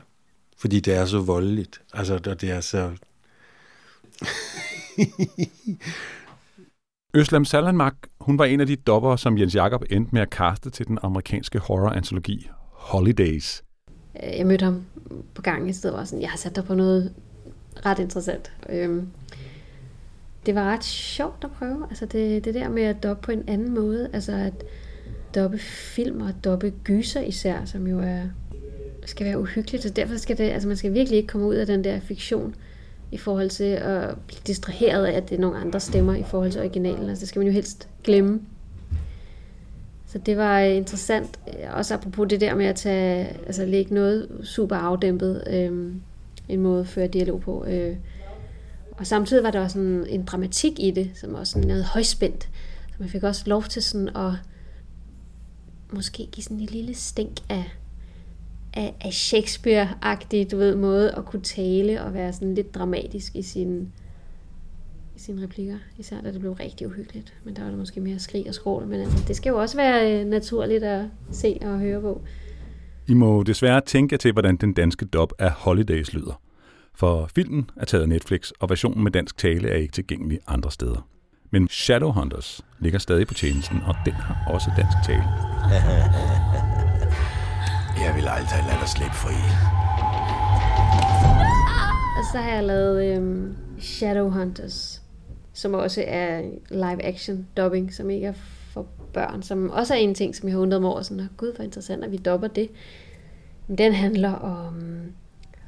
Fordi 0.57 0.81
det 0.81 0.95
er 0.95 1.07
så 1.07 1.19
voldeligt. 1.19 1.81
Altså, 1.93 2.19
det 2.19 2.51
er 2.51 2.61
så... 2.61 2.93
Øslem 7.15 7.45
Salanmak, 7.45 7.95
hun 8.21 8.39
var 8.39 8.45
en 8.45 8.61
af 8.61 8.67
de 8.67 8.77
dopper, 8.77 9.17
som 9.17 9.39
Jens 9.39 9.55
Jakob 9.55 9.85
endte 9.91 10.13
med 10.13 10.23
at 10.23 10.31
kaste 10.31 10.71
til 10.71 10.87
den 10.87 10.99
amerikanske 11.03 11.59
horror-antologi 11.59 12.49
Holidays. 12.71 13.65
Jeg 14.23 14.47
mødte 14.47 14.65
ham 14.65 14.85
på 15.35 15.43
gangen 15.43 15.69
i 15.69 15.73
stedet 15.73 15.95
og 15.95 15.99
var 15.99 16.05
sådan, 16.05 16.23
jeg 16.23 16.31
har 16.31 16.37
sat 16.37 16.57
dig 16.57 16.65
på 16.65 16.75
noget 16.75 17.15
ret 17.87 17.99
interessant. 17.99 18.53
Øhm, 18.69 19.09
det 20.47 20.55
var 20.55 20.73
ret 20.73 20.85
sjovt 20.85 21.45
at 21.45 21.51
prøve. 21.51 21.87
Altså 21.91 22.07
det, 22.07 22.45
det 22.45 22.55
der 22.55 22.69
med 22.69 22.83
at 22.83 23.03
doppe 23.03 23.23
på 23.23 23.33
en 23.33 23.45
anden 23.47 23.75
måde. 23.75 24.11
Altså 24.13 24.33
at 24.33 24.65
doppe 25.35 25.59
film 25.59 26.21
og 26.21 26.35
doppe 26.45 26.73
gyser 26.85 27.21
især, 27.21 27.65
som 27.65 27.87
jo 27.87 28.01
er, 28.01 28.23
skal 29.05 29.27
være 29.27 29.39
uhyggeligt. 29.39 29.83
Så 29.83 29.91
derfor 29.91 30.17
skal 30.17 30.39
det, 30.39 30.45
altså 30.45 30.69
man 30.69 30.77
skal 30.77 30.95
virkelig 30.95 31.17
ikke 31.17 31.29
komme 31.29 31.47
ud 31.47 31.55
af 31.55 31.67
den 31.67 31.85
der 31.85 32.01
fiktion 32.01 32.55
i 33.11 33.17
forhold 33.17 33.51
til 33.51 33.65
at 33.65 34.17
blive 34.27 34.41
distraheret 34.47 35.07
af, 35.07 35.13
at 35.13 35.29
det 35.29 35.37
er 35.37 35.41
nogle 35.41 35.59
andre 35.59 35.81
stemmer 35.81 36.15
i 36.15 36.23
forhold 36.23 36.53
til 36.53 36.61
originalen. 36.61 37.09
Altså 37.09 37.21
det 37.21 37.29
skal 37.29 37.41
man 37.41 37.47
jo 37.47 37.53
helst 37.53 37.89
glemme. 38.05 38.41
Så 40.07 40.19
det 40.19 40.37
var 40.37 40.59
interessant, 40.59 41.41
også 41.73 41.95
apropos 41.95 42.29
det 42.29 42.41
der 42.41 42.55
med 42.55 42.67
at 42.67 42.77
tage, 42.77 43.29
altså 43.47 43.65
lægge 43.65 43.95
noget 43.95 44.29
super 44.45 44.77
afdæmpet, 44.77 45.45
øhm, 45.51 46.01
en 46.49 46.61
måde 46.61 46.81
at 46.81 46.87
føre 46.87 47.09
dialog 47.09 47.41
på. 47.41 47.65
Øh. 47.65 47.97
Og 48.93 49.07
samtidig 49.07 49.45
var 49.45 49.51
der 49.51 49.61
også 49.61 49.79
en, 49.79 50.07
en 50.07 50.25
dramatik 50.25 50.73
i 50.81 50.91
det, 50.91 51.11
som 51.15 51.35
også 51.35 51.53
sådan 51.53 51.69
noget 51.69 51.85
højspændt. 51.85 52.49
Så 52.89 52.97
man 52.99 53.09
fik 53.09 53.23
også 53.23 53.43
lov 53.47 53.63
til 53.63 53.83
sådan 53.83 54.09
at 54.09 54.33
måske 55.93 56.29
give 56.33 56.45
sådan 56.45 56.61
en 56.61 56.67
lille 56.67 56.95
stænk 56.95 57.33
af, 57.49 57.65
af, 58.75 58.95
af 59.01 59.13
Shakespeare-agtig, 59.13 60.51
du 60.51 60.57
ved, 60.57 60.77
måde 60.77 61.11
at 61.11 61.25
kunne 61.25 61.43
tale 61.43 62.03
og 62.03 62.15
være 62.15 62.33
sådan 62.33 62.55
lidt 62.55 62.75
dramatisk 62.75 63.37
i 63.37 63.43
sin 63.43 63.93
i 65.17 65.19
sine 65.19 65.43
replikker, 65.43 65.79
især 65.99 66.21
da 66.21 66.33
det 66.33 66.41
blev 66.41 66.53
rigtig 66.53 66.87
uhyggeligt. 66.87 67.35
Men 67.45 67.57
der 67.57 67.63
var 67.63 67.71
der 67.71 67.77
måske 67.77 68.01
mere 68.01 68.19
skrig 68.19 68.49
og 68.49 68.55
skrål, 68.55 68.87
men 68.87 69.01
altså, 69.01 69.19
det 69.29 69.37
skal 69.37 69.51
jo 69.51 69.61
også 69.61 69.77
være 69.77 70.21
øh, 70.21 70.27
naturligt 70.27 70.85
at 70.85 71.05
se 71.31 71.59
og 71.63 71.79
høre 71.79 72.01
på. 72.01 72.23
I 73.09 73.15
må 73.15 73.43
desværre 73.43 73.81
tænke 73.81 74.17
til, 74.17 74.33
hvordan 74.33 74.57
den 74.57 74.73
danske 74.73 75.05
dub 75.05 75.33
af 75.39 75.51
Holidays 75.51 76.13
lyder. 76.13 76.41
For 76.95 77.31
filmen 77.35 77.71
er 77.77 77.85
taget 77.85 78.03
af 78.03 78.09
Netflix, 78.09 78.51
og 78.61 78.71
versionen 78.71 79.05
med 79.05 79.13
dansk 79.13 79.39
tale 79.39 79.69
er 79.69 79.77
ikke 79.77 79.93
tilgængelig 79.93 80.39
andre 80.47 80.71
steder. 80.71 81.09
Men 81.51 81.69
Shadowhunters 81.69 82.61
ligger 82.81 82.99
stadig 82.99 83.27
på 83.27 83.35
tjenesten, 83.35 83.79
og 83.87 83.95
den 84.05 84.13
har 84.13 84.53
også 84.53 84.71
dansk 84.77 84.97
tale. 85.07 85.23
Jeg 88.05 88.15
vil 88.17 88.29
aldrig 88.29 88.65
lade 88.69 88.81
dig 88.81 88.89
slippe 88.89 89.15
fri. 89.15 89.35
Og 92.19 92.25
så 92.33 92.39
har 92.39 92.51
jeg 92.51 92.65
lavet 92.65 93.17
øhm, 93.17 93.57
Shadowhunters, 93.81 95.03
som 95.53 95.75
også 95.75 96.05
er 96.07 96.41
live 96.71 97.05
action 97.05 97.47
dubbing, 97.57 97.95
som 97.95 98.11
ikke 98.11 98.27
er 98.27 98.33
børn, 99.13 99.43
som 99.43 99.71
også 99.71 99.95
er 99.95 99.99
en 99.99 100.15
ting, 100.15 100.37
som 100.37 100.49
jeg 100.49 100.57
har 100.57 100.63
undret 100.63 100.81
mig 100.81 100.91
over, 100.91 101.03
sådan, 101.03 101.29
gud, 101.37 101.55
hvor 101.55 101.65
interessant, 101.65 102.05
at 102.05 102.13
vi 102.13 102.17
dopper 102.17 102.49
det. 102.49 102.69
Men 103.67 103.79
den 103.79 103.93
handler 103.93 104.33
om 104.33 105.03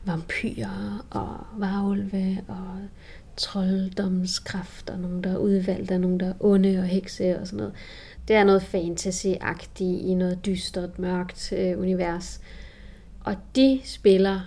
vampyrer 0.07 1.07
og 1.11 1.37
varulve 1.61 2.45
og 2.49 2.79
trolddomskræfter, 3.37 4.97
nogen 4.97 5.25
der 5.25 5.33
er 5.33 5.37
udvalgt 5.37 5.91
af 5.91 6.01
nogen 6.01 6.21
der 6.21 6.29
er 6.29 6.35
onde 6.41 6.79
og 6.79 6.85
hekse 6.85 7.39
og 7.39 7.47
sådan 7.47 7.57
noget. 7.57 7.73
Det 8.29 8.37
er 8.37 8.45
noget 8.45 8.63
fantasy-agtigt 8.63 10.07
i 10.07 10.15
noget 10.15 10.47
dystert, 10.47 10.99
mørkt 10.99 11.53
øh, 11.53 11.79
univers. 11.79 12.41
Og 13.21 13.37
de 13.57 13.81
spiller 13.85 14.41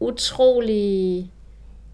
utrolig 0.00 1.32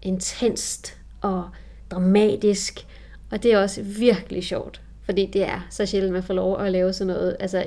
intenst 0.01 0.97
og 1.21 1.49
dramatisk, 1.91 2.87
og 3.31 3.43
det 3.43 3.53
er 3.53 3.59
også 3.59 3.81
virkelig 3.83 4.43
sjovt, 4.43 4.81
fordi 5.03 5.25
det 5.25 5.43
er 5.43 5.67
så 5.69 5.85
sjældent, 5.85 6.13
man 6.13 6.23
får 6.23 6.33
lov 6.33 6.59
at 6.59 6.71
lave 6.71 6.93
sådan 6.93 7.13
noget, 7.13 7.37
altså 7.39 7.65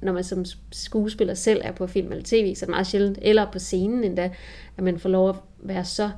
når 0.00 0.12
man 0.12 0.24
som 0.24 0.44
skuespiller 0.72 1.34
selv 1.34 1.60
er 1.64 1.72
på 1.72 1.86
film 1.86 2.12
eller 2.12 2.24
tv, 2.24 2.54
så 2.54 2.64
er 2.64 2.66
det 2.66 2.70
meget 2.72 2.86
sjældent, 2.86 3.18
eller 3.22 3.50
på 3.52 3.58
scenen 3.58 4.04
endda, 4.04 4.30
at 4.76 4.84
man 4.84 4.98
får 4.98 5.08
lov 5.08 5.28
at 5.28 5.36
være 5.58 5.84
så 5.84 6.10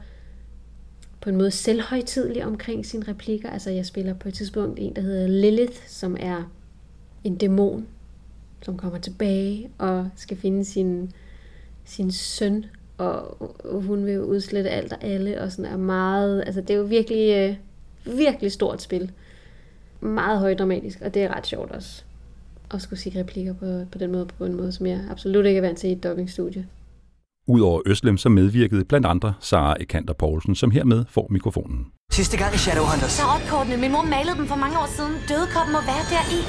på 1.21 1.31
en 1.31 1.37
måde 1.37 1.51
selvhøjtidlig 1.51 2.45
omkring 2.45 2.87
sine 2.87 3.09
replikker. 3.09 3.51
Altså 3.51 3.71
jeg 3.71 3.87
spiller 3.87 4.15
på 4.15 4.29
et 4.29 4.35
tidspunkt 4.35 4.79
en, 4.79 4.97
der 4.97 5.03
hedder 5.03 5.27
Lilith, 5.27 5.81
som 5.87 6.17
er 6.21 6.51
en 7.25 7.37
dæmon, 7.37 7.87
som 8.63 8.77
kommer 8.77 8.99
tilbage 8.99 9.71
og 9.79 10.09
skal 10.17 10.37
finde 10.37 10.65
sin, 10.65 11.13
sin 11.85 12.13
søn, 12.13 12.65
og 12.99 13.37
hun 13.65 14.07
vil 14.07 14.15
jo 14.15 14.23
udslette 14.23 14.71
alt 14.71 14.93
og 14.93 15.05
alle, 15.05 15.41
og 15.41 15.53
sådan 15.53 15.73
er 15.73 15.77
meget, 15.77 16.43
altså 16.47 16.61
det 16.61 16.71
er 16.71 16.79
jo 16.79 16.85
virkelig, 16.85 17.35
øh, 17.35 17.57
virkelig 18.17 18.53
stort 18.53 18.83
spil. 18.83 19.13
Meget 20.05 20.39
højdramatisk, 20.39 21.01
og 21.01 21.15
det 21.15 21.23
er 21.23 21.37
ret 21.37 21.47
sjovt 21.47 21.71
også 21.71 22.03
at 22.75 22.83
skulle 22.83 23.01
sige 23.01 23.21
replikker 23.21 23.53
på, 23.53 23.67
på 23.93 23.99
den 23.99 24.13
måde, 24.13 24.27
på 24.39 24.45
en 24.45 24.55
måde, 24.55 24.73
som 24.73 24.87
jeg 24.87 25.01
absolut 25.11 25.47
ikke 25.47 25.59
er 25.59 25.63
vant 25.63 25.79
til 25.79 25.91
i 25.91 25.93
et 25.93 26.03
dubbingstudie. 26.03 26.67
Udover 27.49 27.81
Øslem, 27.87 28.17
så 28.17 28.29
medvirkede 28.29 28.85
blandt 28.85 29.07
andre 29.07 29.35
Sara 29.41 29.77
Ekander 29.81 30.13
Poulsen, 30.13 30.55
som 30.55 30.71
hermed 30.71 31.05
får 31.09 31.27
mikrofonen. 31.31 31.87
Sidste 32.13 32.37
gang 32.37 32.55
i 32.55 32.59
Shadowhunters. 32.59 33.17
Tarotkortene. 33.19 33.77
Min 33.77 33.93
mor 33.93 34.03
malede 34.03 34.37
dem 34.37 34.47
for 34.47 34.57
mange 34.57 34.79
år 34.79 34.89
siden. 34.97 35.15
Dødekoppen 35.29 35.73
må 35.73 35.81
være 35.81 36.05
der 36.15 36.25
i. 36.39 36.41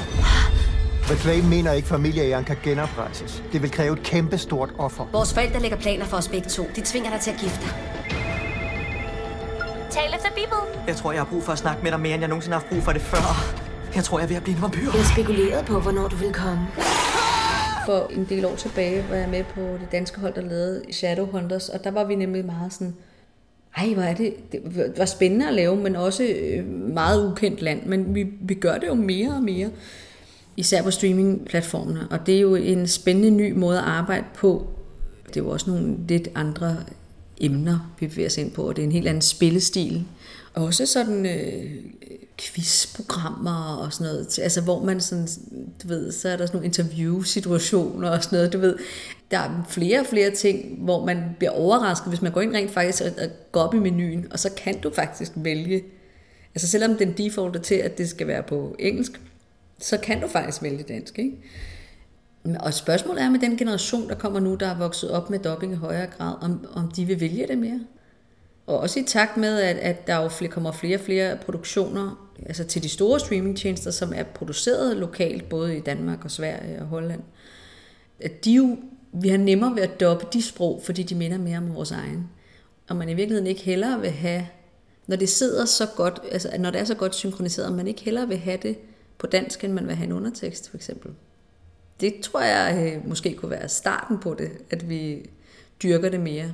Reclaim 1.12 1.44
mener 1.44 1.72
ikke, 1.72 1.88
familieæren 1.88 2.44
kan 2.44 2.56
genoprettes. 2.64 3.42
Det 3.52 3.62
vil 3.62 3.70
kræve 3.70 3.92
et 3.92 4.02
kæmpestort 4.02 4.70
offer. 4.78 5.04
Vores 5.12 5.34
forældre 5.34 5.60
lægger 5.60 5.76
planer 5.76 6.04
for 6.04 6.16
os 6.16 6.28
begge 6.28 6.48
to. 6.48 6.62
De 6.76 6.82
tvinger 6.84 7.10
dig 7.10 7.20
til 7.20 7.30
at 7.30 7.38
gifte 7.40 7.60
dig. 7.64 8.25
Tal 9.96 10.14
efter 10.14 10.28
Bibelen. 10.28 10.86
Jeg 10.86 10.96
tror, 10.96 11.12
jeg 11.12 11.20
har 11.20 11.30
brug 11.30 11.42
for 11.42 11.52
at 11.52 11.58
snakke 11.58 11.82
med 11.82 11.90
dig 11.90 12.00
mere, 12.00 12.14
end 12.14 12.20
jeg 12.20 12.28
nogensinde 12.28 12.54
har 12.54 12.60
haft 12.60 12.72
brug 12.72 12.82
for 12.82 12.92
det 12.92 13.02
før. 13.02 13.24
Jeg 13.94 14.04
tror, 14.04 14.18
jeg 14.18 14.24
er 14.24 14.28
ved 14.28 14.36
at 14.36 14.42
blive 14.42 14.56
en 14.56 14.62
vampyr. 14.62 14.90
Jeg 14.96 15.06
spekulerede 15.14 15.64
på, 15.64 15.80
hvornår 15.80 16.08
du 16.08 16.16
ville 16.16 16.34
komme. 16.34 16.60
For 17.86 18.10
en 18.10 18.26
del 18.28 18.44
år 18.44 18.54
tilbage 18.56 19.04
var 19.10 19.16
jeg 19.16 19.28
med 19.28 19.44
på 19.44 19.60
det 19.60 19.88
danske 19.92 20.20
hold, 20.20 20.34
der 20.34 20.40
lavede 20.40 20.82
Shadowhunters, 20.92 21.68
og 21.68 21.84
der 21.84 21.90
var 21.90 22.04
vi 22.04 22.14
nemlig 22.14 22.44
meget 22.44 22.72
sådan, 22.72 22.94
ej, 23.76 23.94
hvor 23.94 24.02
er 24.02 24.14
det, 24.14 24.52
det 24.52 24.92
var 24.96 25.04
spændende 25.04 25.48
at 25.48 25.54
lave, 25.54 25.76
men 25.76 25.96
også 25.96 26.24
øh, 26.24 26.66
meget 26.72 27.30
ukendt 27.30 27.62
land, 27.62 27.86
men 27.86 28.14
vi, 28.14 28.26
vi 28.40 28.54
gør 28.54 28.74
det 28.78 28.86
jo 28.86 28.94
mere 28.94 29.30
og 29.30 29.42
mere, 29.42 29.70
især 30.56 30.82
på 30.82 30.90
streamingplatformene, 30.90 32.08
og 32.10 32.26
det 32.26 32.36
er 32.36 32.40
jo 32.40 32.54
en 32.54 32.88
spændende 32.88 33.30
ny 33.30 33.52
måde 33.52 33.78
at 33.78 33.84
arbejde 33.84 34.24
på. 34.34 34.66
Det 35.26 35.36
er 35.36 35.40
jo 35.40 35.50
også 35.50 35.70
nogle 35.70 35.96
lidt 36.08 36.28
andre 36.34 36.76
emner, 37.40 37.92
vi 38.00 38.06
bevæger 38.06 38.28
os 38.28 38.38
ind 38.38 38.50
på, 38.50 38.68
og 38.68 38.76
det 38.76 38.82
er 38.82 38.86
en 38.86 38.92
helt 38.92 39.08
anden 39.08 39.22
spillestil. 39.22 40.04
Også 40.54 40.86
sådan 40.86 41.26
øh, 41.26 41.70
quizprogrammer 42.38 43.76
og 43.76 43.92
sådan 43.92 44.12
noget, 44.12 44.38
altså 44.38 44.60
hvor 44.60 44.84
man 44.84 45.00
sådan, 45.00 45.28
du 45.82 45.88
ved, 45.88 46.12
så 46.12 46.28
er 46.28 46.36
der 46.36 46.46
sådan 46.46 46.56
nogle 46.56 46.66
interviewsituationer 46.66 48.10
og 48.10 48.24
sådan 48.24 48.36
noget, 48.36 48.52
du 48.52 48.58
ved. 48.58 48.76
Der 49.30 49.38
er 49.38 49.66
flere 49.68 50.00
og 50.00 50.06
flere 50.06 50.30
ting, 50.30 50.78
hvor 50.78 51.06
man 51.06 51.22
bliver 51.38 51.50
overrasket, 51.50 52.08
hvis 52.08 52.22
man 52.22 52.32
går 52.32 52.40
ind 52.40 52.54
rent 52.54 52.70
faktisk 52.70 53.02
og 53.02 53.28
går 53.52 53.60
op 53.60 53.74
i 53.74 53.78
menuen, 53.78 54.26
og 54.30 54.38
så 54.38 54.50
kan 54.56 54.80
du 54.80 54.90
faktisk 54.94 55.32
vælge, 55.36 55.84
altså 56.54 56.68
selvom 56.68 56.96
den 56.96 57.12
defaulter 57.12 57.60
til, 57.60 57.74
at 57.74 57.98
det 57.98 58.08
skal 58.08 58.26
være 58.26 58.42
på 58.42 58.76
engelsk, 58.78 59.20
så 59.78 59.96
kan 59.96 60.20
du 60.20 60.28
faktisk 60.28 60.62
vælge 60.62 60.82
dansk, 60.82 61.18
ikke? 61.18 61.36
Og 62.60 62.74
spørgsmålet 62.74 63.22
er 63.22 63.30
med 63.30 63.40
den 63.40 63.56
generation, 63.56 64.08
der 64.08 64.14
kommer 64.14 64.40
nu, 64.40 64.54
der 64.54 64.66
er 64.66 64.78
vokset 64.78 65.10
op 65.10 65.30
med 65.30 65.38
doping 65.38 65.72
i 65.72 65.76
højere 65.76 66.06
grad, 66.06 66.34
om, 66.40 66.66
om 66.74 66.90
de 66.90 67.04
vil 67.04 67.20
vælge 67.20 67.46
det 67.46 67.58
mere. 67.58 67.80
Og 68.66 68.78
også 68.78 69.00
i 69.00 69.04
takt 69.06 69.36
med, 69.36 69.58
at, 69.60 69.76
at 69.76 70.06
der 70.06 70.16
jo 70.16 70.28
flere, 70.28 70.50
kommer 70.50 70.72
flere 70.72 70.96
og 70.96 71.00
flere 71.00 71.36
produktioner 71.36 72.26
altså 72.46 72.64
til 72.64 72.82
de 72.82 72.88
store 72.88 73.20
streamingtjenester, 73.20 73.90
som 73.90 74.12
er 74.14 74.22
produceret 74.22 74.96
lokalt, 74.96 75.48
både 75.48 75.76
i 75.76 75.80
Danmark 75.80 76.24
og 76.24 76.30
Sverige 76.30 76.80
og 76.80 76.86
Holland. 76.86 77.20
At 78.20 78.44
de 78.44 78.52
jo, 78.52 78.76
vi 79.12 79.28
har 79.28 79.38
nemmere 79.38 79.74
ved 79.74 79.82
at 79.82 80.00
doppe 80.00 80.26
de 80.32 80.42
sprog, 80.42 80.82
fordi 80.84 81.02
de 81.02 81.14
minder 81.14 81.38
mere 81.38 81.58
om 81.58 81.74
vores 81.74 81.90
egen. 81.90 82.28
Og 82.88 82.96
man 82.96 83.08
i 83.08 83.14
virkeligheden 83.14 83.46
ikke 83.46 83.62
hellere 83.62 84.00
vil 84.00 84.10
have, 84.10 84.46
når 85.06 85.16
det 85.16 85.28
sidder 85.28 85.64
så 85.64 85.86
godt, 85.96 86.20
altså 86.32 86.50
når 86.58 86.70
det 86.70 86.80
er 86.80 86.84
så 86.84 86.94
godt 86.94 87.14
synkroniseret, 87.14 87.72
man 87.72 87.86
ikke 87.86 88.02
hellere 88.02 88.28
vil 88.28 88.38
have 88.38 88.58
det 88.62 88.78
på 89.18 89.26
dansk, 89.26 89.64
end 89.64 89.72
man 89.72 89.86
vil 89.86 89.94
have 89.94 90.06
en 90.06 90.12
undertekst 90.12 90.70
for 90.70 90.76
eksempel. 90.76 91.10
Det 92.00 92.14
tror 92.22 92.40
jeg 92.40 92.94
øh, 92.96 93.08
måske 93.08 93.34
kunne 93.34 93.50
være 93.50 93.68
starten 93.68 94.18
på 94.18 94.34
det, 94.38 94.50
at 94.70 94.88
vi 94.88 95.30
dyrker 95.82 96.08
det 96.10 96.20
mere. 96.20 96.52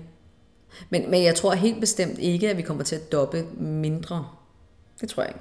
Men, 0.90 1.10
men 1.10 1.24
jeg 1.24 1.34
tror 1.34 1.54
helt 1.54 1.80
bestemt 1.80 2.18
ikke, 2.18 2.50
at 2.50 2.56
vi 2.56 2.62
kommer 2.62 2.84
til 2.84 2.96
at 2.96 3.12
doppe 3.12 3.44
mindre. 3.58 4.26
Det 5.00 5.08
tror 5.08 5.22
jeg 5.22 5.30
ikke. 5.30 5.40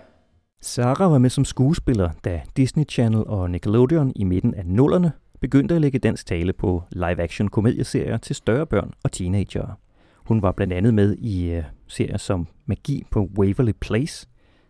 Sarah 0.61 1.11
var 1.11 1.17
med 1.17 1.29
som 1.29 1.45
skuespiller, 1.45 2.09
da 2.25 2.41
Disney 2.57 2.85
Channel 2.89 3.23
og 3.27 3.51
Nickelodeon 3.51 4.13
i 4.15 4.23
midten 4.23 4.53
af 4.53 4.65
nullerne 4.65 5.11
begyndte 5.41 5.75
at 5.75 5.81
lægge 5.81 5.99
dansk 5.99 6.25
tale 6.25 6.53
på 6.53 6.83
live-action 6.91 7.47
komedieserier 7.47 8.17
til 8.17 8.35
større 8.35 8.65
børn 8.65 8.91
og 9.03 9.11
teenagere. 9.11 9.75
Hun 10.15 10.41
var 10.41 10.51
blandt 10.51 10.73
andet 10.73 10.93
med 10.93 11.15
i 11.17 11.57
uh, 11.57 11.63
serier 11.87 12.17
som 12.17 12.47
Magi 12.65 13.03
på 13.11 13.29
Waverly 13.37 13.71
Place, 13.81 14.27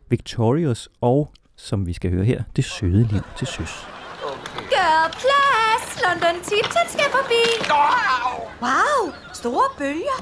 Victorious 0.10 0.90
og, 1.02 1.32
som 1.56 1.88
vi 1.88 1.94
skal 1.94 2.12
høre 2.12 2.26
her, 2.26 2.44
Det 2.56 2.64
søde 2.64 3.04
liv 3.12 3.22
til 3.38 3.48
søs. 3.48 4.01
Gør 4.82 5.02
plads! 5.24 5.86
London 6.06 6.36
Tipton 6.44 6.88
skal 6.90 7.10
forbi. 7.18 7.44
Wow, 8.62 9.14
store 9.34 9.68
bølger. 9.78 10.20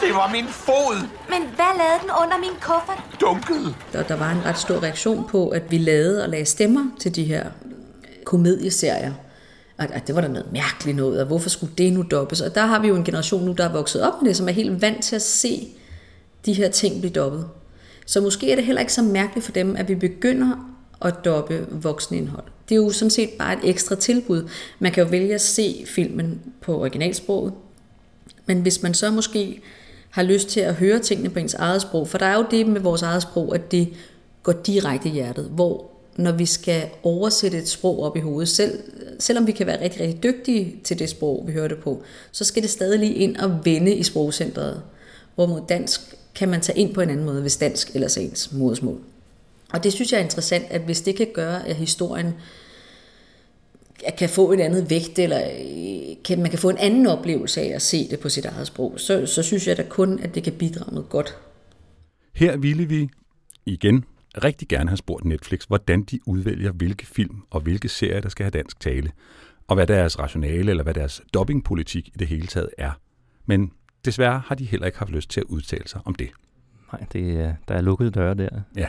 Det 0.00 0.14
var 0.14 0.28
min 0.32 0.46
fod! 0.48 0.96
Men 1.28 1.42
hvad 1.56 1.72
lavede 1.78 2.00
den 2.02 2.10
under 2.22 2.38
min 2.38 2.56
kuffert? 2.60 3.02
Dunket! 3.20 3.74
Der, 3.92 4.02
der 4.02 4.16
var 4.16 4.30
en 4.30 4.44
ret 4.44 4.58
stor 4.58 4.82
reaktion 4.82 5.28
på, 5.28 5.48
at 5.48 5.70
vi 5.70 5.78
lavede 5.78 6.22
og 6.22 6.28
lagde 6.28 6.44
stemmer 6.44 6.90
til 7.00 7.14
de 7.16 7.24
her 7.24 7.50
komedieserier. 8.24 9.12
Og 9.78 9.84
at 9.84 10.06
det 10.06 10.14
var 10.14 10.20
der 10.20 10.28
noget 10.28 10.52
mærkeligt 10.52 10.96
noget, 10.96 11.20
og 11.20 11.26
hvorfor 11.26 11.48
skulle 11.48 11.72
det 11.78 11.92
nu 11.92 12.04
dobbes? 12.10 12.40
Og 12.40 12.54
der 12.54 12.66
har 12.66 12.78
vi 12.80 12.88
jo 12.88 12.96
en 12.96 13.04
generation 13.04 13.44
nu, 13.44 13.52
der 13.52 13.64
er 13.64 13.72
vokset 13.72 14.02
op 14.02 14.22
med 14.22 14.28
det, 14.28 14.36
som 14.36 14.48
er 14.48 14.52
helt 14.52 14.82
vant 14.82 15.04
til 15.04 15.16
at 15.16 15.22
se 15.22 15.68
de 16.46 16.52
her 16.52 16.70
ting 16.70 17.00
blive 17.00 17.12
dobbet. 17.12 17.48
Så 18.06 18.20
måske 18.20 18.52
er 18.52 18.56
det 18.56 18.64
heller 18.64 18.80
ikke 18.80 18.92
så 18.92 19.02
mærkeligt 19.02 19.44
for 19.44 19.52
dem, 19.52 19.76
at 19.76 19.88
vi 19.88 19.94
begynder 19.94 20.56
at 21.02 21.14
doppe 21.24 21.66
voksenindhold. 21.70 22.44
Det 22.68 22.74
er 22.74 22.76
jo 22.76 22.90
sådan 22.90 23.10
set 23.10 23.30
bare 23.38 23.52
et 23.52 23.70
ekstra 23.70 23.94
tilbud. 23.94 24.48
Man 24.78 24.92
kan 24.92 25.04
jo 25.04 25.10
vælge 25.10 25.34
at 25.34 25.40
se 25.40 25.84
filmen 25.86 26.40
på 26.60 26.80
originalsproget, 26.80 27.52
men 28.46 28.60
hvis 28.60 28.82
man 28.82 28.94
så 28.94 29.10
måske 29.10 29.60
har 30.10 30.22
lyst 30.22 30.48
til 30.48 30.60
at 30.60 30.74
høre 30.74 30.98
tingene 30.98 31.30
på 31.30 31.38
ens 31.38 31.54
eget 31.54 31.82
sprog, 31.82 32.08
for 32.08 32.18
der 32.18 32.26
er 32.26 32.36
jo 32.36 32.46
det 32.50 32.66
med 32.66 32.80
vores 32.80 33.02
eget 33.02 33.22
sprog, 33.22 33.54
at 33.54 33.72
det 33.72 33.88
går 34.42 34.52
direkte 34.52 35.08
i 35.08 35.12
hjertet, 35.12 35.44
hvor 35.44 35.90
når 36.16 36.32
vi 36.32 36.46
skal 36.46 36.88
oversætte 37.02 37.58
et 37.58 37.68
sprog 37.68 38.02
op 38.02 38.16
i 38.16 38.20
hovedet, 38.20 38.48
selv, 38.48 38.78
selvom 39.18 39.46
vi 39.46 39.52
kan 39.52 39.66
være 39.66 39.82
rigtig, 39.82 40.00
rigtig 40.00 40.22
dygtige 40.22 40.76
til 40.84 40.98
det 40.98 41.08
sprog, 41.08 41.44
vi 41.46 41.52
hører 41.52 41.68
det 41.68 41.78
på, 41.78 42.02
så 42.32 42.44
skal 42.44 42.62
det 42.62 42.70
stadig 42.70 42.98
lige 42.98 43.14
ind 43.14 43.36
og 43.36 43.64
vende 43.64 43.94
i 43.94 44.02
sprogcentret. 44.02 44.82
Hvorimod 45.34 45.60
dansk 45.68 46.00
kan 46.34 46.48
man 46.48 46.60
tage 46.60 46.78
ind 46.78 46.94
på 46.94 47.00
en 47.00 47.10
anden 47.10 47.26
måde, 47.26 47.40
hvis 47.40 47.56
dansk 47.56 47.90
ellers 47.94 48.16
er 48.16 48.20
ens 48.20 48.52
modersmål. 48.52 49.00
Og 49.72 49.84
det 49.84 49.92
synes 49.92 50.12
jeg 50.12 50.18
er 50.18 50.24
interessant, 50.24 50.64
at 50.70 50.80
hvis 50.80 51.00
det 51.00 51.16
kan 51.16 51.28
gøre, 51.34 51.66
at 51.66 51.76
historien 51.76 52.34
kan 54.18 54.28
få 54.28 54.52
et 54.52 54.60
andet 54.60 54.90
vægt, 54.90 55.18
eller 55.18 55.40
kan, 56.24 56.42
man 56.42 56.50
kan 56.50 56.58
få 56.58 56.70
en 56.70 56.78
anden 56.78 57.06
oplevelse 57.06 57.60
af 57.60 57.74
at 57.74 57.82
se 57.82 58.08
det 58.10 58.20
på 58.20 58.28
sit 58.28 58.44
eget 58.44 58.66
sprog, 58.66 58.94
så, 58.96 59.26
så 59.26 59.42
synes 59.42 59.68
jeg 59.68 59.76
da 59.76 59.82
kun, 59.82 60.18
at 60.18 60.34
det 60.34 60.44
kan 60.44 60.52
bidrage 60.52 60.94
noget 60.94 61.08
godt. 61.08 61.38
Her 62.34 62.56
ville 62.56 62.84
vi 62.84 63.08
igen 63.66 64.04
rigtig 64.44 64.68
gerne 64.68 64.90
have 64.90 64.96
spurgt 64.96 65.24
Netflix, 65.24 65.64
hvordan 65.64 66.02
de 66.02 66.18
udvælger, 66.26 66.72
hvilke 66.72 67.06
film 67.06 67.36
og 67.50 67.60
hvilke 67.60 67.88
serier, 67.88 68.20
der 68.20 68.28
skal 68.28 68.44
have 68.44 68.50
dansk 68.50 68.80
tale, 68.80 69.10
og 69.68 69.74
hvad 69.74 69.86
deres 69.86 70.18
rationale 70.18 70.70
eller 70.70 70.82
hvad 70.82 70.94
deres 70.94 71.22
dobbingpolitik 71.34 72.08
i 72.08 72.12
det 72.18 72.26
hele 72.26 72.46
taget 72.46 72.70
er. 72.78 72.90
Men 73.46 73.72
desværre 74.04 74.42
har 74.46 74.54
de 74.54 74.64
heller 74.64 74.86
ikke 74.86 74.98
haft 74.98 75.10
lyst 75.10 75.30
til 75.30 75.40
at 75.40 75.46
udtale 75.48 75.88
sig 75.88 76.00
om 76.04 76.14
det. 76.14 76.30
Nej, 76.92 77.04
det, 77.12 77.56
der 77.68 77.74
er 77.74 77.80
lukkede 77.80 78.10
døre 78.10 78.34
der. 78.34 78.48
Ja. 78.76 78.88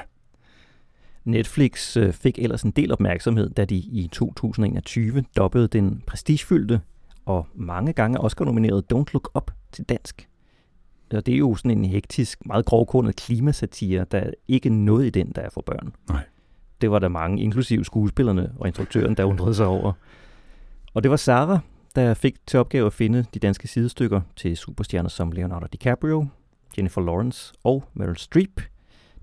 Netflix 1.25 1.97
øh, 1.97 2.13
fik 2.13 2.39
ellers 2.39 2.63
en 2.63 2.71
del 2.71 2.91
opmærksomhed, 2.91 3.49
da 3.49 3.65
de 3.65 3.75
i 3.75 4.09
2021 4.11 5.23
dobbede 5.37 5.67
den 5.67 6.03
prestigefyldte 6.07 6.81
og 7.25 7.47
mange 7.55 7.93
gange 7.93 8.21
Oscar-nominerede 8.21 8.83
Don't 8.93 9.13
Look 9.13 9.31
Up 9.35 9.51
til 9.71 9.85
dansk. 9.85 10.29
Og 11.13 11.25
det 11.25 11.33
er 11.33 11.37
jo 11.37 11.55
sådan 11.55 11.71
en 11.71 11.85
hektisk, 11.85 12.45
meget 12.45 12.65
grovkornet 12.65 13.15
klimasatire, 13.15 14.05
der 14.11 14.17
er 14.17 14.31
ikke 14.47 14.69
noget 14.69 15.05
i 15.05 15.09
den, 15.09 15.31
der 15.35 15.41
er 15.41 15.49
for 15.49 15.61
børn. 15.61 15.93
Nej. 16.09 16.23
Det 16.81 16.91
var 16.91 16.99
der 16.99 17.07
mange, 17.07 17.41
inklusive 17.41 17.85
skuespillerne 17.85 18.51
og 18.57 18.67
instruktøren, 18.67 19.17
der 19.17 19.23
undrede 19.23 19.55
sig 19.55 19.65
over. 19.65 19.93
Og 20.93 21.03
det 21.03 21.11
var 21.11 21.17
Sara, 21.17 21.59
der 21.95 22.13
fik 22.13 22.35
til 22.47 22.59
opgave 22.59 22.85
at 22.85 22.93
finde 22.93 23.25
de 23.33 23.39
danske 23.39 23.67
sidestykker 23.67 24.21
til 24.35 24.57
superstjerner 24.57 25.09
som 25.09 25.31
Leonardo 25.31 25.67
DiCaprio, 25.71 26.27
Jennifer 26.77 27.01
Lawrence 27.01 27.53
og 27.63 27.83
Meryl 27.93 28.17
Streep, 28.17 28.61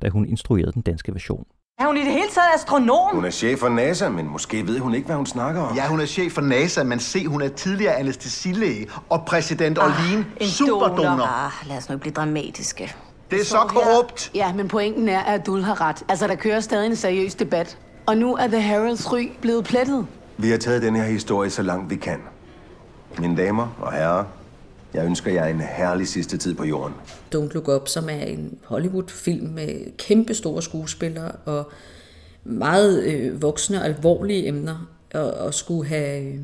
da 0.02 0.08
hun 0.08 0.26
instruerede 0.26 0.72
den 0.72 0.82
danske 0.82 1.12
version. 1.12 1.46
Er 1.78 1.86
hun 1.86 1.96
i 1.96 2.00
det 2.00 2.12
hele 2.12 2.28
taget 2.34 2.46
astronom? 2.54 3.14
Hun 3.14 3.24
er 3.24 3.30
chef 3.30 3.58
for 3.58 3.68
NASA, 3.68 4.08
men 4.08 4.28
måske 4.28 4.66
ved 4.66 4.78
hun 4.78 4.94
ikke, 4.94 5.06
hvad 5.06 5.16
hun 5.16 5.26
snakker 5.26 5.62
om. 5.62 5.76
Ja, 5.76 5.86
hun 5.86 6.00
er 6.00 6.06
chef 6.06 6.32
for 6.32 6.40
NASA, 6.40 6.82
men 6.82 7.00
se, 7.00 7.26
hun 7.26 7.42
er 7.42 7.48
tidligere 7.48 7.94
anestesillæge 7.94 8.86
og 9.08 9.24
præsident 9.26 9.78
Orlin, 9.78 10.24
en 10.40 10.48
superdonor. 10.48 11.10
donor. 11.10 11.24
Ah, 11.46 11.68
lad 11.68 11.76
os 11.76 11.88
nu 11.88 11.92
ikke 11.94 12.00
blive 12.00 12.12
dramatiske. 12.14 12.94
Det 13.30 13.40
er 13.40 13.44
så 13.44 13.56
korrupt. 13.68 14.30
Ja, 14.34 14.52
men 14.52 14.68
pointen 14.68 15.08
er, 15.08 15.20
at 15.20 15.46
Dul 15.46 15.62
har 15.62 15.80
ret. 15.80 16.04
Altså, 16.08 16.26
der 16.26 16.34
kører 16.34 16.60
stadig 16.60 16.86
en 16.86 16.96
seriøs 16.96 17.34
debat. 17.34 17.78
Og 18.06 18.16
nu 18.16 18.34
er 18.36 18.46
The 18.46 18.60
Heralds 18.60 19.12
ry 19.12 19.30
blevet 19.40 19.64
plettet. 19.64 20.06
Vi 20.36 20.50
har 20.50 20.58
taget 20.58 20.82
den 20.82 20.96
her 20.96 21.04
historie 21.04 21.50
så 21.50 21.62
langt 21.62 21.90
vi 21.90 21.96
kan. 21.96 22.20
Mine 23.18 23.36
damer 23.36 23.68
og 23.80 23.92
herrer, 23.92 24.24
jeg 24.96 25.04
ønsker 25.04 25.32
jer 25.32 25.46
en 25.46 25.60
herlig 25.60 26.08
sidste 26.08 26.36
tid 26.36 26.54
på 26.54 26.64
jorden. 26.64 26.94
Don't 27.34 27.52
Look 27.54 27.68
Up, 27.68 27.88
som 27.88 28.08
er 28.08 28.24
en 28.24 28.58
Hollywood-film 28.64 29.46
med 29.48 29.96
kæmpe 29.96 30.34
store 30.34 30.62
skuespillere 30.62 31.32
og 31.44 31.70
meget 32.44 33.04
øh, 33.04 33.42
voksne 33.42 33.78
og 33.78 33.84
alvorlige 33.84 34.48
emner, 34.48 34.88
og, 35.14 35.30
og 35.30 35.54
skulle 35.54 35.88
have 35.88 36.22
øh, 36.22 36.38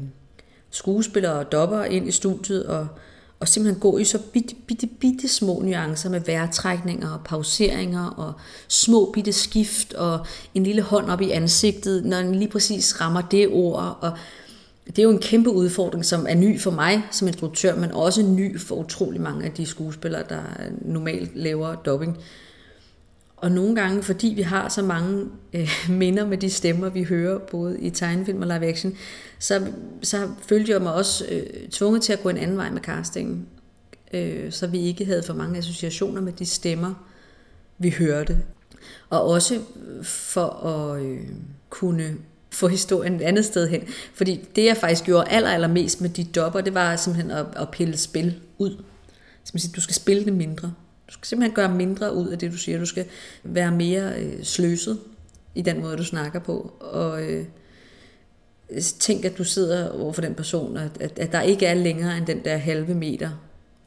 skuespillere 0.71 1.33
og 1.33 1.53
dopper 1.53 1.85
ind 1.85 2.09
i 2.09 2.11
studiet, 2.11 2.67
og, 2.67 2.87
og 3.41 3.49
simpelthen 3.49 3.81
gå 3.81 3.99
i 3.99 4.05
så 4.05 4.19
bitte, 4.33 4.55
bitte, 4.67 4.87
bitte 4.87 5.29
små 5.29 5.61
nuancer 5.65 6.11
med 6.11 6.21
vejrtrækninger 6.21 7.11
og 7.11 7.21
pauseringer 7.25 8.07
og 8.07 8.33
små 8.69 9.11
bitte 9.15 9.33
skift 9.33 9.95
og 9.95 10.27
en 10.55 10.65
lille 10.65 10.83
hånd 10.83 11.11
op 11.11 11.21
i 11.21 11.31
ansigtet, 11.31 12.05
når 12.05 12.17
den 12.17 12.35
lige 12.35 12.51
præcis 12.51 13.01
rammer 13.01 13.21
det 13.21 13.49
ord. 13.49 13.99
Og 14.01 14.13
det 14.87 14.99
er 14.99 15.03
jo 15.03 15.11
en 15.11 15.19
kæmpe 15.19 15.51
udfordring, 15.51 16.05
som 16.05 16.27
er 16.29 16.35
ny 16.35 16.61
for 16.61 16.71
mig 16.71 17.03
som 17.11 17.29
instruktør, 17.29 17.77
men 17.77 17.91
også 17.91 18.23
ny 18.23 18.61
for 18.61 18.77
utrolig 18.77 19.21
mange 19.21 19.45
af 19.45 19.53
de 19.53 19.67
skuespillere, 19.67 20.23
der 20.29 20.43
normalt 20.81 21.37
laver 21.37 21.75
dubbing. 21.75 22.19
Og 23.37 23.51
nogle 23.51 23.77
gange, 23.77 24.03
fordi 24.03 24.33
vi 24.37 24.43
har 24.43 24.69
så 24.69 24.83
mange 24.83 25.27
øh, 25.53 25.69
minder 26.01 26.27
med 26.27 26.39
de 26.39 26.51
stemmer, 26.51 26.89
vi 26.89 27.03
hører, 27.03 27.39
både 27.39 27.81
i 27.81 27.91
tegnefilm 27.91 28.43
og 28.43 28.47
live 28.47 28.67
action, 28.67 28.97
så, 29.39 29.67
så 30.03 30.29
følte 30.47 30.73
jeg 30.73 30.83
mig 30.83 30.95
også 30.95 31.25
øh, 31.31 31.69
tvunget 31.71 32.03
til 32.03 32.13
at 32.13 32.23
gå 32.23 32.29
en 32.29 32.37
anden 32.37 32.57
vej 32.57 32.71
med 32.71 32.81
castingen. 32.81 33.47
Øh, 34.15 34.53
så 34.53 34.67
vi 34.67 34.81
ikke 34.81 35.05
havde 35.05 35.23
for 35.23 35.35
mange 35.35 35.59
associationer 35.59 36.21
med 36.21 36.33
de 36.33 36.47
stemmer, 36.47 36.95
vi 37.79 37.91
hørte. 37.91 38.39
Og 39.11 39.25
også 39.25 39.61
for 40.03 40.67
at 40.67 41.03
øh, 41.03 41.21
kunne 41.71 42.17
få 42.53 42.69
historien 42.69 43.15
et 43.15 43.23
andet 43.23 43.45
sted 43.45 43.69
hen. 43.69 43.83
Fordi 44.15 44.41
det, 44.57 44.65
jeg 44.65 44.77
faktisk 44.77 45.05
gjorde 45.05 45.29
aller, 45.29 45.51
allermest 45.51 46.01
med 46.01 46.11
de 46.11 46.25
dopper, 46.25 46.61
det 46.61 46.75
var 46.75 46.97
simpelthen 46.97 47.31
at, 47.31 47.47
at 47.57 47.71
pille 47.71 47.97
spil 47.97 48.41
ud. 48.59 48.83
Som 49.45 49.59
siger, 49.59 49.73
du 49.73 49.81
skal 49.81 49.95
spille 49.95 50.25
det 50.25 50.33
mindre. 50.33 50.73
Du 51.09 51.13
skal 51.13 51.27
simpelthen 51.27 51.55
gøre 51.55 51.75
mindre 51.75 52.15
ud 52.15 52.29
af 52.29 52.39
det, 52.39 52.53
du 52.53 52.57
siger. 52.57 52.79
Du 52.79 52.87
skal 52.87 53.07
være 53.43 53.71
mere 53.71 54.13
øh, 54.19 54.45
sløset 54.45 54.99
i 55.55 55.63
den 55.63 55.81
måde, 55.81 55.97
du 55.97 56.05
snakker 56.05 56.41
på. 56.41 56.77
Og 56.81 57.23
øh, 57.23 57.45
tænk, 58.99 59.25
at 59.25 59.39
du 59.39 59.45
sidder 59.45 59.91
over 59.91 60.13
for 60.13 60.23
den 60.23 60.35
person, 60.35 60.77
at, 60.77 60.91
at, 61.01 61.19
at 61.19 61.33
der 61.33 61.41
ikke 61.41 61.67
er 61.67 61.75
længere 61.75 62.17
end 62.17 62.27
den 62.27 62.45
der 62.45 62.57
halve 62.57 62.95
meter 62.95 63.31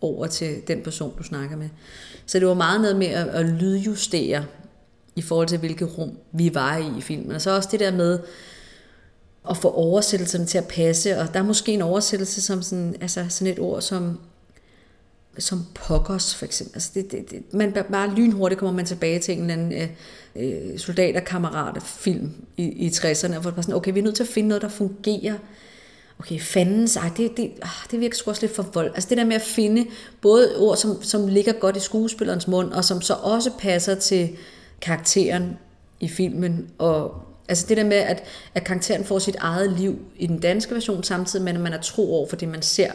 over 0.02 0.28
til 0.28 0.62
den 0.68 0.82
person, 0.82 1.18
du 1.18 1.24
snakker 1.24 1.58
med. 1.58 1.70
Så 2.26 2.40
det 2.40 2.48
var 2.48 2.54
meget 2.54 2.82
noget 2.82 2.96
med 2.96 3.08
at, 3.08 3.28
at 3.28 3.46
lydjustere 3.46 4.46
i 5.16 5.22
forhold 5.22 5.48
til, 5.48 5.58
hvilket 5.58 5.98
rum 5.98 6.18
vi 6.32 6.52
var 6.54 6.78
i 6.78 6.98
i 6.98 7.02
filmen. 7.02 7.32
Og 7.32 7.42
så 7.42 7.56
også 7.56 7.70
det 7.72 7.80
der 7.80 7.92
med 7.92 8.20
at 9.50 9.58
få 9.58 9.72
oversættelserne 9.72 10.46
til 10.46 10.58
at 10.58 10.68
passe, 10.68 11.20
og 11.20 11.34
der 11.34 11.40
er 11.40 11.44
måske 11.44 11.72
en 11.72 11.82
oversættelse 11.82 12.42
som 12.42 12.62
sådan, 12.62 12.96
altså 13.02 13.26
sådan 13.30 13.54
et 13.54 13.60
ord 13.60 13.82
som 13.82 14.20
som 15.38 15.66
pokkers 15.74 16.36
for 16.36 16.46
eksempel. 16.46 16.76
Altså 16.76 16.92
det, 16.94 17.12
det, 17.12 17.32
det, 17.32 17.54
man 17.54 17.74
bare 17.92 18.16
lynhurtigt 18.16 18.60
kommer 18.60 18.76
man 18.76 18.86
tilbage 18.86 19.20
til 19.20 19.34
en 19.34 19.42
eller 19.42 19.54
anden 19.54 19.74
øh, 19.74 19.90
øh 20.36 20.80
soldaterkammerat 20.80 21.84
film 21.84 22.32
i, 22.58 22.64
i 22.64 22.90
60'erne, 22.90 23.40
hvor 23.40 23.50
det 23.50 23.56
bare 23.56 23.64
sådan, 23.64 23.76
okay, 23.76 23.94
vi 23.94 24.00
er 24.00 24.04
nødt 24.04 24.16
til 24.16 24.24
at 24.24 24.30
finde 24.30 24.50
noget, 24.50 24.62
der 24.62 24.70
fungerer. 24.70 25.34
Okay, 26.20 26.40
fandens, 26.40 26.96
ej, 26.96 27.12
det, 27.18 27.38
det, 27.38 27.52
ah, 27.62 27.70
det 27.92 28.00
virker 28.00 28.16
sgu 28.16 28.30
også 28.30 28.42
lidt 28.42 28.56
for 28.56 28.66
vold. 28.74 28.92
Altså 28.96 29.10
det 29.10 29.18
der 29.18 29.26
med 29.26 29.36
at 29.36 29.42
finde 29.42 29.86
både 30.22 30.58
ord, 30.58 30.78
som, 30.78 31.04
som 31.04 31.28
ligger 31.28 31.54
godt 31.54 31.78
i 31.78 31.80
skuespillerens 31.80 32.48
mund, 32.48 32.72
og 32.72 32.86
som 32.86 33.02
så 33.02 33.14
også 33.14 33.52
passer 33.60 33.96
til 33.96 34.30
karakteren 34.82 35.58
i 36.00 36.08
filmen, 36.08 36.68
og 36.78 37.22
Altså 37.48 37.66
det 37.70 37.78
der 37.78 37.84
med, 37.84 37.98
at, 37.98 38.24
at 38.56 38.64
karakteren 38.64 39.04
får 39.04 39.20
sit 39.20 39.36
eget 39.36 39.72
liv 39.72 40.00
i 40.16 40.28
den 40.28 40.40
danske 40.40 40.74
version, 40.74 41.04
samtidig 41.04 41.46
med, 41.46 41.54
at 41.54 41.60
man 41.60 41.74
er 41.74 41.82
tro 41.82 42.14
over 42.14 42.28
for 42.28 42.36
det, 42.36 42.48
man 42.48 42.62
ser 42.62 42.92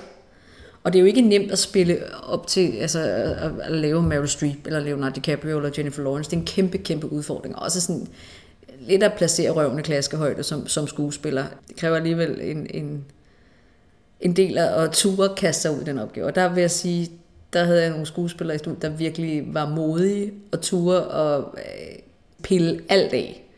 og 0.83 0.93
det 0.93 0.99
er 0.99 1.01
jo 1.01 1.07
ikke 1.07 1.21
nemt 1.21 1.53
at 1.53 1.59
spille 1.59 1.99
op 2.23 2.47
til, 2.47 2.73
altså 2.81 3.01
at, 3.01 3.51
at 3.63 3.73
lave 3.73 4.03
Meryl 4.03 4.29
Streep, 4.29 4.67
eller 4.67 4.81
Leonardo 4.81 5.15
DiCaprio, 5.15 5.57
eller 5.57 5.71
Jennifer 5.77 6.03
Lawrence. 6.03 6.31
Det 6.31 6.37
er 6.37 6.41
en 6.41 6.47
kæmpe, 6.47 6.79
kæmpe 6.79 7.13
udfordring. 7.13 7.57
Også 7.57 7.81
sådan 7.81 8.07
lidt 8.81 9.03
at 9.03 9.13
placere 9.13 9.51
røvende 9.51 9.83
klaskehøjde 9.83 10.43
som, 10.43 10.67
som 10.67 10.87
skuespiller. 10.87 11.45
Det 11.69 11.77
kræver 11.77 11.97
alligevel 11.97 12.41
en, 12.41 12.67
en, 12.71 13.05
en 14.21 14.37
del 14.37 14.59
af 14.59 14.83
at 14.83 14.91
ture 14.91 15.35
kaste 15.37 15.63
sig 15.63 15.71
ud 15.77 15.81
i 15.81 15.85
den 15.85 15.99
opgave. 15.99 16.27
Og 16.27 16.35
der 16.35 16.49
vil 16.55 16.61
jeg 16.61 16.71
sige, 16.71 17.11
der 17.53 17.65
havde 17.65 17.83
jeg 17.83 17.91
nogle 17.91 18.07
skuespillere 18.07 18.55
i 18.55 18.59
studiet, 18.59 18.83
der 18.83 18.89
virkelig 18.89 19.55
var 19.55 19.69
modige 19.69 20.33
og 20.53 20.61
ture 20.61 21.05
og 21.05 21.55
øh, 21.59 21.99
pille 22.43 22.81
alt 22.89 23.13
af 23.13 23.50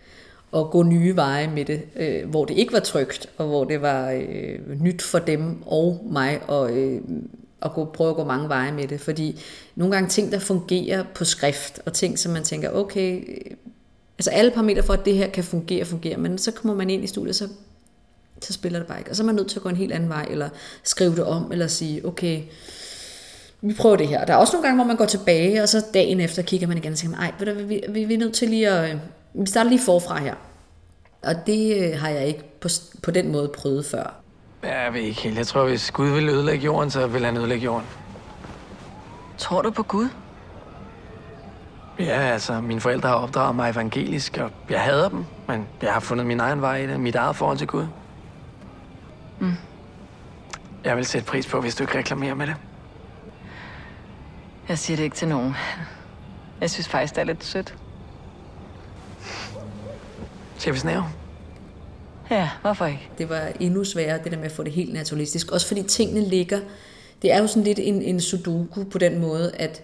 og 0.52 0.70
gå 0.70 0.82
nye 0.82 1.16
veje 1.16 1.48
med 1.48 1.64
det, 1.64 1.82
øh, 1.96 2.30
hvor 2.30 2.44
det 2.44 2.58
ikke 2.58 2.72
var 2.72 2.80
trygt, 2.80 3.26
og 3.36 3.46
hvor 3.46 3.64
det 3.64 3.82
var 3.82 4.10
øh, 4.10 4.80
nyt 4.80 5.02
for 5.02 5.18
dem 5.18 5.62
og 5.66 6.06
mig 6.10 6.40
at, 6.50 6.70
øh, 6.70 7.00
at 7.62 7.72
gå, 7.72 7.84
prøve 7.84 8.10
at 8.10 8.16
gå 8.16 8.24
mange 8.24 8.48
veje 8.48 8.72
med 8.72 8.88
det. 8.88 9.00
Fordi 9.00 9.40
nogle 9.76 9.94
gange 9.94 10.08
ting, 10.08 10.32
der 10.32 10.38
fungerer 10.38 11.04
på 11.14 11.24
skrift, 11.24 11.80
og 11.86 11.92
ting, 11.92 12.18
som 12.18 12.32
man 12.32 12.42
tænker, 12.42 12.70
okay, 12.70 13.16
øh, 13.28 13.56
altså 14.18 14.30
alle 14.30 14.50
parametre 14.50 14.82
for, 14.82 14.92
at 14.92 15.04
det 15.04 15.14
her 15.14 15.28
kan 15.28 15.44
fungere, 15.44 15.84
fungerer, 15.84 16.18
men 16.18 16.38
så 16.38 16.50
kommer 16.50 16.76
man 16.76 16.90
ind 16.90 17.04
i 17.04 17.06
studiet, 17.06 17.36
så, 17.36 17.48
så 18.40 18.52
spiller 18.52 18.78
det 18.78 18.88
bare 18.88 18.98
ikke. 18.98 19.10
Og 19.10 19.16
så 19.16 19.22
er 19.22 19.26
man 19.26 19.34
nødt 19.34 19.48
til 19.48 19.58
at 19.58 19.62
gå 19.62 19.68
en 19.68 19.76
helt 19.76 19.92
anden 19.92 20.08
vej, 20.08 20.26
eller 20.30 20.48
skrive 20.82 21.16
det 21.16 21.24
om, 21.24 21.52
eller 21.52 21.66
sige, 21.66 22.06
okay, 22.06 22.42
vi 23.60 23.74
prøver 23.74 23.96
det 23.96 24.08
her. 24.08 24.24
Der 24.24 24.32
er 24.32 24.36
også 24.36 24.52
nogle 24.52 24.66
gange, 24.66 24.76
hvor 24.76 24.86
man 24.86 24.96
går 24.96 25.04
tilbage, 25.04 25.62
og 25.62 25.68
så 25.68 25.84
dagen 25.94 26.20
efter 26.20 26.42
kigger 26.42 26.66
man 26.66 26.78
igen 26.78 26.92
og 26.92 26.98
tænker, 26.98 27.16
nej, 27.16 27.32
vi, 27.54 27.82
vi, 27.88 28.04
vi 28.04 28.14
er 28.14 28.18
nødt 28.18 28.34
til 28.34 28.48
lige 28.48 28.68
at 28.68 28.96
vi 29.34 29.46
starter 29.46 29.70
lige 29.70 29.82
forfra 29.84 30.18
her. 30.18 30.34
Og 31.22 31.34
det 31.46 31.76
øh, 31.76 32.00
har 32.00 32.08
jeg 32.08 32.26
ikke 32.26 32.60
på, 32.60 32.68
på 33.02 33.10
den 33.10 33.32
måde 33.32 33.48
prøvet 33.48 33.86
før. 33.86 34.14
Jeg 34.62 34.90
ved 34.92 35.00
ikke 35.00 35.20
helt. 35.20 35.38
Jeg 35.38 35.46
tror, 35.46 35.64
hvis 35.64 35.90
Gud 35.90 36.08
vil 36.08 36.28
ødelægge 36.28 36.64
jorden, 36.64 36.90
så 36.90 37.06
vil 37.06 37.24
han 37.24 37.36
ødelægge 37.36 37.64
jorden. 37.64 37.86
Tror 39.38 39.62
du 39.62 39.70
på 39.70 39.82
Gud? 39.82 40.08
Ja, 41.98 42.20
altså, 42.20 42.60
mine 42.60 42.80
forældre 42.80 43.08
har 43.08 43.16
opdraget 43.16 43.56
mig 43.56 43.70
evangelisk, 43.70 44.38
og 44.38 44.50
jeg 44.70 44.80
hader 44.80 45.08
dem, 45.08 45.24
men 45.48 45.66
jeg 45.82 45.92
har 45.92 46.00
fundet 46.00 46.26
min 46.26 46.40
egen 46.40 46.60
vej 46.60 46.76
i 46.76 46.86
det, 46.86 47.00
mit 47.00 47.14
eget 47.14 47.36
forhold 47.36 47.58
til 47.58 47.66
Gud. 47.66 47.86
Mm. 49.40 49.52
Jeg 50.84 50.96
vil 50.96 51.06
sætte 51.06 51.26
pris 51.26 51.46
på, 51.46 51.60
hvis 51.60 51.74
du 51.74 51.82
ikke 51.82 51.98
reklamerer 51.98 52.34
med 52.34 52.46
det. 52.46 52.56
Jeg 54.68 54.78
siger 54.78 54.96
det 54.96 55.04
ikke 55.04 55.16
til 55.16 55.28
nogen. 55.28 55.54
Jeg 56.60 56.70
synes 56.70 56.88
faktisk, 56.88 57.14
det 57.14 57.20
er 57.20 57.24
lidt 57.24 57.44
sødt. 57.44 57.74
Skal 60.62 60.74
vi 60.74 60.78
snæve? 60.78 61.04
Ja, 62.30 62.50
hvorfor 62.60 62.86
ikke? 62.86 63.08
Det 63.18 63.28
var 63.28 63.52
endnu 63.60 63.84
sværere, 63.84 64.24
det 64.24 64.32
der 64.32 64.38
med 64.38 64.46
at 64.46 64.52
få 64.52 64.62
det 64.62 64.72
helt 64.72 64.92
naturalistisk. 64.92 65.52
Også 65.52 65.66
fordi 65.66 65.82
tingene 65.82 66.28
ligger... 66.28 66.60
Det 67.22 67.32
er 67.32 67.40
jo 67.40 67.46
sådan 67.46 67.62
lidt 67.62 67.78
en, 67.78 68.02
en 68.02 68.20
sudoku 68.20 68.84
på 68.84 68.98
den 68.98 69.20
måde, 69.20 69.52
at 69.54 69.82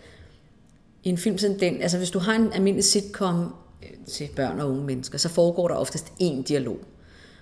i 1.04 1.08
en 1.08 1.18
film 1.18 1.38
sådan 1.38 1.60
den... 1.60 1.82
Altså 1.82 1.98
hvis 1.98 2.10
du 2.10 2.18
har 2.18 2.34
en 2.34 2.52
almindelig 2.52 2.84
sitcom 2.84 3.54
øh, 3.82 4.06
til 4.06 4.28
børn 4.36 4.60
og 4.60 4.70
unge 4.70 4.84
mennesker, 4.84 5.18
så 5.18 5.28
foregår 5.28 5.68
der 5.68 5.74
oftest 5.74 6.12
én 6.22 6.42
dialog. 6.42 6.78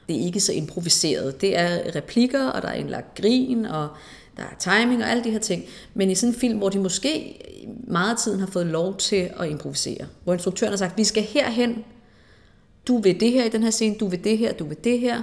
Det 0.08 0.16
er 0.16 0.20
ikke 0.20 0.40
så 0.40 0.52
improviseret. 0.52 1.40
Det 1.40 1.58
er 1.58 1.96
replikker, 1.96 2.48
og 2.48 2.62
der 2.62 2.68
er 2.68 2.74
indlagt 2.74 3.14
grin, 3.14 3.64
og 3.64 3.88
der 4.36 4.42
er 4.42 4.80
timing 4.80 5.02
og 5.02 5.10
alle 5.10 5.24
de 5.24 5.30
her 5.30 5.38
ting. 5.38 5.64
Men 5.94 6.10
i 6.10 6.14
sådan 6.14 6.34
en 6.34 6.40
film, 6.40 6.58
hvor 6.58 6.68
de 6.68 6.78
måske 6.78 7.40
meget 7.88 8.10
af 8.10 8.16
tiden 8.18 8.40
har 8.40 8.46
fået 8.46 8.66
lov 8.66 8.96
til 8.96 9.30
at 9.40 9.48
improvisere, 9.48 10.06
hvor 10.24 10.32
instruktøren 10.32 10.72
har 10.72 10.76
sagt, 10.76 10.98
vi 10.98 11.04
skal 11.04 11.22
herhen, 11.22 11.84
du 12.88 12.98
vil 12.98 13.20
det 13.20 13.32
her 13.32 13.44
i 13.44 13.48
den 13.48 13.62
her 13.62 13.70
scene, 13.70 13.96
du 14.00 14.06
vil 14.06 14.24
det 14.24 14.38
her, 14.38 14.52
du 14.52 14.64
vil 14.64 14.76
det 14.84 14.98
her, 14.98 15.22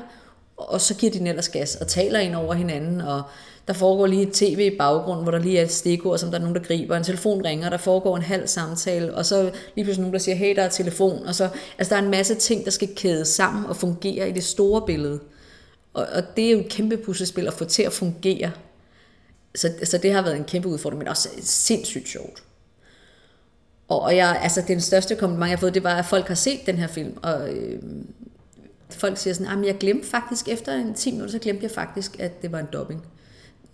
og 0.58 0.82
så 0.82 0.96
giver 0.96 1.12
de 1.12 1.20
den 1.20 1.28
ellers 1.28 1.50
gas 1.50 1.76
og 1.76 1.88
taler 1.88 2.20
ind 2.20 2.36
over 2.36 2.54
hinanden, 2.54 3.02
og 3.02 3.22
der 3.68 3.74
foregår 3.74 4.08
lige 4.08 4.22
et 4.22 4.34
tv 4.34 4.70
i 4.74 4.78
baggrunden, 4.78 5.24
hvor 5.24 5.32
der 5.32 5.40
lige 5.40 5.60
er 5.60 5.64
et 5.64 5.72
stikord, 5.72 6.18
som 6.18 6.30
der 6.30 6.38
er 6.38 6.42
nogen, 6.42 6.56
der 6.56 6.62
griber, 6.62 6.98
en 6.98 7.04
telefon 7.04 7.46
ringer, 7.46 7.70
der 7.70 7.78
foregår 7.78 8.18
en 8.18 8.24
halv 8.24 8.48
samtale, 8.48 9.16
og 9.16 9.26
så 9.26 9.52
lige 9.76 9.86
pludselig 9.86 10.00
nogen, 10.00 10.14
der 10.14 10.20
siger, 10.20 10.36
hey, 10.36 10.56
der 10.56 10.62
er 10.62 10.70
telefon, 10.70 11.26
og 11.26 11.36
så, 11.36 11.50
altså 11.78 11.96
der 11.96 12.02
er 12.02 12.06
en 12.06 12.12
masse 12.12 12.36
ting, 12.36 12.66
der 12.66 12.72
skal 12.72 12.96
kædes 12.96 13.28
sammen 13.28 13.66
og 13.66 13.76
fungere 13.76 14.30
i 14.30 14.32
det 14.32 14.44
store 14.44 14.82
billede. 14.86 15.20
Og, 15.94 16.08
og 16.14 16.24
det 16.36 16.48
er 16.48 16.52
jo 16.52 16.60
et 16.60 16.70
kæmpe 16.70 16.98
puslespil 16.98 17.48
at 17.48 17.54
få 17.54 17.66
til 17.66 17.84
at 17.84 17.94
fungere. 17.94 18.52
Så, 19.56 19.72
så 19.84 19.98
det 19.98 20.14
har 20.14 20.22
været 20.22 20.38
en 20.38 20.44
kæmpe 20.44 20.68
udfordring, 20.68 21.00
men 21.00 21.08
også 21.08 21.30
sindssygt 21.42 22.08
sjovt. 22.08 22.44
Og 23.88 24.16
jeg, 24.16 24.40
altså 24.42 24.64
den 24.68 24.82
største 24.82 25.16
kompliment, 25.16 25.50
jeg 25.50 25.58
har 25.58 25.60
fået, 25.62 25.74
det 25.74 25.84
var, 25.84 25.96
at 25.96 26.06
folk 26.06 26.28
har 26.28 26.36
set 26.36 26.60
den 26.66 26.76
her 26.76 26.88
film, 26.88 27.18
og 27.22 27.54
øh, 27.54 27.82
folk 28.90 29.18
siger 29.18 29.34
sådan, 29.34 29.48
ah, 29.48 29.60
at 29.60 29.66
jeg 29.66 29.78
glemte 29.78 30.08
faktisk, 30.08 30.48
efter 30.50 30.74
en 30.76 30.94
10 30.94 31.12
minutter, 31.12 31.32
så 31.32 31.40
glemte 31.40 31.64
jeg 31.64 31.72
faktisk, 31.72 32.20
at 32.20 32.42
det 32.42 32.52
var 32.52 32.60
en 32.60 32.68
dubbing. 32.74 33.06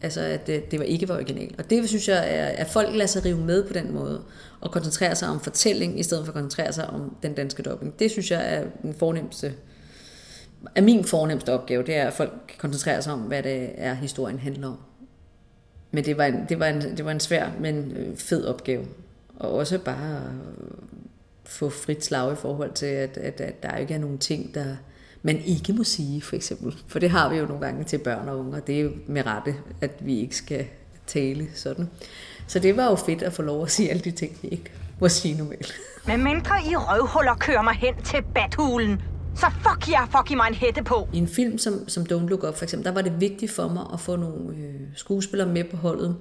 Altså, 0.01 0.21
at 0.21 0.47
det, 0.47 0.71
det 0.71 0.79
var 0.79 0.85
ikke 0.85 1.09
var 1.09 1.15
original. 1.15 1.55
Og 1.57 1.69
det 1.69 1.87
synes 1.89 2.07
jeg, 2.07 2.35
er, 2.35 2.45
at 2.45 2.67
folk 2.67 2.89
lader 2.91 3.05
sig 3.05 3.25
rive 3.25 3.37
med 3.37 3.63
på 3.63 3.73
den 3.73 3.93
måde, 3.93 4.21
og 4.61 4.71
koncentrere 4.71 5.15
sig 5.15 5.29
om 5.29 5.39
fortælling, 5.39 5.99
i 5.99 6.03
stedet 6.03 6.25
for 6.25 6.31
at 6.31 6.33
koncentrere 6.33 6.73
sig 6.73 6.89
om 6.89 7.15
den 7.23 7.33
danske 7.33 7.63
dubbing. 7.63 7.99
Det 7.99 8.11
synes 8.11 8.31
jeg 8.31 8.53
er 8.53 8.63
den 8.81 8.93
fornemmeste, 8.93 9.53
er 10.75 10.81
min 10.81 11.03
fornemmeste 11.03 11.53
opgave, 11.53 11.83
det 11.83 11.95
er, 11.95 12.07
at 12.07 12.13
folk 12.13 12.55
koncentrerer 12.57 13.01
sig 13.01 13.13
om, 13.13 13.19
hvad 13.19 13.43
det 13.43 13.69
er, 13.77 13.93
historien 13.93 14.39
handler 14.39 14.67
om. 14.67 14.77
Men 15.91 16.05
det 16.05 16.17
var 16.17 16.25
en, 16.25 16.45
det 16.49 16.59
var 16.59 16.65
en, 16.65 16.81
det 16.81 17.05
var 17.05 17.11
en 17.11 17.19
svær, 17.19 17.49
men 17.59 17.91
øh, 17.91 18.17
fed 18.17 18.45
opgave. 18.45 18.85
Og 19.39 19.53
også 19.53 19.77
bare 19.77 20.21
få 21.45 21.69
frit 21.69 22.05
slag 22.05 22.33
i 22.33 22.35
forhold 22.35 22.73
til, 22.73 22.85
at, 22.85 23.17
at, 23.17 23.41
at 23.41 23.63
der 23.63 23.77
ikke 23.77 23.93
er 23.93 23.99
nogen 23.99 24.17
ting, 24.17 24.53
der 24.53 24.75
man 25.21 25.41
ikke 25.45 25.73
må 25.73 25.83
sige, 25.83 26.21
for 26.21 26.35
eksempel. 26.35 26.77
For 26.87 26.99
det 26.99 27.09
har 27.09 27.29
vi 27.29 27.37
jo 27.37 27.45
nogle 27.45 27.65
gange 27.65 27.83
til 27.83 27.97
børn 27.97 28.29
og 28.29 28.39
unge, 28.39 28.57
og 28.57 28.67
det 28.67 28.75
er 28.75 28.81
jo 28.81 28.91
med 29.07 29.25
rette, 29.25 29.55
at 29.81 29.91
vi 30.05 30.19
ikke 30.19 30.35
skal 30.35 30.65
tale 31.07 31.47
sådan. 31.55 31.89
Så 32.47 32.59
det 32.59 32.77
var 32.77 32.85
jo 32.85 32.95
fedt 32.95 33.21
at 33.21 33.33
få 33.33 33.41
lov 33.41 33.63
at 33.63 33.71
sige 33.71 33.89
alle 33.89 34.01
de 34.01 34.11
ting, 34.11 34.37
vi 34.41 34.47
ikke 34.47 34.71
må 34.99 35.09
sige 35.09 35.37
normalt. 35.37 35.73
Med 36.07 36.17
mindre 36.17 36.55
I 36.71 36.75
røvhuller 36.75 37.35
kører 37.35 37.61
mig 37.61 37.73
hen 37.73 37.95
til 38.03 38.23
bathulen, 38.35 39.01
så 39.35 39.45
fuck 39.49 39.91
jer, 39.91 40.05
fuck 40.17 40.31
I 40.31 40.35
mig 40.35 40.47
en 40.47 40.53
hætte 40.53 40.83
på. 40.83 41.07
I 41.13 41.17
en 41.17 41.27
film 41.27 41.57
som, 41.57 41.89
som 41.89 42.03
Don't 42.03 42.27
Look 42.27 42.43
Up 42.43 42.57
for 42.57 42.63
eksempel, 42.63 42.85
der 42.85 42.91
var 42.93 43.01
det 43.01 43.21
vigtigt 43.21 43.51
for 43.51 43.67
mig 43.67 43.83
at 43.93 43.99
få 43.99 44.15
nogle 44.15 44.55
øh, 44.57 44.81
skuespillere 44.95 45.49
med 45.49 45.63
på 45.63 45.77
holdet, 45.77 46.15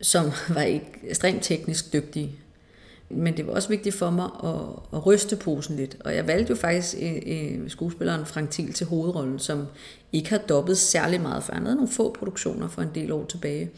som 0.00 0.30
var 0.54 0.62
ikke 0.62 0.90
ekstremt 1.02 1.42
teknisk 1.42 1.92
dygtige. 1.92 2.32
Men 3.08 3.36
det 3.36 3.46
var 3.46 3.52
også 3.52 3.68
vigtigt 3.68 3.94
for 3.94 4.10
mig 4.10 4.30
at, 4.44 4.98
at 4.98 5.06
ryste 5.06 5.36
posen 5.36 5.76
lidt. 5.76 5.96
Og 6.00 6.14
jeg 6.14 6.26
valgte 6.26 6.50
jo 6.50 6.56
faktisk 6.56 6.96
øh, 7.00 7.16
øh, 7.26 7.70
skuespilleren 7.70 8.26
Frank 8.26 8.50
Thiel 8.50 8.72
til 8.72 8.86
hovedrollen, 8.86 9.38
som 9.38 9.66
ikke 10.12 10.30
har 10.30 10.38
dobbet 10.38 10.78
særlig 10.78 11.20
meget, 11.20 11.44
for 11.44 11.52
han 11.52 11.62
havde 11.62 11.76
nogle 11.76 11.92
få 11.92 12.16
produktioner 12.18 12.68
for 12.68 12.82
en 12.82 12.90
del 12.94 13.12
år 13.12 13.24
tilbage. 13.24 13.70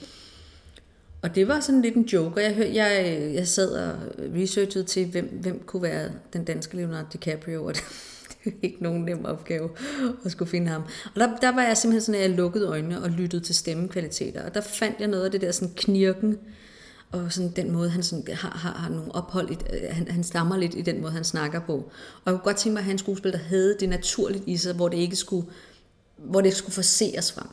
Og 1.23 1.35
det 1.35 1.49
var 1.49 1.61
sådan 1.61 1.83
lidt 1.83 1.95
en 1.95 2.03
joke, 2.05 2.35
og 2.37 2.43
jeg, 2.43 2.55
hør, 2.55 2.65
jeg, 2.65 3.19
øh, 3.21 3.35
jeg 3.35 3.49
sad 3.49 3.71
og 3.71 3.97
researchede 4.19 4.85
til, 4.85 5.07
hvem, 5.07 5.39
hvem 5.43 5.63
kunne 5.67 5.83
være 5.83 6.11
den 6.33 6.45
danske 6.45 6.77
Leonardo 6.77 7.09
DiCaprio, 7.13 7.65
og 7.65 7.75
det, 7.75 7.83
ikke 8.63 8.77
nogen 8.81 9.05
nem 9.05 9.25
opgave 9.25 9.71
at 10.25 10.31
skulle 10.31 10.51
finde 10.51 10.69
ham. 10.69 10.83
Og 11.15 11.21
der, 11.21 11.37
der 11.37 11.55
var 11.55 11.63
jeg 11.63 11.77
simpelthen 11.77 12.01
sådan, 12.01 12.21
at 12.21 12.29
jeg 12.29 12.37
lukkede 12.37 12.67
øjnene 12.67 13.03
og 13.03 13.11
lyttede 13.11 13.43
til 13.43 13.55
stemmekvaliteter, 13.55 14.45
og 14.47 14.55
der 14.55 14.61
fandt 14.61 15.01
jeg 15.01 15.09
noget 15.09 15.25
af 15.25 15.31
det 15.31 15.41
der 15.41 15.53
sådan 15.53 15.75
knirken, 15.77 16.39
og 17.13 17.33
sådan 17.33 17.51
den 17.51 17.71
måde, 17.71 17.91
han 17.91 18.03
sådan 18.03 18.37
har, 18.37 18.51
har, 18.51 18.73
har 18.73 18.89
nogle 18.91 19.15
ophold, 19.15 19.51
i, 19.51 19.53
øh, 19.53 19.97
han, 19.97 20.09
han 20.09 20.25
stammer 20.25 20.57
lidt 20.57 20.75
i 20.75 20.83
den 20.83 21.01
måde, 21.01 21.13
han 21.13 21.25
snakker 21.25 21.61
på. 21.61 21.75
Og 21.75 21.93
jeg 22.27 22.33
kunne 22.33 22.45
godt 22.45 22.57
tænke 22.57 22.73
mig 22.75 22.81
at 22.81 22.85
have 22.85 22.93
en 22.93 22.99
skuespil, 22.99 23.33
der 23.33 23.39
havde 23.39 23.77
det 23.81 23.89
naturligt 23.89 24.45
i 24.47 24.57
sig, 24.57 24.75
hvor 24.75 24.89
det 24.89 24.97
ikke 24.97 25.17
skulle, 25.17 25.47
hvor 26.17 26.41
det 26.41 26.47
ikke 26.47 26.59
skulle 26.59 26.75
forseres 26.75 27.33
frem. 27.33 27.49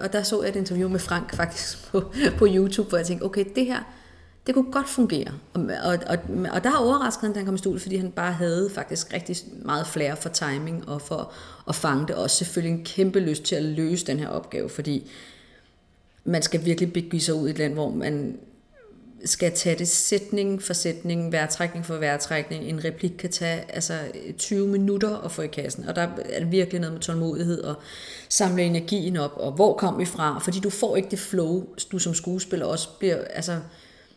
Og 0.00 0.12
der 0.12 0.22
så 0.22 0.42
jeg 0.42 0.50
et 0.50 0.56
interview 0.56 0.88
med 0.88 0.98
Frank 0.98 1.34
faktisk 1.34 1.86
på, 1.86 2.12
på 2.38 2.46
YouTube, 2.50 2.88
hvor 2.88 2.98
jeg 2.98 3.06
tænkte, 3.06 3.24
okay, 3.24 3.44
det 3.54 3.66
her, 3.66 3.82
det 4.46 4.54
kunne 4.54 4.72
godt 4.72 4.88
fungere. 4.88 5.32
Og, 5.52 5.62
og, 5.84 5.98
og, 6.06 6.18
og 6.52 6.64
der 6.64 6.70
har 6.70 6.78
overrasket 6.78 7.22
han, 7.22 7.32
da 7.32 7.38
han 7.38 7.46
kom 7.46 7.54
i 7.54 7.58
studiet, 7.58 7.82
fordi 7.82 7.96
han 7.96 8.10
bare 8.10 8.32
havde 8.32 8.70
faktisk 8.74 9.12
rigtig 9.12 9.36
meget 9.62 9.86
flere 9.86 10.16
for 10.16 10.28
timing 10.28 10.88
og 10.88 11.02
for 11.02 11.32
at 11.68 11.74
fange 11.74 12.06
det. 12.06 12.16
Også 12.16 12.36
selvfølgelig 12.36 12.78
en 12.78 12.84
kæmpe 12.84 13.20
lyst 13.20 13.42
til 13.42 13.56
at 13.56 13.62
løse 13.62 14.06
den 14.06 14.18
her 14.18 14.28
opgave, 14.28 14.68
fordi 14.68 15.10
man 16.24 16.42
skal 16.42 16.64
virkelig 16.64 16.92
begive 16.92 17.22
sig 17.22 17.34
ud 17.34 17.48
i 17.48 17.50
et 17.50 17.58
land, 17.58 17.72
hvor 17.72 17.90
man 17.90 18.38
skal 19.24 19.52
tage 19.52 19.78
det 19.78 19.88
sætning 19.88 20.62
for 20.62 20.72
sætning, 20.72 21.32
værtrækning 21.32 21.86
for 21.86 21.96
værtrækning. 21.96 22.64
En 22.64 22.84
replik 22.84 23.12
kan 23.18 23.30
tage 23.30 23.64
altså 23.68 23.98
20 24.38 24.68
minutter 24.68 25.16
at 25.16 25.32
få 25.32 25.42
i 25.42 25.46
kassen, 25.46 25.88
og 25.88 25.96
der 25.96 26.08
er 26.24 26.44
virkelig 26.44 26.80
noget 26.80 26.92
med 26.92 27.00
tålmodighed 27.00 27.62
og 27.62 27.74
samle 28.28 28.62
energien 28.62 29.16
op, 29.16 29.32
og 29.36 29.52
hvor 29.52 29.76
kom 29.76 29.98
vi 29.98 30.04
fra? 30.04 30.38
Fordi 30.38 30.60
du 30.60 30.70
får 30.70 30.96
ikke 30.96 31.10
det 31.10 31.18
flow, 31.18 31.66
du 31.92 31.98
som 31.98 32.14
skuespiller 32.14 32.66
også 32.66 32.88
bliver, 32.98 33.24
altså 33.24 33.58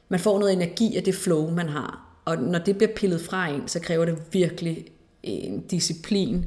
man 0.10 0.20
får 0.20 0.40
noget 0.40 0.54
energi 0.54 0.96
af 0.96 1.04
det 1.04 1.16
flow, 1.16 1.50
man 1.50 1.70
har. 1.70 2.00
Og 2.26 2.38
når 2.38 2.60
det 2.60 2.78
bliver 2.78 2.94
pillet 2.96 3.22
fra 3.22 3.48
en, 3.48 3.68
så 3.68 3.80
kræver 3.80 4.06
det 4.06 4.18
virkelig 4.32 4.86
en 5.24 5.62
disciplin 5.68 6.46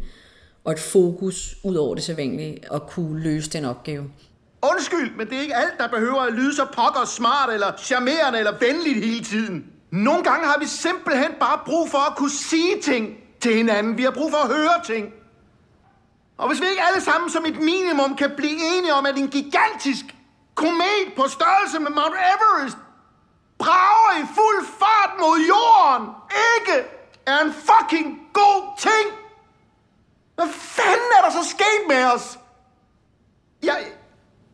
og 0.64 0.72
et 0.72 0.78
fokus 0.78 1.56
ud 1.64 1.74
over 1.74 1.94
det 1.94 2.04
sædvanlige 2.04 2.74
at 2.74 2.86
kunne 2.86 3.20
løse 3.20 3.50
den 3.50 3.64
opgave. 3.64 4.10
Undskyld, 4.62 5.16
men 5.16 5.26
det 5.26 5.36
er 5.36 5.40
ikke 5.40 5.56
alt, 5.56 5.78
der 5.78 5.88
behøver 5.88 6.20
at 6.20 6.32
lyde 6.32 6.56
så 6.56 6.64
pokker 6.64 7.04
smart 7.06 7.52
eller 7.52 7.72
charmerende 7.78 8.38
eller 8.38 8.52
venligt 8.60 9.04
hele 9.04 9.24
tiden. 9.24 9.66
Nogle 9.90 10.22
gange 10.22 10.46
har 10.46 10.58
vi 10.58 10.66
simpelthen 10.66 11.30
bare 11.40 11.60
brug 11.66 11.90
for 11.90 11.98
at 12.10 12.16
kunne 12.16 12.30
sige 12.30 12.80
ting 12.82 13.16
til 13.40 13.54
hinanden. 13.56 13.98
Vi 13.98 14.02
har 14.02 14.10
brug 14.10 14.30
for 14.30 14.38
at 14.38 14.48
høre 14.56 14.84
ting. 14.84 15.12
Og 16.38 16.48
hvis 16.48 16.60
vi 16.60 16.66
ikke 16.70 16.82
alle 16.82 17.00
sammen 17.00 17.30
som 17.30 17.44
et 17.46 17.58
minimum 17.60 18.16
kan 18.16 18.30
blive 18.36 18.58
enige 18.76 18.94
om, 18.94 19.06
at 19.06 19.18
en 19.18 19.28
gigantisk 19.28 20.04
komet 20.54 21.06
på 21.16 21.24
størrelse 21.28 21.78
med 21.78 21.90
Mount 21.90 22.14
Everest 22.32 22.76
brager 23.60 24.12
i 24.22 24.26
fuld 24.34 24.66
fart 24.80 25.12
mod 25.18 25.38
jorden, 25.54 26.08
ikke 26.56 26.88
er 27.26 27.38
en 27.44 27.52
fucking 27.52 28.18
god 28.32 28.78
ting. 28.78 29.06
Hvad 30.34 30.48
fanden 30.48 31.10
er 31.18 31.22
der 31.24 31.30
så 31.30 31.50
sket 31.50 31.82
med 31.88 32.04
os? 32.14 32.38
Jeg, 33.62 33.78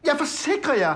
jeg 0.04 0.18
forsikrer 0.18 0.74
jer. 0.74 0.94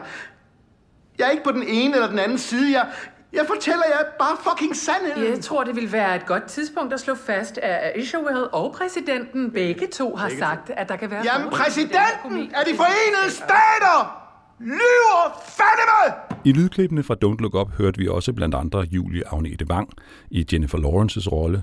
Jeg 1.19 1.27
er 1.27 1.31
ikke 1.31 1.45
på 1.45 1.53
den 1.53 1.62
ene 1.62 1.95
eller 1.95 2.09
den 2.09 2.19
anden 2.19 2.39
side. 2.39 2.78
Jeg, 2.78 2.87
jeg 3.32 3.47
fortæller 3.47 3.87
jer 3.87 4.05
bare 4.19 4.37
fucking 4.51 4.77
sandheden. 4.77 5.32
Jeg 5.32 5.41
tror, 5.41 5.65
det 5.65 5.77
vil 5.77 5.93
være 5.93 6.16
et 6.16 6.27
godt 6.27 6.45
tidspunkt 6.45 6.93
at 6.93 7.01
slå 7.01 7.15
fast, 7.15 7.59
at 7.59 7.93
Isherwell 7.97 8.49
og 8.53 8.73
præsidenten 8.78 9.53
begge 9.53 9.87
to 9.87 10.16
har 10.16 10.28
Begge 10.28 10.39
sagt, 10.41 10.70
at 10.70 10.89
der 10.89 10.97
kan 10.97 11.11
være... 11.11 11.23
Jamen, 11.24 11.51
præsidenten 11.51 12.55
af 12.55 12.65
de 12.66 12.77
forenede 12.77 13.31
stater 13.31 14.30
lyver 14.61 15.43
fandeme! 15.57 16.20
I 16.45 16.53
lydklippene 16.53 17.03
fra 17.03 17.15
Don't 17.24 17.41
Look 17.41 17.55
Up 17.55 17.70
hørte 17.70 17.99
vi 17.99 18.09
også 18.09 18.32
blandt 18.32 18.55
andre 18.55 18.81
Julie 18.81 19.23
Agnete 19.32 19.66
Wang 19.70 19.91
i 20.31 20.47
Jennifer 20.53 20.78
Lawrences 20.78 21.32
rolle, 21.32 21.62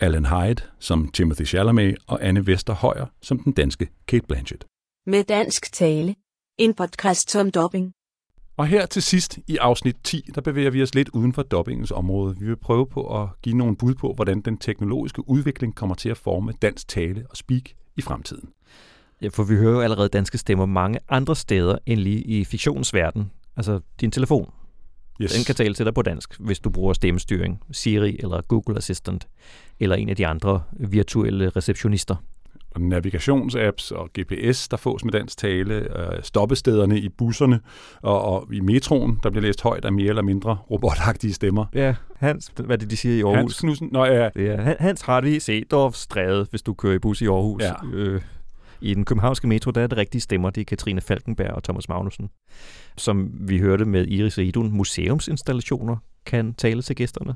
Alan 0.00 0.26
Hyde 0.26 0.62
som 0.78 1.08
Timothy 1.08 1.46
Chalamet 1.46 1.96
og 2.06 2.26
Anne 2.26 2.46
Vester 2.46 2.74
Højer 2.74 3.06
som 3.22 3.38
den 3.38 3.52
danske 3.52 3.88
Kate 4.06 4.26
Blanchett. 4.26 4.64
Med 5.06 5.24
dansk 5.24 5.72
tale. 5.72 6.14
En 6.58 6.74
podcast 6.74 7.36
om 7.36 7.50
dubbing. 7.50 7.92
Og 8.56 8.66
her 8.66 8.86
til 8.86 9.02
sidst 9.02 9.38
i 9.46 9.56
afsnit 9.56 9.96
10, 10.04 10.30
der 10.34 10.40
bevæger 10.40 10.70
vi 10.70 10.82
os 10.82 10.94
lidt 10.94 11.08
uden 11.08 11.32
for 11.32 11.42
dubbingens 11.42 11.90
område. 11.90 12.36
Vi 12.40 12.46
vil 12.46 12.56
prøve 12.56 12.86
på 12.86 13.22
at 13.22 13.28
give 13.42 13.56
nogle 13.56 13.76
bud 13.76 13.94
på, 13.94 14.12
hvordan 14.12 14.40
den 14.40 14.58
teknologiske 14.58 15.28
udvikling 15.28 15.74
kommer 15.74 15.94
til 15.94 16.08
at 16.08 16.16
forme 16.16 16.52
dansk 16.62 16.88
tale 16.88 17.26
og 17.30 17.36
speak 17.36 17.62
i 17.96 18.02
fremtiden. 18.02 18.48
Ja, 19.22 19.28
for 19.28 19.42
vi 19.44 19.54
hører 19.56 19.72
jo 19.72 19.80
allerede 19.80 20.08
danske 20.08 20.38
stemmer 20.38 20.66
mange 20.66 20.98
andre 21.08 21.36
steder 21.36 21.78
end 21.86 22.00
lige 22.00 22.20
i 22.22 22.44
fiktionens 22.44 22.94
verden. 22.94 23.30
Altså 23.56 23.80
din 24.00 24.10
telefon. 24.10 24.50
Yes. 25.22 25.32
Den 25.32 25.44
kan 25.44 25.54
tale 25.54 25.74
til 25.74 25.84
dig 25.86 25.94
på 25.94 26.02
dansk, 26.02 26.34
hvis 26.40 26.60
du 26.60 26.70
bruger 26.70 26.92
stemmestyring, 26.92 27.60
Siri 27.72 28.16
eller 28.22 28.40
Google 28.48 28.76
Assistant, 28.76 29.28
eller 29.80 29.96
en 29.96 30.08
af 30.08 30.16
de 30.16 30.26
andre 30.26 30.62
virtuelle 30.72 31.48
receptionister. 31.48 32.16
Og 32.70 32.80
navigationsapps 32.80 33.90
og 33.90 34.10
GPS, 34.20 34.68
der 34.68 34.76
fås 34.76 35.04
med 35.04 35.12
dansk 35.12 35.38
tale, 35.38 35.74
øh, 35.74 36.22
stoppestederne 36.22 37.00
i 37.00 37.08
busserne 37.08 37.60
og, 38.02 38.22
og 38.22 38.54
i 38.54 38.60
metroen, 38.60 39.20
der 39.22 39.30
bliver 39.30 39.42
læst 39.42 39.62
højt 39.62 39.84
af 39.84 39.92
mere 39.92 40.08
eller 40.08 40.22
mindre 40.22 40.58
robotagtige 40.70 41.32
stemmer. 41.34 41.64
Ja, 41.74 41.94
Hans, 42.16 42.52
hvad 42.56 42.70
er 42.76 42.76
det, 42.76 42.90
de 42.90 42.96
siger 42.96 43.14
i 43.16 43.20
Aarhus? 43.20 43.36
Hans 43.36 43.60
Knudsen, 43.60 43.88
nå 43.92 44.04
ja. 44.04 44.28
Han- 44.36 44.76
Hans 44.80 45.00
Hartvig 45.02 45.42
Sedorf 45.42 45.94
Stræde, 45.94 46.46
hvis 46.50 46.62
du 46.62 46.74
kører 46.74 46.94
i 46.94 46.98
bus 46.98 47.20
i 47.22 47.26
Aarhus. 47.26 47.62
Ja. 47.62 47.72
Øh, 47.92 48.20
I 48.80 48.94
den 48.94 49.04
københavnske 49.04 49.46
metro, 49.46 49.70
der 49.70 49.82
er 49.82 49.86
det 49.86 49.98
rigtige 49.98 50.20
stemmer. 50.20 50.50
Det 50.50 50.60
er 50.60 50.64
Katrine 50.64 51.00
Falkenberg 51.00 51.50
og 51.50 51.64
Thomas 51.64 51.88
Magnussen. 51.88 52.30
Som 52.96 53.30
vi 53.32 53.58
hørte 53.58 53.84
med 53.84 54.06
Iris 54.06 54.38
Idun, 54.38 54.72
museumsinstallationer 54.72 55.96
kan 56.26 56.54
tale 56.54 56.82
til 56.82 56.96
gæsterne. 56.96 57.34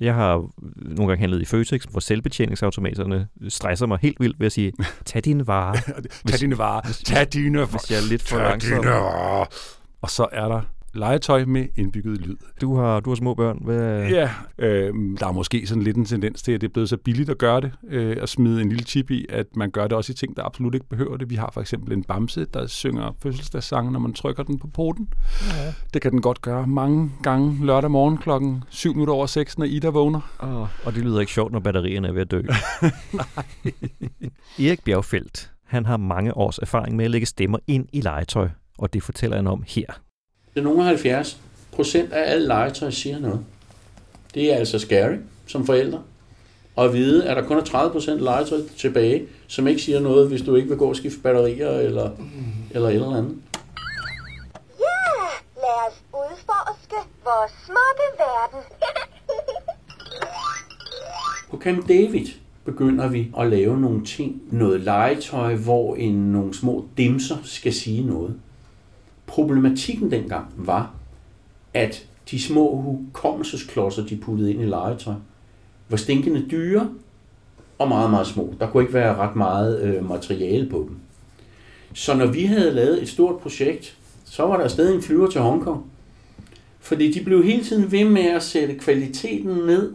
Jeg 0.00 0.14
har 0.14 0.48
nogle 0.76 1.08
gange 1.08 1.20
handlet 1.20 1.42
i 1.42 1.44
Føtex, 1.44 1.84
hvor 1.84 2.00
selvbetjeningsautomaterne 2.00 3.28
stresser 3.48 3.86
mig 3.86 3.98
helt 4.02 4.20
vildt 4.20 4.40
ved 4.40 4.46
at 4.46 4.52
sige, 4.52 4.72
tag 5.04 5.24
dine 5.24 5.46
varer. 5.46 5.80
Tag 6.26 6.40
dine 6.40 6.58
varer. 6.58 6.80
Tag 7.04 7.32
dine 7.32 7.58
varer. 7.58 7.66
Hvis 7.66 7.90
jeg 7.90 7.98
er 7.98 8.08
lidt 8.08 8.22
for 8.28 8.38
langsom. 8.38 8.84
Og 10.02 10.10
så 10.10 10.26
er 10.32 10.48
der 10.48 10.60
legetøj 10.94 11.44
med 11.44 11.66
indbygget 11.76 12.20
lyd. 12.20 12.36
Du 12.60 12.76
har, 12.76 13.00
du 13.00 13.10
har 13.10 13.14
små 13.14 13.34
børn. 13.34 13.58
Hvad... 13.60 14.08
Ja, 14.08 14.30
øh, 14.58 14.94
der 15.20 15.26
er 15.26 15.32
måske 15.32 15.66
sådan 15.66 15.82
lidt 15.82 15.96
en 15.96 16.04
tendens 16.04 16.42
til, 16.42 16.52
at 16.52 16.60
det 16.60 16.68
er 16.68 16.72
blevet 16.72 16.88
så 16.88 16.96
billigt 16.96 17.30
at 17.30 17.38
gøre 17.38 17.60
det, 17.60 17.72
øh, 17.88 18.16
at 18.20 18.28
smide 18.28 18.62
en 18.62 18.68
lille 18.68 18.84
chip 18.84 19.10
i, 19.10 19.26
at 19.28 19.46
man 19.56 19.70
gør 19.70 19.82
det 19.82 19.92
også 19.92 20.12
i 20.12 20.14
ting, 20.14 20.36
der 20.36 20.44
absolut 20.44 20.74
ikke 20.74 20.88
behøver 20.88 21.16
det. 21.16 21.30
Vi 21.30 21.34
har 21.34 21.50
for 21.54 21.60
eksempel 21.60 21.92
en 21.92 22.04
bamse, 22.04 22.44
der 22.44 22.66
synger 22.66 23.16
fødselsdagssange, 23.22 23.92
når 23.92 24.00
man 24.00 24.12
trykker 24.12 24.42
den 24.42 24.58
på 24.58 24.66
porten. 24.66 25.08
Ja. 25.56 25.74
Det 25.94 26.02
kan 26.02 26.12
den 26.12 26.20
godt 26.20 26.42
gøre 26.42 26.66
mange 26.66 27.10
gange 27.22 27.66
lørdag 27.66 27.90
morgen 27.90 28.18
klokken 28.18 28.64
7 28.68 28.92
minutter 28.94 29.14
over 29.14 29.26
6, 29.26 29.58
når 29.58 29.66
Ida 29.66 29.88
vågner. 29.88 30.20
Oh, 30.38 30.86
og 30.86 30.94
det 30.94 31.04
lyder 31.04 31.20
ikke 31.20 31.32
sjovt, 31.32 31.52
når 31.52 31.60
batterierne 31.60 32.08
er 32.08 32.12
ved 32.12 32.20
at 32.20 32.30
dø. 32.30 32.42
Erik 34.66 34.84
Bjergfeldt, 34.84 35.52
han 35.66 35.86
har 35.86 35.96
mange 35.96 36.36
års 36.36 36.58
erfaring 36.58 36.96
med 36.96 37.04
at 37.04 37.10
lægge 37.10 37.26
stemmer 37.26 37.58
ind 37.66 37.88
i 37.92 38.00
legetøj, 38.00 38.48
og 38.78 38.92
det 38.92 39.02
fortæller 39.02 39.36
han 39.36 39.46
om 39.46 39.64
her. 39.66 39.86
Det 40.54 40.60
er 40.60 40.64
nogle 40.64 40.80
af 40.80 40.86
70 40.86 41.40
procent 41.72 42.12
af 42.12 42.32
alt 42.32 42.46
legetøj 42.46 42.90
siger 42.90 43.18
noget. 43.18 43.40
Det 44.34 44.52
er 44.52 44.56
altså 44.56 44.78
scary 44.78 45.16
som 45.46 45.66
forældre. 45.66 46.02
Og 46.76 46.92
vide, 46.94 47.28
at 47.28 47.36
der 47.36 47.42
kun 47.42 47.56
er 47.56 47.64
30 47.64 47.92
procent 47.92 48.20
legetøj 48.20 48.58
tilbage, 48.78 49.26
som 49.46 49.66
ikke 49.66 49.82
siger 49.82 50.00
noget, 50.00 50.28
hvis 50.28 50.42
du 50.42 50.54
ikke 50.54 50.68
vil 50.68 50.78
gå 50.78 50.88
og 50.88 50.96
skifte 50.96 51.20
batterier 51.20 51.70
eller, 51.70 52.10
eller 52.70 52.88
eller 52.88 53.16
andet. 53.16 53.36
Ja, 54.78 55.24
lad 55.56 55.88
os 55.88 56.02
udforske 56.12 56.96
vores 57.24 57.52
smukke 57.64 58.06
verden. 58.18 58.60
På 61.50 61.58
Camp 61.58 61.88
David 61.88 62.26
begynder 62.64 63.08
vi 63.08 63.30
at 63.38 63.46
lave 63.46 63.80
nogle 63.80 64.04
ting, 64.04 64.42
noget 64.50 64.80
legetøj, 64.80 65.54
hvor 65.54 65.96
en, 65.96 66.14
nogle 66.14 66.54
små 66.54 66.84
dimser 66.96 67.36
skal 67.44 67.72
sige 67.72 68.06
noget. 68.06 68.34
Problematikken 69.32 70.10
dengang 70.10 70.46
var, 70.56 70.94
at 71.74 72.06
de 72.30 72.42
små 72.42 72.76
hukommelsesklodser, 72.76 74.06
de 74.06 74.16
puttede 74.16 74.52
ind 74.52 74.62
i 74.62 74.64
legetøj, 74.64 75.14
var 75.88 75.96
stinkende 75.96 76.46
dyre, 76.50 76.90
og 77.78 77.88
meget, 77.88 78.10
meget 78.10 78.26
små. 78.26 78.54
Der 78.60 78.66
kunne 78.70 78.82
ikke 78.82 78.94
være 78.94 79.16
ret 79.16 79.36
meget 79.36 79.82
øh, 79.82 80.08
materiale 80.08 80.68
på 80.68 80.86
dem. 80.88 80.96
Så 81.94 82.14
når 82.14 82.26
vi 82.26 82.44
havde 82.44 82.70
lavet 82.70 83.02
et 83.02 83.08
stort 83.08 83.40
projekt, 83.40 83.96
så 84.24 84.42
var 84.42 84.56
der 84.56 84.68
stadig 84.68 84.94
en 84.94 85.02
flyver 85.02 85.30
til 85.30 85.40
Hongkong. 85.40 85.84
Fordi 86.80 87.12
de 87.12 87.24
blev 87.24 87.44
hele 87.44 87.64
tiden 87.64 87.92
ved 87.92 88.04
med 88.04 88.26
at 88.26 88.42
sætte 88.42 88.74
kvaliteten 88.74 89.56
ned, 89.66 89.92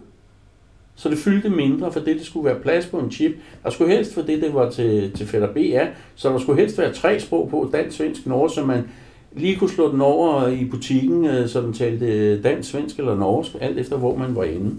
så 0.95 1.09
det 1.09 1.18
fyldte 1.18 1.49
mindre, 1.49 1.91
for 1.91 1.99
det, 1.99 2.18
det 2.18 2.26
skulle 2.26 2.45
være 2.45 2.59
plads 2.59 2.85
på 2.85 2.99
en 2.99 3.11
chip. 3.11 3.31
Der 3.64 3.69
skulle 3.69 3.95
helst, 3.95 4.14
for 4.14 4.22
det, 4.22 4.41
det 4.41 4.53
var 4.53 4.69
til, 4.69 5.11
til 5.11 5.27
fætter 5.27 5.53
B, 5.53 5.57
ja, 5.57 5.88
så 6.15 6.30
der 6.30 6.39
skulle 6.39 6.61
helst 6.61 6.77
være 6.77 6.93
tre 6.93 7.19
sprog 7.19 7.49
på, 7.49 7.69
dansk, 7.73 7.97
svensk, 7.97 8.26
norsk, 8.26 8.55
så 8.55 8.65
man 8.65 8.84
lige 9.32 9.56
kunne 9.56 9.70
slå 9.70 9.91
den 9.91 10.02
over 10.02 10.48
i 10.48 10.66
butikken, 10.66 11.26
øh, 11.26 11.49
så 11.49 11.62
den 11.62 11.74
talte 11.74 12.41
dansk, 12.41 12.70
svensk 12.70 12.99
eller 12.99 13.16
norsk, 13.16 13.52
alt 13.62 13.78
efter 13.78 13.98
hvor 13.98 14.18
man 14.18 14.36
var 14.36 14.44
inde. 14.44 14.76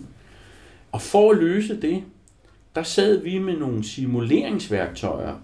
Og 0.92 1.02
for 1.02 1.30
at 1.30 1.38
løse 1.38 1.80
det, 1.80 2.02
der 2.74 2.82
sad 2.82 3.22
vi 3.22 3.38
med 3.38 3.56
nogle 3.56 3.84
simuleringsværktøjer, 3.84 5.34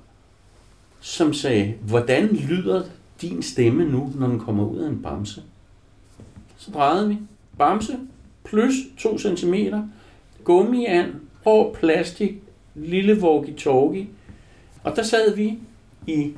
som 1.01 1.33
sagde, 1.33 1.75
hvordan 1.87 2.27
lyder 2.27 2.83
din 3.21 3.43
stemme 3.43 3.85
nu, 3.85 4.13
når 4.15 4.27
den 4.27 4.41
kommer 4.41 4.67
ud 4.67 4.79
af 4.79 4.89
en 4.89 5.03
bamse? 5.03 5.43
Så 6.57 6.71
drejede 6.71 7.09
vi. 7.09 7.19
Bamse 7.59 7.99
plus 8.45 8.75
2 8.99 9.19
cm, 9.19 9.55
gummiand, 10.45 11.15
hård 11.45 11.75
plastik, 11.75 12.35
lille 12.75 13.13
walkie-talkie. 13.13 14.07
Og 14.85 14.97
der 14.97 15.03
sad 15.03 15.37
vi 15.37 15.59
i 16.07 16.33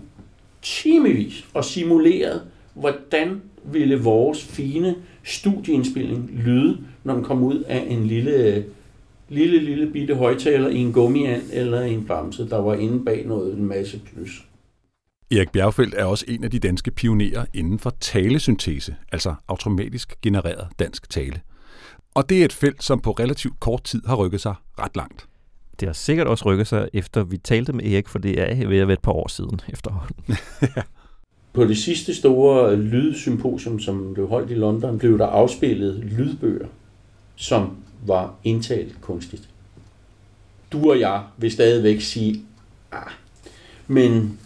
timevis 0.62 1.46
og 1.54 1.64
simulerede, 1.64 2.42
hvordan 2.76 3.42
ville 3.64 4.02
vores 4.02 4.44
fine 4.44 4.94
studieindspilning 5.24 6.30
lyde, 6.32 6.78
når 7.04 7.14
den 7.14 7.24
kom 7.24 7.42
ud 7.42 7.60
af 7.60 7.86
en 7.88 8.06
lille, 8.06 8.64
lille, 9.28 9.58
lille 9.58 9.90
bitte 9.92 10.14
højtaler 10.14 10.68
i 10.68 10.76
en 10.76 10.92
gummiand 10.92 11.42
eller 11.52 11.80
en 11.80 12.04
bamse, 12.04 12.48
der 12.50 12.58
var 12.58 12.74
inde 12.74 13.04
bag 13.04 13.26
noget, 13.26 13.58
en 13.58 13.64
masse 13.64 14.00
plus. 14.12 14.44
Erik 15.30 15.52
Bjergfeldt 15.52 15.94
er 15.94 16.04
også 16.04 16.24
en 16.28 16.44
af 16.44 16.50
de 16.50 16.58
danske 16.58 16.90
pionerer 16.90 17.44
inden 17.54 17.78
for 17.78 17.90
talesyntese, 18.00 18.96
altså 19.12 19.34
automatisk 19.48 20.14
genereret 20.22 20.68
dansk 20.78 21.10
tale. 21.10 21.40
Og 22.14 22.28
det 22.28 22.40
er 22.40 22.44
et 22.44 22.52
felt, 22.52 22.84
som 22.84 23.00
på 23.00 23.10
relativt 23.10 23.60
kort 23.60 23.84
tid 23.84 24.02
har 24.06 24.16
rykket 24.16 24.40
sig 24.40 24.54
ret 24.78 24.96
langt. 24.96 25.26
Det 25.80 25.88
har 25.88 25.92
sikkert 25.92 26.26
også 26.26 26.44
rykket 26.44 26.66
sig, 26.66 26.88
efter 26.92 27.24
vi 27.24 27.36
talte 27.36 27.72
med 27.72 27.84
Erik, 27.84 28.08
for 28.08 28.18
det 28.18 28.40
er 28.40 28.68
ved 28.68 28.78
at 28.78 28.88
være 28.88 28.94
et 28.94 29.02
par 29.02 29.12
år 29.12 29.28
siden 29.28 29.60
efterhånden. 29.68 30.36
På 31.56 31.64
det 31.64 31.78
sidste 31.78 32.14
store 32.14 32.76
lydsymposium, 32.76 33.80
som 33.80 34.14
blev 34.14 34.28
holdt 34.28 34.50
i 34.50 34.54
London, 34.54 34.98
blev 34.98 35.18
der 35.18 35.26
afspillet 35.26 35.94
lydbøger, 36.04 36.66
som 37.36 37.70
var 38.06 38.34
indtalt 38.44 39.00
kunstigt. 39.00 39.48
Du 40.72 40.90
og 40.90 41.00
jeg 41.00 41.22
vil 41.36 41.52
stadigvæk 41.52 42.00
sige, 42.00 42.40
ah, 42.92 43.10
men 43.86 44.38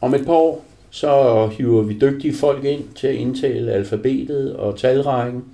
om 0.00 0.14
et 0.14 0.24
par 0.26 0.32
år, 0.32 0.64
så 0.90 1.46
hiver 1.46 1.82
vi 1.82 1.98
dygtige 2.00 2.34
folk 2.34 2.64
ind 2.64 2.84
til 2.94 3.06
at 3.06 3.14
indtale 3.14 3.72
alfabetet 3.72 4.56
og 4.56 4.78
talrækken, 4.78 5.44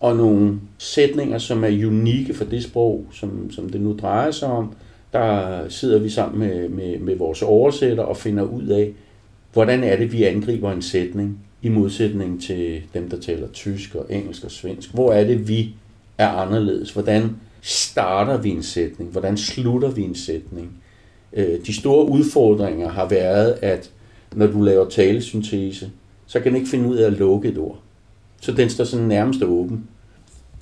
og 0.00 0.16
nogle 0.16 0.60
sætninger, 0.78 1.38
som 1.38 1.64
er 1.64 1.86
unikke 1.86 2.34
for 2.34 2.44
det 2.44 2.64
sprog, 2.64 3.06
som, 3.12 3.50
som 3.50 3.68
det 3.70 3.80
nu 3.80 3.96
drejer 4.00 4.30
sig 4.30 4.48
om. 4.48 4.72
Der 5.12 5.68
sidder 5.68 5.98
vi 5.98 6.08
sammen 6.08 6.38
med, 6.38 6.68
med, 6.68 6.98
med 6.98 7.16
vores 7.16 7.42
oversætter 7.42 8.02
og 8.02 8.16
finder 8.16 8.42
ud 8.42 8.66
af, 8.66 8.92
hvordan 9.54 9.84
er 9.84 9.96
det, 9.96 10.12
vi 10.12 10.24
angriber 10.24 10.72
en 10.72 10.82
sætning 10.82 11.38
i 11.62 11.68
modsætning 11.68 12.42
til 12.42 12.82
dem, 12.94 13.10
der 13.10 13.20
taler 13.20 13.48
tysk 13.48 13.94
og 13.94 14.06
engelsk 14.10 14.44
og 14.44 14.50
svensk. 14.50 14.94
Hvor 14.94 15.12
er 15.12 15.24
det, 15.24 15.48
vi 15.48 15.74
er 16.18 16.28
anderledes? 16.28 16.90
Hvordan 16.90 17.36
starter 17.62 18.36
vi 18.36 18.50
en 18.50 18.62
sætning? 18.62 19.10
Hvordan 19.10 19.36
slutter 19.36 19.90
vi 19.90 20.02
en 20.02 20.14
sætning? 20.14 20.72
Øh, 21.32 21.66
de 21.66 21.74
store 21.74 22.08
udfordringer 22.08 22.88
har 22.88 23.08
været, 23.08 23.58
at 23.62 23.90
når 24.34 24.46
du 24.46 24.62
laver 24.62 24.88
talesyntese, 24.88 25.90
så 26.26 26.40
kan 26.40 26.52
den 26.52 26.56
ikke 26.56 26.70
finde 26.70 26.88
ud 26.88 26.96
af 26.96 27.06
at 27.06 27.12
lukke 27.12 27.48
et 27.48 27.58
ord. 27.58 27.78
Så 28.40 28.52
den 28.52 28.70
står 28.70 28.84
sådan 28.84 29.06
nærmest 29.06 29.42
åben. 29.42 29.84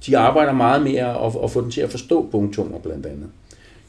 De 0.06 0.18
arbejder 0.18 0.52
meget 0.52 0.82
mere 0.82 1.26
at, 1.26 1.32
at 1.44 1.50
få 1.50 1.60
den 1.60 1.70
til 1.70 1.80
at 1.80 1.90
forstå 1.90 2.28
punktummer 2.30 2.78
blandt 2.78 3.06
andet. 3.06 3.28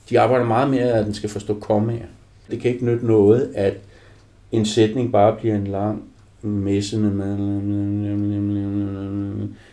De 0.09 0.19
arbejder 0.19 0.45
meget 0.45 0.69
mere, 0.69 0.91
at 0.91 1.05
den 1.05 1.13
skal 1.13 1.29
forstå 1.29 1.53
kommaer. 1.53 2.05
Det 2.51 2.59
kan 2.59 2.71
ikke 2.71 2.85
nytte 2.85 3.05
noget, 3.05 3.51
at 3.55 3.77
en 4.53 4.65
sætning 4.65 5.11
bare 5.11 5.35
bliver 5.39 5.55
en 5.55 5.67
lang 5.67 6.03
messende 6.41 7.11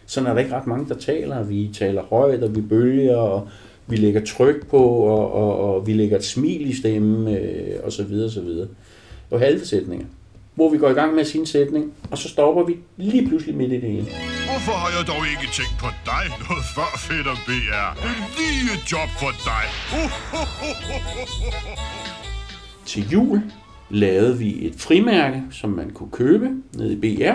sådan 0.07 0.31
er 0.31 0.35
der 0.35 0.41
ikke 0.41 0.55
ret 0.55 0.67
mange, 0.67 0.89
der 0.89 0.95
taler. 0.95 1.43
Vi 1.43 1.71
taler 1.75 2.03
højt, 2.03 2.43
og 2.43 2.57
vi 2.57 2.61
bølger, 2.61 3.17
og 3.17 3.49
vi 3.87 3.97
lægger 3.97 4.25
tryk 4.25 4.67
på, 4.67 4.79
og, 4.87 5.33
og, 5.33 5.75
og 5.75 5.87
vi 5.87 5.93
lægger 5.93 6.17
et 6.17 6.25
smil 6.25 6.71
i 6.71 6.75
stemmen, 6.75 7.37
øh, 7.37 7.85
og 7.85 7.93
så 7.93 8.05
videre, 8.05 8.27
og 8.27 8.33
så 8.33 8.41
videre. 8.41 8.69
Og 9.31 9.41
halve 9.41 9.67
sætninger. 9.67 10.07
Hvor 10.55 10.71
vi 10.71 10.79
går 10.79 10.89
i 10.89 10.93
gang 10.93 11.15
med 11.15 11.25
sin 11.25 11.47
sætning, 11.47 11.93
og 12.11 12.19
så 12.19 12.29
stopper 12.29 12.65
vi 12.65 12.77
lige 12.97 13.29
pludselig 13.29 13.57
midt 13.57 13.73
i 13.73 13.75
det 13.75 13.91
hele. 13.91 14.07
Hvorfor 14.51 14.73
har 14.73 14.99
jeg 14.99 15.07
dog 15.07 15.23
ikke 15.33 15.53
tænkt 15.53 15.77
på 15.81 15.87
dig 16.11 16.25
noget 16.49 16.65
før, 16.75 16.91
Fætter 16.99 17.37
BR? 17.47 17.87
Det 18.03 18.11
er 18.13 18.63
lige 18.67 18.81
job 18.93 19.11
for 19.21 19.33
dig. 19.51 19.65
Til 22.87 23.11
jul 23.13 23.43
lavede 23.91 24.39
vi 24.39 24.67
et 24.67 24.75
frimærke, 24.77 25.43
som 25.51 25.71
man 25.71 25.91
kunne 25.91 26.11
købe 26.11 26.49
nede 26.77 26.93
i 26.93 26.97
BR. 26.97 27.33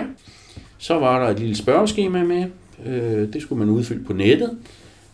Så 0.78 0.94
var 0.98 1.24
der 1.24 1.30
et 1.30 1.40
lille 1.40 1.56
spørgeskema 1.56 2.24
med. 2.24 2.46
Øh, 2.86 3.32
det 3.32 3.42
skulle 3.42 3.58
man 3.58 3.68
udfylde 3.68 4.04
på 4.04 4.12
nettet. 4.12 4.58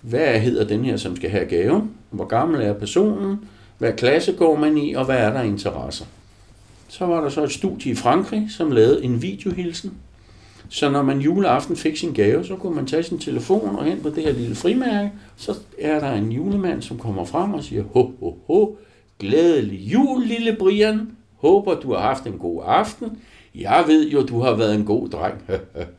Hvad 0.00 0.40
hedder 0.40 0.66
den 0.66 0.84
her, 0.84 0.96
som 0.96 1.16
skal 1.16 1.30
have 1.30 1.44
gave? 1.44 1.88
Hvor 2.10 2.24
gammel 2.24 2.62
er 2.62 2.72
personen? 2.72 3.38
Hvad 3.78 3.92
klasse 3.92 4.32
går 4.32 4.58
man 4.58 4.78
i? 4.78 4.92
Og 4.94 5.04
hvad 5.04 5.16
er 5.18 5.32
der 5.32 5.42
interesser? 5.42 6.04
Så 6.88 7.06
var 7.06 7.20
der 7.20 7.28
så 7.28 7.44
et 7.44 7.52
studie 7.52 7.92
i 7.92 7.94
Frankrig, 7.94 8.46
som 8.50 8.70
lavede 8.70 9.04
en 9.04 9.22
videohilsen. 9.22 9.92
Så 10.68 10.90
når 10.90 11.02
man 11.02 11.20
juleaften 11.20 11.76
fik 11.76 11.96
sin 11.96 12.12
gave, 12.12 12.44
så 12.44 12.56
kunne 12.56 12.74
man 12.74 12.86
tage 12.86 13.02
sin 13.02 13.18
telefon 13.18 13.76
og 13.76 13.84
hen 13.84 14.00
på 14.00 14.08
det 14.08 14.22
her 14.22 14.32
lille 14.32 14.54
frimærke. 14.54 15.12
Så 15.36 15.54
er 15.78 16.00
der 16.00 16.12
en 16.12 16.32
julemand, 16.32 16.82
som 16.82 16.98
kommer 16.98 17.24
frem 17.24 17.54
og 17.54 17.64
siger, 17.64 17.82
ho, 17.82 18.10
ho, 18.20 18.34
ho, 18.46 18.76
glædelig 19.18 19.78
jul, 19.78 20.26
lille 20.26 20.56
Brian. 20.58 21.08
Håber, 21.42 21.80
du 21.80 21.92
har 21.92 22.00
haft 22.00 22.26
en 22.26 22.38
god 22.38 22.62
aften. 22.66 23.18
Jeg 23.54 23.84
ved 23.86 24.08
jo, 24.08 24.26
du 24.26 24.40
har 24.40 24.54
været 24.54 24.74
en 24.74 24.84
god 24.84 25.08
dreng. 25.08 25.34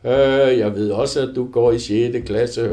Jeg 0.60 0.74
ved 0.74 0.90
også, 0.90 1.20
at 1.20 1.36
du 1.36 1.46
går 1.46 1.72
i 1.72 1.78
6. 1.78 2.26
klasse. 2.26 2.70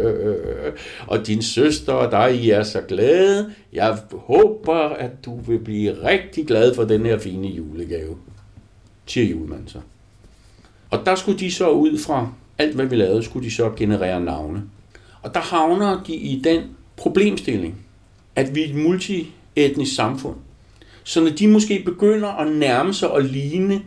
Og 1.07 1.27
din 1.27 1.41
søster 1.41 1.93
og 1.93 2.11
dig, 2.11 2.35
I 2.35 2.49
er 2.49 2.63
så 2.63 2.81
glade. 2.81 3.51
Jeg 3.73 3.97
håber, 4.11 4.75
at 4.75 5.25
du 5.25 5.39
vil 5.39 5.59
blive 5.59 6.03
rigtig 6.03 6.47
glad 6.47 6.75
for 6.75 6.83
den 6.83 7.05
her 7.05 7.19
fine 7.19 7.47
julegave. 7.47 8.17
Siger 9.05 9.29
julemanden 9.29 9.67
så. 9.67 9.79
Og 10.89 10.99
der 11.05 11.15
skulle 11.15 11.39
de 11.39 11.51
så 11.51 11.69
ud 11.69 11.97
fra 11.97 12.29
alt, 12.57 12.75
hvad 12.75 12.85
vi 12.85 12.95
lavede, 12.95 13.23
skulle 13.23 13.45
de 13.45 13.51
så 13.51 13.71
generere 13.77 14.21
navne. 14.21 14.63
Og 15.21 15.33
der 15.33 15.39
havner 15.39 16.03
de 16.03 16.15
i 16.15 16.41
den 16.43 16.63
problemstilling, 16.97 17.85
at 18.35 18.55
vi 18.55 18.61
er 18.63 18.67
et 18.67 18.75
multietnisk 18.75 19.95
samfund. 19.95 20.35
Så 21.03 21.21
når 21.21 21.29
de 21.29 21.47
måske 21.47 21.81
begynder 21.85 22.27
at 22.27 22.55
nærme 22.55 22.93
sig 22.93 23.11
og 23.11 23.21
ligne 23.21 23.81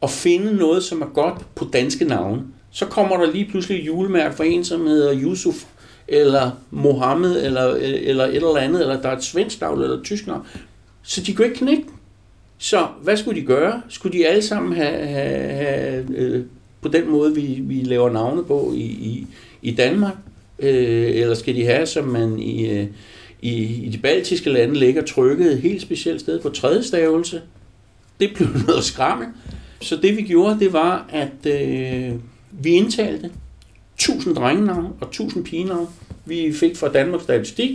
og 0.00 0.10
finde 0.10 0.56
noget, 0.56 0.84
som 0.84 1.02
er 1.02 1.06
godt 1.06 1.54
på 1.54 1.68
danske 1.72 2.04
navne, 2.04 2.42
så 2.70 2.86
kommer 2.86 3.16
der 3.16 3.32
lige 3.32 3.48
pludselig 3.50 3.78
et 3.78 3.86
julemærke 3.86 4.36
for 4.36 4.44
en, 4.44 4.64
som 4.64 4.86
hedder 4.86 5.20
Yusuf, 5.22 5.64
eller 6.08 6.50
Mohammed, 6.70 7.44
eller, 7.44 7.74
eller 7.74 8.24
et 8.24 8.36
eller 8.36 8.56
andet, 8.56 8.80
eller 8.80 9.00
der 9.00 9.08
er 9.08 9.16
et 9.16 9.24
svensk 9.24 9.60
navn, 9.60 9.82
eller 9.82 9.96
et 9.96 10.04
tysk 10.04 10.26
navn. 10.26 10.46
Så 11.02 11.22
de 11.22 11.34
kunne 11.34 11.46
ikke 11.46 11.58
knække 11.58 11.84
Så 12.58 12.86
hvad 13.02 13.16
skulle 13.16 13.40
de 13.40 13.46
gøre? 13.46 13.82
Skulle 13.88 14.18
de 14.18 14.26
alle 14.26 14.42
sammen 14.42 14.72
have, 14.72 15.06
have, 15.06 15.50
have 15.50 16.04
øh, 16.16 16.44
på 16.80 16.88
den 16.88 17.10
måde, 17.10 17.34
vi, 17.34 17.58
vi 17.60 17.74
laver 17.74 18.10
navne 18.10 18.44
på 18.44 18.72
i, 18.74 18.84
i, 18.84 19.26
i 19.62 19.70
Danmark? 19.70 20.14
Øh, 20.58 21.10
eller 21.14 21.34
skal 21.34 21.56
de 21.56 21.64
have, 21.64 21.86
som 21.86 22.04
man 22.04 22.38
i, 22.38 22.70
øh, 22.70 22.86
i, 23.42 23.84
i 23.84 23.88
de 23.88 23.98
baltiske 23.98 24.50
lande 24.50 24.74
ligger 24.74 25.02
trykket 25.02 25.52
et 25.52 25.60
helt 25.60 25.82
specielt 25.82 26.20
sted 26.20 26.40
på 26.40 26.48
tredje 26.48 26.82
stavelse? 26.82 27.42
Det 28.20 28.30
blev 28.34 28.48
noget 28.66 28.84
skrammel. 28.84 29.28
Så 29.80 29.96
det 29.96 30.16
vi 30.16 30.22
gjorde, 30.22 30.58
det 30.60 30.72
var, 30.72 31.06
at 31.08 31.46
øh, 31.46 32.14
vi 32.50 32.70
indtalte 32.70 33.30
1000 33.94 34.36
drengenavn 34.36 34.92
og 35.00 35.06
1000 35.06 35.44
pigenavn, 35.44 35.88
vi 36.24 36.52
fik 36.52 36.76
fra 36.76 36.88
Danmarks 36.88 37.24
Statistik, 37.24 37.70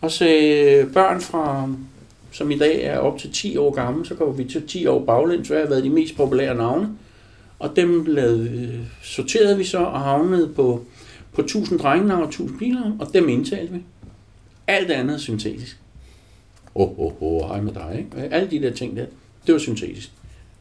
og 0.00 0.10
så 0.10 0.24
øh, 0.24 0.92
børn 0.92 1.20
fra, 1.20 1.68
som 2.30 2.50
i 2.50 2.58
dag 2.58 2.84
er 2.84 2.98
op 2.98 3.18
til 3.18 3.32
10 3.32 3.56
år 3.56 3.70
gamle, 3.74 4.06
så 4.06 4.14
går 4.14 4.32
vi 4.32 4.44
til 4.44 4.66
10 4.66 4.86
år 4.86 5.04
baglæns, 5.04 5.48
hvad 5.48 5.60
har 5.60 5.68
været 5.68 5.84
de 5.84 5.90
mest 5.90 6.16
populære 6.16 6.54
navne. 6.54 6.88
Og 7.58 7.76
dem 7.76 8.04
lavede, 8.04 8.50
øh, 8.50 8.80
sorterede 9.02 9.58
vi 9.58 9.64
så 9.64 9.78
og 9.78 10.00
havnede 10.00 10.48
på, 10.48 10.84
på 11.32 11.40
1000 11.40 11.78
drengenavn 11.78 12.22
og 12.22 12.28
1000 12.28 12.58
pigenavn, 12.58 12.96
og 13.00 13.12
dem 13.14 13.28
indtalte 13.28 13.72
vi. 13.72 13.80
Alt 14.70 14.90
andet 14.90 15.14
er 15.14 15.18
syntetisk. 15.18 15.76
Åh, 16.74 16.88
oh, 16.88 16.98
oh, 16.98 17.22
oh, 17.22 17.48
hej 17.48 17.60
med 17.60 17.72
dig, 17.72 17.96
ikke? 17.98 18.34
Alle 18.34 18.50
de 18.50 18.62
der 18.62 18.72
ting 18.72 18.96
der, 18.96 19.06
det 19.46 19.52
var 19.52 19.58
syntetisk. 19.58 20.10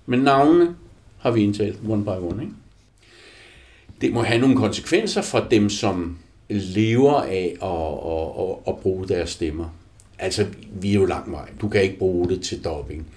Men 0.06 0.20
navnene 0.20 0.76
har 1.18 1.32
vi 1.32 1.44
indtalt 1.44 1.80
one 1.90 2.04
by 2.04 2.08
one. 2.08 2.44
Ikke? 2.44 2.54
Det 4.02 4.14
må 4.14 4.22
have 4.22 4.42
nogle 4.42 4.56
konsekvenser 4.56 5.22
for 5.22 5.48
dem, 5.52 5.70
som 5.70 6.18
lever 6.50 7.14
af 7.14 7.56
at, 7.62 8.12
at, 8.12 8.50
at, 8.50 8.56
at 8.68 8.82
bruge 8.82 9.08
deres 9.08 9.30
stemmer. 9.30 9.76
Altså, 10.20 10.46
vi 10.82 10.90
er 10.90 10.94
jo 10.94 11.06
lang 11.06 11.32
vej. 11.32 11.50
Du 11.62 11.70
kan 11.70 11.84
ikke 11.84 11.98
bruge 11.98 12.30
det 12.30 12.42
til 12.42 12.64
dobbing. 12.64 13.08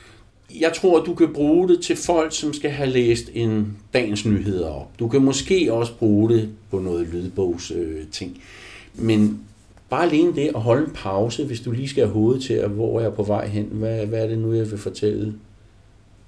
Jeg 0.60 0.73
tror, 0.73 1.05
du 1.05 1.14
kan 1.14 1.32
bruge 1.32 1.69
det 1.69 1.81
til 1.81 1.97
folk, 1.97 2.32
som 2.36 2.52
skal 2.52 2.70
have 2.70 2.90
læst 2.90 3.31
en 3.35 3.77
dagens 3.94 4.27
nyheder 4.27 4.69
op. 4.69 4.98
Du 4.98 5.09
kan 5.09 5.23
måske 5.23 5.73
også 5.73 5.93
bruge 5.94 6.31
det 6.31 6.51
på 6.70 6.78
noget 6.78 7.09
lydbogs 7.09 7.70
øh, 7.70 8.06
ting. 8.12 8.43
Men 8.94 9.40
bare 9.93 10.05
alene 10.05 10.36
det 10.36 10.51
at 10.55 10.60
holde 10.60 10.85
en 10.85 10.93
pause, 10.94 11.47
hvis 11.47 11.60
du 11.60 11.70
lige 11.70 11.89
skal 11.89 12.05
have 12.05 12.12
hovedet 12.12 12.43
til, 12.43 12.55
at 12.55 12.70
hvor 12.70 12.98
er 12.98 13.02
jeg 13.02 13.14
på 13.14 13.23
vej 13.23 13.47
hen, 13.47 13.64
hvad, 13.64 14.06
hvad 14.06 14.24
er 14.24 14.27
det 14.27 14.39
nu, 14.39 14.52
jeg 14.52 14.70
vil 14.70 14.78
fortælle? 14.78 15.35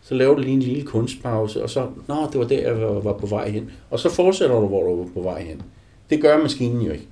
Så 0.00 0.14
laver 0.14 0.34
du 0.34 0.40
lige 0.40 0.52
en 0.52 0.62
lille 0.62 0.82
kunstpause, 0.82 1.62
og 1.62 1.70
så, 1.70 1.88
nå, 2.08 2.28
det 2.32 2.40
var 2.40 2.46
der, 2.46 2.60
jeg 2.60 3.04
var, 3.04 3.12
på 3.12 3.26
vej 3.26 3.50
hen. 3.50 3.70
Og 3.90 3.98
så 3.98 4.14
fortsætter 4.14 4.60
du, 4.60 4.66
hvor 4.66 4.82
du 4.82 4.96
var 4.96 5.08
på 5.14 5.22
vej 5.22 5.42
hen. 5.42 5.62
Det 6.10 6.22
gør 6.22 6.42
maskinen 6.42 6.82
jo 6.82 6.92
ikke. 6.92 7.08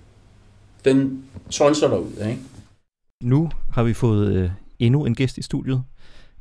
Den 0.85 1.25
tonser 1.51 1.89
dig 1.89 2.01
ud, 2.01 2.27
ikke? 2.29 2.43
Nu 3.23 3.51
har 3.71 3.83
vi 3.83 3.93
fået 3.93 4.33
øh, 4.33 4.51
endnu 4.79 5.05
en 5.05 5.15
gæst 5.15 5.39
i 5.39 5.43
studiet. 5.43 5.83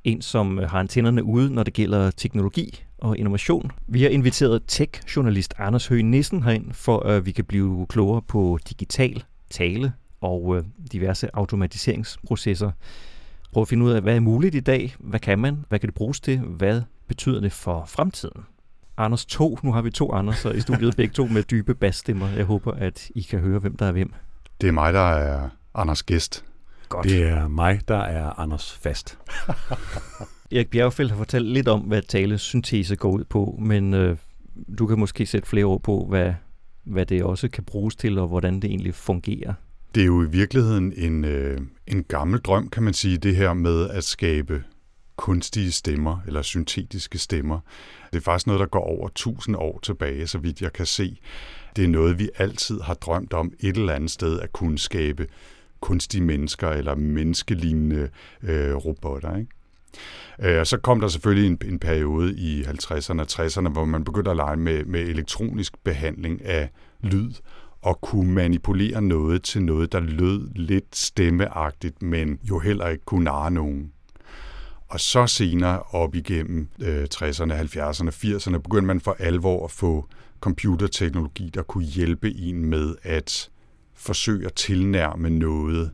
En, 0.04 0.22
som 0.22 0.60
øh, 0.60 0.70
har 0.70 0.80
antennerne 0.80 1.24
ude, 1.24 1.54
når 1.54 1.64
det 1.64 1.74
gælder 1.74 2.12
teknologi 2.12 2.84
og 2.98 3.18
innovation. 3.18 3.72
Vi 3.88 4.02
har 4.02 4.10
inviteret 4.10 4.62
tech-journalist 4.68 5.54
Anders 5.58 5.88
Høgh 5.88 6.06
Nissen 6.06 6.44
herind, 6.44 6.74
for 6.74 7.00
at 7.00 7.26
vi 7.26 7.32
kan 7.32 7.46
blive 7.46 7.86
klogere 7.90 8.22
på 8.22 8.60
digital 8.70 9.24
tale 9.50 9.94
og 10.22 10.58
øh, 10.58 10.64
diverse 10.92 11.36
automatiseringsprocesser. 11.36 12.72
Prøv 13.52 13.62
at 13.62 13.68
finde 13.68 13.86
ud 13.86 13.92
af, 13.92 14.02
hvad 14.02 14.16
er 14.16 14.20
muligt 14.20 14.56
i 14.56 14.60
dag? 14.60 14.96
Hvad 15.00 15.20
kan 15.20 15.40
man? 15.40 15.66
Hvad 15.70 15.80
kan 15.80 15.88
det 15.88 15.96
bruges 15.96 16.20
til? 16.20 16.40
Hvad 16.40 16.82
betyder 17.08 17.42
det 17.42 17.52
for 17.52 17.86
fremtiden? 17.86 18.42
Anders 18.98 19.26
2, 19.26 19.58
nu 19.64 19.72
har 19.72 19.82
vi 19.82 19.92
to 19.92 20.12
Anders 20.12 20.46
i 20.46 20.60
studiet, 20.60 20.96
begge 20.96 21.14
to 21.14 21.26
med 21.26 21.44
dybe 21.44 21.76
basstemmer. 21.76 22.30
Jeg 22.30 22.46
håber, 22.46 22.72
at 22.72 23.10
I 23.16 23.22
kan 23.22 23.40
høre, 23.40 23.60
hvem 23.60 23.78
der 23.78 23.86
er 23.86 23.92
hvem. 23.92 24.14
Det 24.62 24.68
er 24.68 24.72
mig, 24.72 24.94
der 24.94 25.10
er 25.10 25.50
Anders 25.74 26.04
Gæst. 26.04 26.46
Godt. 26.90 27.06
Det 27.06 27.24
er 27.24 27.48
mig, 27.48 27.82
der 27.88 28.00
er 28.00 28.40
Anders 28.40 28.78
Fast. 28.78 29.18
Erik 30.52 30.70
Bjergfeldt 30.70 31.12
har 31.12 31.18
fortalt 31.18 31.46
lidt 31.46 31.68
om, 31.68 31.82
hvad 31.82 32.02
talesyntese 32.02 32.96
går 32.96 33.12
ud 33.12 33.24
på, 33.24 33.60
men 33.62 33.94
øh, 33.94 34.18
du 34.78 34.88
kan 34.88 35.00
måske 35.00 35.26
sætte 35.26 35.50
flere 35.50 35.66
ord 35.66 35.82
på, 35.84 36.06
hvad, 36.10 36.34
hvad 36.84 37.06
det 37.06 37.24
også 37.24 37.50
kan 37.50 37.64
bruges 37.64 37.96
til, 37.96 38.18
og 38.18 38.28
hvordan 38.28 38.56
det 38.56 38.64
egentlig 38.64 38.96
fungerer. 38.96 39.54
Det 39.96 40.02
er 40.02 40.06
jo 40.06 40.24
i 40.24 40.30
virkeligheden 40.30 40.94
en, 40.96 41.26
øh, 41.26 41.62
en 41.88 42.04
gammel 42.04 42.40
drøm, 42.40 42.70
kan 42.70 42.84
man 42.84 42.94
sige, 42.94 43.18
det 43.18 43.36
her 43.36 43.54
med 43.54 43.90
at 43.90 44.04
skabe 44.04 44.64
kunstige 45.16 45.72
stemmer, 45.72 46.18
eller 46.28 46.42
syntetiske 46.42 47.18
stemmer. 47.18 47.60
Det 48.14 48.18
er 48.18 48.22
faktisk 48.22 48.48
noget, 48.48 48.60
der 48.60 48.66
går 48.66 48.84
over 48.84 49.10
tusind 49.16 49.56
år 49.56 49.80
tilbage, 49.84 50.28
så 50.28 50.38
vidt 50.38 50.62
jeg 50.62 50.74
kan 50.74 50.86
se. 50.86 51.20
Det 51.76 51.84
er 51.84 51.88
noget, 51.88 52.20
vi 52.20 52.30
altid 52.38 52.82
har 52.82 52.94
drømt 52.94 53.34
om 53.34 53.54
et 53.60 53.78
eller 53.78 53.94
andet 53.94 54.12
sted 54.12 54.40
at 54.40 54.52
kunne 54.54 54.80
skabe 54.80 55.28
kunstige 55.80 56.24
mennesker 56.24 56.70
eller 56.70 56.96
menneskelignende 56.96 58.10
øh, 58.44 58.76
robotter. 58.76 59.38
Ikke? 59.38 59.52
Øh, 60.40 60.60
og 60.60 60.68
så 60.68 60.78
kom 60.78 61.00
der 61.00 61.08
selvfølgelig 61.08 61.48
en, 61.48 61.58
en 61.66 61.80
periode 61.80 62.36
i 62.36 62.62
50'erne 62.62 63.20
og 63.20 63.28
60'erne, 63.32 63.70
hvor 63.70 63.86
man 63.86 64.04
begyndte 64.04 64.32
at 64.32 64.38
lege 64.38 64.58
med, 64.58 64.86
med 64.86 65.02
elektronisk 65.02 65.84
behandling 65.84 66.46
af 66.46 66.70
lyd, 67.02 67.32
og 67.84 68.02
kunne 68.02 68.34
manipulere 68.34 69.02
noget 69.02 69.44
til 69.44 69.64
noget, 69.64 69.92
der 69.92 70.00
lød 70.00 70.50
lidt 70.56 70.96
stemmeagtigt, 70.96 72.02
men 72.02 72.40
jo 72.50 72.60
heller 72.60 72.88
ikke 72.88 73.06
kunne 73.06 73.24
narre 73.24 73.52
nogen. 73.52 73.92
Og 74.90 75.00
så 75.00 75.28
senere 75.28 75.80
op 75.94 76.16
igennem 76.16 76.68
øh, 76.82 77.04
60'erne, 77.16 77.54
70'erne, 77.54 78.10
80'erne, 78.10 78.58
begyndte 78.58 78.88
man 78.88 79.00
for 79.00 79.16
alvor 79.20 79.66
at 79.66 79.72
få 79.72 80.06
computerteknologi, 80.42 81.50
der 81.54 81.64
kunne 81.64 81.84
hjælpe 81.84 82.32
en 82.38 82.66
med 82.66 82.96
at 83.04 83.50
forsøge 83.96 84.46
at 84.46 84.54
tilnærme 84.54 85.30
noget, 85.30 85.92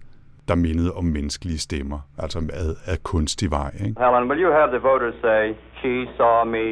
der 0.47 0.55
mindede 0.55 0.93
om 0.93 1.03
menneskelige 1.03 1.59
stemmer, 1.59 1.99
altså 2.17 2.39
ad, 2.53 2.75
ad 2.85 2.97
kunstig 3.03 3.51
vej. 3.51 3.71
Ikke? 3.73 4.01
Helen, 4.01 4.29
will 4.29 4.43
you 4.43 4.51
have 4.51 4.69
the 4.69 4.79
voters 4.79 5.15
say, 5.21 5.53
she 5.79 6.07
saw 6.17 6.45
me? 6.45 6.67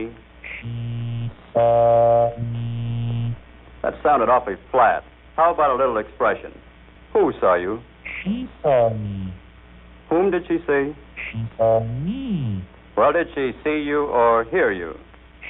That 3.85 3.93
sounded 4.01 4.29
awfully 4.29 4.57
flat. 4.71 5.03
How 5.35 5.53
about 5.53 5.69
a 5.75 5.77
little 5.81 5.99
expression? 6.05 6.51
Who 7.13 7.31
saw 7.39 7.53
you? 7.65 7.73
She 8.17 8.49
saw 8.61 8.89
me. 8.89 9.31
Whom 10.09 10.31
did 10.31 10.43
she 10.47 10.57
see? 10.67 10.85
She 11.25 11.39
saw 11.57 11.75
me. 12.05 12.63
Well, 12.97 13.13
did 13.13 13.27
she 13.35 13.45
see 13.63 13.79
you 13.91 14.01
or 14.21 14.43
hear 14.53 14.71
you? 14.71 14.91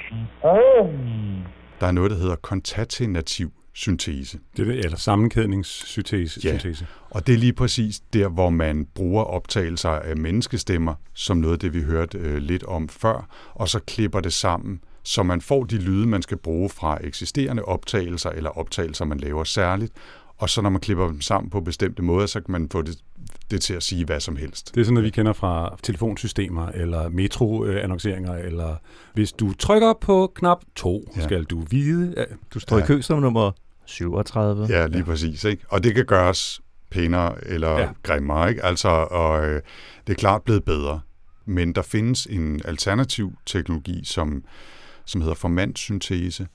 She 0.02 0.16
saw 0.42 0.86
me. 0.86 1.46
Der 1.80 1.86
er 1.86 1.92
noget, 1.92 2.10
der 2.10 2.16
hedder 2.16 2.36
kontatenativ 2.36 3.52
syntese. 3.74 4.38
Det 4.56 4.62
er 4.68 4.72
det, 4.72 4.84
eller 4.84 4.96
sammenkædningssyntese. 4.96 6.40
Ja, 6.44 6.58
syntese. 6.58 6.86
og 7.10 7.26
det 7.26 7.34
er 7.34 7.38
lige 7.38 7.52
præcis 7.52 8.00
der, 8.12 8.28
hvor 8.28 8.50
man 8.50 8.86
bruger 8.94 9.24
optagelser 9.24 9.90
af 9.90 10.16
menneskestemmer, 10.16 10.94
som 11.14 11.36
noget 11.36 11.52
af 11.52 11.58
det, 11.58 11.74
vi 11.74 11.82
hørte 11.82 12.18
øh, 12.18 12.36
lidt 12.36 12.64
om 12.64 12.88
før, 12.88 13.26
og 13.54 13.68
så 13.68 13.80
klipper 13.80 14.20
det 14.20 14.32
sammen, 14.32 14.80
så 15.06 15.22
man 15.22 15.40
får 15.40 15.64
de 15.64 15.76
lyde, 15.76 16.06
man 16.06 16.22
skal 16.22 16.36
bruge 16.36 16.68
fra 16.68 16.98
eksisterende 17.04 17.62
optagelser, 17.64 18.30
eller 18.30 18.50
optagelser, 18.50 19.04
man 19.04 19.18
laver 19.18 19.44
særligt, 19.44 19.92
og 20.38 20.50
så 20.50 20.62
når 20.62 20.70
man 20.70 20.80
klipper 20.80 21.06
dem 21.06 21.20
sammen 21.20 21.50
på 21.50 21.60
bestemte 21.60 22.02
måder, 22.02 22.26
så 22.26 22.40
kan 22.40 22.52
man 22.52 22.68
få 22.72 22.82
det, 22.82 22.98
det 23.50 23.62
til 23.62 23.74
at 23.74 23.82
sige 23.82 24.04
hvad 24.04 24.20
som 24.20 24.36
helst. 24.36 24.74
Det 24.74 24.80
er 24.80 24.84
sådan 24.84 24.94
noget, 24.94 25.04
vi 25.04 25.10
kender 25.10 25.32
fra 25.32 25.76
telefonsystemer, 25.82 26.68
eller 26.68 27.08
metroannonceringer, 27.08 28.34
eller 28.34 28.76
hvis 29.14 29.32
du 29.32 29.52
trykker 29.52 29.92
på 30.00 30.32
knap 30.34 30.58
2, 30.76 31.12
ja. 31.16 31.22
skal 31.22 31.44
du 31.44 31.60
vide, 31.70 32.18
at 32.18 32.28
du 32.54 32.60
står 32.60 32.78
ja. 32.78 32.84
i 32.84 32.86
kø 32.86 33.02
som 33.02 33.18
nummer 33.18 33.52
37. 33.84 34.66
Ja, 34.70 34.86
lige 34.86 34.98
ja. 34.98 35.04
præcis. 35.04 35.44
Ikke? 35.44 35.64
Og 35.68 35.84
det 35.84 35.94
kan 35.94 36.04
gøres 36.04 36.60
pænere 36.90 37.44
eller 37.46 37.78
ja. 37.78 37.88
grimmere. 38.02 38.48
Ikke? 38.48 38.64
Altså, 38.64 38.88
og, 38.88 39.46
øh, 39.46 39.62
det 40.06 40.12
er 40.12 40.16
klart 40.16 40.42
blevet 40.42 40.64
bedre. 40.64 41.00
Men 41.44 41.72
der 41.72 41.82
findes 41.82 42.26
en 42.26 42.60
alternativ 42.64 43.32
teknologi, 43.46 44.04
som, 44.04 44.44
som 45.06 45.20
hedder 45.20 45.34
formandsyntese, 45.34 46.46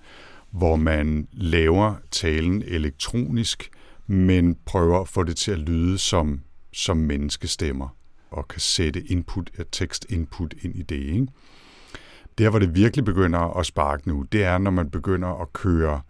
hvor 0.52 0.76
man 0.76 1.28
laver 1.32 1.95
talen 2.11 2.64
elektronisk, 2.68 3.69
men 4.07 4.57
prøver 4.65 5.02
at 5.02 5.07
få 5.07 5.23
det 5.23 5.38
til 5.38 5.52
at 5.52 5.60
lyde 5.60 5.98
som, 5.98 6.41
som 6.73 6.98
menneskestemmer, 6.98 7.95
og 8.32 8.48
kan 8.48 8.60
sætte 8.60 9.03
input, 9.03 9.49
øh, 9.57 9.65
tekstinput 9.72 10.53
ind 10.61 10.76
i 10.76 10.82
det. 10.82 10.95
Ikke? 10.95 11.28
Der, 12.38 12.49
hvor 12.49 12.60
det 12.60 12.76
virkelig 12.76 13.06
begynder 13.06 13.40
at 13.40 13.65
sparke 13.65 14.07
nu, 14.07 14.26
det 14.32 14.44
er, 14.44 14.57
når 14.57 14.72
man 14.72 14.90
begynder 14.90 15.41
at 15.41 15.53
køre 15.53 16.02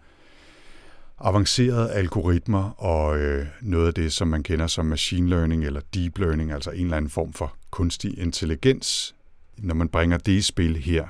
avancerede 1.24 1.92
algoritmer 1.92 2.70
og 2.70 3.20
øh, 3.20 3.48
noget 3.62 3.88
af 3.88 3.94
det, 3.94 4.14
som 4.14 4.28
man 4.28 4.44
kender 4.44 4.68
som 4.68 4.86
machine 4.86 5.30
learning 5.30 5.66
eller 5.66 5.82
deep 5.94 6.18
learning, 6.18 6.52
altså 6.52 6.72
en 6.72 6.84
eller 6.84 6.98
anden 6.98 7.12
form 7.12 7.34
for 7.34 7.56
kunstig 7.72 8.20
intelligens. 8.20 9.16
Når 9.58 9.76
man 9.76 9.90
bringer 9.90 10.18
det 10.18 10.32
i 10.32 10.42
spil 10.42 10.78
her, 10.78 11.08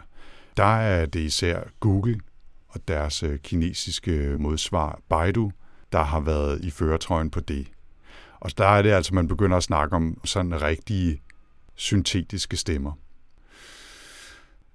der 0.57 0.64
er 0.64 1.06
det 1.06 1.19
især 1.19 1.64
Google 1.80 2.19
og 2.68 2.88
deres 2.88 3.23
øh, 3.23 3.40
kinesiske 3.40 4.11
øh, 4.11 4.40
modsvar 4.40 4.99
Baidu, 5.10 5.52
der 5.91 6.03
har 6.03 6.19
været 6.19 6.64
i 6.64 6.69
føretrøjen 6.69 7.30
på 7.30 7.40
det. 7.40 7.68
Og 8.40 8.57
der 8.57 8.65
er 8.65 8.82
det 8.82 8.90
altså, 8.90 9.15
man 9.15 9.28
begynder 9.28 9.57
at 9.57 9.64
snakke 9.64 9.95
om 9.95 10.22
sådan 10.26 10.61
rigtige 10.61 11.22
syntetiske 11.76 12.57
stemmer. 12.57 12.91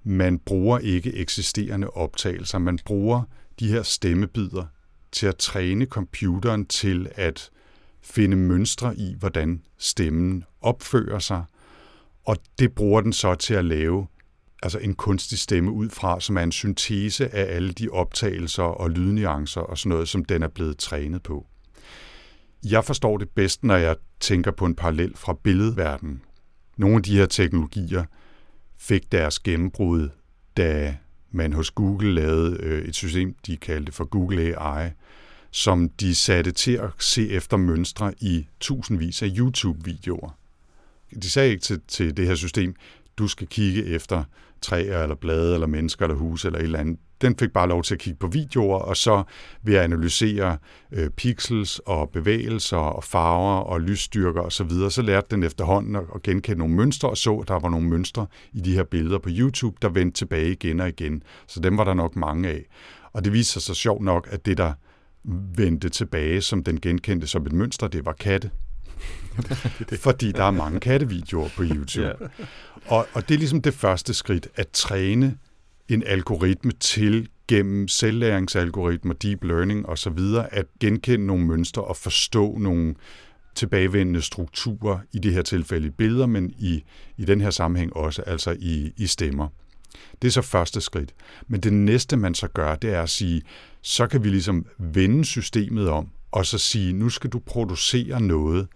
Man 0.05 0.39
bruger 0.39 0.79
ikke 0.79 1.15
eksisterende 1.15 1.91
optagelser, 1.91 2.59
man 2.59 2.79
bruger 2.85 3.23
de 3.61 3.69
her 3.69 3.83
stemmebider 3.83 4.65
til 5.13 5.27
at 5.27 5.37
træne 5.37 5.87
computeren 5.87 6.67
til 6.67 7.09
at 7.15 7.51
finde 8.03 8.37
mønstre 8.37 8.97
i, 8.97 9.15
hvordan 9.19 9.63
stemmen 9.79 10.45
opfører 10.61 11.19
sig, 11.19 11.45
og 12.25 12.37
det 12.59 12.75
bruger 12.75 13.01
den 13.01 13.13
så 13.13 13.35
til 13.35 13.55
at 13.55 13.65
lave 13.65 14.07
altså 14.63 14.79
en 14.79 14.95
kunstig 14.95 15.39
stemme 15.39 15.71
ud 15.71 15.91
fra, 15.91 16.21
som 16.21 16.37
er 16.37 16.43
en 16.43 16.53
syntese 16.53 17.35
af 17.35 17.57
alle 17.57 17.73
de 17.73 17.89
optagelser 17.89 18.63
og 18.63 18.91
lydnuancer 18.91 19.61
og 19.61 19.79
sådan 19.79 19.91
noget, 19.91 20.09
som 20.09 20.25
den 20.25 20.43
er 20.43 20.49
blevet 20.49 20.79
trænet 20.79 21.23
på. 21.23 21.47
Jeg 22.65 22.85
forstår 22.85 23.19
det 23.19 23.29
bedst, 23.31 23.65
når 23.65 23.77
jeg 23.77 23.97
tænker 24.21 24.51
på 24.51 24.67
en 24.67 24.75
parallel 24.75 25.17
fra 25.17 25.37
billedverdenen. 25.43 26.23
Nogle 26.77 26.97
af 26.97 27.03
de 27.03 27.17
her 27.17 27.27
teknologier 27.27 28.05
fik 28.79 29.13
deres 29.13 29.39
gennembrud, 29.39 30.09
da 30.57 30.97
man 31.31 31.53
hos 31.53 31.71
Google 31.71 32.15
lavede 32.15 32.57
øh, 32.61 32.85
et 32.85 32.95
system, 32.95 33.35
de 33.47 33.57
kaldte 33.57 33.93
for 33.93 34.05
Google 34.05 34.61
AI, 34.61 34.91
som 35.51 35.89
de 35.89 36.15
satte 36.15 36.53
til 36.53 36.73
at 36.73 36.91
se 36.99 37.31
efter 37.31 37.57
mønstre 37.57 38.15
i 38.21 38.47
tusindvis 38.61 39.23
af 39.23 39.29
YouTube-videoer. 39.39 40.39
De 41.23 41.31
sagde 41.31 41.51
ikke 41.51 41.63
til, 41.63 41.81
til 41.89 42.17
det 42.17 42.27
her 42.27 42.35
system, 42.35 42.75
du 43.19 43.29
skal 43.29 43.47
kigge 43.47 43.85
efter 43.85 44.25
træer 44.63 45.03
eller 45.03 45.17
blade 45.17 45.55
eller 45.55 45.67
mennesker 45.67 46.05
eller 46.05 46.17
huse 46.17 46.49
eller 46.49 46.59
et 46.59 46.65
eller 46.65 46.79
andet. 46.79 46.99
Den 47.21 47.37
fik 47.39 47.53
bare 47.53 47.69
lov 47.69 47.83
til 47.83 47.95
at 47.95 48.01
kigge 48.01 48.19
på 48.19 48.27
videoer, 48.27 48.79
og 48.79 48.97
så 48.97 49.23
ved 49.63 49.75
at 49.75 49.83
analysere 49.83 50.59
øh, 50.93 51.11
pixels 51.11 51.79
og 51.79 52.11
bevægelser 52.11 52.77
og 52.77 53.05
farver 53.05 53.61
og 53.61 53.81
lysstyrker 53.81 54.41
osv., 54.41 54.51
så, 54.51 54.65
videre, 54.65 54.91
så 54.91 55.03
lærte 55.03 55.27
den 55.31 55.43
efterhånden 55.43 55.97
at, 55.97 56.23
genkende 56.23 56.59
nogle 56.59 56.75
mønstre, 56.75 57.11
og 57.11 57.17
så, 57.17 57.37
at 57.37 57.49
der 57.49 57.59
var 57.59 57.69
nogle 57.69 57.89
mønstre 57.89 58.27
i 58.53 58.61
de 58.61 58.75
her 58.75 58.85
billeder 58.85 59.19
på 59.19 59.29
YouTube, 59.33 59.77
der 59.83 59.89
vendte 59.89 60.19
tilbage 60.19 60.53
igen 60.53 60.81
og 60.81 60.89
igen. 60.89 61.23
Så 61.47 61.61
dem 61.61 61.79
var 61.79 61.85
der 61.85 61.95
nok 61.95 62.17
mange 62.17 62.49
af. 62.49 62.65
Og 63.13 63.25
det 63.25 63.33
viste 63.33 63.53
sig 63.53 63.63
så 63.63 63.75
sjovt 63.75 64.03
nok, 64.03 64.29
at 64.31 64.47
det, 64.47 64.59
der 64.59 64.73
vendte 65.57 65.89
tilbage, 65.89 66.41
som 66.41 66.65
den 66.65 66.81
genkendte 66.81 67.27
som 67.27 67.47
et 67.47 67.53
mønster, 67.53 67.89
det 67.89 68.07
var 68.07 68.13
katte. 68.13 68.51
fordi 70.07 70.33
der 70.33 70.45
er 70.45 70.51
mange 70.51 70.81
kattevideoer 70.81 71.49
på 71.57 71.63
YouTube. 71.63 72.07
Ja. 72.07 72.13
Og, 72.87 73.07
og 73.13 73.29
det 73.29 73.35
er 73.35 73.39
ligesom 73.39 73.63
det 73.63 73.75
første 73.75 74.15
skridt, 74.15 74.49
at 74.55 74.69
træne 74.69 75.39
en 75.89 76.03
algoritme 76.07 76.73
til 76.73 77.29
gennem 77.49 77.89
selvlæringsalgoritmer, 77.89 79.15
deep 79.15 79.45
learning 79.45 79.89
osv., 79.89 80.19
at 80.51 80.67
genkende 80.81 81.27
nogle 81.27 81.47
mønstre 81.47 81.85
og 81.85 81.97
forstå 81.97 82.59
nogle 82.59 82.95
tilbagevendende 83.55 84.23
strukturer, 84.23 84.99
i 85.13 85.19
det 85.19 85.33
her 85.33 85.43
tilfælde 85.43 85.87
i 85.87 85.91
billeder, 85.91 86.27
men 86.27 86.51
i, 86.59 86.85
i 87.17 87.25
den 87.25 87.41
her 87.41 87.51
sammenhæng 87.51 87.97
også 87.97 88.23
altså 88.23 88.57
i, 88.61 88.93
i 88.97 89.07
stemmer. 89.07 89.49
Det 90.23 90.29
er 90.29 90.33
så 90.33 90.43
første 90.43 90.81
skridt. 90.81 91.15
Men 91.47 91.61
det 91.61 91.73
næste, 91.73 92.17
man 92.17 92.35
så 92.35 92.49
gør, 92.49 92.75
det 92.75 92.95
er 92.95 93.03
at 93.03 93.11
sige, 93.11 93.43
så 93.83 94.07
kan 94.07 94.25
vi 94.25 94.29
ligesom 94.29 94.67
vende 94.79 95.25
systemet 95.25 95.89
om, 95.89 96.09
og 96.33 96.47
så 96.47 96.59
sige, 96.59 96.93
nu 96.93 97.09
skal 97.09 97.31
du 97.31 97.39
producere 97.39 98.21
noget, 98.21 98.69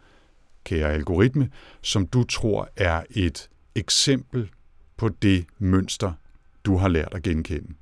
kære 0.64 0.92
algoritme, 0.92 1.50
som 1.82 2.06
du 2.06 2.24
tror 2.24 2.68
er 2.76 3.02
et 3.10 3.48
eksempel 3.74 4.50
på 4.96 5.08
det 5.08 5.44
mønster, 5.58 6.12
du 6.64 6.76
har 6.76 6.88
lært 6.88 7.14
at 7.14 7.22
genkende. 7.22 7.74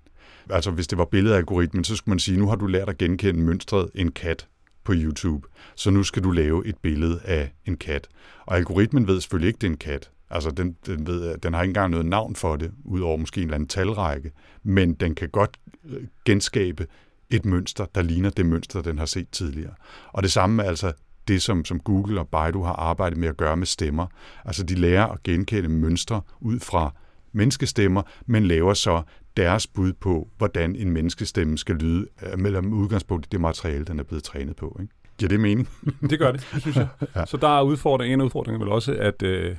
Altså 0.51 0.71
hvis 0.71 0.87
det 0.87 0.99
var 0.99 1.05
billedalgoritmen, 1.05 1.85
så 1.85 1.97
skulle 1.97 2.13
man 2.13 2.19
sige, 2.19 2.39
nu 2.39 2.49
har 2.49 2.57
du 2.57 2.67
lært 2.67 2.89
at 2.89 2.99
genkende 2.99 3.41
mønstret 3.41 3.91
en 3.95 4.13
kat 4.13 4.47
på 4.85 4.93
YouTube, 4.97 5.49
så 5.75 5.91
nu 5.91 6.03
skal 6.03 6.25
du 6.25 6.31
lave 6.31 6.67
et 6.67 6.77
billede 6.79 7.21
af 7.25 7.53
en 7.67 7.77
kat. 7.77 8.09
Og 8.47 8.57
algoritmen 8.57 9.07
ved 9.07 9.21
selvfølgelig 9.21 9.49
ikke, 9.49 9.59
det 9.59 9.67
er 9.67 9.71
en 9.71 9.77
kat. 9.77 10.11
Altså 10.31 10.51
den, 10.51 10.77
den, 10.87 11.07
ved, 11.07 11.39
den 11.39 11.55
har 11.55 11.63
ikke 11.63 11.71
engang 11.71 11.91
noget 11.91 12.07
navn 12.07 12.37
for 12.37 12.57
det, 12.57 12.73
udover 12.85 13.17
måske 13.17 13.41
en 13.41 13.47
eller 13.47 13.55
anden 13.55 13.69
talrække, 13.69 14.33
men 14.63 14.95
den 14.95 15.15
kan 15.15 15.29
godt 15.29 15.57
øh, 15.85 16.03
genskabe 16.25 16.87
et 17.31 17.45
mønster, 17.45 17.87
der 17.95 18.03
ligner 18.03 18.31
det 18.31 18.47
mønster, 18.47 18.83
den 18.83 18.99
har 18.99 19.07
set 19.07 19.29
tidligere. 19.31 19.75
Og 20.13 20.23
det 20.23 20.33
samme 20.33 20.63
er 20.63 20.69
altså 20.69 20.93
det, 21.29 21.43
som, 21.43 21.65
som 21.65 21.81
Google 21.81 22.21
og 22.21 22.29
Baidu 22.29 22.63
har 22.63 22.73
arbejdet 22.73 23.19
med 23.19 23.29
at 23.29 23.37
gøre 23.37 23.57
med 23.57 23.67
stemmer. 23.67 24.07
Altså 24.45 24.63
de 24.63 24.75
lærer 24.75 25.07
at 25.07 25.23
genkende 25.23 25.69
mønstre 25.69 26.21
ud 26.41 26.61
fra 26.61 26.93
menneskestemmer, 27.33 28.03
men 28.27 28.47
laver 28.47 28.75
så 28.75 29.03
deres 29.37 29.67
bud 29.67 29.93
på, 29.93 30.29
hvordan 30.39 30.77
en 30.77 30.91
menneskestemme 30.91 31.59
skal 31.59 31.75
lyde, 31.75 32.07
øh, 32.23 32.39
med 32.39 32.73
udgangspunkt 32.73 33.27
i 33.27 33.29
det 33.33 33.41
materiale, 33.41 33.85
den 33.85 33.99
er 33.99 34.03
blevet 34.03 34.25
trænet 34.25 34.57
på. 34.57 34.77
Ikke? 34.81 34.93
Giver 35.19 35.29
det 35.29 35.41
mening? 35.41 35.69
det 36.11 36.19
gør 36.19 36.33
det, 36.33 36.41
synes 36.61 36.77
jeg. 36.77 36.89
ja. 37.17 37.27
Så 37.27 37.37
der 37.37 37.59
er 37.59 37.63
udfordring, 37.63 38.13
en 38.13 38.21
af 38.21 38.25
udfordringerne 38.25 38.65
vel 38.65 38.73
også, 38.73 38.93
at 38.93 39.23
øh, 39.23 39.57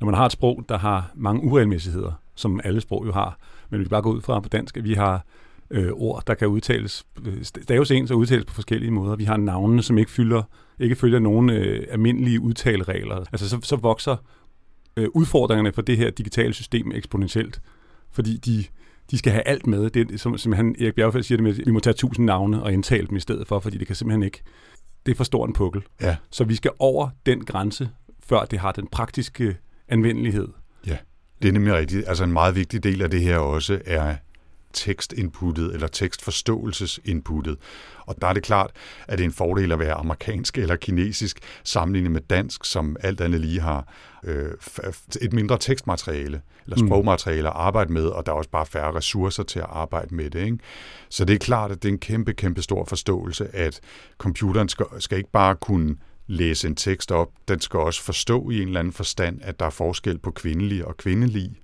når 0.00 0.04
man 0.04 0.14
har 0.14 0.26
et 0.26 0.32
sprog, 0.32 0.64
der 0.68 0.78
har 0.78 1.10
mange 1.14 1.42
uregelmæssigheder, 1.42 2.12
som 2.34 2.60
alle 2.64 2.80
sprog 2.80 3.06
jo 3.06 3.12
har, 3.12 3.38
men 3.70 3.80
vi 3.80 3.84
kan 3.84 3.90
bare 3.90 4.02
gå 4.02 4.12
ud 4.12 4.20
fra 4.20 4.40
på 4.40 4.48
dansk, 4.48 4.76
at 4.76 4.84
vi 4.84 4.94
har 4.94 5.24
øh, 5.70 5.92
ord, 5.92 6.22
der 6.26 6.34
kan 6.34 6.48
udtales, 6.48 7.06
øh, 7.26 7.42
staves 7.42 7.90
ens 7.90 8.10
og 8.10 8.18
udtales 8.18 8.44
på 8.44 8.54
forskellige 8.54 8.90
måder. 8.90 9.16
Vi 9.16 9.24
har 9.24 9.36
navnene, 9.36 9.82
som 9.82 9.98
ikke 9.98 10.10
fylder, 10.10 10.42
ikke 10.78 10.96
følger 10.96 11.18
nogen 11.18 11.50
øh, 11.50 11.86
almindelige 11.90 12.40
udtaleregler. 12.40 13.16
Altså 13.16 13.48
så, 13.48 13.58
så 13.62 13.76
vokser 13.76 14.16
øh, 14.96 15.08
udfordringerne 15.14 15.72
for 15.72 15.82
det 15.82 15.96
her 15.96 16.10
digitale 16.10 16.54
system 16.54 16.92
eksponentielt, 16.92 17.60
fordi 18.10 18.36
de, 18.36 18.64
de 19.10 19.18
skal 19.18 19.32
have 19.32 19.48
alt 19.48 19.66
med. 19.66 19.90
Det 19.90 20.10
er, 20.10 20.18
som, 20.18 20.38
som 20.38 20.52
han, 20.52 20.76
Erik 20.80 20.94
Bjergfeldt 20.94 21.26
siger 21.26 21.36
det 21.36 21.44
med, 21.44 21.58
at 21.60 21.66
vi 21.66 21.70
må 21.70 21.80
tage 21.80 21.94
tusind 21.94 22.26
navne 22.26 22.62
og 22.62 22.72
indtale 22.72 23.06
dem 23.06 23.16
i 23.16 23.20
stedet 23.20 23.48
for, 23.48 23.60
fordi 23.60 23.78
det 23.78 23.86
kan 23.86 23.96
simpelthen 23.96 24.22
ikke. 24.22 24.42
Det 25.06 25.12
er 25.12 25.16
for 25.16 25.24
stor 25.24 25.46
en 25.46 25.52
pukkel. 25.52 25.82
Ja. 26.00 26.16
Så 26.30 26.44
vi 26.44 26.54
skal 26.54 26.70
over 26.78 27.08
den 27.26 27.44
grænse, 27.44 27.90
før 28.26 28.44
det 28.44 28.58
har 28.58 28.72
den 28.72 28.86
praktiske 28.86 29.56
anvendelighed. 29.88 30.48
Ja, 30.86 30.96
det 31.42 31.48
er 31.48 31.52
nemlig 31.52 31.74
rigtigt. 31.74 32.08
Altså 32.08 32.24
en 32.24 32.32
meget 32.32 32.54
vigtig 32.54 32.84
del 32.84 33.02
af 33.02 33.10
det 33.10 33.20
her 33.20 33.38
også 33.38 33.80
er 33.84 34.16
tekstinputtet 34.72 35.74
eller 35.74 35.86
tekstforståelsesinputtet. 35.86 37.58
Og 38.06 38.14
der 38.20 38.26
er 38.26 38.32
det 38.32 38.42
klart, 38.42 38.70
at 39.08 39.18
det 39.18 39.24
er 39.24 39.28
en 39.28 39.34
fordel 39.34 39.72
at 39.72 39.78
være 39.78 39.94
amerikansk 39.94 40.58
eller 40.58 40.76
kinesisk 40.76 41.38
sammenlignet 41.64 42.12
med 42.12 42.20
dansk, 42.20 42.64
som 42.64 42.96
alt 43.00 43.20
andet 43.20 43.40
lige 43.40 43.60
har 43.60 43.88
øh, 44.24 44.50
et 45.20 45.32
mindre 45.32 45.58
tekstmateriale 45.58 46.40
eller 46.64 46.86
sprogmateriale 46.86 47.48
at 47.48 47.54
arbejde 47.56 47.92
med, 47.92 48.04
og 48.04 48.26
der 48.26 48.32
er 48.32 48.36
også 48.36 48.50
bare 48.50 48.66
færre 48.66 48.94
ressourcer 48.94 49.42
til 49.42 49.58
at 49.58 49.66
arbejde 49.68 50.14
med 50.14 50.30
det. 50.30 50.44
Ikke? 50.44 50.58
Så 51.08 51.24
det 51.24 51.34
er 51.34 51.38
klart, 51.38 51.70
at 51.70 51.82
det 51.82 51.88
er 51.88 51.92
en 51.92 51.98
kæmpe, 51.98 52.32
kæmpe 52.32 52.62
stor 52.62 52.84
forståelse, 52.84 53.56
at 53.56 53.80
computeren 54.18 54.68
skal, 54.68 54.86
skal 54.98 55.18
ikke 55.18 55.30
bare 55.30 55.54
kunne 55.54 55.96
læse 56.26 56.68
en 56.68 56.74
tekst 56.74 57.12
op, 57.12 57.30
den 57.48 57.60
skal 57.60 57.80
også 57.80 58.02
forstå 58.02 58.50
i 58.50 58.62
en 58.62 58.68
eller 58.68 58.80
anden 58.80 58.92
forstand, 58.92 59.38
at 59.42 59.60
der 59.60 59.66
er 59.66 59.70
forskel 59.70 60.18
på 60.18 60.30
kvindelige 60.30 60.86
og 60.86 60.96
kvindelige, 60.96 61.56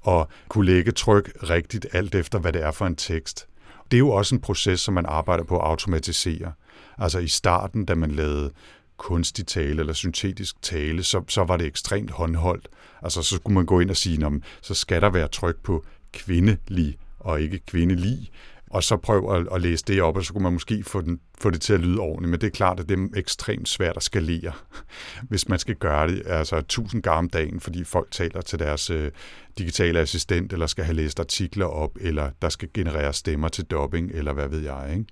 og 0.00 0.28
kunne 0.48 0.66
lægge 0.66 0.92
tryk 0.92 1.32
rigtigt 1.42 1.86
alt 1.92 2.14
efter, 2.14 2.38
hvad 2.38 2.52
det 2.52 2.62
er 2.62 2.70
for 2.70 2.86
en 2.86 2.96
tekst. 2.96 3.46
Det 3.90 3.96
er 3.96 3.98
jo 3.98 4.10
også 4.10 4.34
en 4.34 4.40
proces, 4.40 4.80
som 4.80 4.94
man 4.94 5.06
arbejder 5.06 5.44
på 5.44 5.58
at 5.58 5.66
automatisere. 5.66 6.52
Altså 6.98 7.18
i 7.18 7.28
starten, 7.28 7.84
da 7.84 7.94
man 7.94 8.10
lavede 8.10 8.50
kunstig 8.96 9.46
tale 9.46 9.80
eller 9.80 9.92
syntetisk 9.92 10.62
tale, 10.62 11.02
så, 11.02 11.22
så 11.28 11.44
var 11.44 11.56
det 11.56 11.66
ekstremt 11.66 12.10
håndholdt. 12.10 12.68
Altså 13.02 13.22
så 13.22 13.36
skulle 13.36 13.54
man 13.54 13.66
gå 13.66 13.80
ind 13.80 13.90
og 13.90 13.96
sige, 13.96 14.42
så 14.62 14.74
skal 14.74 15.02
der 15.02 15.10
være 15.10 15.28
tryk 15.28 15.56
på 15.62 15.84
kvindelig 16.12 16.96
og 17.18 17.40
ikke 17.40 17.58
kvindelig 17.58 18.30
og 18.70 18.82
så 18.82 18.96
prøve 18.96 19.36
at, 19.36 19.46
at 19.52 19.60
læse 19.60 19.84
det 19.84 20.02
op, 20.02 20.16
og 20.16 20.24
så 20.24 20.32
kunne 20.32 20.42
man 20.42 20.52
måske 20.52 20.84
få, 20.84 21.00
den, 21.00 21.20
få 21.38 21.50
det 21.50 21.60
til 21.60 21.72
at 21.72 21.80
lyde 21.80 21.98
ordentligt. 21.98 22.30
Men 22.30 22.40
det 22.40 22.46
er 22.46 22.50
klart, 22.50 22.80
at 22.80 22.88
det 22.88 22.98
er 22.98 23.18
ekstremt 23.18 23.68
svært 23.68 23.96
at 23.96 24.02
skalere, 24.02 24.52
hvis 25.30 25.48
man 25.48 25.58
skal 25.58 25.74
gøre 25.74 26.08
det 26.08 26.22
altså 26.26 26.60
tusind 26.60 27.02
gange 27.02 27.18
om 27.18 27.28
dagen, 27.28 27.60
fordi 27.60 27.84
folk 27.84 28.10
taler 28.10 28.40
til 28.40 28.58
deres 28.58 28.90
øh, 28.90 29.10
digitale 29.58 30.00
assistent, 30.00 30.52
eller 30.52 30.66
skal 30.66 30.84
have 30.84 30.96
læst 30.96 31.20
artikler 31.20 31.66
op, 31.66 31.90
eller 32.00 32.30
der 32.42 32.48
skal 32.48 32.68
generere 32.74 33.12
stemmer 33.12 33.48
til 33.48 33.64
dobbing, 33.64 34.10
eller 34.14 34.32
hvad 34.32 34.48
ved 34.48 34.60
jeg, 34.60 34.90
ikke? 34.92 35.04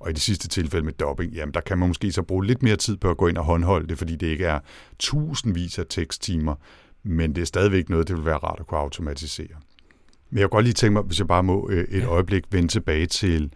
Og 0.00 0.10
i 0.10 0.12
det 0.12 0.22
sidste 0.22 0.48
tilfælde 0.48 0.84
med 0.84 0.92
dobbing, 0.92 1.32
jamen 1.32 1.54
der 1.54 1.60
kan 1.60 1.78
man 1.78 1.88
måske 1.88 2.12
så 2.12 2.22
bruge 2.22 2.46
lidt 2.46 2.62
mere 2.62 2.76
tid 2.76 2.96
på 2.96 3.10
at 3.10 3.16
gå 3.16 3.28
ind 3.28 3.38
og 3.38 3.44
håndholde 3.44 3.88
det, 3.88 3.98
fordi 3.98 4.16
det 4.16 4.26
ikke 4.26 4.44
er 4.44 4.60
tusindvis 4.98 5.78
af 5.78 5.84
teksttimer, 5.88 6.54
men 7.02 7.34
det 7.34 7.42
er 7.42 7.46
stadigvæk 7.46 7.88
noget, 7.88 8.08
det 8.08 8.16
vil 8.16 8.24
være 8.24 8.36
rart 8.36 8.60
at 8.60 8.66
kunne 8.66 8.80
automatisere. 8.80 9.56
Men 10.30 10.38
jeg 10.38 10.50
kunne 10.50 10.56
godt 10.56 10.64
lige 10.64 10.74
tænke 10.74 10.92
mig, 10.92 11.02
hvis 11.02 11.18
jeg 11.18 11.28
bare 11.28 11.42
må 11.42 11.68
øh, 11.70 11.84
et 11.88 12.04
øjeblik 12.04 12.44
vende 12.50 12.68
tilbage 12.68 13.06
til 13.06 13.52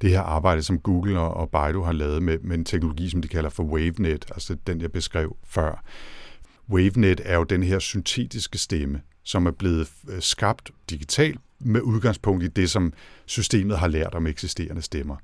det 0.00 0.10
her 0.10 0.20
arbejde, 0.20 0.62
som 0.62 0.78
Google 0.78 1.20
og 1.20 1.50
Baidu 1.50 1.82
har 1.82 1.92
lavet 1.92 2.22
med, 2.22 2.38
med 2.38 2.58
en 2.58 2.64
teknologi, 2.64 3.10
som 3.10 3.22
de 3.22 3.28
kalder 3.28 3.50
for 3.50 3.62
WaveNet, 3.62 4.24
altså 4.30 4.56
den, 4.66 4.80
jeg 4.80 4.92
beskrev 4.92 5.36
før. 5.44 5.84
WaveNet 6.70 7.20
er 7.24 7.36
jo 7.36 7.44
den 7.44 7.62
her 7.62 7.78
syntetiske 7.78 8.58
stemme, 8.58 9.00
som 9.22 9.46
er 9.46 9.50
blevet 9.50 9.88
øh, 10.08 10.22
skabt 10.22 10.70
digitalt 10.90 11.40
med 11.60 11.80
udgangspunkt 11.80 12.44
i 12.44 12.48
det, 12.48 12.70
som 12.70 12.92
systemet 13.26 13.78
har 13.78 13.88
lært 13.88 14.14
om 14.14 14.26
eksisterende 14.26 14.82
stemmer. 14.82 15.16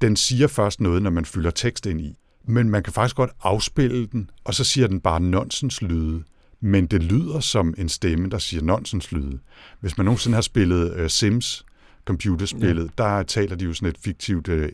Den 0.00 0.16
siger 0.16 0.46
først 0.46 0.80
noget, 0.80 1.02
når 1.02 1.10
man 1.10 1.24
fylder 1.24 1.50
tekst 1.50 1.86
ind 1.86 2.00
i, 2.00 2.18
men 2.44 2.70
man 2.70 2.82
kan 2.82 2.92
faktisk 2.92 3.16
godt 3.16 3.30
afspille 3.42 4.06
den, 4.06 4.30
og 4.44 4.54
så 4.54 4.64
siger 4.64 4.86
den 4.86 5.00
bare 5.00 5.20
nonsenslyde 5.20 6.24
men 6.60 6.86
det 6.86 7.02
lyder 7.02 7.40
som 7.40 7.74
en 7.78 7.88
stemme, 7.88 8.30
der 8.30 8.38
siger 8.38 8.62
nonsenslyde. 8.62 9.38
Hvis 9.80 9.96
man 9.96 10.04
nogensinde 10.04 10.34
har 10.34 10.42
spillet 10.42 11.02
uh, 11.02 11.06
Sims, 11.08 11.64
computerspillet, 12.04 12.90
ja. 12.98 13.04
der 13.04 13.22
taler 13.22 13.56
de 13.56 13.64
jo 13.64 13.74
sådan 13.74 13.88
et 13.88 13.98
fiktivt 14.04 14.48
uh, 14.48 14.64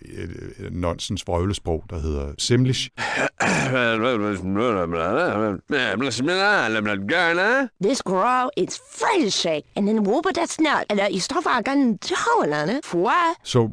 nonsens 0.71 1.23
vrøvlesprog, 1.27 1.85
der 1.91 2.01
hedder 2.01 2.33
Simlish. 2.39 2.91
This 7.83 8.03
girl 8.03 8.51
is 8.57 8.81
frisky, 8.99 9.61
and 9.77 9.87
then 9.87 9.99
whoop 9.99 10.25
that's 10.39 10.57
not, 10.59 10.85
eller 10.91 11.07
i 11.07 11.19
stoffakken 11.19 11.99
tålerne, 11.99 12.81
for... 12.85 13.13
Så 13.45 13.69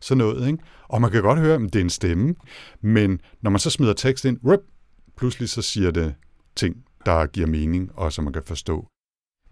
sådan 0.00 0.18
noget, 0.18 0.46
ikke? 0.46 0.58
Og 0.88 1.00
man 1.00 1.10
kan 1.10 1.22
godt 1.22 1.38
høre, 1.38 1.54
at 1.54 1.60
det 1.60 1.76
er 1.76 1.80
en 1.80 1.90
stemme, 1.90 2.34
men 2.82 3.20
når 3.42 3.50
man 3.50 3.60
så 3.60 3.70
smider 3.70 3.92
tekst 3.92 4.24
ind, 4.24 4.38
pludselig 5.16 5.48
så 5.48 5.62
siger 5.62 5.90
det 5.90 6.14
ting, 6.56 6.84
der 7.06 7.26
giver 7.26 7.46
mening, 7.46 7.90
og 7.94 8.12
som 8.12 8.24
man 8.24 8.32
kan 8.32 8.42
forstå. 8.46 8.88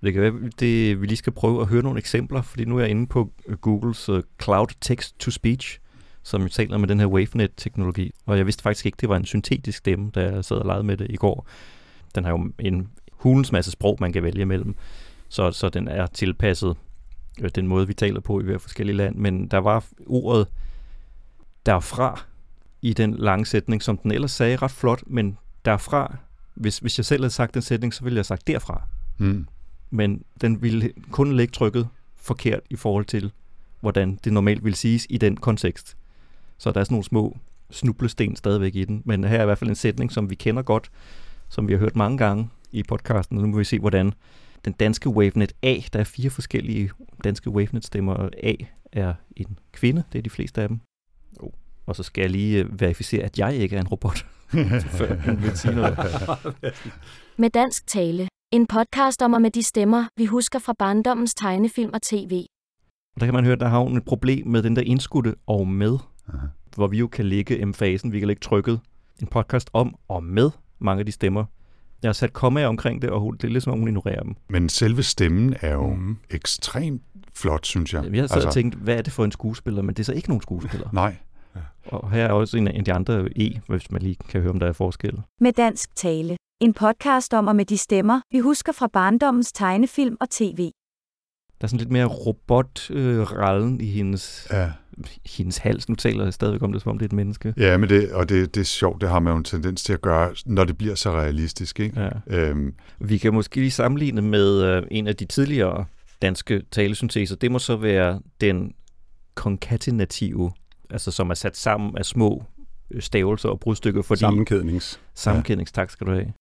Det 0.03 0.13
kan 0.13 0.23
være, 0.23 0.51
det, 0.61 1.01
vi 1.01 1.07
lige 1.07 1.17
skal 1.17 1.33
prøve 1.33 1.61
at 1.61 1.69
høre 1.69 1.83
nogle 1.83 1.99
eksempler, 1.99 2.43
fordi 2.43 2.65
nu 2.65 2.77
er 2.77 2.81
jeg 2.81 2.91
inde 2.91 3.07
på 3.07 3.33
Googles 3.61 4.09
øh, 4.09 4.23
Cloud 4.43 4.67
Text 4.81 5.19
to 5.19 5.31
Speech, 5.31 5.79
som 6.23 6.49
taler 6.49 6.79
med 6.79 6.89
den 6.89 7.01
her 7.01 7.07
WaveNet-teknologi. 7.07 8.13
Og 8.27 8.39
jeg 8.39 8.47
vidste 8.47 8.63
faktisk 8.63 8.87
ikke, 8.87 8.97
det 9.01 9.09
var 9.09 9.17
en 9.17 9.25
syntetisk 9.25 9.79
stemme, 9.79 10.11
da 10.11 10.21
jeg 10.21 10.45
sad 10.45 10.57
og 10.57 10.67
legede 10.67 10.85
med 10.85 10.97
det 10.97 11.07
i 11.11 11.17
går. 11.17 11.47
Den 12.15 12.25
har 12.25 12.31
jo 12.31 12.51
en 12.59 12.89
hulens 13.13 13.53
masse 13.53 13.71
sprog, 13.71 13.97
man 14.01 14.13
kan 14.13 14.23
vælge 14.23 14.47
mellem, 14.47 14.75
så, 15.29 15.51
så 15.51 15.69
den 15.69 15.89
er 15.89 16.07
tilpasset 16.07 16.77
øh, 17.41 17.51
den 17.55 17.67
måde, 17.67 17.87
vi 17.87 17.95
taler 17.95 18.21
på 18.21 18.41
i 18.41 18.45
hver 18.45 18.59
forskellige 18.59 18.97
land. 18.97 19.17
Men 19.17 19.49
der 19.49 19.59
var 19.59 19.85
ordet 20.07 20.49
derfra 21.67 22.25
i 22.83 22.93
den 22.93 23.15
lange 23.15 23.47
sætning, 23.47 23.83
som 23.83 23.99
den 23.99 24.13
ellers 24.13 24.33
sagde 24.33 24.57
ret 24.57 24.71
flot, 24.71 25.03
men 25.07 25.39
derfra 25.65 26.17
hvis, 26.55 26.79
hvis 26.79 26.99
jeg 26.99 27.05
selv 27.05 27.23
havde 27.23 27.31
sagt 27.31 27.55
den 27.55 27.63
sætning, 27.63 27.95
så 27.95 28.05
ville 28.05 28.15
jeg 28.15 28.19
have 28.19 28.25
sagt 28.25 28.47
derfra. 28.47 28.83
Mm. 29.19 29.47
Men 29.91 30.23
den 30.41 30.63
ville 30.63 30.93
kun 31.11 31.33
lægge 31.33 31.53
trykket 31.53 31.89
forkert 32.17 32.61
i 32.71 32.77
forhold 32.77 33.05
til, 33.05 33.33
hvordan 33.81 34.19
det 34.25 34.33
normalt 34.33 34.65
vil 34.65 34.75
siges 34.75 35.07
i 35.11 35.19
den 35.19 35.37
kontekst. 35.37 35.97
Så 36.59 36.73
der 36.73 36.81
er 36.81 36.85
sådan 36.85 36.95
nogle 36.95 37.05
små 37.05 37.39
snublesten 37.71 38.37
stadigvæk 38.37 38.75
i 38.75 38.85
den. 38.85 39.03
Men 39.05 39.25
her 39.25 39.39
er 39.39 39.43
i 39.43 39.45
hvert 39.45 39.59
fald 39.59 39.71
en 39.71 39.77
sætning, 39.77 40.13
som 40.13 40.31
vi 40.31 40.35
kender 40.35 40.63
godt, 40.63 40.91
som 41.49 41.69
vi 41.69 41.73
har 41.73 41.81
hørt 41.81 41.97
mange 41.97 42.19
gange 42.19 42.49
i 42.73 42.83
podcasten. 42.83 43.39
Nu 43.39 43.47
må 43.47 43.59
vi 43.59 43.65
se, 43.65 43.79
hvordan 43.79 44.13
den 44.65 44.73
danske 44.73 45.09
WaveNet 45.09 45.53
A, 45.63 45.77
der 45.93 46.01
er 46.01 46.05
fire 46.05 46.31
forskellige 46.31 46.91
danske 47.25 47.51
WaveNet-stemmer. 47.51 48.29
A 48.43 48.55
er 48.93 49.15
en 49.37 49.59
kvinde, 49.73 50.03
det 50.13 50.19
er 50.19 50.23
de 50.23 50.31
fleste 50.31 50.63
af 50.63 50.69
dem. 50.69 50.81
Oh. 51.41 51.51
Og 51.87 51.97
så 51.97 52.03
skal 52.03 52.23
jeg 52.23 52.31
lige 52.31 52.65
øh, 52.65 52.81
verificere, 52.81 53.23
at 53.23 53.39
jeg 53.39 53.57
ikke 53.57 53.77
er 53.77 53.81
en 53.81 53.89
robot. 53.89 54.27
før 54.99 55.35
vil 55.35 55.57
sige 55.57 55.75
noget. 55.75 55.99
Med 57.43 57.51
dansk 57.51 57.87
tale. 57.87 58.29
En 58.53 58.67
podcast 58.67 59.23
om 59.23 59.33
og 59.33 59.43
med 59.43 59.51
de 59.51 59.63
stemmer, 59.63 60.05
vi 60.17 60.25
husker 60.25 60.59
fra 60.59 60.75
barndommens 60.79 61.35
tegnefilm 61.35 61.91
og 61.95 62.03
tv. 62.03 62.45
Der 63.21 63.27
kan 63.27 63.35
man 63.35 63.45
høre, 63.45 63.53
at 63.53 63.61
der 63.61 63.69
har 63.69 63.79
hun 63.79 63.97
et 63.97 64.05
problem 64.05 64.47
med 64.47 64.63
den 64.63 64.77
der 64.77 64.83
indskudte 64.83 65.35
og 65.47 65.69
med, 65.69 65.99
Aha. 66.35 66.47
hvor 66.77 66.87
vi 66.87 66.99
jo 66.99 67.07
kan 67.07 67.25
lægge 67.25 67.63
emfasen, 67.63 68.13
vi 68.13 68.19
kan 68.19 68.29
lægge 68.29 68.41
trykket. 68.41 68.81
En 69.21 69.27
podcast 69.27 69.71
om 69.73 69.95
og 70.09 70.25
med 70.25 70.51
mange 70.79 71.01
af 71.01 71.07
de 71.07 71.13
stemmer. 71.13 71.45
Jeg 72.03 72.09
har 72.09 72.13
sat 72.13 72.33
kommaer 72.33 72.67
omkring 72.67 73.03
det, 73.03 73.11
og 73.11 73.21
hun, 73.21 73.37
det 73.37 73.45
er 73.45 73.49
lidt 73.49 73.65
som 73.65 73.73
om, 73.73 73.79
hun 73.79 73.89
ignorerer 73.89 74.23
dem. 74.23 74.35
Men 74.49 74.69
selve 74.69 75.03
stemmen 75.03 75.55
er 75.61 75.73
jo 75.73 75.95
mm. 75.95 76.17
ekstremt 76.31 77.03
flot, 77.35 77.67
synes 77.67 77.95
jeg. 77.95 78.05
Jeg 78.13 78.23
har 78.23 78.27
så 78.27 78.35
altså... 78.35 78.51
tænkt, 78.51 78.75
hvad 78.75 78.97
er 78.97 79.03
det 79.03 79.13
for 79.13 79.25
en 79.25 79.33
skuespiller? 79.33 79.83
Men 79.83 79.95
det 79.95 80.01
er 80.01 80.05
så 80.05 80.13
ikke 80.13 80.29
nogen 80.29 80.43
skuespiller. 80.43 80.89
Nej. 80.93 81.17
Og 81.85 82.11
her 82.11 82.25
er 82.25 82.33
også 82.33 82.57
en 82.57 82.69
af 82.69 82.85
de 82.85 82.93
andre 82.93 83.29
E, 83.37 83.61
hvis 83.69 83.91
man 83.91 84.03
lige 84.03 84.17
kan 84.29 84.41
høre, 84.41 84.51
om 84.51 84.61
der 84.61 84.67
er 84.67 84.73
forskel. 84.73 85.23
Med 85.41 85.53
dansk 85.53 85.97
tale. 85.97 86.37
En 86.61 86.75
podcast 86.75 87.35
om 87.35 87.47
og 87.47 87.57
med 87.57 87.65
de 87.65 87.79
stemmer, 87.79 88.21
vi 88.31 88.39
husker 88.39 88.73
fra 88.73 88.87
barndommens 88.93 89.53
tegnefilm 89.53 90.17
og 90.21 90.31
tv. 90.31 90.71
Der 91.61 91.67
er 91.67 91.67
sådan 91.67 91.79
lidt 91.79 91.91
mere 91.91 92.05
robotrallen 92.05 93.75
øh, 93.81 93.87
i 93.87 93.91
hendes, 93.91 94.47
ja. 94.51 94.71
hendes 95.27 95.59
hals. 95.59 95.89
Nu 95.89 95.95
taler 95.95 96.25
jeg 96.25 96.33
stadigvæk 96.33 96.63
om 96.63 96.73
det, 96.73 96.83
som 96.83 96.91
om 96.91 96.99
det 96.99 97.05
er 97.05 97.09
et 97.09 97.13
menneske. 97.13 97.55
Ja, 97.57 97.77
men 97.77 97.89
det, 97.89 98.13
og 98.13 98.29
det, 98.29 98.55
det 98.55 98.61
er 98.61 98.65
sjovt, 98.65 99.01
det 99.01 99.09
har 99.09 99.21
man 99.21 99.33
jo 99.33 99.37
en 99.37 99.45
tendens 99.45 99.83
til 99.83 99.93
at 99.93 100.01
gøre, 100.01 100.35
når 100.47 100.65
det 100.65 100.79
bliver 100.79 100.95
så 100.95 101.11
realistisk. 101.11 101.81
Ikke? 101.81 102.01
Ja. 102.01 102.11
Øhm. 102.27 102.75
Vi 103.01 103.19
kan 103.19 103.35
måske 103.35 103.57
lige 103.57 103.71
sammenligne 103.71 104.23
med 104.23 104.63
øh, 104.63 104.83
en 104.91 105.07
af 105.07 105.17
de 105.17 105.25
tidligere 105.25 105.85
danske 106.23 106.63
talesynteser. 106.71 107.37
Det 107.37 107.51
må 107.53 107.59
så 107.59 107.77
være 107.77 108.21
den 108.41 108.73
konkatenative, 109.35 110.53
altså 110.93 111.11
som 111.11 111.31
er 111.31 111.35
sat 111.35 111.57
sammen 111.57 111.99
af 111.99 112.05
små 112.05 112.45
øh, 112.91 113.03
stavelser 113.03 113.49
og 113.49 113.61
brudstykker. 113.61 114.03
Fordi 114.03 114.21
Sammenkædnings. 114.21 115.01
Sammenkædnings, 115.15 115.73
tak 115.73 115.91
skal 115.91 116.07
du 116.07 116.13
have. 116.13 116.33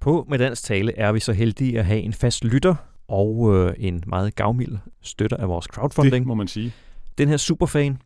På 0.00 0.26
med 0.28 0.38
dansk 0.38 0.64
tale 0.64 0.98
er 0.98 1.12
vi 1.12 1.20
så 1.20 1.32
heldige 1.32 1.78
at 1.78 1.84
have 1.84 2.00
en 2.00 2.12
fast 2.12 2.44
lytter 2.44 2.74
og 3.08 3.54
øh, 3.54 3.74
en 3.78 4.04
meget 4.06 4.34
gavmild 4.34 4.78
støtter 5.02 5.36
af 5.36 5.48
vores 5.48 5.64
crowdfunding. 5.64 6.14
Det 6.14 6.26
må 6.26 6.34
man 6.34 6.48
sige. 6.48 6.72
Den 7.18 7.28
her 7.28 7.36
superfan, 7.36 7.98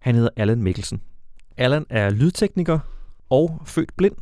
han 0.00 0.14
hedder 0.14 0.30
Allan 0.36 0.62
Mikkelsen. 0.62 1.02
Allan 1.56 1.86
er 1.90 2.10
lydtekniker 2.10 2.78
og 3.30 3.62
født 3.64 3.96
blind, 3.96 4.16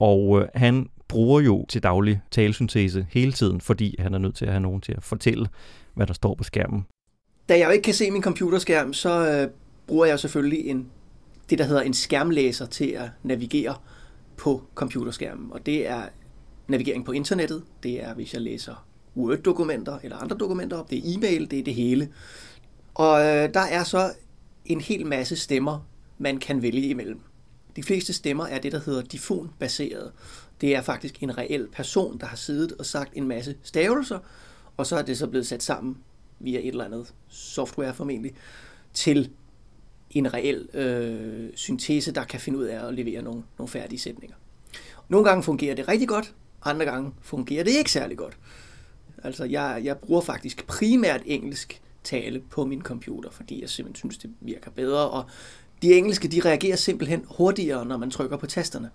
og 0.00 0.40
øh, 0.40 0.48
han 0.54 0.88
bruger 1.08 1.40
jo 1.40 1.66
til 1.68 1.82
daglig 1.82 2.20
talesyntese 2.30 3.06
hele 3.10 3.32
tiden, 3.32 3.60
fordi 3.60 3.96
han 3.98 4.14
er 4.14 4.18
nødt 4.18 4.34
til 4.34 4.44
at 4.44 4.50
have 4.50 4.60
nogen 4.60 4.80
til 4.80 4.92
at 4.92 5.02
fortælle, 5.02 5.48
hvad 5.94 6.06
der 6.06 6.14
står 6.14 6.34
på 6.34 6.44
skærmen. 6.44 6.86
Da 7.48 7.58
jeg 7.58 7.66
jo 7.66 7.70
ikke 7.70 7.82
kan 7.82 7.94
se 7.94 8.10
min 8.10 8.22
computerskærm, 8.22 8.92
så 8.92 9.30
øh, 9.30 9.50
bruger 9.86 10.06
jeg 10.06 10.20
selvfølgelig 10.20 10.66
en, 10.66 10.90
det, 11.50 11.58
der 11.58 11.64
hedder 11.64 11.82
en 11.82 11.94
skærmlæser 11.94 12.66
til 12.66 12.86
at 12.86 13.10
navigere 13.22 13.76
på 14.36 14.62
computerskærmen. 14.74 15.52
Og 15.52 15.66
det 15.66 15.88
er 15.88 16.02
navigering 16.68 17.04
på 17.04 17.12
internettet. 17.12 17.62
Det 17.82 18.04
er, 18.04 18.14
hvis 18.14 18.34
jeg 18.34 18.42
læser 18.42 18.86
Word-dokumenter 19.16 19.98
eller 20.02 20.16
andre 20.16 20.36
dokumenter 20.36 20.76
op. 20.76 20.90
Det 20.90 20.98
er 20.98 21.16
e-mail, 21.16 21.50
det 21.50 21.58
er 21.58 21.62
det 21.62 21.74
hele. 21.74 22.08
Og 22.94 23.20
øh, 23.20 23.54
der 23.54 23.60
er 23.60 23.84
så 23.84 24.12
en 24.64 24.80
hel 24.80 25.06
masse 25.06 25.36
stemmer, 25.36 25.86
man 26.18 26.38
kan 26.38 26.62
vælge 26.62 26.88
imellem. 26.88 27.20
De 27.76 27.82
fleste 27.82 28.12
stemmer 28.12 28.46
er 28.46 28.58
det, 28.58 28.72
der 28.72 28.80
hedder 28.86 29.02
difonbaseret. 29.02 30.12
Det 30.60 30.76
er 30.76 30.82
faktisk 30.82 31.22
en 31.22 31.38
reel 31.38 31.68
person, 31.72 32.18
der 32.18 32.26
har 32.26 32.36
siddet 32.36 32.72
og 32.72 32.86
sagt 32.86 33.12
en 33.14 33.28
masse 33.28 33.56
stavelser, 33.62 34.18
og 34.76 34.86
så 34.86 34.96
er 34.96 35.02
det 35.02 35.18
så 35.18 35.26
blevet 35.26 35.46
sat 35.46 35.62
sammen 35.62 35.96
via 36.40 36.58
et 36.58 36.66
eller 36.66 36.84
andet 36.84 37.14
software 37.28 37.94
formentlig, 37.94 38.34
til 38.94 39.30
en 40.10 40.34
reel 40.34 40.68
øh, 40.74 41.50
syntese, 41.54 42.12
der 42.12 42.24
kan 42.24 42.40
finde 42.40 42.58
ud 42.58 42.64
af 42.64 42.86
at 42.86 42.94
levere 42.94 43.22
nogle, 43.22 43.42
nogle 43.58 43.68
færdige 43.68 43.98
sætninger. 43.98 44.36
Nogle 45.08 45.28
gange 45.28 45.42
fungerer 45.42 45.74
det 45.74 45.88
rigtig 45.88 46.08
godt, 46.08 46.34
andre 46.64 46.84
gange 46.84 47.12
fungerer 47.22 47.64
det 47.64 47.70
ikke 47.70 47.92
særlig 47.92 48.16
godt. 48.16 48.38
Altså, 49.24 49.44
jeg, 49.44 49.80
jeg 49.84 49.98
bruger 49.98 50.20
faktisk 50.20 50.66
primært 50.66 51.22
engelsk 51.26 51.80
tale 52.04 52.42
på 52.50 52.64
min 52.64 52.82
computer, 52.82 53.30
fordi 53.30 53.60
jeg 53.60 53.70
simpelthen 53.70 53.96
synes, 53.96 54.18
det 54.18 54.30
virker 54.40 54.70
bedre, 54.70 55.08
og 55.10 55.24
de 55.82 55.94
engelske, 55.94 56.28
de 56.28 56.40
reagerer 56.40 56.76
simpelthen 56.76 57.24
hurtigere, 57.28 57.86
når 57.86 57.96
man 57.96 58.10
trykker 58.10 58.36
på 58.36 58.46
tasterne. 58.46 58.90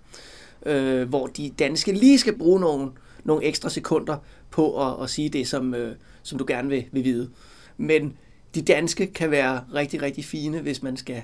Øh, 0.66 1.08
hvor 1.08 1.26
de 1.26 1.50
danske 1.58 1.92
lige 1.92 2.18
skal 2.18 2.38
bruge 2.38 2.60
nogle, 2.60 2.90
nogle 3.24 3.44
ekstra 3.44 3.70
sekunder 3.70 4.16
på 4.50 4.88
at, 4.88 5.02
at 5.02 5.10
sige 5.10 5.28
det, 5.28 5.48
som, 5.48 5.74
øh, 5.74 5.96
som 6.22 6.38
du 6.38 6.44
gerne 6.48 6.68
vil, 6.68 6.84
vil 6.92 7.04
vide. 7.04 7.30
Men 7.76 8.16
de 8.54 8.62
danske 8.62 9.06
kan 9.06 9.30
være 9.30 9.64
rigtig, 9.74 10.02
rigtig 10.02 10.24
fine, 10.24 10.60
hvis 10.60 10.82
man 10.82 10.96
skal 10.96 11.22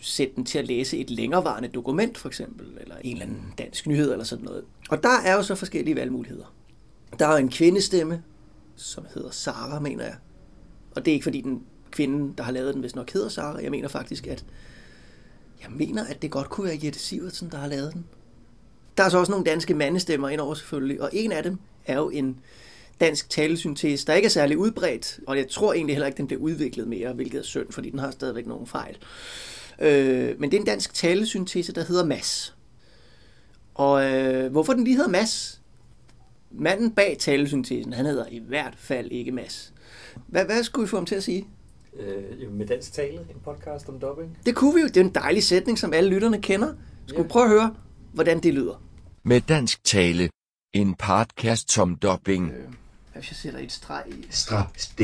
sætte 0.00 0.34
den 0.36 0.44
til 0.44 0.58
at 0.58 0.66
læse 0.66 0.98
et 0.98 1.10
længerevarende 1.10 1.68
dokument, 1.68 2.18
for 2.18 2.28
eksempel, 2.28 2.66
eller 2.80 2.96
en 3.04 3.12
eller 3.12 3.26
anden 3.26 3.54
dansk 3.58 3.86
nyhed, 3.86 4.12
eller 4.12 4.24
sådan 4.24 4.44
noget. 4.44 4.64
Og 4.90 5.02
der 5.02 5.20
er 5.24 5.34
jo 5.34 5.42
så 5.42 5.54
forskellige 5.54 5.96
valgmuligheder. 5.96 6.54
Der 7.18 7.26
er 7.26 7.36
en 7.36 7.50
kvindestemme, 7.50 8.22
som 8.76 9.06
hedder 9.14 9.30
Sara, 9.30 9.80
mener 9.80 10.04
jeg. 10.04 10.14
Og 10.96 11.04
det 11.04 11.10
er 11.10 11.14
ikke 11.14 11.24
fordi 11.24 11.40
den 11.40 11.62
kvinde, 11.90 12.34
der 12.38 12.44
har 12.44 12.52
lavet 12.52 12.74
den, 12.74 12.80
hvis 12.80 12.94
nok 12.94 13.12
hedder 13.12 13.28
Sara. 13.28 13.62
Jeg 13.62 13.70
mener 13.70 13.88
faktisk, 13.88 14.26
at 14.26 14.44
jeg 15.62 15.70
mener, 15.70 16.04
at 16.04 16.22
det 16.22 16.30
godt 16.30 16.48
kunne 16.48 16.66
være 16.66 16.78
Jette 16.84 16.98
Sivertsen, 16.98 17.50
der 17.50 17.58
har 17.58 17.66
lavet 17.66 17.92
den. 17.94 18.04
Der 18.96 19.04
er 19.04 19.08
så 19.08 19.18
også 19.18 19.32
nogle 19.32 19.44
danske 19.44 19.74
mandestemmer 19.74 20.28
indover 20.28 20.54
selvfølgelig, 20.54 21.00
og 21.00 21.10
en 21.12 21.32
af 21.32 21.42
dem 21.42 21.58
er 21.86 21.96
jo 21.96 22.10
en 22.10 22.38
dansk 23.00 23.30
talesyntese, 23.30 24.06
der 24.06 24.14
ikke 24.14 24.26
er 24.26 24.30
særlig 24.30 24.58
udbredt, 24.58 25.20
og 25.26 25.36
jeg 25.36 25.48
tror 25.48 25.72
egentlig 25.72 25.94
heller 25.94 26.06
ikke, 26.06 26.16
den 26.16 26.26
bliver 26.26 26.42
udviklet 26.42 26.88
mere, 26.88 27.12
hvilket 27.12 27.38
er 27.38 27.42
synd, 27.42 27.72
fordi 27.72 27.90
den 27.90 27.98
har 27.98 28.10
stadigvæk 28.10 28.46
nogle 28.46 28.66
fejl. 28.66 28.96
Øh, 29.80 30.40
men 30.40 30.50
det 30.50 30.56
er 30.56 30.60
en 30.60 30.66
dansk 30.66 30.94
talesyntese, 30.94 31.72
der 31.72 31.84
hedder 31.84 32.04
Mass. 32.04 32.54
Og 33.74 34.14
øh, 34.14 34.50
hvorfor 34.50 34.72
den 34.72 34.84
lige 34.84 34.96
hedder 34.96 35.10
Mass? 35.10 35.60
Manden 36.50 36.90
bag 36.90 37.16
talesyntesen, 37.18 37.92
han 37.92 38.06
hedder 38.06 38.24
i 38.30 38.38
hvert 38.48 38.74
fald 38.76 39.12
ikke 39.12 39.32
Mass. 39.32 39.72
Hvad, 40.26 40.44
hvad 40.44 40.62
skulle 40.62 40.84
vi 40.84 40.88
få 40.88 40.96
ham 40.96 41.06
til 41.06 41.14
at 41.14 41.22
sige? 41.22 41.46
Øh, 41.98 42.52
med 42.52 42.66
dansk 42.66 42.92
tale, 42.92 43.18
en 43.18 43.40
podcast 43.44 43.88
om 43.88 43.98
dubbing. 43.98 44.38
Det 44.46 44.54
kunne 44.54 44.74
vi 44.74 44.80
jo. 44.80 44.86
Det 44.86 44.96
er 44.96 45.04
en 45.04 45.14
dejlig 45.14 45.42
sætning, 45.42 45.78
som 45.78 45.92
alle 45.92 46.10
lytterne 46.10 46.42
kender. 46.42 46.72
Skal 47.06 47.24
vi 47.24 47.28
prøve 47.28 47.44
at 47.44 47.50
høre, 47.50 47.74
hvordan 48.12 48.40
det 48.40 48.54
lyder? 48.54 48.82
Med 49.28 49.40
dansk 49.40 49.84
tale, 49.84 50.30
en 50.72 50.94
podcast 50.94 51.78
om 51.78 51.96
dubbing. 51.96 52.50
Øh, 52.50 52.72
hvis 53.14 53.30
jeg 53.30 53.36
sætter 53.36 53.60
et 53.60 53.72
streg 53.72 54.02
i... 54.06 54.26
Strap 54.30 54.76
D. 54.98 55.00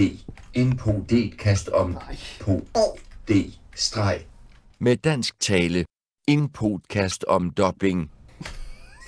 En 0.55 0.77
på 0.77 0.91
D 1.11 1.37
kast 1.39 1.69
om 1.69 1.91
Nej. 1.91 2.17
på 2.41 2.67
D 3.29 3.33
streg. 3.75 4.27
Med 4.79 4.97
dansk 4.97 5.41
tale, 5.41 5.85
en 6.29 6.49
podcast 6.49 7.25
om 7.29 7.51
dubbing. 7.51 8.11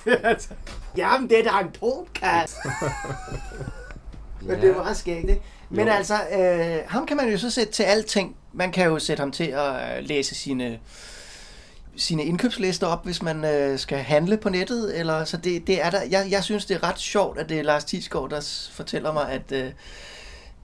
Jamen, 0.97 1.29
det 1.31 1.39
er 1.39 1.43
da 1.53 1.61
en 1.61 1.73
podcast. 1.73 2.57
Men 4.47 4.61
det 4.61 4.77
var 4.77 4.93
skægt, 4.93 5.31
ikke? 5.31 5.43
Men 5.71 5.87
Jo. 5.87 5.93
altså, 5.93 6.15
øh, 6.15 6.91
ham 6.91 7.07
kan 7.07 7.17
man 7.17 7.31
jo 7.31 7.39
så 7.39 7.51
sætte 7.51 7.73
til 7.73 7.83
alting. 7.83 8.37
Man 8.53 8.73
kan 8.73 8.87
jo 8.87 8.99
sætte 8.99 9.21
ham 9.21 9.33
til 9.33 9.45
at 9.47 9.99
øh, 9.99 10.05
læse 10.09 10.35
sine, 10.35 10.81
sine 11.97 12.25
indkøbslister 12.25 12.87
op, 12.87 13.05
hvis 13.05 13.23
man 13.23 13.45
øh, 13.45 13.79
skal 13.79 13.99
handle 13.99 14.37
på 14.37 14.49
nettet. 14.49 14.99
Eller, 14.99 15.25
så 15.25 15.37
det, 15.37 15.67
det 15.67 15.85
er 15.85 15.91
der. 15.91 16.03
Jeg, 16.11 16.27
jeg 16.31 16.45
synes, 16.45 16.65
det 16.65 16.75
er 16.75 16.83
ret 16.83 16.99
sjovt, 16.99 17.39
at 17.39 17.49
det 17.49 17.59
er 17.59 17.63
Lars 17.63 17.85
Thiesgaard, 17.85 18.31
der 18.31 18.69
fortæller 18.73 19.13
mig, 19.13 19.31
at 19.31 19.53
øh, 19.53 19.71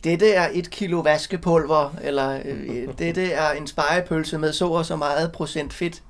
dette 0.05 0.33
er 0.33 0.49
et 0.53 0.71
kilo 0.71 1.01
vaskepulver, 1.01 1.95
eller 2.03 2.41
øh, 2.45 2.89
dette 2.99 3.33
er 3.33 3.51
en 3.51 3.67
spejepølse 3.67 4.39
med 4.39 4.53
så 4.53 4.69
og 4.69 4.87
så 4.87 4.97
meget 4.97 5.33
procent 5.33 5.73
fedt. 5.73 6.03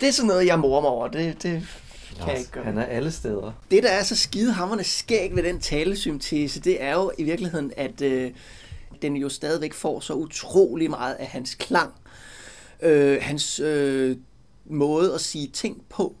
Det 0.00 0.08
er 0.08 0.12
sådan 0.12 0.26
noget, 0.28 0.46
jeg 0.46 0.58
morer 0.58 0.80
mig 0.80 0.90
over. 0.90 1.08
Det, 1.08 1.42
det 1.42 1.62
kan 2.18 2.28
jeg 2.28 2.38
ikke 2.38 2.50
gøre. 2.50 2.64
Han 2.64 2.78
er 2.78 2.84
alle 2.84 3.12
steder. 3.12 3.52
Det, 3.70 3.82
der 3.82 3.88
er 3.88 4.02
så 4.02 4.16
skidehammerende 4.16 4.84
skæg 4.84 5.36
ved 5.36 5.42
den 5.42 5.60
talesyntese, 5.60 6.60
det 6.60 6.82
er 6.82 6.92
jo 6.92 7.12
i 7.18 7.22
virkeligheden, 7.22 7.72
at 7.76 8.02
øh, 8.02 8.30
den 9.02 9.16
jo 9.16 9.28
stadigvæk 9.28 9.74
får 9.74 10.00
så 10.00 10.12
utrolig 10.12 10.90
meget 10.90 11.14
af 11.14 11.26
hans 11.26 11.54
klang. 11.54 11.92
Øh, 12.82 13.18
hans 13.22 13.60
øh, 13.60 14.16
måde 14.70 15.14
at 15.14 15.20
sige 15.20 15.48
ting 15.48 15.82
på. 15.88 16.16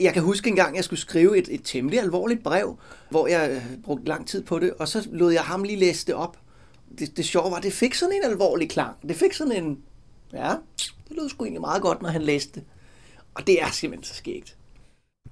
Jeg 0.00 0.12
kan 0.12 0.22
huske 0.22 0.50
en 0.50 0.56
gang, 0.56 0.76
jeg 0.76 0.84
skulle 0.84 1.00
skrive 1.00 1.38
et, 1.38 1.48
et 1.50 1.60
temmelig 1.64 2.00
alvorligt 2.00 2.42
brev, 2.42 2.78
hvor 3.10 3.26
jeg 3.26 3.50
øh, 3.50 3.78
brugte 3.84 4.06
lang 4.06 4.26
tid 4.26 4.42
på 4.42 4.58
det, 4.58 4.72
og 4.78 4.88
så 4.88 5.08
lod 5.12 5.32
jeg 5.32 5.42
ham 5.42 5.62
lige 5.62 5.78
læse 5.78 6.06
det 6.06 6.14
op. 6.14 6.38
Det, 6.98 7.16
det 7.16 7.24
sjove 7.24 7.50
var, 7.50 7.56
at 7.56 7.62
det 7.62 7.72
fik 7.72 7.94
sådan 7.94 8.14
en 8.14 8.30
alvorlig 8.30 8.70
klang. 8.70 8.96
Det 9.08 9.16
fik 9.16 9.32
sådan 9.32 9.64
en, 9.64 9.78
ja, 10.32 10.54
det 11.08 11.16
lød 11.16 11.28
sgu 11.28 11.44
egentlig 11.44 11.60
meget 11.60 11.82
godt, 11.82 12.02
når 12.02 12.08
han 12.08 12.22
læste 12.22 12.60
det. 12.60 12.64
Og 13.34 13.46
det 13.46 13.62
er 13.62 13.70
simpelthen 13.70 14.04
så 14.04 14.14
skægt. 14.14 14.56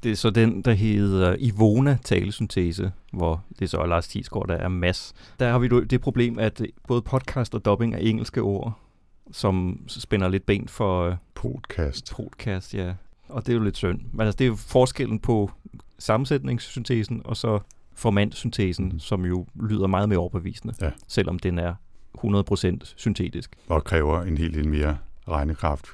Det 0.02 0.12
er 0.12 0.16
så 0.16 0.31
den, 0.31 0.62
der 0.62 0.72
hedder 0.72 1.36
Ivona 1.39 1.98
talesyntese, 2.05 2.93
hvor 3.12 3.44
det 3.59 3.64
er 3.64 3.68
så 3.68 3.86
Lars 3.86 4.09
Tisgaard, 4.09 4.48
der 4.48 4.55
er 4.55 4.68
mass. 4.68 5.14
Der 5.40 5.51
har 5.51 5.59
vi 5.59 5.68
det 5.68 6.01
problem, 6.01 6.39
at 6.39 6.62
både 6.89 7.02
podcast 7.02 7.55
og 7.55 7.64
dubbing 7.64 7.94
er 7.94 7.98
engelske 7.98 8.43
ord, 8.43 8.84
som 9.32 9.80
spænder 9.88 10.28
lidt 10.28 10.46
ben 10.46 10.68
for... 10.68 11.09
øh, 11.09 11.16
Podcast. 11.34 12.12
Podcast, 12.16 12.74
ja. 12.74 12.94
Og 13.28 13.46
det 13.46 13.52
er 13.52 13.56
jo 13.56 13.62
lidt 13.64 13.76
synd. 13.76 14.01
Men 14.12 14.20
altså, 14.26 14.36
det 14.36 14.44
er 14.44 14.48
jo 14.48 14.55
forskellen 14.56 15.18
på 15.18 15.51
sammensætningssyntesen 15.98 17.22
og 17.24 17.36
så 17.36 17.59
formandsyntesen, 17.94 18.84
mm. 18.88 18.98
som 18.98 19.24
jo 19.24 19.46
lyder 19.62 19.86
meget 19.86 20.09
mere 20.09 20.18
overbevisende, 20.18 20.74
Ja. 20.80 20.90
selvom 21.09 21.38
den 21.38 21.59
er 21.59 21.74
100% 22.18 22.94
syntetisk. 22.96 23.51
Og 23.68 23.84
kræver 23.84 24.22
en 24.22 24.38
helt 24.38 24.55
del 24.55 24.68
mere 24.68 24.98
regnekraft. 25.28 25.86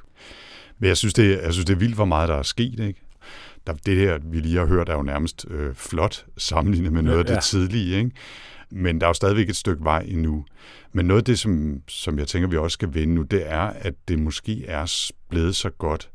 Men 0.78 0.89
jeg 0.89 0.97
synes, 0.97 1.15
det, 1.15 1.35
er- 1.35 1.43
jeg 1.43 1.52
synes, 1.52 1.65
det 1.66 1.73
er 1.74 1.78
vildt, 1.78 1.94
hvor 1.94 2.05
meget 2.05 2.28
der 2.28 2.35
er 2.35 2.43
sket. 2.43 2.81
Ikke? 2.81 3.01
Der, 3.66 3.73
det 3.73 3.97
her, 3.97 4.19
vi 4.24 4.40
lige 4.40 4.59
har 4.59 4.66
hørt, 4.66 4.89
er 4.89 4.94
jo 4.94 5.02
nærmest 5.02 5.47
øh, 5.51 5.74
flot 5.74 6.27
sammenlignet 6.36 6.93
med 6.93 7.02
noget 7.02 7.19
af 7.19 7.24
det 7.24 7.35
Ja. 7.35 7.40
tidlige. 7.40 7.97
Ikke? 7.98 8.11
Men 8.71 9.01
der 9.01 9.07
er 9.07 9.11
jo 9.11 9.15
stadigvæk 9.15 9.49
et 9.49 9.57
stykke 9.57 9.85
vej 9.85 10.05
endnu. 10.09 10.45
Men 10.93 11.07
noget 11.07 11.21
af 11.21 11.25
det, 11.25 11.39
som, 11.39 11.83
som 11.89 12.19
jeg 12.19 12.29
tænker, 12.29 12.49
vi 12.49 12.57
også 12.57 12.75
skal 12.75 12.95
vende 12.95 13.15
nu, 13.15 13.23
det 13.23 13.51
er, 13.51 13.61
at 13.61 13.95
det 14.09 14.19
måske 14.19 14.67
er 14.67 15.11
blevet 15.29 15.57
så 15.57 15.71
godt 15.71 16.11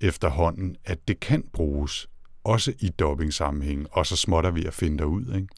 efterhånden, 0.00 0.76
at 0.84 1.08
det 1.08 1.20
kan 1.20 1.44
bruges, 1.52 2.08
også 2.44 2.72
i 2.80 2.88
dobbing-sammenhæng, 2.88 3.86
og 3.92 4.06
så 4.06 4.16
småt 4.16 4.44
er 4.44 4.50
vi 4.50 4.64
at 4.64 4.74
finde 4.74 4.98
derud. 4.98 5.34
Ikke? 5.34 5.48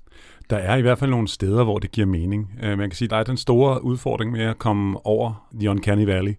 Der 0.51 0.57
er 0.57 0.77
i 0.77 0.82
hvert 0.82 0.99
fald 0.99 1.11
nogle 1.11 1.28
steder, 1.28 1.65
hvor 1.65 1.78
det 1.78 1.93
giver 1.93 2.07
mening. 2.07 2.51
Øh, 2.62 2.78
man 2.78 2.90
kan 2.90 2.97
sige, 2.97 3.09
der 3.09 3.16
er 3.16 3.24
den 3.24 3.36
store 3.36 3.85
udfordring 3.85 4.32
med 4.32 4.45
at 4.45 4.59
komme 4.59 5.07
over 5.07 5.49
The 5.61 5.70
Uncanny 5.70 6.05
Valley. 6.05 6.35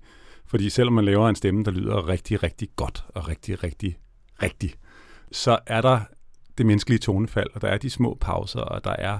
Fordi 0.45 0.69
selvom 0.69 0.93
man 0.93 1.05
laver 1.05 1.29
en 1.29 1.35
stemme, 1.35 1.63
der 1.63 1.71
lyder 1.71 2.07
rigtig, 2.07 2.43
rigtig 2.43 2.69
godt 2.75 3.05
og 3.15 3.27
rigtig, 3.27 3.63
rigtig, 3.63 3.97
rigtig, 4.43 4.73
så 5.31 5.59
er 5.65 5.81
der 5.81 5.99
det 6.57 6.65
menneskelige 6.65 6.99
tonefald, 6.99 7.49
og 7.53 7.61
der 7.61 7.67
er 7.67 7.77
de 7.77 7.89
små 7.89 8.17
pauser, 8.21 8.59
og 8.59 8.83
der 8.83 8.95
er... 8.99 9.19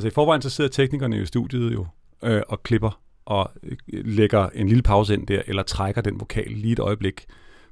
Altså 0.00 0.08
i 0.08 0.10
forvejen 0.10 0.42
så 0.42 0.50
sidder 0.50 0.70
teknikerne 0.70 1.22
i 1.22 1.26
studiet 1.26 1.72
jo 1.72 1.86
øh, 2.24 2.42
og 2.48 2.62
klipper 2.62 3.00
og 3.24 3.50
øh, 3.62 3.76
lægger 3.88 4.48
en 4.48 4.68
lille 4.68 4.82
pause 4.82 5.14
ind 5.14 5.26
der, 5.26 5.42
eller 5.46 5.62
trækker 5.62 6.02
den 6.02 6.20
vokal 6.20 6.50
lige 6.50 6.72
et 6.72 6.78
øjeblik, 6.78 7.26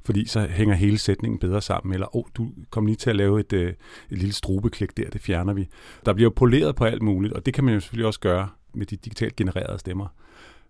fordi 0.04 0.26
så 0.26 0.46
hænger 0.46 0.74
hele 0.74 0.98
sætningen 0.98 1.38
bedre 1.38 1.62
sammen, 1.62 1.94
eller 1.94 2.16
åh, 2.16 2.20
oh, 2.20 2.28
du 2.34 2.50
kom 2.70 2.86
lige 2.86 2.96
til 2.96 3.10
at 3.10 3.16
lave 3.16 3.40
et, 3.40 3.52
øh, 3.52 3.68
et 4.10 4.18
lille 4.18 4.32
strubeklik 4.32 4.96
der, 4.96 5.10
det 5.10 5.20
fjerner 5.20 5.52
vi. 5.52 5.68
Der 6.06 6.12
bliver 6.12 6.26
jo 6.26 6.32
poleret 6.36 6.76
på 6.76 6.84
alt 6.84 7.02
muligt, 7.02 7.32
og 7.32 7.46
det 7.46 7.54
kan 7.54 7.64
man 7.64 7.74
jo 7.74 7.80
selvfølgelig 7.80 8.06
også 8.06 8.20
gøre 8.20 8.48
med 8.74 8.86
de 8.86 8.96
digitalt 8.96 9.36
genererede 9.36 9.78
stemmer. 9.78 10.06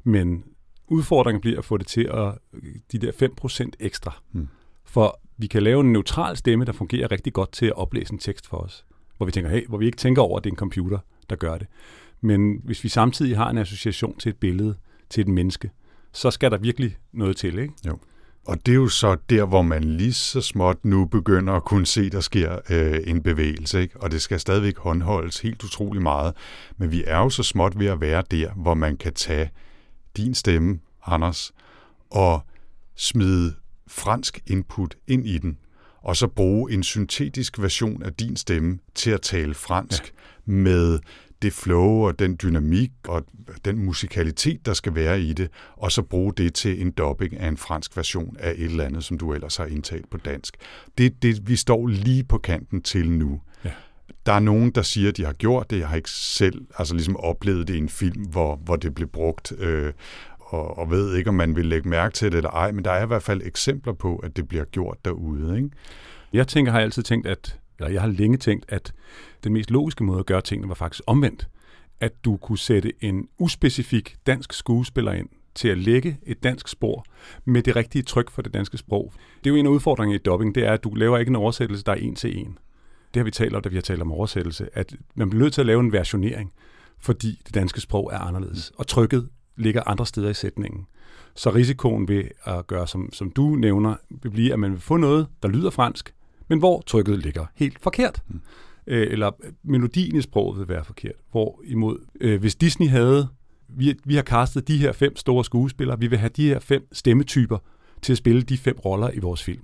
Men 0.04 0.44
udfordringen 0.88 1.40
bliver 1.40 1.58
at 1.58 1.64
få 1.64 1.76
det 1.76 1.86
til 1.86 2.10
at 2.14 2.34
de 2.92 2.98
der 2.98 3.12
5% 3.62 3.70
ekstra. 3.80 4.22
Hmm. 4.32 4.48
For 4.84 5.20
vi 5.36 5.46
kan 5.46 5.62
lave 5.62 5.80
en 5.80 5.92
neutral 5.92 6.36
stemme, 6.36 6.64
der 6.64 6.72
fungerer 6.72 7.10
rigtig 7.12 7.32
godt 7.32 7.52
til 7.52 7.66
at 7.66 7.76
oplæse 7.76 8.12
en 8.12 8.18
tekst 8.18 8.46
for 8.46 8.56
os. 8.56 8.84
Hvor 9.18 9.26
vi 9.26 9.32
tænker, 9.32 9.50
hey, 9.50 9.66
hvor 9.66 9.78
vi 9.78 9.86
ikke 9.86 9.98
tænker 9.98 10.22
over, 10.22 10.38
at 10.38 10.44
det 10.44 10.50
er 10.50 10.52
en 10.52 10.58
computer, 10.58 10.98
der 11.30 11.36
gør 11.36 11.58
det. 11.58 11.66
Men 12.20 12.60
hvis 12.64 12.84
vi 12.84 12.88
samtidig 12.88 13.36
har 13.36 13.50
en 13.50 13.58
association 13.58 14.18
til 14.18 14.30
et 14.30 14.36
billede, 14.36 14.74
til 15.10 15.20
et 15.20 15.28
menneske, 15.28 15.70
så 16.12 16.30
skal 16.30 16.50
der 16.50 16.58
virkelig 16.58 16.96
noget 17.12 17.36
til, 17.36 17.58
ikke? 17.58 17.74
Jo. 17.86 17.98
Og 18.46 18.66
det 18.66 18.72
er 18.72 18.76
jo 18.76 18.88
så 18.88 19.16
der, 19.30 19.44
hvor 19.44 19.62
man 19.62 19.84
lige 19.84 20.12
så 20.12 20.40
småt 20.40 20.84
nu 20.84 21.04
begynder 21.04 21.52
at 21.52 21.64
kunne 21.64 21.86
se, 21.86 22.10
der 22.10 22.20
sker 22.20 22.58
øh, 22.70 23.00
en 23.06 23.22
bevægelse, 23.22 23.80
ikke? 23.80 24.00
og 24.00 24.10
det 24.10 24.22
skal 24.22 24.40
stadigvæk 24.40 24.78
håndholdes 24.78 25.40
helt 25.40 25.64
utrolig 25.64 26.02
meget. 26.02 26.34
Men 26.76 26.92
vi 26.92 27.04
er 27.06 27.18
jo 27.18 27.30
så 27.30 27.42
småt 27.42 27.78
ved 27.78 27.86
at 27.86 28.00
være 28.00 28.22
der, 28.30 28.50
hvor 28.52 28.74
man 28.74 28.96
kan 28.96 29.14
tage 29.14 29.50
din 30.16 30.34
stemme, 30.34 30.78
Anders, 31.06 31.52
og 32.10 32.42
smide 32.96 33.54
fransk 33.88 34.40
input 34.46 34.96
ind 35.06 35.26
i 35.26 35.38
den, 35.38 35.58
og 36.02 36.16
så 36.16 36.26
bruge 36.26 36.72
en 36.72 36.82
syntetisk 36.82 37.58
version 37.58 38.02
af 38.02 38.12
din 38.12 38.36
stemme 38.36 38.78
til 38.94 39.10
at 39.10 39.22
tale 39.22 39.54
fransk 39.54 40.02
ja. 40.04 40.52
med 40.52 40.98
det 41.42 41.52
flow 41.52 42.06
og 42.06 42.18
den 42.18 42.38
dynamik 42.42 42.90
og 43.08 43.24
den 43.64 43.84
musikalitet, 43.84 44.66
der 44.66 44.72
skal 44.74 44.94
være 44.94 45.20
i 45.20 45.32
det, 45.32 45.50
og 45.76 45.92
så 45.92 46.02
bruge 46.02 46.32
det 46.36 46.54
til 46.54 46.80
en 46.80 46.90
dubbing 46.90 47.36
af 47.36 47.48
en 47.48 47.56
fransk 47.56 47.96
version 47.96 48.36
af 48.40 48.50
et 48.50 48.64
eller 48.64 48.84
andet, 48.84 49.04
som 49.04 49.18
du 49.18 49.34
ellers 49.34 49.56
har 49.56 49.64
indtalt 49.64 50.10
på 50.10 50.16
dansk. 50.16 50.56
Det 50.98 51.06
er 51.06 51.10
det, 51.22 51.48
vi 51.48 51.56
står 51.56 51.86
lige 51.86 52.24
på 52.24 52.38
kanten 52.38 52.82
til 52.82 53.10
nu. 53.10 53.40
Ja. 53.64 53.70
Der 54.26 54.32
er 54.32 54.40
nogen, 54.40 54.70
der 54.70 54.82
siger, 54.82 55.08
at 55.08 55.16
de 55.16 55.24
har 55.24 55.32
gjort 55.32 55.70
det. 55.70 55.78
Jeg 55.78 55.88
har 55.88 55.96
ikke 55.96 56.10
selv 56.10 56.66
altså 56.78 56.94
ligesom 56.94 57.16
oplevet 57.16 57.68
det 57.68 57.74
i 57.74 57.78
en 57.78 57.88
film, 57.88 58.22
hvor, 58.22 58.56
hvor 58.56 58.76
det 58.76 58.94
blev 58.94 59.08
brugt, 59.08 59.52
øh, 59.58 59.92
og, 60.48 60.78
og 60.78 60.90
ved 60.90 61.16
ikke, 61.16 61.30
om 61.30 61.34
man 61.34 61.56
vil 61.56 61.66
lægge 61.66 61.88
mærke 61.88 62.14
til 62.14 62.32
det 62.32 62.36
eller 62.36 62.50
ej, 62.50 62.72
men 62.72 62.84
der 62.84 62.90
er 62.90 63.02
i 63.02 63.06
hvert 63.06 63.22
fald 63.22 63.42
eksempler 63.44 63.92
på, 63.92 64.16
at 64.16 64.36
det 64.36 64.48
bliver 64.48 64.64
gjort 64.64 64.96
derude. 65.04 65.56
Ikke? 65.56 65.70
Jeg 66.32 66.48
tænker, 66.48 66.72
har 66.72 66.80
altid 66.80 67.02
tænkt, 67.02 67.26
at, 67.26 67.58
eller 67.78 67.90
jeg 67.90 68.00
har 68.00 68.08
længe 68.08 68.36
tænkt, 68.36 68.64
at 68.68 68.92
den 69.44 69.52
mest 69.52 69.70
logiske 69.70 70.04
måde 70.04 70.18
at 70.18 70.26
gøre 70.26 70.40
tingene 70.40 70.68
var 70.68 70.74
faktisk 70.74 71.02
omvendt. 71.06 71.48
At 72.00 72.24
du 72.24 72.36
kunne 72.36 72.58
sætte 72.58 72.92
en 73.00 73.28
uspecifik 73.38 74.16
dansk 74.26 74.52
skuespiller 74.52 75.12
ind 75.12 75.28
til 75.54 75.68
at 75.68 75.78
lægge 75.78 76.18
et 76.22 76.42
dansk 76.42 76.68
spor 76.68 77.04
med 77.44 77.62
det 77.62 77.76
rigtige 77.76 78.02
tryk 78.02 78.30
for 78.30 78.42
det 78.42 78.54
danske 78.54 78.78
sprog. 78.78 79.12
Det 79.44 79.50
er 79.50 79.54
jo 79.54 79.56
en 79.56 79.66
af 79.66 79.70
udfordringerne 79.70 80.20
i 80.20 80.22
dubbing, 80.22 80.54
det 80.54 80.66
er, 80.66 80.72
at 80.72 80.84
du 80.84 80.90
laver 80.90 81.18
ikke 81.18 81.30
en 81.30 81.36
oversættelse, 81.36 81.84
der 81.84 81.92
er 81.92 81.96
en 81.96 82.14
til 82.14 82.38
en. 82.38 82.58
Det 83.14 83.20
har 83.20 83.24
vi 83.24 83.30
talt 83.30 83.54
om, 83.54 83.62
da 83.62 83.68
vi 83.68 83.74
har 83.74 83.82
talt 83.82 84.02
om 84.02 84.12
oversættelse, 84.12 84.68
at 84.72 84.94
man 85.14 85.30
bliver 85.30 85.42
nødt 85.42 85.54
til 85.54 85.60
at 85.60 85.66
lave 85.66 85.80
en 85.80 85.92
versionering, 85.92 86.52
fordi 87.00 87.40
det 87.46 87.54
danske 87.54 87.80
sprog 87.80 88.10
er 88.12 88.18
anderledes, 88.18 88.72
og 88.76 88.86
trykket 88.86 89.28
ligger 89.58 89.82
andre 89.86 90.06
steder 90.06 90.30
i 90.30 90.34
sætningen. 90.34 90.86
Så 91.34 91.50
risikoen 91.50 92.08
ved 92.08 92.24
at 92.44 92.66
gøre, 92.66 92.86
som, 92.86 93.12
som 93.12 93.30
du 93.30 93.48
nævner, 93.48 93.94
vil 94.22 94.30
blive, 94.30 94.52
at 94.52 94.58
man 94.58 94.72
vil 94.72 94.80
få 94.80 94.96
noget, 94.96 95.26
der 95.42 95.48
lyder 95.48 95.70
fransk, 95.70 96.14
men 96.48 96.58
hvor 96.58 96.82
trykket 96.86 97.18
ligger 97.18 97.46
helt 97.54 97.78
forkert. 97.82 98.22
Mm. 98.28 98.40
Øh, 98.86 99.12
eller 99.12 99.30
melodien 99.62 100.16
i 100.16 100.20
sproget 100.20 100.58
vil 100.58 100.68
være 100.68 100.84
forkert. 100.84 101.14
Hvorimod, 101.30 101.98
øh, 102.20 102.40
hvis 102.40 102.54
Disney 102.54 102.88
havde, 102.88 103.28
vi, 103.68 103.94
vi 104.04 104.14
har 104.14 104.22
castet 104.22 104.68
de 104.68 104.78
her 104.78 104.92
fem 104.92 105.16
store 105.16 105.44
skuespillere, 105.44 105.98
vi 105.98 106.06
vil 106.06 106.18
have 106.18 106.30
de 106.36 106.48
her 106.48 106.58
fem 106.58 106.88
stemmetyper 106.92 107.58
til 108.02 108.12
at 108.12 108.18
spille 108.18 108.42
de 108.42 108.58
fem 108.58 108.76
roller 108.84 109.10
i 109.10 109.18
vores 109.18 109.42
film. 109.42 109.62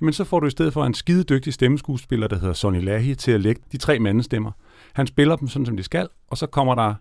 Jamen 0.00 0.12
så 0.12 0.24
får 0.24 0.40
du 0.40 0.46
i 0.46 0.50
stedet 0.50 0.72
for 0.72 0.84
en 0.84 0.94
skide 0.94 1.24
dygtig 1.24 1.52
stemmeskuespiller, 1.52 2.28
der 2.28 2.38
hedder 2.38 2.54
Sonny 2.54 2.84
Lahi, 2.84 3.14
til 3.14 3.32
at 3.32 3.40
lægge 3.40 3.62
de 3.72 3.76
tre 3.76 3.98
mandestemmer. 3.98 4.50
Han 4.92 5.06
spiller 5.06 5.36
dem 5.36 5.48
sådan, 5.48 5.66
som 5.66 5.76
de 5.76 5.82
skal, 5.82 6.08
og 6.28 6.38
så 6.38 6.46
kommer 6.46 6.74
der 6.74 6.94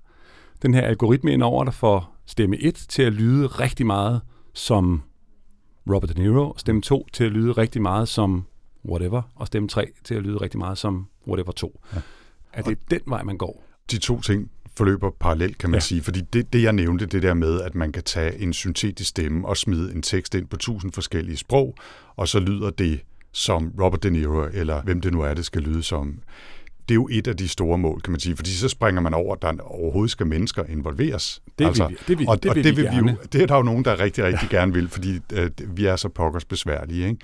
den 0.62 0.74
her 0.74 0.82
algoritme 0.82 1.34
ind 1.34 1.44
over, 1.44 1.64
der 1.64 1.72
får 1.72 2.13
stemme 2.26 2.58
1 2.58 2.76
til 2.90 3.04
at 3.04 3.14
lyde 3.14 3.48
rigtig 3.48 3.86
meget 3.86 4.22
som 4.54 5.02
Robert 5.90 6.16
De 6.16 6.22
Niro, 6.22 6.54
stemme 6.58 6.82
2 6.82 7.08
til 7.14 7.24
at 7.24 7.32
lyde 7.32 7.52
rigtig 7.52 7.82
meget 7.82 8.10
som 8.10 8.46
whatever, 8.86 9.22
og 9.36 9.48
stemme 9.48 9.70
3 9.70 9.92
til 10.04 10.16
at 10.16 10.24
lyde 10.24 10.38
rigtig 10.38 10.60
meget 10.60 10.78
som 10.78 11.08
whatever 11.28 11.52
2. 11.52 11.82
Ja. 11.96 12.02
Er 12.54 12.62
det 12.62 12.78
den 12.92 13.02
vej, 13.06 13.24
man 13.24 13.38
går? 13.38 13.64
De 13.92 13.98
to 13.98 14.22
ting 14.22 14.52
forløber 14.78 15.10
parallelt, 15.20 15.58
kan 15.58 15.70
man 15.70 15.76
ja. 15.76 15.82
sige. 15.82 16.02
Fordi 16.02 16.22
det, 16.22 16.54
det, 16.54 16.64
jeg 16.64 16.74
nævnte, 16.74 17.06
det 17.06 17.24
der 17.24 17.34
med, 17.34 17.62
at 17.62 17.76
man 17.76 17.92
kan 17.92 18.04
tage 18.04 18.40
en 18.40 18.54
syntetisk 18.54 19.10
stemme 19.10 19.48
og 19.48 19.58
smide 19.58 19.94
en 19.96 20.02
tekst 20.02 20.36
ind 20.36 20.48
på 20.48 20.58
tusind 20.58 20.92
forskellige 20.92 21.38
sprog, 21.38 21.76
og 22.16 22.28
så 22.28 22.40
lyder 22.40 22.70
det 22.70 23.02
som 23.32 23.74
Robert 23.82 24.04
De 24.04 24.10
Niro, 24.10 24.44
eller 24.54 24.82
hvem 24.82 25.02
det 25.02 25.14
nu 25.14 25.22
er, 25.22 25.34
det 25.34 25.46
skal 25.46 25.62
lyde 25.62 25.84
som. 25.84 26.20
Det 26.90 26.92
er 26.92 26.96
jo 26.96 27.08
et 27.12 27.28
af 27.28 27.38
de 27.38 27.48
store 27.48 27.78
mål, 27.78 28.02
kan 28.02 28.12
man 28.12 28.20
sige, 28.20 28.36
fordi 28.36 28.52
så 28.52 28.70
springer 28.70 29.02
man 29.02 29.14
over, 29.14 29.36
at 29.36 29.42
der 29.42 29.54
overhovedet 29.62 30.12
skal 30.12 30.28
mennesker 30.28 30.64
involveres. 30.64 31.42
Det 31.60 31.68
vil 31.68 31.90
vi- 31.90 31.96
det 32.08 32.20
vil- 32.20 32.30
og, 32.30 32.44
det 32.44 32.50
og 32.50 32.56
vil 32.56 32.64
det 32.64 32.78
vi 32.78 32.82
vil 32.82 32.92
vi 32.92 32.98
jo, 32.98 33.04
gerne. 33.06 33.18
det 33.34 33.42
er 33.42 33.46
der 33.48 33.56
jo 33.56 33.62
nogen, 33.64 33.86
der 33.86 34.00
rigtig, 34.00 34.24
rigtig 34.24 34.52
ja. 34.52 34.58
gerne 34.60 34.74
vil, 34.74 34.90
fordi 34.90 35.20
øh, 35.34 35.50
vi 35.68 35.86
er 35.86 35.96
så 35.96 36.10
pokkers 36.10 36.46
besværlige. 36.46 37.08
Ikke? 37.08 37.20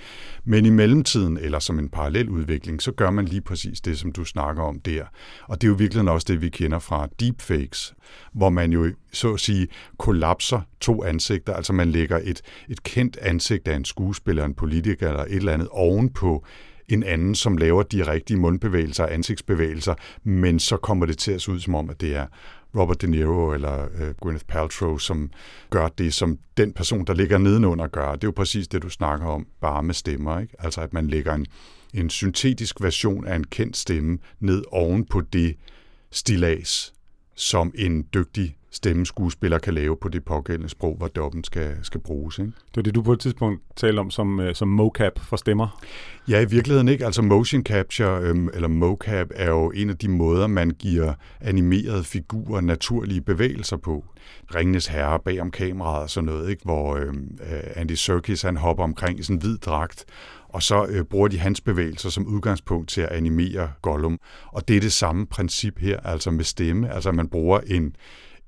Men 0.46 0.66
i 0.66 0.70
mellemtiden, 0.70 1.38
eller 1.38 1.60
som 1.60 1.80
en 1.80 1.90
parallel 1.90 2.30
udvikling, 2.30 2.82
så 2.82 2.92
gør 2.92 3.10
man 3.12 3.26
lige 3.26 3.42
præcis 3.42 3.82
det, 3.82 4.00
som 4.00 4.12
du 4.12 4.26
snakker 4.26 4.64
om 4.64 4.80
der. 4.80 5.04
Og 5.48 5.62
det 5.62 5.68
er 5.68 5.72
jo 5.72 5.76
virkelig 5.76 6.10
også 6.12 6.26
det, 6.30 6.42
vi 6.42 6.50
kender 6.50 6.80
fra 6.80 7.08
deepfakes, 7.20 7.94
hvor 8.34 8.50
man 8.50 8.72
jo 8.74 8.92
så 9.14 9.34
at 9.34 9.40
sige 9.40 9.68
kollapser 9.98 10.62
to 10.82 11.04
ansigter, 11.04 11.54
altså 11.54 11.74
man 11.74 11.90
lægger 11.92 12.20
et, 12.24 12.42
et 12.70 12.84
kendt 12.84 13.18
ansigt 13.22 13.68
af 13.68 13.76
en 13.76 13.86
skuespiller, 13.86 14.46
en 14.46 14.54
politiker 14.54 15.10
eller 15.10 15.24
et 15.24 15.36
eller 15.36 15.54
andet 15.54 15.68
ovenpå 15.72 16.46
en 16.90 17.04
anden, 17.04 17.36
som 17.36 17.58
laver 17.58 17.84
de 17.84 18.12
rigtige 18.12 18.38
mundbevægelser 18.38 19.04
og 19.04 19.14
ansigtsbevægelser, 19.14 19.96
men 20.24 20.60
så 20.60 20.78
kommer 20.78 21.06
det 21.06 21.18
til 21.18 21.32
at 21.32 21.42
se 21.42 21.52
ud 21.52 21.60
som 21.60 21.76
om, 21.76 21.90
at 21.90 22.02
det 22.02 22.16
er 22.16 22.26
Robert 22.76 23.02
De 23.02 23.08
Niro 23.08 23.54
eller 23.54 23.88
øh, 24.00 24.14
Gwyneth 24.22 24.46
Paltrow, 24.46 24.98
som 24.98 25.32
gør 25.70 25.88
det, 25.88 26.14
som 26.14 26.38
den 26.58 26.74
person, 26.74 27.06
der 27.06 27.14
ligger 27.14 27.38
nedenunder, 27.38 27.88
gør. 27.88 28.12
Det 28.12 28.24
er 28.24 28.28
jo 28.28 28.32
præcis 28.32 28.68
det, 28.68 28.82
du 28.84 28.90
snakker 28.90 29.28
om, 29.28 29.48
bare 29.62 29.84
med 29.84 29.94
stemmer. 29.94 30.40
Ikke? 30.40 30.54
Altså, 30.60 30.82
at 30.82 30.94
man 30.94 31.08
lægger 31.08 31.34
en, 31.34 31.46
en 31.94 32.10
syntetisk 32.10 32.82
version 32.82 33.28
af 33.28 33.36
en 33.36 33.44
kendt 33.44 33.78
stemme 33.78 34.18
ned 34.40 34.64
oven 34.72 35.06
på 35.06 35.22
det 35.22 35.56
stilas, 36.12 36.94
som 37.36 37.72
en 37.76 38.06
dygtig 38.14 38.56
stemmeskuespiller 38.72 39.60
kan 39.60 39.74
lave 39.74 39.98
på 40.02 40.10
det 40.10 40.26
pågældende 40.26 40.70
sprog, 40.70 40.96
hvor 40.98 41.08
dobben 41.08 41.44
skal, 41.44 41.78
skal 41.84 42.02
bruges. 42.02 42.40
Ikke? 42.40 42.52
Det 42.52 42.76
var 42.76 42.82
det, 42.82 42.96
du 42.96 43.02
på 43.02 43.14
et 43.14 43.20
tidspunkt 43.20 43.62
talte 43.76 44.00
om 44.00 44.12
som, 44.12 44.40
øh, 44.40 44.56
som 44.56 44.68
mocap 44.68 45.20
for 45.20 45.38
stemmer. 45.38 45.84
Ja, 46.30 46.42
i 46.42 46.46
virkeligheden 46.46 46.88
ikke. 46.88 47.06
Altså 47.06 47.22
motion 47.22 47.64
capture, 47.64 48.22
øhm, 48.22 48.50
eller 48.54 48.68
mocap, 48.68 49.28
er 49.36 49.50
jo 49.50 49.72
en 49.72 49.90
af 49.90 49.98
de 49.98 50.08
måder, 50.08 50.48
man 50.48 50.72
giver 50.72 51.14
animerede 51.42 52.04
figurer 52.04 52.62
naturlige 52.62 53.22
bevægelser 53.22 53.78
på. 53.78 54.06
Ringenes 54.56 54.88
Herre 54.88 55.20
bag 55.20 55.42
om 55.42 55.52
kameraet 55.52 56.04
og 56.04 56.10
sådan 56.10 56.26
noget, 56.26 56.50
ikke? 56.50 56.64
hvor 56.64 56.96
øhm, 56.96 57.38
øh, 57.42 57.60
Andy 57.76 57.92
Serkis 57.92 58.42
han 58.42 58.58
hopper 58.58 58.84
omkring 58.84 59.20
i 59.20 59.24
sådan 59.24 59.36
en 59.36 59.42
hvid 59.42 59.58
dragt, 59.58 60.06
og 60.50 60.64
så 60.64 60.86
øh, 60.86 61.04
bruger 61.04 61.28
de 61.28 61.40
hans 61.40 61.62
bevægelser 61.62 62.10
som 62.10 62.28
udgangspunkt 62.28 62.90
til 62.90 63.02
at 63.02 63.10
animere 63.10 63.70
Gollum. 63.82 64.20
Og 64.48 64.68
det 64.68 64.78
er 64.78 64.82
det 64.82 64.94
samme 64.94 65.28
princip 65.28 65.80
her, 65.80 66.00
altså 66.00 66.32
med 66.32 66.44
stemme. 66.44 66.94
Altså 66.94 67.12
man 67.12 67.28
bruger 67.28 67.60
en 67.60 67.96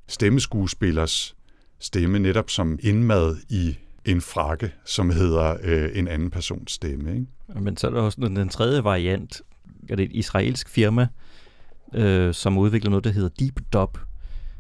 stemmeskuespillers 0.08 1.36
stemme 1.80 2.20
netop 2.20 2.50
som 2.50 2.80
indmad 2.82 3.38
i 3.50 3.78
en 4.06 4.22
frakke, 4.22 4.72
som 4.86 5.10
hedder 5.10 5.58
øh, 5.64 5.90
en 5.94 6.08
anden 6.08 6.30
persons 6.30 6.72
stemme. 6.72 7.14
Ikke? 7.14 7.26
Men 7.62 7.78
så 7.78 7.88
er 7.88 7.92
der 7.92 8.02
også 8.02 8.22
den, 8.22 8.50
tredje 8.50 8.84
variant. 8.84 9.42
Er 9.90 9.96
det 9.96 10.06
et 10.06 10.12
israelsk 10.12 10.70
firma, 10.70 11.08
øh, 11.94 12.34
som 12.34 12.58
udvikler 12.58 12.90
noget, 12.90 13.04
der 13.04 13.12
hedder 13.12 13.30
Deep 13.40 13.60
Dub, 13.74 13.98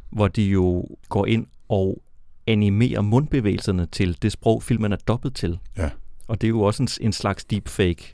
hvor 0.09 0.27
de 0.27 0.43
jo 0.43 0.85
går 1.09 1.25
ind 1.25 1.45
og 1.69 2.01
animere 2.47 3.03
mundbevægelserne 3.03 3.85
til 3.85 4.17
det 4.21 4.31
sprog, 4.31 4.63
filmen 4.63 4.91
er 4.91 4.97
dobbet 5.07 5.35
til. 5.35 5.59
Ja. 5.77 5.89
Og 6.27 6.41
det 6.41 6.47
er 6.47 6.49
jo 6.49 6.61
også 6.61 6.83
en, 6.83 6.89
en 7.01 7.13
slags 7.13 7.43
deepfake. 7.43 8.13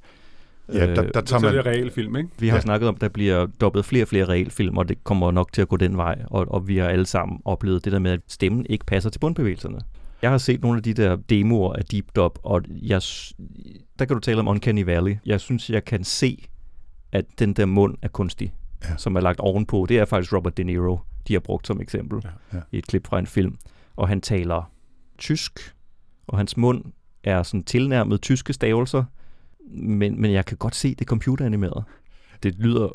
Ja, 0.73 0.87
der- 0.95 1.01
der 1.11 1.21
tager 1.21 1.25
Så 1.25 1.39
man- 1.39 1.53
det 1.53 1.59
er 1.59 1.65
realfilm, 1.65 2.15
ikke? 2.15 2.29
Vi 2.39 2.47
har 2.47 2.53
Ja. 2.53 2.57
ja. 2.57 2.61
snakket 2.61 2.89
om, 2.89 2.95
at 2.95 3.01
der 3.01 3.09
bliver 3.09 3.45
dobbet 3.61 3.85
flere 3.85 4.03
og 4.03 4.07
flere 4.07 4.25
realfilm, 4.25 4.77
og 4.77 4.89
det 4.89 5.03
kommer 5.03 5.31
nok 5.31 5.53
til 5.53 5.61
at 5.61 5.67
gå 5.67 5.77
den 5.77 5.97
vej. 5.97 6.21
Og, 6.27 6.45
og 6.49 6.67
vi 6.67 6.77
har 6.77 6.87
alle 6.87 7.05
sammen 7.05 7.41
oplevet 7.45 7.85
det 7.85 7.93
der 7.93 7.99
med, 7.99 8.11
at 8.11 8.19
stemmen 8.27 8.65
ikke 8.69 8.85
passer 8.85 9.09
til 9.09 9.19
mundbevægelserne. 9.23 9.79
Jeg 10.21 10.31
har 10.31 10.37
set 10.37 10.61
nogle 10.61 10.77
af 10.77 10.83
de 10.83 10.93
der 10.93 11.15
demoer 11.15 11.73
af 11.73 11.85
Deep 11.85 12.05
Dub, 12.15 12.39
og 12.43 12.61
jeg, 12.69 13.01
der 13.99 14.05
kan 14.05 14.13
du 14.15 14.19
tale 14.19 14.39
om 14.39 14.47
Uncanny 14.47 14.83
Valley. 14.85 15.15
Jeg 15.25 15.39
synes, 15.41 15.69
jeg 15.69 15.85
kan 15.85 16.03
se, 16.03 16.45
at 17.11 17.25
den 17.39 17.53
der 17.53 17.65
mund 17.65 17.95
er 18.01 18.07
kunstig, 18.07 18.53
ja. 18.83 18.97
som 18.97 19.15
er 19.15 19.21
lagt 19.21 19.39
ovenpå. 19.39 19.85
Det 19.89 19.97
er 19.97 20.05
faktisk 20.05 20.33
Robert 20.33 20.57
De 20.57 20.63
Niro, 20.63 20.99
de 21.27 21.33
har 21.33 21.39
brugt 21.39 21.67
som 21.67 21.81
eksempel 21.81 22.21
Ja. 22.53 22.59
i 22.71 22.77
et 22.77 22.87
klip 22.87 23.07
fra 23.07 23.19
en 23.19 23.27
film. 23.27 23.57
Og 23.95 24.07
han 24.07 24.21
taler 24.21 24.71
tysk, 25.17 25.75
og 26.27 26.37
hans 26.37 26.57
mund 26.57 26.83
er 27.23 27.43
sådan 27.43 27.63
tilnærmet 27.63 28.21
tyske 28.21 28.53
stavelser, 28.53 29.03
men, 29.71 30.21
men 30.21 30.31
jeg 30.31 30.45
kan 30.45 30.57
godt 30.57 30.75
se 30.75 30.89
det 30.89 31.01
er 31.01 31.05
computeranimeret. 31.05 31.83
Det 32.43 32.55
lyder 32.59 32.89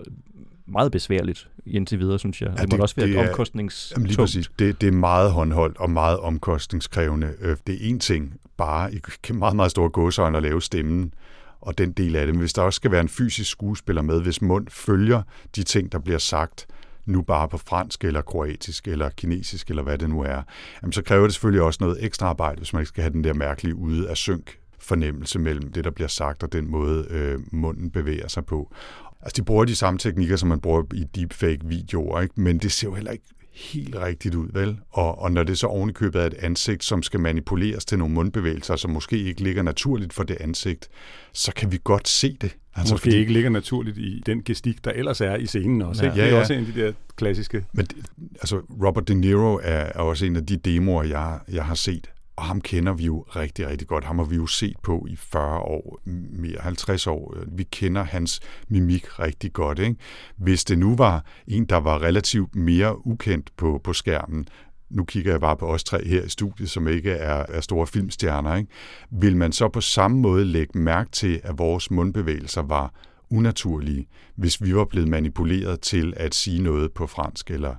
meget 0.66 0.92
besværligt 0.92 1.48
indtil 1.66 1.98
videre, 1.98 2.18
synes 2.18 2.42
jeg. 2.42 2.50
Ja, 2.56 2.62
det, 2.62 2.70
det 2.70 2.78
må 2.78 2.82
også 2.82 2.96
være 2.96 3.06
det 3.06 3.20
et 3.20 3.28
omkostningstungt. 3.28 3.96
Jamen 3.96 4.06
lige 4.06 4.16
præcis. 4.16 4.50
Det, 4.58 4.80
det 4.80 4.86
er 4.86 4.92
meget 4.92 5.32
håndholdt 5.32 5.76
og 5.76 5.90
meget 5.90 6.18
omkostningskrævende. 6.18 7.34
Øh, 7.40 7.56
Det 7.66 7.74
er 7.74 7.78
en 7.88 8.00
ting 8.00 8.40
bare 8.56 8.94
i 8.94 9.00
meget, 9.32 9.56
meget 9.56 9.70
store 9.70 9.88
gåsøjne 9.90 10.36
at 10.36 10.42
lave 10.42 10.62
stemmen 10.62 11.14
og 11.60 11.78
den 11.78 11.92
del 11.92 12.16
af 12.16 12.26
det. 12.26 12.34
Men 12.34 12.40
hvis 12.40 12.52
der 12.52 12.62
også 12.62 12.76
skal 12.76 12.90
være 12.90 13.00
en 13.00 13.08
fysisk 13.08 13.50
skuespiller 13.50 14.02
med, 14.02 14.22
hvis 14.22 14.42
mund 14.42 14.66
følger 14.70 15.22
de 15.56 15.62
ting, 15.62 15.92
der 15.92 15.98
bliver 15.98 16.18
sagt, 16.18 16.66
nu 17.06 17.22
bare 17.22 17.48
på 17.48 17.58
fransk 17.58 18.04
eller 18.04 18.22
kroatisk 18.22 18.88
eller 18.88 19.10
kinesisk 19.10 19.70
eller 19.70 19.82
hvad 19.82 19.98
det 19.98 20.10
nu 20.10 20.22
er, 20.22 20.42
jamen 20.82 20.92
så 20.92 21.02
kræver 21.02 21.22
det 21.24 21.34
selvfølgelig 21.34 21.62
også 21.62 21.78
noget 21.80 22.04
ekstra 22.04 22.26
arbejde, 22.26 22.58
hvis 22.58 22.72
man 22.72 22.82
ikke 22.82 22.88
skal 22.88 23.02
have 23.02 23.12
den 23.12 23.24
der 23.24 23.34
mærkelige 23.34 23.74
ude 23.74 24.08
af 24.08 24.16
synk 24.16 24.58
fornemmelse 24.82 25.38
mellem 25.38 25.72
det, 25.72 25.84
der 25.84 25.90
bliver 25.90 26.08
sagt, 26.08 26.42
og 26.42 26.52
den 26.52 26.70
måde, 26.70 27.06
øh, 27.10 27.38
munden 27.52 27.90
bevæger 27.90 28.28
sig 28.28 28.46
på. 28.46 28.74
Altså, 29.22 29.34
de 29.36 29.44
bruger 29.44 29.64
de 29.64 29.76
samme 29.76 29.98
teknikker, 29.98 30.36
som 30.36 30.48
man 30.48 30.60
bruger 30.60 30.82
i 30.94 31.04
deepfake-videoer, 31.14 32.20
ikke? 32.20 32.40
men 32.40 32.58
det 32.58 32.72
ser 32.72 32.88
jo 32.88 32.94
heller 32.94 33.10
ikke 33.10 33.24
helt 33.52 33.96
rigtigt 33.96 34.34
ud, 34.34 34.48
vel? 34.52 34.78
Og, 34.90 35.18
og 35.18 35.32
når 35.32 35.42
det 35.42 35.58
så 35.58 35.66
ovenikøbet 35.66 36.22
er 36.22 36.26
et 36.26 36.34
ansigt, 36.34 36.84
som 36.84 37.02
skal 37.02 37.20
manipuleres 37.20 37.84
til 37.84 37.98
nogle 37.98 38.14
mundbevægelser, 38.14 38.76
som 38.76 38.90
måske 38.90 39.18
ikke 39.18 39.42
ligger 39.42 39.62
naturligt 39.62 40.12
for 40.12 40.22
det 40.22 40.36
ansigt, 40.40 40.88
så 41.32 41.52
kan 41.56 41.72
vi 41.72 41.78
godt 41.84 42.08
se 42.08 42.36
det. 42.40 42.56
Altså, 42.74 42.94
Måske 42.94 43.02
fordi... 43.02 43.16
ikke 43.16 43.32
ligger 43.32 43.50
naturligt 43.50 43.98
i 43.98 44.22
den 44.26 44.42
gestik, 44.44 44.84
der 44.84 44.90
ellers 44.90 45.20
er 45.20 45.36
i 45.36 45.46
scenen 45.46 45.82
også. 45.82 46.04
Ja. 46.04 46.10
Ikke? 46.10 46.20
Det 46.20 46.24
er 46.24 46.28
Ja, 46.28 46.34
ja. 46.34 46.40
også 46.40 46.52
en 46.52 46.60
af 46.60 46.72
de 46.72 46.80
der 46.80 46.92
klassiske... 47.16 47.64
Men 47.72 47.86
det, 47.86 47.96
altså, 48.32 48.56
Robert 48.84 49.08
De 49.08 49.14
Niro 49.14 49.54
er, 49.54 49.60
er 49.70 49.98
også 50.00 50.26
en 50.26 50.36
af 50.36 50.46
de 50.46 50.56
demoer, 50.56 51.02
jeg, 51.02 51.38
jeg 51.52 51.64
har 51.64 51.74
set. 51.74 52.10
Og 52.36 52.44
ham 52.44 52.60
kender 52.60 52.92
vi 52.92 53.04
jo 53.04 53.20
rigtig, 53.20 53.68
rigtig 53.68 53.88
godt. 53.88 54.04
Ham 54.04 54.18
har 54.18 54.24
vi 54.24 54.36
jo 54.36 54.46
set 54.46 54.76
på 54.82 55.06
i 55.10 55.16
40 55.16 55.58
år, 55.58 56.00
mere 56.30 56.60
50 56.60 57.06
år. 57.06 57.36
Vi 57.48 57.62
kender 57.62 58.02
hans 58.02 58.40
mimik 58.68 59.18
rigtig 59.20 59.52
godt. 59.52 59.78
Ikke? 59.78 59.96
Hvis 60.36 60.64
det 60.64 60.78
nu 60.78 60.96
var 60.96 61.24
en, 61.46 61.64
der 61.64 61.76
var 61.76 62.02
relativt 62.02 62.54
mere 62.54 63.06
ukendt 63.06 63.50
på, 63.56 63.80
på 63.84 63.92
skærmen, 63.92 64.46
nu 64.90 65.04
kigger 65.04 65.30
jeg 65.30 65.40
bare 65.40 65.56
på 65.56 65.66
os 65.66 65.84
tre 65.84 66.04
her 66.04 66.22
i 66.22 66.28
studiet, 66.28 66.70
som 66.70 66.88
ikke 66.88 67.10
er, 67.10 67.46
er 67.48 67.60
store 67.60 67.86
filmstjerner, 67.86 68.56
ikke? 68.56 68.70
vil 69.10 69.36
man 69.36 69.52
så 69.52 69.68
på 69.68 69.80
samme 69.80 70.20
måde 70.20 70.44
lægge 70.44 70.78
mærke 70.78 71.10
til, 71.10 71.40
at 71.44 71.58
vores 71.58 71.90
mundbevægelser 71.90 72.62
var 72.62 72.94
unaturlige, 73.30 74.08
hvis 74.36 74.62
vi 74.62 74.74
var 74.74 74.84
blevet 74.84 75.08
manipuleret 75.08 75.80
til 75.80 76.14
at 76.16 76.34
sige 76.34 76.62
noget 76.62 76.92
på 76.92 77.06
fransk 77.06 77.50
eller 77.50 77.74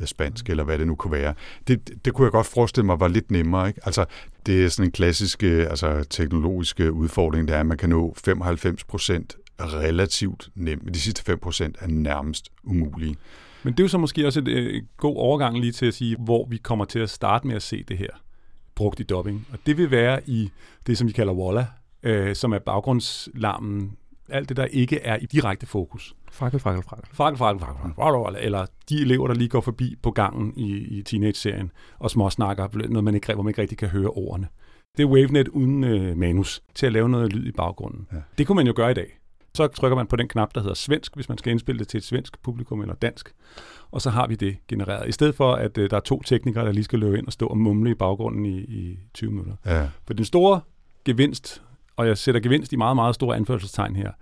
Øh, 0.00 0.06
spansk, 0.06 0.50
eller 0.50 0.64
hvad 0.64 0.78
det 0.78 0.86
nu 0.86 0.94
kunne 0.94 1.12
være. 1.12 1.34
Det, 1.68 2.04
det 2.04 2.14
kunne 2.14 2.24
jeg 2.24 2.32
godt 2.32 2.46
forestille 2.46 2.86
mig 2.86 3.00
var 3.00 3.08
lidt 3.08 3.30
nemmere. 3.30 3.68
Ikke? 3.68 3.80
Altså, 3.84 4.04
det 4.46 4.64
er 4.64 4.68
sådan 4.68 4.88
en 4.88 4.92
klassisk 4.92 5.42
øh, 5.42 5.66
altså, 5.70 6.04
teknologisk 6.10 6.80
udfordring, 6.80 7.48
det 7.48 7.56
er, 7.56 7.60
at 7.60 7.66
man 7.66 7.78
kan 7.78 7.88
nå 7.88 8.14
95 8.24 8.84
procent 8.84 9.36
relativt 9.60 10.48
nemt, 10.54 10.84
men 10.84 10.94
de 10.94 11.00
sidste 11.00 11.22
5 11.22 11.38
procent 11.38 11.76
er 11.80 11.86
nærmest 11.86 12.48
umulige. 12.64 13.16
Men 13.62 13.72
det 13.72 13.80
er 13.80 13.84
jo 13.84 13.88
så 13.88 13.98
måske 13.98 14.26
også 14.26 14.40
et 14.40 14.48
øh, 14.48 14.82
god 14.96 15.16
overgang 15.16 15.60
lige 15.60 15.72
til 15.72 15.86
at 15.86 15.94
sige, 15.94 16.16
hvor 16.18 16.46
vi 16.50 16.56
kommer 16.56 16.84
til 16.84 16.98
at 16.98 17.10
starte 17.10 17.46
med 17.46 17.56
at 17.56 17.62
se 17.62 17.84
det 17.88 17.98
her 17.98 18.08
brugt 18.74 19.00
i 19.00 19.02
dubbing. 19.02 19.46
Og 19.52 19.58
det 19.66 19.78
vil 19.78 19.90
være 19.90 20.20
i 20.26 20.50
det, 20.86 20.98
som 20.98 21.08
vi 21.08 21.12
kalder 21.12 21.32
Walla, 21.32 21.66
øh, 22.02 22.36
som 22.36 22.52
er 22.52 22.58
baggrundslarmen. 22.58 23.96
Alt 24.28 24.48
det, 24.48 24.56
der 24.56 24.64
ikke 24.64 25.00
er 25.00 25.16
i 25.16 25.26
direkte 25.26 25.66
fokus. 25.66 26.14
Fakkel, 26.30 26.60
fakkel, 26.60 26.82
fakkel. 26.82 27.08
Fakkel, 27.12 27.38
fakkel, 27.38 27.60
fakkel, 27.60 27.92
fakkel. 27.96 28.44
Eller 28.44 28.66
de 28.88 29.00
elever, 29.00 29.26
der 29.26 29.34
lige 29.34 29.48
går 29.48 29.60
forbi 29.60 29.96
på 30.02 30.10
gangen 30.10 30.52
i, 30.56 30.76
i 30.76 31.02
teenage-serien 31.02 31.70
og 31.98 32.10
småsnakker, 32.10 32.68
noget 32.88 33.04
man 33.04 33.14
ikke, 33.14 33.34
hvor 33.34 33.42
man 33.42 33.50
ikke 33.50 33.62
rigtig 33.62 33.78
kan 33.78 33.88
høre 33.88 34.08
ordene. 34.08 34.48
Det 34.96 35.02
er 35.02 35.06
WaveNet 35.06 35.48
uden 35.48 35.84
øh, 35.84 36.16
manus 36.16 36.62
til 36.74 36.86
at 36.86 36.92
lave 36.92 37.08
noget 37.08 37.32
lyd 37.32 37.46
i 37.46 37.52
baggrunden. 37.52 38.06
Ja. 38.12 38.18
Det 38.38 38.46
kunne 38.46 38.56
man 38.56 38.66
jo 38.66 38.72
gøre 38.76 38.90
i 38.90 38.94
dag. 38.94 39.18
Så 39.54 39.66
trykker 39.66 39.96
man 39.96 40.06
på 40.06 40.16
den 40.16 40.28
knap, 40.28 40.54
der 40.54 40.60
hedder 40.60 40.74
svensk, 40.74 41.14
hvis 41.14 41.28
man 41.28 41.38
skal 41.38 41.50
indspille 41.50 41.78
det 41.78 41.88
til 41.88 41.98
et 41.98 42.04
svensk 42.04 42.42
publikum 42.42 42.80
eller 42.80 42.94
dansk. 42.94 43.34
Og 43.90 44.02
så 44.02 44.10
har 44.10 44.26
vi 44.26 44.34
det 44.34 44.56
genereret. 44.68 45.08
I 45.08 45.12
stedet 45.12 45.34
for, 45.34 45.52
at 45.52 45.78
øh, 45.78 45.90
der 45.90 45.96
er 45.96 46.00
to 46.00 46.22
teknikere, 46.22 46.66
der 46.66 46.72
lige 46.72 46.84
skal 46.84 46.98
løbe 46.98 47.18
ind 47.18 47.26
og 47.26 47.32
stå 47.32 47.46
og 47.46 47.58
mumle 47.58 47.90
i 47.90 47.94
baggrunden 47.94 48.46
i, 48.46 48.58
i 48.58 48.98
20 49.14 49.30
minutter. 49.30 49.54
Ja. 49.66 49.88
For 50.06 50.14
den 50.14 50.24
store 50.24 50.60
gevinst, 51.04 51.62
og 51.96 52.06
jeg 52.06 52.18
sætter 52.18 52.40
gevinst 52.40 52.72
i 52.72 52.76
meget, 52.76 52.96
meget 52.96 53.14
store 53.14 53.36
anførselstegn 53.36 53.96
her, 53.96 54.12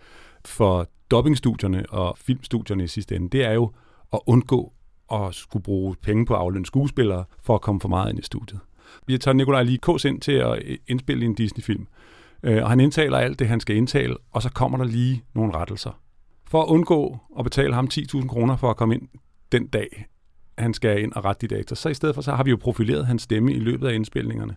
for 0.44 0.88
dobbingstudierne 1.10 1.84
og 1.90 2.18
filmstudierne 2.18 2.84
i 2.84 2.86
sidste 2.86 3.16
ende, 3.16 3.28
det 3.28 3.44
er 3.44 3.52
jo 3.52 3.72
at 4.12 4.20
undgå 4.26 4.72
at 5.12 5.34
skulle 5.34 5.62
bruge 5.62 5.96
penge 6.02 6.26
på 6.26 6.34
at 6.34 6.40
aflønne 6.40 6.66
skuespillere 6.66 7.24
for 7.42 7.54
at 7.54 7.60
komme 7.60 7.80
for 7.80 7.88
meget 7.88 8.10
ind 8.10 8.18
i 8.18 8.22
studiet. 8.22 8.60
Vi 9.06 9.18
tager 9.18 9.34
Nikolaj 9.34 9.62
lige 9.62 9.78
Kås 9.78 10.04
ind 10.04 10.20
til 10.20 10.32
at 10.32 10.62
indspille 10.88 11.24
en 11.24 11.34
Disney-film. 11.34 11.86
Øh, 12.42 12.62
og 12.62 12.68
han 12.68 12.80
indtaler 12.80 13.18
alt 13.18 13.38
det, 13.38 13.48
han 13.48 13.60
skal 13.60 13.76
indtale, 13.76 14.16
og 14.30 14.42
så 14.42 14.50
kommer 14.50 14.78
der 14.78 14.84
lige 14.84 15.24
nogle 15.34 15.54
rettelser. 15.54 16.00
For 16.46 16.62
at 16.62 16.68
undgå 16.68 17.18
at 17.38 17.44
betale 17.44 17.74
ham 17.74 17.88
10.000 17.94 18.26
kroner 18.26 18.56
for 18.56 18.70
at 18.70 18.76
komme 18.76 18.94
ind 18.94 19.08
den 19.52 19.66
dag, 19.66 20.06
han 20.58 20.74
skal 20.74 21.02
ind 21.02 21.12
og 21.12 21.24
rette 21.24 21.48
de 21.48 21.54
data, 21.54 21.74
så 21.74 21.88
i 21.88 21.94
stedet 21.94 22.14
for, 22.14 22.22
så 22.22 22.32
har 22.32 22.44
vi 22.44 22.50
jo 22.50 22.56
profileret 22.56 23.06
hans 23.06 23.22
stemme 23.22 23.52
i 23.52 23.58
løbet 23.58 23.88
af 23.88 23.94
indspilningerne. 23.94 24.56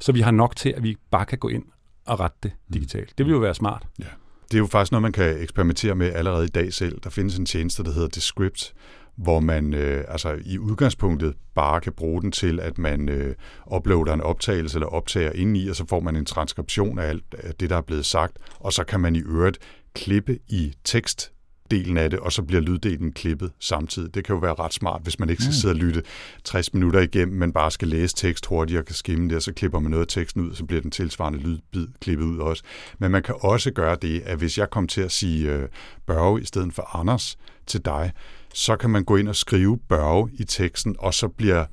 Så 0.00 0.12
vi 0.12 0.20
har 0.20 0.30
nok 0.30 0.56
til, 0.56 0.68
at 0.68 0.82
vi 0.82 0.96
bare 1.10 1.26
kan 1.26 1.38
gå 1.38 1.48
ind 1.48 1.64
og 2.10 2.20
rette 2.20 2.38
det 2.42 2.52
digitalt. 2.74 3.18
Det 3.18 3.26
vil 3.26 3.32
jo 3.32 3.38
være 3.38 3.54
smart. 3.54 3.86
Ja. 3.98 4.04
Det 4.50 4.54
er 4.54 4.58
jo 4.58 4.66
faktisk 4.66 4.92
noget, 4.92 5.02
man 5.02 5.12
kan 5.12 5.42
eksperimentere 5.42 5.94
med 5.94 6.12
allerede 6.12 6.44
i 6.44 6.48
dag 6.48 6.72
selv. 6.72 7.00
Der 7.04 7.10
findes 7.10 7.38
en 7.38 7.46
tjeneste, 7.46 7.84
der 7.84 7.92
hedder 7.92 8.08
Descript, 8.08 8.74
hvor 9.16 9.40
man 9.40 9.74
øh, 9.74 10.04
altså 10.08 10.38
i 10.44 10.58
udgangspunktet 10.58 11.34
bare 11.54 11.80
kan 11.80 11.92
bruge 11.92 12.22
den 12.22 12.32
til, 12.32 12.60
at 12.60 12.78
man 12.78 13.08
øh, 13.08 13.34
uploader 13.76 14.14
en 14.14 14.20
optagelse 14.20 14.76
eller 14.76 14.86
optager 14.86 15.32
indeni, 15.32 15.68
og 15.68 15.76
så 15.76 15.86
får 15.88 16.00
man 16.00 16.16
en 16.16 16.24
transkription 16.24 16.98
af 16.98 17.08
alt 17.08 17.34
af 17.38 17.54
det, 17.54 17.70
der 17.70 17.76
er 17.76 17.80
blevet 17.80 18.06
sagt, 18.06 18.36
og 18.58 18.72
så 18.72 18.84
kan 18.84 19.00
man 19.00 19.16
i 19.16 19.20
øvrigt 19.20 19.58
klippe 19.94 20.38
i 20.48 20.74
tekst 20.84 21.32
delen 21.70 21.96
af 21.96 22.10
det, 22.10 22.18
og 22.18 22.32
så 22.32 22.42
bliver 22.42 22.60
lyddelen 22.60 23.12
klippet 23.12 23.52
samtidig. 23.58 24.14
Det 24.14 24.24
kan 24.24 24.34
jo 24.34 24.40
være 24.40 24.54
ret 24.54 24.74
smart, 24.74 25.02
hvis 25.02 25.18
man 25.18 25.30
ikke 25.30 25.42
skal 25.42 25.54
sidde 25.54 25.72
og 25.72 25.76
lytte 25.76 26.02
60 26.44 26.74
minutter 26.74 27.00
igennem, 27.00 27.38
men 27.38 27.52
bare 27.52 27.70
skal 27.70 27.88
læse 27.88 28.16
tekst 28.16 28.46
hurtigt 28.46 28.78
og 28.78 28.84
kan 28.84 28.94
skimme 28.94 29.28
det, 29.28 29.36
og 29.36 29.42
så 29.42 29.52
klipper 29.52 29.78
man 29.78 29.90
noget 29.90 30.04
af 30.04 30.08
teksten 30.08 30.42
ud, 30.42 30.54
så 30.54 30.64
bliver 30.64 30.82
den 30.82 30.90
tilsvarende 30.90 31.38
lydbid 31.38 31.88
klippet 32.00 32.24
ud 32.24 32.38
også. 32.38 32.62
Men 32.98 33.10
man 33.10 33.22
kan 33.22 33.34
også 33.40 33.70
gøre 33.70 33.96
det, 34.02 34.20
at 34.20 34.38
hvis 34.38 34.58
jeg 34.58 34.70
kom 34.70 34.88
til 34.88 35.00
at 35.00 35.12
sige 35.12 35.52
øh, 35.52 35.68
Børge 36.06 36.40
i 36.40 36.44
stedet 36.44 36.74
for 36.74 36.96
Anders 36.96 37.38
til 37.66 37.84
dig, 37.84 38.12
så 38.54 38.76
kan 38.76 38.90
man 38.90 39.04
gå 39.04 39.16
ind 39.16 39.28
og 39.28 39.36
skrive 39.36 39.78
Børge 39.88 40.30
i 40.32 40.44
teksten, 40.44 40.96
og 40.98 41.14
så 41.14 41.28
bliver 41.28 41.64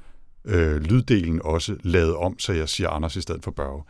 øh, 0.46 0.82
lyddelen 0.82 1.42
også 1.44 1.76
lavet 1.84 2.16
om, 2.16 2.40
så 2.40 2.54
jeg 2.54 2.70
siger 2.70 2.90
Anders 2.90 3.16
i 3.16 3.22
stedet 3.22 3.44
for 3.44 3.52
Børge. 3.52 3.84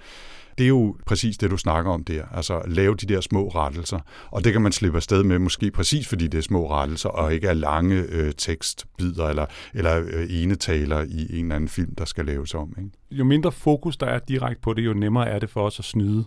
Det 0.58 0.64
er 0.64 0.68
jo 0.68 0.96
præcis 1.06 1.38
det, 1.38 1.52
du 1.52 1.58
snakker 1.58 1.92
om 1.92 2.04
der. 2.04 2.24
Altså 2.34 2.62
lave 2.68 2.96
de 2.96 3.06
der 3.06 3.22
små 3.22 3.48
rettelser. 3.48 4.00
Og 4.32 4.44
det 4.44 4.54
kan 4.54 4.62
man 4.62 4.72
slippe 4.72 4.96
afsted 4.98 5.24
med, 5.24 5.40
måske 5.40 5.72
præcis 5.72 6.08
fordi 6.08 6.28
det 6.28 6.38
er 6.38 6.42
små 6.42 6.72
rettelser, 6.72 7.10
og 7.10 7.34
ikke 7.34 7.48
er 7.48 7.54
lange 7.54 7.96
øh, 8.10 8.34
tekstbider 8.38 9.28
eller, 9.28 9.46
eller 9.74 10.04
øh, 10.14 10.26
enetaler 10.30 11.02
i 11.02 11.38
en 11.40 11.46
eller 11.46 11.56
anden 11.56 11.70
film, 11.70 11.96
der 11.96 12.06
skal 12.06 12.26
laves 12.26 12.54
om. 12.54 12.74
Ikke? 12.78 12.90
Jo 13.12 13.24
mindre 13.24 13.52
fokus 13.52 13.98
der 13.98 14.06
er 14.06 14.20
direkte 14.28 14.62
på 14.62 14.74
det, 14.74 14.86
jo 14.86 14.94
nemmere 14.94 15.28
er 15.30 15.40
det 15.40 15.50
for 15.50 15.66
os 15.66 15.80
at 15.80 15.86
snyde 15.86 16.26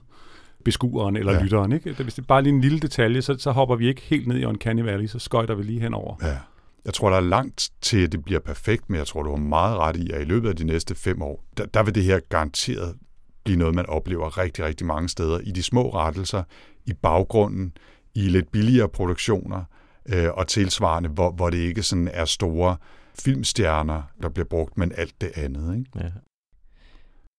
beskueren 0.64 1.16
eller 1.16 1.32
Ja. 1.32 1.42
lytteren. 1.42 1.72
Ikke? 1.72 1.92
Hvis 1.92 2.14
det 2.14 2.22
er 2.22 2.26
bare 2.26 2.42
lige 2.42 2.52
en 2.54 2.60
lille 2.60 2.80
detalje, 2.80 3.22
så, 3.22 3.36
så 3.38 3.50
hopper 3.50 3.76
vi 3.76 3.88
ikke 3.88 4.00
helt 4.04 4.26
ned 4.28 4.38
i 4.38 4.44
Uncanny 4.44 4.82
Valley, 4.82 5.06
så 5.06 5.18
skøjter 5.18 5.54
vi 5.54 5.62
lige 5.62 5.80
henover. 5.80 6.16
Ja. 6.22 6.36
Jeg 6.84 6.94
tror, 6.94 7.10
der 7.10 7.16
er 7.16 7.20
langt 7.20 7.70
til, 7.82 7.98
at 8.04 8.12
det 8.12 8.24
bliver 8.24 8.40
perfekt, 8.40 8.90
men 8.90 8.98
jeg 8.98 9.06
tror, 9.06 9.22
du 9.22 9.30
har 9.30 9.36
meget 9.36 9.76
ret 9.78 9.96
i, 9.96 10.10
at 10.10 10.20
i 10.20 10.24
løbet 10.24 10.48
af 10.48 10.56
de 10.56 10.64
næste 10.64 10.94
fem 10.94 11.22
år, 11.22 11.44
der, 11.56 11.66
der 11.66 11.82
vil 11.82 11.94
det 11.94 12.04
her 12.04 12.20
garanteret 12.28 12.94
blive 13.50 13.58
noget, 13.58 13.74
man 13.74 13.86
oplever 13.86 14.38
rigtig, 14.38 14.64
rigtig 14.64 14.86
mange 14.86 15.08
steder. 15.08 15.38
I 15.38 15.50
de 15.50 15.62
små 15.62 15.90
rettelser, 15.94 16.42
i 16.86 16.92
baggrunden, 16.92 17.72
i 18.14 18.20
lidt 18.20 18.52
billigere 18.52 18.88
produktioner 18.88 19.64
øh, 20.08 20.28
og 20.32 20.46
tilsvarende, 20.46 21.08
hvor, 21.08 21.30
hvor 21.30 21.50
det 21.50 21.58
ikke 21.58 21.82
sådan 21.82 22.08
er 22.08 22.24
store 22.24 22.76
filmstjerner, 23.18 24.02
der 24.22 24.28
bliver 24.28 24.46
brugt, 24.46 24.78
men 24.78 24.92
alt 24.96 25.20
det 25.20 25.30
andet. 25.34 25.78
Ikke? 25.78 25.90
Ja. 25.96 26.10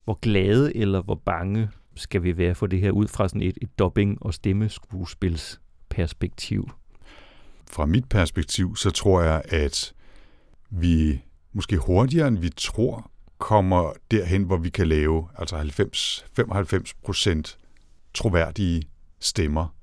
Hvor 0.04 0.20
glade 0.22 0.78
eller 0.78 1.02
hvor 1.02 1.22
bange 1.26 1.70
skal 1.96 2.24
vi 2.24 2.38
være 2.38 2.56
for 2.56 2.68
det 2.68 2.80
her 2.80 2.92
ud 2.92 3.08
fra 3.08 3.28
sådan 3.28 3.42
et, 3.42 3.58
et 3.62 3.70
dubbing- 3.82 4.18
og 4.22 4.34
stemmeskuespils 4.34 5.62
perspektiv? 5.90 6.70
Fra 7.72 7.86
mit 7.86 8.10
perspektiv, 8.10 8.76
så 8.76 8.92
tror 8.92 9.22
jeg, 9.22 9.42
at 9.50 9.94
vi 10.70 11.22
måske 11.54 11.78
hurtigere, 11.78 12.28
end 12.28 12.38
vi 12.38 12.50
tror, 12.50 13.11
kommer 13.41 13.93
derhen, 14.11 14.43
hvor 14.43 14.57
vi 14.57 14.69
kan 14.69 14.88
lave 14.88 15.27
altså 15.38 15.57
90, 15.57 16.26
95 16.35 16.93
procent 16.93 17.57
troværdige 18.13 18.84
stemmer 19.19 19.76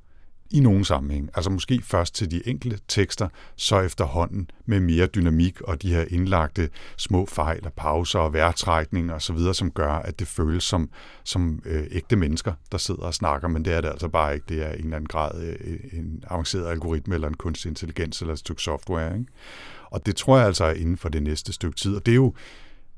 i 0.51 0.61
nogen 0.61 0.85
sammenhæng. 0.85 1.31
Altså 1.35 1.51
måske 1.51 1.83
først 1.83 2.15
til 2.15 2.31
de 2.31 2.49
enkelte 2.49 2.79
tekster, 2.89 3.29
så 3.57 3.81
efterhånden 3.81 4.51
med 4.67 4.81
mere 4.81 5.07
dynamik 5.07 5.61
og 5.61 5.83
de 5.83 5.95
her 5.95 6.05
indlagte 6.11 6.71
små 6.97 7.27
fejl 7.27 7.65
og 7.65 7.73
pauser 7.73 8.19
og 8.19 8.33
vejrtrækning 8.33 9.13
og 9.13 9.23
så 9.23 9.33
videre, 9.33 9.55
som 9.55 9.71
gør, 9.71 9.93
at 9.93 10.19
det 10.19 10.29
føles 10.29 10.65
som, 10.65 10.91
som 11.25 11.63
øh, 11.65 11.87
ægte 11.91 12.17
mennesker, 12.17 12.53
der 12.73 12.79
sidder 12.79 13.03
og 13.03 13.15
snakker, 13.15 13.49
men 13.49 13.65
det 13.65 13.73
er 13.73 13.81
det 13.81 13.89
altså 13.89 14.09
bare 14.09 14.35
ikke. 14.35 14.47
Det 14.49 14.63
er 14.63 14.73
en 14.73 14.85
eller 14.85 14.97
anden 14.97 15.09
grad 15.09 15.43
øh, 15.43 15.79
en 15.93 16.25
avanceret 16.31 16.67
algoritme 16.67 17.15
eller 17.15 17.29
en 17.29 17.37
kunstig 17.37 17.69
intelligens 17.69 18.21
eller 18.21 18.33
et 18.33 18.39
stykke 18.39 18.63
software. 18.63 19.19
Ikke? 19.19 19.33
Og 19.91 20.07
det 20.07 20.17
tror 20.17 20.37
jeg 20.39 20.47
altså 20.47 20.65
er 20.65 20.73
inden 20.73 20.97
for 20.97 21.09
det 21.09 21.23
næste 21.23 21.53
stykke 21.53 21.77
tid. 21.77 21.97
Og 21.97 22.07
det 22.07 22.13
er 22.13 22.17
jo, 22.17 22.35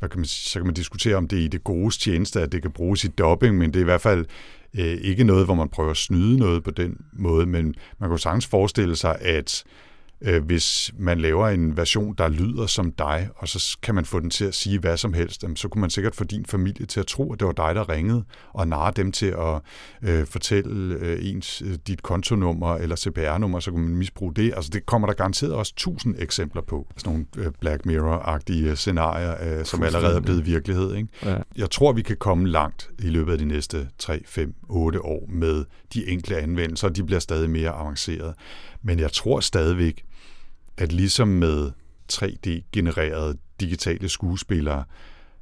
hvad 0.00 0.08
kan 0.08 0.20
man, 0.20 0.24
så 0.24 0.58
kan 0.58 0.66
man 0.66 0.74
diskutere, 0.74 1.16
om 1.16 1.28
det 1.28 1.38
er 1.38 1.42
i 1.42 1.48
det 1.48 1.64
gode 1.64 1.98
tjeneste, 1.98 2.40
at 2.40 2.52
det 2.52 2.62
kan 2.62 2.70
bruges 2.70 3.04
i 3.04 3.08
dubbing, 3.08 3.58
men 3.58 3.70
det 3.70 3.76
er 3.76 3.80
i 3.80 3.84
hvert 3.84 4.00
fald 4.00 4.26
øh, 4.78 4.84
ikke 4.84 5.24
noget, 5.24 5.44
hvor 5.44 5.54
man 5.54 5.68
prøver 5.68 5.90
at 5.90 5.96
snyde 5.96 6.38
noget 6.38 6.64
på 6.64 6.70
den 6.70 6.96
måde, 7.12 7.46
men 7.46 7.64
man 7.98 8.08
kan 8.08 8.10
jo 8.10 8.16
sagtens 8.16 8.46
forestille 8.46 8.96
sig, 8.96 9.18
at 9.20 9.64
øh, 9.66 9.89
hvis 10.42 10.92
man 10.98 11.20
laver 11.20 11.48
en 11.48 11.76
version, 11.76 12.14
der 12.18 12.28
lyder 12.28 12.66
som 12.66 12.92
dig, 12.92 13.28
og 13.36 13.48
så 13.48 13.78
kan 13.82 13.94
man 13.94 14.04
få 14.04 14.20
den 14.20 14.30
til 14.30 14.44
at 14.44 14.54
sige 14.54 14.78
hvad 14.78 14.96
som 14.96 15.12
helst, 15.12 15.44
så 15.54 15.68
kunne 15.68 15.80
man 15.80 15.90
sikkert 15.90 16.14
få 16.14 16.24
din 16.24 16.44
familie 16.44 16.86
til 16.86 17.00
at 17.00 17.06
tro, 17.06 17.32
at 17.32 17.40
det 17.40 17.46
var 17.46 17.52
dig, 17.52 17.74
der 17.74 17.88
ringede, 17.88 18.24
og 18.52 18.68
narre 18.68 18.92
dem 18.96 19.12
til 19.12 19.26
at 19.26 19.60
øh, 20.02 20.26
fortælle 20.26 20.94
øh, 20.94 21.18
ens 21.22 21.62
øh, 21.62 21.74
dit 21.86 22.02
kontonummer 22.02 22.74
eller 22.74 22.96
CPR-nummer, 22.96 23.60
så 23.60 23.70
kunne 23.70 23.82
man 23.82 23.96
misbruge 23.96 24.34
det. 24.34 24.52
Altså 24.56 24.70
det 24.70 24.86
kommer 24.86 25.08
der 25.08 25.14
garanteret 25.14 25.54
også 25.54 25.74
tusind 25.76 26.14
eksempler 26.18 26.62
på. 26.62 26.86
Sådan 26.96 27.12
nogle 27.12 27.46
øh, 27.46 27.52
Black 27.60 27.86
Mirror-agtige 27.86 28.74
scenarier, 28.74 29.58
øh, 29.58 29.64
som 29.64 29.82
allerede 29.82 30.16
er 30.16 30.20
blevet 30.20 30.46
virkelighed. 30.46 30.94
Ikke? 30.94 31.08
Ja. 31.24 31.36
Jeg 31.56 31.70
tror, 31.70 31.92
vi 31.92 32.02
kan 32.02 32.16
komme 32.16 32.48
langt 32.48 32.90
i 32.98 33.08
løbet 33.08 33.32
af 33.32 33.38
de 33.38 33.44
næste 33.44 33.88
3, 33.98 34.22
5, 34.26 34.54
8 34.68 35.04
år 35.04 35.26
med 35.28 35.64
de 35.94 36.08
enkle 36.08 36.36
anvendelser, 36.36 36.88
og 36.88 36.96
de 36.96 37.04
bliver 37.04 37.20
stadig 37.20 37.50
mere 37.50 37.70
avancerede. 37.70 38.34
Men 38.82 38.98
jeg 38.98 39.12
tror 39.12 39.40
stadigvæk, 39.40 40.04
at 40.80 40.92
ligesom 40.92 41.28
med 41.28 41.70
3D-genererede 42.12 43.38
digitale 43.60 44.08
skuespillere, 44.08 44.84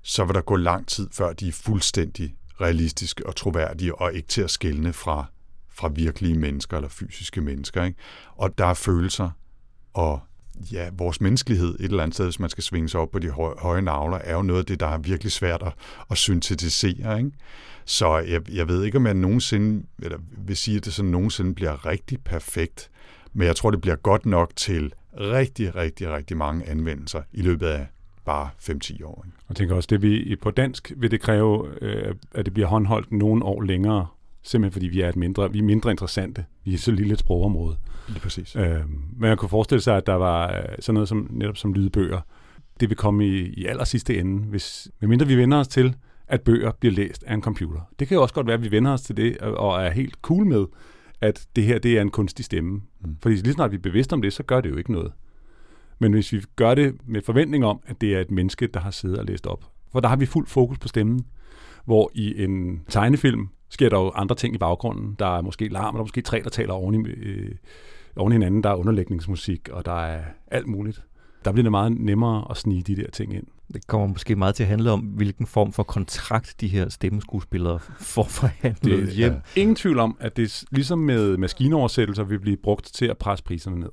så 0.02 0.24
vil 0.24 0.35
der 0.35 0.40
gå 0.40 0.56
lang 0.56 0.86
tid, 0.89 1.09
før 1.12 1.32
de 1.32 1.48
er 1.48 1.52
fuldstændig 1.52 2.35
realistiske 2.60 3.27
og 3.27 3.36
troværdige, 3.36 3.94
og 3.94 4.15
ikke 4.15 4.28
til 4.28 4.43
at 4.43 4.51
skælne 4.51 4.93
fra, 4.93 5.27
fra 5.69 5.89
virkelige 5.89 6.39
mennesker 6.39 6.77
eller 6.77 6.89
fysiske 6.89 7.40
mennesker. 7.40 7.85
Ikke? 7.85 7.98
Og 8.36 8.59
der 8.59 8.66
er 8.66 8.74
følelser, 8.74 9.31
og 9.94 10.20
ja, 10.73 10.90
vores 10.93 11.20
menneskelighed 11.20 11.74
et 11.74 11.85
eller 11.85 12.02
andet 12.02 12.15
sted, 12.15 12.27
hvis 12.27 12.40
man 12.40 12.51
skal 12.51 12.65
svinge 12.65 12.89
sig 12.89 13.01
op 13.01 13.10
på 13.10 13.19
de 13.19 13.31
høje, 13.31 13.55
høje 13.59 13.82
navler, 13.82 14.19
er 14.19 14.35
jo 14.35 14.43
noget 14.43 14.60
af 14.60 14.66
det, 14.66 14.81
der 14.81 14.86
er 14.86 14.98
virkelig 14.98 15.32
svært 15.32 15.62
at, 15.62 15.73
at 16.10 16.16
syntetisere. 16.16 17.19
Ikke? 17.19 17.31
Så 17.85 18.19
jeg, 18.19 18.51
jeg 18.51 18.69
ved 18.69 18.85
ikke, 18.85 18.98
om 18.98 19.06
jeg 19.06 19.15
nogensinde, 19.15 19.86
eller 19.98 20.19
vil 20.39 20.56
sige, 20.56 20.77
at 20.77 20.85
det 20.85 20.94
sådan 20.94 21.10
nogensinde 21.10 21.55
bliver 21.55 21.86
rigtig 21.86 22.24
perfekt, 22.24 22.90
men 23.32 23.47
jeg 23.47 23.56
tror, 23.56 23.70
det 23.70 23.81
bliver 23.81 23.97
godt 23.97 24.27
nok 24.27 24.56
til 24.56 24.93
rigtig, 25.20 25.74
rigtig, 25.76 26.10
rigtig 26.10 26.36
mange 26.36 26.68
anvendelser 26.68 27.22
i 27.32 27.43
løbet 27.43 27.66
af 27.66 27.86
bare 28.24 28.48
5-10 28.59 29.05
år. 29.05 29.24
Ikke? 29.26 29.36
Jeg 29.48 29.56
tænker 29.56 29.74
også, 29.74 29.86
det 29.90 30.02
vi 30.02 30.36
på 30.43 30.51
dansk 30.51 30.93
vil 30.97 31.10
det 31.10 31.20
kræve, 31.20 31.68
øh, 31.82 32.14
at 32.35 32.44
det 32.47 32.55
bliver 32.55 32.66
håndholdt 32.66 33.12
nogle 33.12 33.44
år 33.44 33.62
længere, 33.62 34.06
simpelthen 34.43 34.72
fordi 34.72 34.86
vi 34.86 35.01
er, 35.01 35.09
et 35.09 35.16
mindre, 35.16 35.52
vi 35.52 35.59
er 35.59 35.62
mindre 35.62 35.90
interessante. 35.90 36.44
Vi 36.64 36.74
er 36.74 36.78
så 36.78 36.90
lille 36.90 37.12
et 37.12 37.18
sprogområde. 37.18 37.76
Lige 38.09 38.20
præcis. 38.20 38.56
Øh, 38.56 38.80
men 39.16 39.28
jeg 39.28 39.39
kunne 39.39 39.48
forestille 39.48 39.80
sig, 39.80 39.97
at 39.97 40.06
der 40.06 40.14
var 40.14 40.56
øh, 40.56 40.64
sådan 40.80 40.94
noget 40.94 41.09
som, 41.09 41.28
netop 41.30 41.56
som 41.56 41.72
lydbøger. 41.72 42.20
Det 42.80 42.89
vil 42.89 42.97
komme 42.97 43.26
i, 43.26 43.47
i 43.47 43.66
aller 43.66 43.85
sidste 43.85 44.18
ende, 44.18 44.43
hvis, 44.43 44.89
medmindre 45.01 45.26
vi 45.26 45.36
vender 45.36 45.59
os 45.59 45.68
til, 45.68 45.97
at 46.28 46.40
bøger 46.40 46.72
bliver 46.80 46.93
læst 46.94 47.24
af 47.26 47.35
en 47.35 47.43
computer. 47.43 47.80
Det 47.98 48.09
kan 48.09 48.14
jo 48.14 48.22
også 48.22 48.35
godt 48.35 48.47
være, 48.47 48.55
at 48.55 48.62
vi 48.62 48.70
vender 48.70 48.93
os 48.93 49.02
til 49.02 49.16
det, 49.16 49.39
og 49.39 49.82
er 49.82 49.90
helt 49.90 50.14
cool 50.22 50.47
med, 50.47 50.66
at 51.20 51.46
det 51.56 51.64
her 51.64 51.78
det 51.78 51.98
er 51.98 52.02
en 52.02 52.10
kunstig 52.10 52.44
stemme. 52.44 52.82
Mm. 53.00 53.16
Fordi 53.22 53.34
lige 53.34 53.52
snart 53.52 53.70
vi 53.70 53.76
er 53.76 53.80
bevidste 53.80 54.12
om 54.14 54.22
det, 54.22 54.32
så 54.32 54.42
gør 54.42 54.60
det 54.60 54.70
jo 54.70 54.76
ikke 54.76 54.92
noget. 54.92 55.12
Men 55.98 56.12
hvis 56.12 56.32
vi 56.32 56.42
gør 56.56 56.74
det 56.74 56.96
med 57.06 57.22
forventning 57.22 57.64
om, 57.64 57.80
at 57.86 58.00
det 58.00 58.14
er 58.14 58.20
et 58.20 58.30
menneske, 58.30 58.66
der 58.66 58.80
har 58.80 58.90
siddet 58.90 59.18
og 59.18 59.24
læst 59.24 59.46
op, 59.46 59.64
for 59.92 60.00
der 60.00 60.08
har 60.08 60.16
vi 60.16 60.26
fuld 60.26 60.46
fokus 60.46 60.78
på 60.78 60.88
stemmen, 60.88 61.26
hvor 61.84 62.10
i 62.14 62.44
en 62.44 62.82
tegnefilm 62.88 63.48
sker 63.68 63.88
der 63.88 63.98
jo 63.98 64.10
andre 64.14 64.36
ting 64.36 64.54
i 64.54 64.58
baggrunden. 64.58 65.16
Der 65.18 65.38
er 65.38 65.42
måske 65.42 65.68
larm, 65.68 65.94
der 65.94 66.00
er 66.00 66.04
måske 66.04 66.20
tre, 66.20 66.40
der 66.44 66.50
taler 66.50 66.72
oven 66.72 67.06
i, 67.06 67.08
øh, 67.08 67.54
oven 68.16 68.32
hinanden, 68.32 68.62
der 68.62 68.70
er 68.70 68.74
underlægningsmusik, 68.74 69.68
og 69.68 69.84
der 69.84 70.04
er 70.04 70.22
alt 70.46 70.66
muligt. 70.66 71.04
Der 71.44 71.52
bliver 71.52 71.62
det 71.62 71.70
meget 71.70 71.92
nemmere 71.92 72.46
at 72.50 72.56
snige 72.56 72.82
de 72.82 72.96
der 72.96 73.10
ting 73.10 73.34
ind. 73.34 73.46
Det 73.74 73.86
kommer 73.86 74.06
måske 74.06 74.36
meget 74.36 74.54
til 74.54 74.62
at 74.62 74.68
handle 74.68 74.90
om, 74.90 75.00
hvilken 75.00 75.46
form 75.46 75.72
for 75.72 75.82
kontrakt 75.82 76.60
de 76.60 76.68
her 76.68 76.88
stemmeskuespillere 76.88 77.78
får 78.00 78.24
forhandlet 78.24 79.06
det, 79.06 79.14
hjem. 79.14 79.32
Ja. 79.32 79.60
Ingen 79.60 79.76
tvivl 79.76 79.98
om, 79.98 80.16
at 80.20 80.36
det 80.36 80.64
ligesom 80.70 80.98
med 80.98 81.36
maskinoversættelser 81.36 82.24
vil 82.24 82.40
blive 82.40 82.56
brugt 82.56 82.84
til 82.94 83.06
at 83.06 83.18
presse 83.18 83.44
priserne 83.44 83.80
ned. 83.80 83.90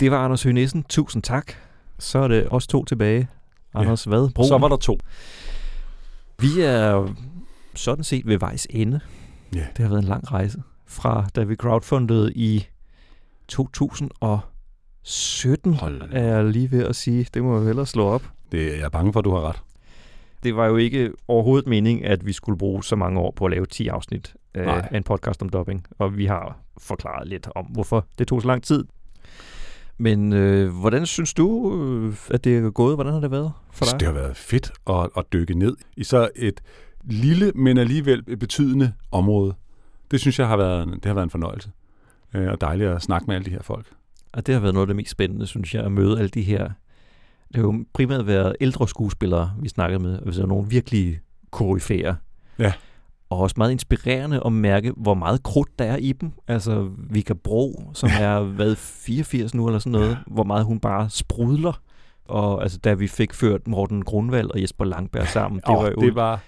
Det 0.00 0.10
var 0.10 0.24
Anders 0.24 0.42
Høgh 0.42 0.54
Nissen. 0.54 0.82
Tusind 0.82 1.22
tak. 1.22 1.52
Så 1.98 2.18
er 2.18 2.28
det 2.28 2.48
os 2.50 2.66
to 2.66 2.84
tilbage. 2.84 3.28
Anders, 3.74 4.06
ja. 4.06 4.08
hvad? 4.08 4.30
Broen. 4.34 4.48
Så 4.48 4.58
var 4.58 4.68
der 4.68 4.76
to. 4.76 4.98
Vi 6.40 6.60
er 6.60 7.14
sådan 7.74 8.04
set 8.04 8.26
ved 8.26 8.38
vejs 8.38 8.66
ende. 8.70 9.00
Ja. 9.54 9.66
Det 9.76 9.78
har 9.78 9.88
været 9.88 10.02
en 10.02 10.08
lang 10.08 10.32
rejse. 10.32 10.62
Fra 10.86 11.26
da 11.36 11.44
vi 11.44 11.54
crowdfundede 11.54 12.32
i 12.34 12.66
2017, 15.04 15.74
Hold 15.74 16.02
er 16.12 16.22
jeg 16.22 16.44
lige 16.44 16.70
ved 16.70 16.84
at 16.84 16.96
sige. 16.96 17.26
Det 17.34 17.42
må 17.42 17.56
jeg 17.56 17.66
hellere 17.66 17.86
slå 17.86 18.04
op. 18.06 18.22
Det 18.52 18.74
er 18.74 18.78
jeg 18.78 18.92
bange 18.92 19.12
for, 19.12 19.20
at 19.20 19.24
du 19.24 19.30
har 19.30 19.48
ret. 19.48 19.62
Det 20.42 20.56
var 20.56 20.66
jo 20.66 20.76
ikke 20.76 21.12
overhovedet 21.28 21.68
meningen, 21.68 22.04
at 22.04 22.26
vi 22.26 22.32
skulle 22.32 22.58
bruge 22.58 22.84
så 22.84 22.96
mange 22.96 23.20
år 23.20 23.30
på 23.36 23.44
at 23.44 23.50
lave 23.50 23.66
10 23.66 23.88
afsnit 23.88 24.34
øh, 24.54 24.66
af 24.92 24.96
en 24.96 25.02
podcast 25.02 25.42
om 25.42 25.48
dubbing. 25.48 25.86
Og 25.98 26.16
vi 26.16 26.26
har 26.26 26.58
forklaret 26.78 27.28
lidt 27.28 27.48
om, 27.54 27.64
hvorfor 27.64 28.06
det 28.18 28.28
tog 28.28 28.42
så 28.42 28.48
lang 28.48 28.62
tid. 28.62 28.84
Men 29.98 30.32
øh, 30.32 30.78
hvordan 30.80 31.06
synes 31.06 31.34
du, 31.34 31.74
øh, 31.82 32.14
at 32.30 32.44
det 32.44 32.58
er 32.58 32.70
gået? 32.70 32.96
Hvordan 32.96 33.12
har 33.12 33.20
det 33.20 33.30
været 33.30 33.52
for 33.72 33.84
dig? 33.84 34.00
Det 34.00 34.08
har 34.08 34.14
været 34.14 34.36
fedt 34.36 34.72
at, 34.86 35.08
at 35.16 35.24
dykke 35.32 35.58
ned 35.58 35.76
i 35.96 36.04
så 36.04 36.28
et 36.36 36.60
lille, 37.04 37.52
men 37.54 37.78
alligevel 37.78 38.36
betydende 38.36 38.92
område. 39.12 39.54
Det 40.10 40.20
synes 40.20 40.38
jeg 40.38 40.48
har 40.48 40.56
været, 40.56 40.88
det 40.94 41.04
har 41.04 41.14
været 41.14 41.24
en 41.24 41.30
fornøjelse. 41.30 41.70
Øh, 42.34 42.48
og 42.48 42.60
dejligt 42.60 42.90
at 42.90 43.02
snakke 43.02 43.26
med 43.26 43.34
alle 43.34 43.44
de 43.44 43.50
her 43.50 43.62
folk. 43.62 43.86
Og 44.34 44.46
det 44.46 44.54
har 44.54 44.60
været 44.60 44.74
noget 44.74 44.84
af 44.84 44.86
det 44.86 44.96
mest 44.96 45.10
spændende, 45.10 45.46
synes 45.46 45.74
jeg, 45.74 45.84
at 45.84 45.92
møde 45.92 46.18
alle 46.18 46.28
de 46.28 46.42
her... 46.42 46.68
Det 47.48 47.56
har 47.56 47.62
jo 47.62 47.84
primært 47.92 48.26
været 48.26 48.56
ældre 48.60 48.88
skuespillere, 48.88 49.52
vi 49.60 49.68
snakkede 49.68 50.02
med, 50.02 50.18
altså 50.26 50.46
nogle 50.46 50.68
virkelig 50.68 51.20
koryfærer. 51.50 52.14
Ja. 52.58 52.72
Og 53.30 53.38
også 53.38 53.54
meget 53.58 53.70
inspirerende 53.70 54.42
at 54.46 54.52
mærke, 54.52 54.92
hvor 54.96 55.14
meget 55.14 55.42
krudt 55.42 55.78
der 55.78 55.84
er 55.84 55.96
i 55.96 56.12
dem. 56.12 56.32
Altså 56.48 56.90
Vika 57.10 57.34
Bro, 57.34 57.90
som 57.94 58.10
er 58.20 58.40
hvad, 58.40 58.74
84 58.76 59.54
nu 59.54 59.66
eller 59.66 59.78
sådan 59.78 59.92
noget, 59.92 60.18
hvor 60.26 60.44
meget 60.44 60.64
hun 60.64 60.80
bare 60.80 61.10
sprudler. 61.10 61.80
Og 62.24 62.62
altså, 62.62 62.78
da 62.78 62.94
vi 62.94 63.06
fik 63.06 63.34
ført 63.34 63.68
Morten 63.68 64.04
Grundvald 64.04 64.50
og 64.50 64.62
Jesper 64.62 64.84
Langberg 64.84 65.28
sammen, 65.28 65.60
det 65.60 65.76
oh, 65.76 65.82
var 65.82 65.90
jo... 65.90 65.96
Det 66.00 66.14
var, 66.14 66.40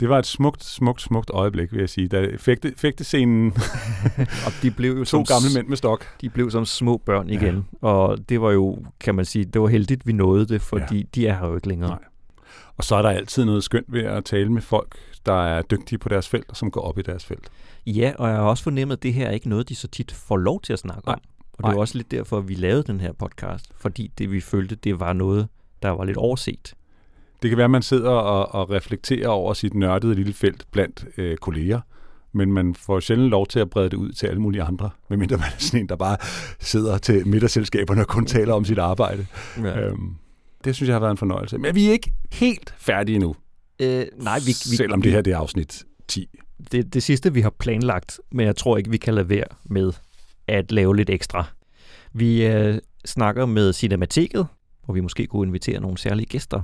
det 0.00 0.08
var 0.08 0.18
et 0.18 0.26
smukt, 0.26 0.64
smukt, 0.64 1.02
smukt 1.02 1.30
øjeblik, 1.30 1.72
vil 1.72 1.80
jeg 1.80 1.88
sige. 1.88 2.08
Da 2.08 2.28
fægte, 2.36 2.72
fægtescenen 2.76 3.52
og 4.46 4.52
de 4.62 4.70
blev 4.70 4.92
jo 4.92 4.98
to 4.98 5.04
som, 5.04 5.24
gamle 5.24 5.48
mænd 5.54 5.68
med 5.68 5.76
stok. 5.76 6.06
De 6.20 6.30
blev 6.30 6.50
som 6.50 6.64
små 6.64 6.96
børn 6.96 7.30
igen. 7.30 7.66
Ja. 7.82 7.88
Og 7.88 8.28
det 8.28 8.40
var 8.40 8.50
jo, 8.50 8.78
kan 9.00 9.14
man 9.14 9.24
sige, 9.24 9.44
det 9.44 9.60
var 9.60 9.68
heldigt, 9.68 10.06
vi 10.06 10.12
nåede 10.12 10.46
det, 10.46 10.62
fordi 10.62 10.96
ja. 10.96 11.04
de 11.14 11.26
er 11.26 11.38
her 11.38 11.46
jo 11.46 11.54
ikke 11.54 11.68
længere. 11.68 11.90
Nej. 11.90 11.98
Og 12.76 12.84
så 12.84 12.96
er 12.96 13.02
der 13.02 13.08
altid 13.08 13.44
noget 13.44 13.64
skønt 13.64 13.86
ved 13.88 14.02
at 14.02 14.24
tale 14.24 14.52
med 14.52 14.62
folk, 14.62 14.98
der 15.26 15.42
er 15.44 15.62
dygtige 15.62 15.98
på 15.98 16.08
deres 16.08 16.28
felt, 16.28 16.50
og 16.50 16.56
som 16.56 16.70
går 16.70 16.80
op 16.80 16.98
i 16.98 17.02
deres 17.02 17.24
felt. 17.24 17.50
Ja, 17.86 18.12
og 18.18 18.28
jeg 18.28 18.36
har 18.36 18.42
også 18.42 18.62
fornemmet, 18.62 18.96
at 18.96 19.02
det 19.02 19.14
her 19.14 19.26
er 19.26 19.30
ikke 19.30 19.48
noget, 19.48 19.68
de 19.68 19.74
så 19.74 19.88
tit 19.88 20.12
får 20.12 20.36
lov 20.36 20.60
til 20.60 20.72
at 20.72 20.78
snakke 20.78 21.02
Nej. 21.06 21.14
om. 21.14 21.20
Og 21.52 21.70
det 21.70 21.76
er 21.76 21.80
også 21.80 21.96
lidt 21.96 22.10
derfor, 22.10 22.38
at 22.38 22.48
vi 22.48 22.54
lavede 22.54 22.82
den 22.82 23.00
her 23.00 23.12
podcast, 23.12 23.70
fordi 23.76 24.10
det 24.18 24.32
vi 24.32 24.40
følte, 24.40 24.74
det 24.74 25.00
var 25.00 25.12
noget, 25.12 25.48
der 25.82 25.90
var 25.90 26.04
lidt 26.04 26.16
overset. 26.16 26.74
Det 27.42 27.50
kan 27.50 27.56
være, 27.56 27.64
at 27.64 27.70
man 27.70 27.82
sidder 27.82 28.10
og, 28.10 28.54
og 28.54 28.70
reflekterer 28.70 29.28
over 29.28 29.54
sit 29.54 29.74
nørdede 29.74 30.14
lille 30.14 30.32
felt 30.32 30.64
blandt 30.70 31.04
øh, 31.16 31.36
kolleger, 31.36 31.80
men 32.32 32.52
man 32.52 32.74
får 32.74 33.00
sjældent 33.00 33.30
lov 33.30 33.46
til 33.46 33.60
at 33.60 33.70
brede 33.70 33.90
det 33.90 33.96
ud 33.96 34.12
til 34.12 34.26
alle 34.26 34.40
mulige 34.40 34.62
andre, 34.62 34.90
medmindre 35.08 35.36
man 35.36 35.46
er 35.46 35.58
sådan 35.58 35.80
en, 35.80 35.88
der 35.88 35.96
bare 35.96 36.16
sidder 36.60 36.98
til 36.98 37.26
middagsselskaberne 37.26 38.00
og 38.00 38.06
kun 38.06 38.26
taler 38.26 38.54
om 38.54 38.64
sit 38.64 38.78
arbejde. 38.78 39.26
Ja. 39.58 39.80
Øhm, 39.80 40.14
det 40.64 40.74
synes 40.74 40.88
jeg 40.88 40.94
har 40.94 41.00
været 41.00 41.10
en 41.10 41.16
fornøjelse. 41.16 41.58
Men 41.58 41.74
vi 41.74 41.88
er 41.88 41.92
ikke 41.92 42.12
helt 42.32 42.74
færdige 42.78 43.18
nu. 43.18 43.34
Øh, 43.80 44.06
nej, 44.16 44.38
vi, 44.38 44.46
vi, 44.46 44.52
Selvom 44.52 45.02
det 45.02 45.12
her 45.12 45.22
det 45.22 45.32
er 45.32 45.38
afsnit 45.38 45.84
10. 46.08 46.28
Det, 46.72 46.94
det 46.94 47.02
sidste, 47.02 47.34
vi 47.34 47.40
har 47.40 47.50
planlagt, 47.50 48.20
men 48.32 48.46
jeg 48.46 48.56
tror 48.56 48.76
ikke, 48.76 48.90
vi 48.90 48.96
kan 48.96 49.14
lade 49.14 49.28
være 49.28 49.46
med 49.64 49.92
at 50.46 50.72
lave 50.72 50.96
lidt 50.96 51.10
ekstra. 51.10 51.44
Vi 52.12 52.46
øh, 52.46 52.78
snakker 53.04 53.46
med 53.46 53.72
Cinemateket, 53.72 54.46
hvor 54.84 54.94
vi 54.94 55.00
måske 55.00 55.26
kunne 55.26 55.46
invitere 55.46 55.80
nogle 55.80 55.98
særlige 55.98 56.26
gæster. 56.26 56.62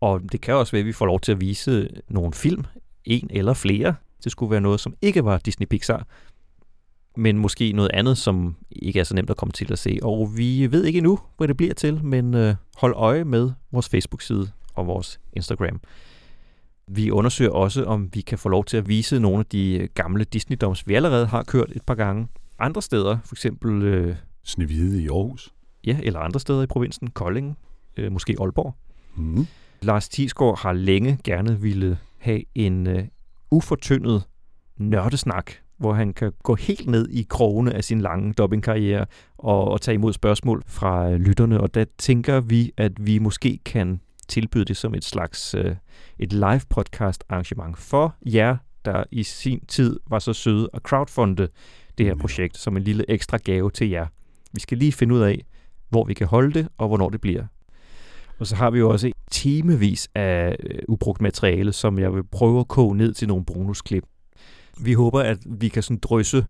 Og 0.00 0.20
det 0.32 0.40
kan 0.40 0.54
også 0.54 0.72
være, 0.72 0.80
at 0.80 0.86
vi 0.86 0.92
får 0.92 1.06
lov 1.06 1.20
til 1.20 1.32
at 1.32 1.40
vise 1.40 1.88
nogle 2.08 2.32
film, 2.32 2.64
en 3.04 3.26
eller 3.30 3.54
flere. 3.54 3.94
Det 4.24 4.32
skulle 4.32 4.50
være 4.50 4.60
noget, 4.60 4.80
som 4.80 4.94
ikke 5.02 5.24
var 5.24 5.38
Disney 5.38 5.66
Pixar. 5.66 6.06
men 7.16 7.38
måske 7.38 7.72
noget 7.72 7.90
andet, 7.94 8.18
som 8.18 8.56
ikke 8.70 9.00
er 9.00 9.04
så 9.04 9.14
nemt 9.14 9.30
at 9.30 9.36
komme 9.36 9.52
til 9.52 9.72
at 9.72 9.78
se. 9.78 9.98
Og 10.02 10.36
vi 10.36 10.72
ved 10.72 10.84
ikke 10.84 10.96
endnu, 10.96 11.18
hvad 11.36 11.48
det 11.48 11.56
bliver 11.56 11.74
til, 11.74 12.04
men 12.04 12.34
øh, 12.34 12.54
hold 12.76 12.94
øje 12.96 13.24
med 13.24 13.50
vores 13.72 13.88
Facebook-side 13.88 14.50
og 14.74 14.86
vores 14.86 15.20
Instagram. 15.32 15.80
Vi 16.88 17.10
undersøger 17.10 17.50
også, 17.50 17.84
om 17.84 18.08
vi 18.14 18.20
kan 18.20 18.38
få 18.38 18.48
lov 18.48 18.64
til 18.64 18.76
at 18.76 18.88
vise 18.88 19.18
nogle 19.20 19.38
af 19.38 19.46
de 19.46 19.88
gamle 19.94 20.24
Disney-doms, 20.24 20.82
vi 20.86 20.94
allerede 20.94 21.26
har 21.26 21.42
kørt 21.42 21.72
et 21.76 21.82
par 21.82 21.94
gange. 21.94 22.28
Andre 22.58 22.82
steder, 22.82 23.18
for 23.24 23.34
eksempel... 23.34 23.82
Øh, 23.82 24.16
Snevide 24.44 25.02
i 25.02 25.08
Aarhus. 25.08 25.54
Ja, 25.86 25.98
eller 26.02 26.20
andre 26.20 26.40
steder 26.40 26.62
i 26.62 26.66
provinsen. 26.66 27.10
Kolding, 27.10 27.58
øh, 27.96 28.12
måske 28.12 28.36
Aalborg. 28.40 28.74
Mm. 29.16 29.46
Lars 29.82 30.08
Thiesgaard 30.08 30.58
har 30.58 30.72
længe 30.72 31.18
gerne 31.24 31.60
ville 31.60 31.98
have 32.18 32.42
en 32.54 32.86
øh, 32.86 33.04
ufortyndet 33.50 34.22
nørdesnak, 34.76 35.52
hvor 35.76 35.92
han 35.92 36.12
kan 36.12 36.32
gå 36.42 36.54
helt 36.54 36.86
ned 36.86 37.08
i 37.08 37.26
krogene 37.28 37.74
af 37.74 37.84
sin 37.84 38.00
lange 38.00 38.32
dobbingkarriere 38.32 39.06
og, 39.38 39.68
og 39.68 39.80
tage 39.80 39.94
imod 39.94 40.12
spørgsmål 40.12 40.62
fra 40.66 41.10
øh, 41.10 41.20
lytterne. 41.20 41.60
Og 41.60 41.74
der 41.74 41.84
tænker 41.98 42.40
vi, 42.40 42.72
at 42.76 42.92
vi 43.06 43.18
måske 43.18 43.58
kan 43.64 44.00
tilbyde 44.28 44.64
det 44.64 44.76
som 44.76 44.94
et 44.94 45.04
slags 45.04 45.54
øh, 45.54 45.76
et 46.18 46.32
live 46.32 46.60
podcast 46.68 47.24
arrangement 47.28 47.78
for 47.78 48.14
jer, 48.26 48.56
der 48.84 49.04
i 49.10 49.22
sin 49.22 49.66
tid 49.68 50.00
var 50.06 50.18
så 50.18 50.32
søde 50.32 50.68
at 50.74 50.82
crowdfunde 50.82 51.48
det 51.98 52.06
her 52.06 52.14
projekt 52.14 52.58
som 52.58 52.76
en 52.76 52.82
lille 52.82 53.04
ekstra 53.10 53.38
gave 53.44 53.70
til 53.70 53.88
jer. 53.90 54.06
Vi 54.52 54.60
skal 54.60 54.78
lige 54.78 54.92
finde 54.92 55.14
ud 55.14 55.20
af, 55.20 55.44
hvor 55.88 56.04
vi 56.04 56.14
kan 56.14 56.26
holde 56.26 56.52
det, 56.52 56.68
og 56.78 56.88
hvornår 56.88 57.08
det 57.08 57.20
bliver. 57.20 57.44
Og 58.40 58.46
så 58.46 58.56
har 58.56 58.70
vi 58.70 58.78
jo 58.78 58.90
også 58.90 59.12
timevis 59.30 60.08
af 60.14 60.56
øh, 60.60 60.78
ubrugt 60.88 61.20
materiale, 61.20 61.72
som 61.72 61.98
jeg 61.98 62.14
vil 62.14 62.24
prøve 62.24 62.60
at 62.60 62.68
koge 62.68 62.96
ned 62.96 63.14
til 63.14 63.28
nogle 63.28 63.44
bonusklip. 63.44 64.04
Vi 64.80 64.92
håber, 64.92 65.20
at 65.20 65.38
vi 65.46 65.68
kan 65.68 65.82
sådan 65.82 65.98
drysse 65.98 66.46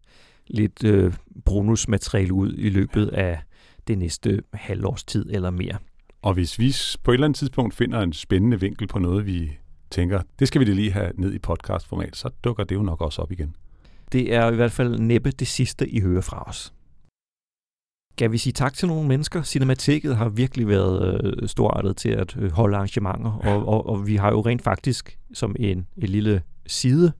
lidt 0.46 0.84
øh, 0.84 1.14
bonusmateriale 1.44 2.32
ud 2.32 2.54
i 2.58 2.68
løbet 2.68 3.08
af 3.08 3.40
det 3.88 3.98
næste 3.98 4.42
halvårs 4.54 5.04
tid 5.04 5.26
eller 5.30 5.50
mere. 5.50 5.78
Og 6.22 6.34
hvis 6.34 6.58
vi 6.58 6.74
på 7.02 7.10
et 7.10 7.14
eller 7.14 7.24
andet 7.24 7.38
tidspunkt 7.38 7.74
finder 7.74 8.00
en 8.00 8.12
spændende 8.12 8.60
vinkel 8.60 8.86
på 8.86 8.98
noget, 8.98 9.26
vi 9.26 9.58
tænker, 9.90 10.22
det 10.38 10.48
skal 10.48 10.60
vi 10.60 10.64
da 10.64 10.72
lige 10.72 10.92
have 10.92 11.10
ned 11.14 11.34
i 11.34 11.38
podcastformat, 11.38 12.16
så 12.16 12.30
dukker 12.44 12.64
det 12.64 12.74
jo 12.74 12.82
nok 12.82 13.00
også 13.00 13.22
op 13.22 13.32
igen. 13.32 13.54
Det 14.12 14.34
er 14.34 14.52
i 14.52 14.56
hvert 14.56 14.72
fald 14.72 14.98
næppe 14.98 15.30
det 15.30 15.48
sidste, 15.48 15.88
I 15.88 16.00
hører 16.00 16.20
fra 16.20 16.48
os. 16.48 16.72
Skal 18.20 18.32
vi 18.32 18.38
sige 18.38 18.52
tak 18.52 18.74
til 18.74 18.88
nogle 18.88 19.08
mennesker? 19.08 19.42
Cinemateket 19.42 20.16
har 20.16 20.28
virkelig 20.28 20.68
været 20.68 21.20
øh, 21.24 21.48
storartet 21.48 21.96
til 21.96 22.08
at 22.08 22.36
øh, 22.36 22.52
holde 22.52 22.76
arrangementer, 22.76 23.30
og, 23.30 23.68
og, 23.68 23.86
og 23.88 24.06
vi 24.06 24.16
har 24.16 24.30
jo 24.30 24.40
rent 24.40 24.62
faktisk 24.62 25.18
som 25.34 25.56
en, 25.58 25.86
et 25.96 26.08
lille 26.08 26.42
side 26.66 27.12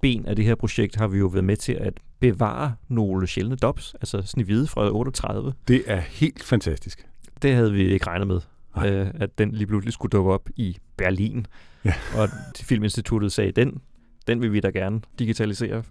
ben 0.00 0.26
af 0.26 0.36
det 0.36 0.44
her 0.44 0.54
projekt, 0.54 0.96
har 0.96 1.08
vi 1.08 1.18
jo 1.18 1.26
været 1.26 1.44
med 1.44 1.56
til 1.56 1.72
at 1.72 1.92
bevare 2.20 2.74
nogle 2.88 3.26
sjældne 3.26 3.56
dobs, 3.56 3.94
altså 3.94 4.22
Snevide 4.22 4.66
fra 4.66 4.90
38. 4.90 5.52
Det 5.68 5.82
er 5.86 6.00
helt 6.00 6.42
fantastisk. 6.42 7.06
Det 7.42 7.54
havde 7.54 7.72
vi 7.72 7.92
ikke 7.92 8.06
regnet 8.06 8.26
med, 8.26 8.40
øh, 8.86 9.06
at 9.14 9.38
den 9.38 9.52
lige 9.52 9.66
pludselig 9.66 9.92
skulle 9.92 10.10
dukke 10.10 10.32
op 10.32 10.48
i 10.56 10.76
Berlin. 10.96 11.46
Ja. 11.84 11.94
Og 12.16 12.28
Filminstituttet 12.56 13.32
sagde, 13.32 13.52
den, 13.52 13.80
den 14.26 14.40
vil 14.40 14.52
vi 14.52 14.60
da 14.60 14.68
gerne 14.68 15.00
digitalisere. 15.18 15.82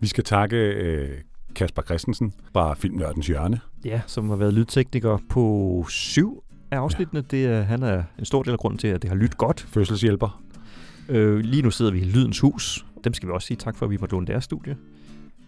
Vi 0.00 0.06
skal 0.06 0.24
takke 0.24 0.56
øh, 0.56 1.18
Kasper 1.54 1.82
Christensen 1.82 2.32
fra 2.52 2.74
Filmnørdens 2.74 3.26
Hjørne. 3.26 3.60
Ja, 3.84 4.00
som 4.06 4.28
har 4.28 4.36
været 4.36 4.54
lydtekniker 4.54 5.18
på 5.28 5.86
syv 5.88 6.44
af 6.70 6.78
afsnittene. 6.78 7.20
Ja. 7.32 7.36
Det 7.36 7.46
er, 7.46 7.62
han 7.62 7.82
er 7.82 8.02
en 8.18 8.24
stor 8.24 8.42
del 8.42 8.52
af 8.52 8.58
grunden 8.58 8.78
til, 8.78 8.88
at 8.88 9.02
det 9.02 9.10
har 9.10 9.16
lyttet 9.16 9.38
godt. 9.38 9.60
Fødselshjælper. 9.60 10.42
Øh, 11.08 11.38
lige 11.38 11.62
nu 11.62 11.70
sidder 11.70 11.92
vi 11.92 12.00
i 12.00 12.04
Lydens 12.04 12.40
Hus. 12.40 12.86
Dem 13.04 13.14
skal 13.14 13.28
vi 13.28 13.32
også 13.32 13.46
sige 13.46 13.56
tak 13.56 13.76
for, 13.76 13.86
at 13.86 13.90
vi 13.90 13.96
måtte 13.96 14.14
låne 14.14 14.26
deres 14.26 14.44
studie. 14.44 14.76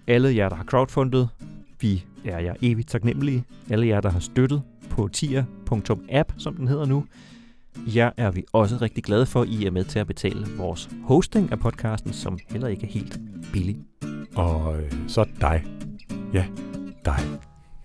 Alle 0.07 0.37
jer, 0.37 0.49
der 0.49 0.57
har 0.57 0.65
crowdfundet, 0.65 1.29
vi 1.81 2.05
er 2.25 2.39
jer 2.39 2.55
evigt 2.63 2.89
taknemmelige. 2.89 3.45
Alle 3.71 3.87
jer, 3.87 4.01
der 4.01 4.11
har 4.11 4.21
støttet 4.21 4.63
på 4.91 5.09
tier.app, 5.13 6.33
som 6.39 6.57
den 6.57 6.69
hedder 6.69 6.87
nu. 6.87 7.05
Jer 7.87 8.11
er 8.17 8.31
vi 8.31 8.45
også 8.53 8.77
rigtig 8.77 9.05
glade 9.05 9.27
for, 9.27 9.45
I 9.45 9.65
er 9.65 9.71
med 9.71 9.85
til 9.85 9.99
at 9.99 10.07
betale 10.07 10.47
vores 10.57 10.91
hosting 11.05 11.53
af 11.53 11.59
podcasten, 11.59 12.13
som 12.13 12.39
heller 12.51 12.69
ikke 12.69 12.87
er 12.87 12.91
helt 12.91 13.21
billig. 13.53 13.79
Og 14.35 14.83
øh, 14.83 14.93
så 15.09 15.25
dig. 15.41 15.65
Ja, 16.33 16.47
dig, 17.05 17.41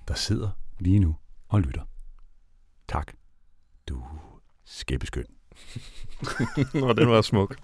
der 0.08 0.14
sidder 0.14 0.50
lige 0.80 1.00
nu 1.00 1.16
og 1.50 1.62
lytter. 1.62 1.82
Tak. 2.88 3.12
Du 3.90 4.04
skæbeskøn. 4.66 5.26
Nå, 6.82 6.94
den 6.94 7.10
var 7.10 7.22
smuk. 7.22 7.58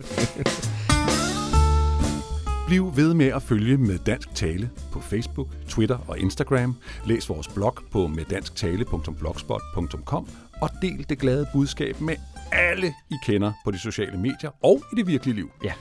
Bliv 2.68 2.96
ved 2.96 3.14
med 3.14 3.26
at 3.26 3.42
følge 3.42 3.78
med 3.78 4.00
Dansk 4.00 4.36
Tale 4.36 4.70
på 4.92 5.00
Facebook, 5.00 5.48
Twitter 5.68 5.98
og 6.08 6.20
Instagram. 6.20 6.76
Læs 7.06 7.30
vores 7.30 7.48
blog 7.48 7.78
på 7.92 8.08
meddansktale.blogspot.com 8.08 10.28
og 10.62 10.70
del 10.82 11.10
det 11.10 11.20
glade 11.20 11.48
budskab 11.54 12.02
med 12.02 12.16
alle, 12.52 12.88
I 12.88 13.16
kender 13.26 13.54
på 13.64 13.72
de 13.72 13.80
sociale 13.80 14.18
medier 14.18 14.52
og 14.64 14.84
i 14.94 14.96
det 14.96 15.08
virkelige 15.08 15.36
liv. 15.36 15.52
Ja. 15.64 15.74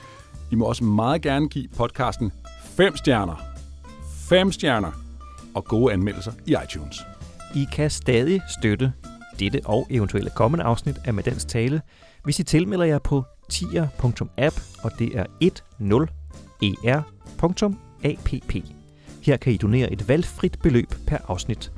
I 0.51 0.55
må 0.55 0.65
også 0.65 0.83
meget 0.83 1.21
gerne 1.21 1.49
give 1.49 1.67
podcasten 1.67 2.31
5 2.77 2.97
stjerner 2.97 3.52
fem 4.33 4.51
stjerner 4.51 4.91
og 5.55 5.65
gode 5.65 5.93
anmeldelser 5.93 6.31
i 6.45 6.55
iTunes. 6.65 7.01
I 7.55 7.67
kan 7.71 7.89
stadig 7.89 8.41
støtte 8.59 8.93
dette 9.39 9.61
og 9.65 9.87
eventuelle 9.89 10.29
kommende 10.29 10.63
afsnit 10.63 10.95
af 11.05 11.13
Med 11.13 11.23
Dansk 11.23 11.47
Tale, 11.47 11.81
hvis 12.23 12.39
I 12.39 12.43
tilmelder 12.43 12.85
jer 12.85 12.99
på 12.99 13.23
tier.app, 13.49 14.55
og 14.83 14.91
det 14.99 15.17
er 15.17 15.25
10er.app. 15.43 17.03
Her 19.21 19.37
kan 19.37 19.53
I 19.53 19.57
donere 19.57 19.91
et 19.91 20.09
valgfrit 20.09 20.59
beløb 20.63 20.95
per 21.07 21.17
afsnit. 21.27 21.71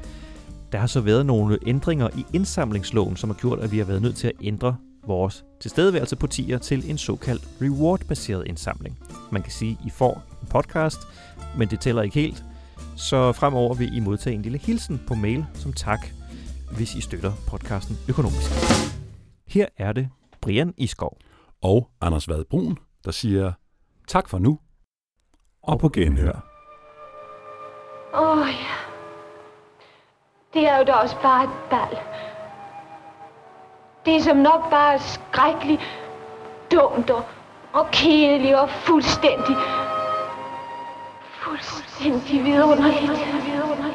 Der 0.72 0.78
har 0.78 0.88
så 0.88 1.02
været 1.02 1.26
nogle 1.26 1.58
ændringer 1.66 2.10
i 2.18 2.26
indsamlingsloven, 2.34 3.16
som 3.16 3.30
har 3.30 3.38
gjort, 3.38 3.60
at 3.60 3.72
vi 3.72 3.78
har 3.78 3.86
været 3.86 4.02
nødt 4.02 4.16
til 4.16 4.28
at 4.28 4.34
ændre 4.42 4.76
vores 5.08 5.46
tilstedeværelse 5.62 6.16
på 6.16 6.28
tier 6.28 6.58
til 6.58 6.90
en 6.90 6.98
såkaldt 6.98 7.48
reward-baseret 7.62 8.48
indsamling. 8.48 9.00
Man 9.32 9.42
kan 9.42 9.52
sige, 9.52 9.78
at 9.80 9.88
I 9.88 9.90
får 9.90 10.35
podcast, 10.46 11.00
men 11.58 11.68
det 11.68 11.80
tæller 11.80 12.02
ikke 12.02 12.20
helt. 12.20 12.44
Så 12.98 13.32
fremover 13.32 13.74
vil 13.74 13.98
I 13.98 14.00
modtage 14.00 14.36
en 14.36 14.42
lille 14.42 14.58
hilsen 14.58 15.02
på 15.08 15.14
mail 15.14 15.46
som 15.54 15.74
tak, 15.74 16.08
hvis 16.72 16.96
I 16.96 17.02
støtter 17.02 17.32
podcasten 17.48 17.98
økonomisk. 18.10 18.52
Her 19.48 19.66
er 19.78 19.92
det 19.92 20.10
Brian 20.42 20.74
Iskov. 20.78 21.18
Og 21.62 21.90
Anders 22.02 22.30
Vad 22.30 22.46
Brun, 22.50 22.78
der 23.06 23.12
siger 23.12 23.52
tak 24.08 24.30
for 24.30 24.40
nu 24.40 24.60
og 25.64 25.80
på 25.80 25.90
genhør. 25.90 26.46
Åh 28.14 28.38
oh, 28.38 28.48
ja. 28.48 28.76
Det 30.54 30.68
er 30.68 30.78
jo 30.78 30.84
da 30.84 30.94
også 30.94 31.16
bare 31.22 31.44
et 31.44 31.50
bal. 31.70 31.98
Det 34.06 34.16
er 34.16 34.22
som 34.22 34.38
nok 34.38 34.70
bare 34.70 35.00
skrækkeligt, 35.00 35.82
dumt 36.72 37.10
og, 37.10 37.24
og 37.74 37.88
kedeligt 37.92 38.56
og 38.56 38.70
fuldstændig, 38.70 39.56
Por 41.46 41.62
sentido, 41.62 42.68
por 42.68 42.82
sentido. 42.82 43.95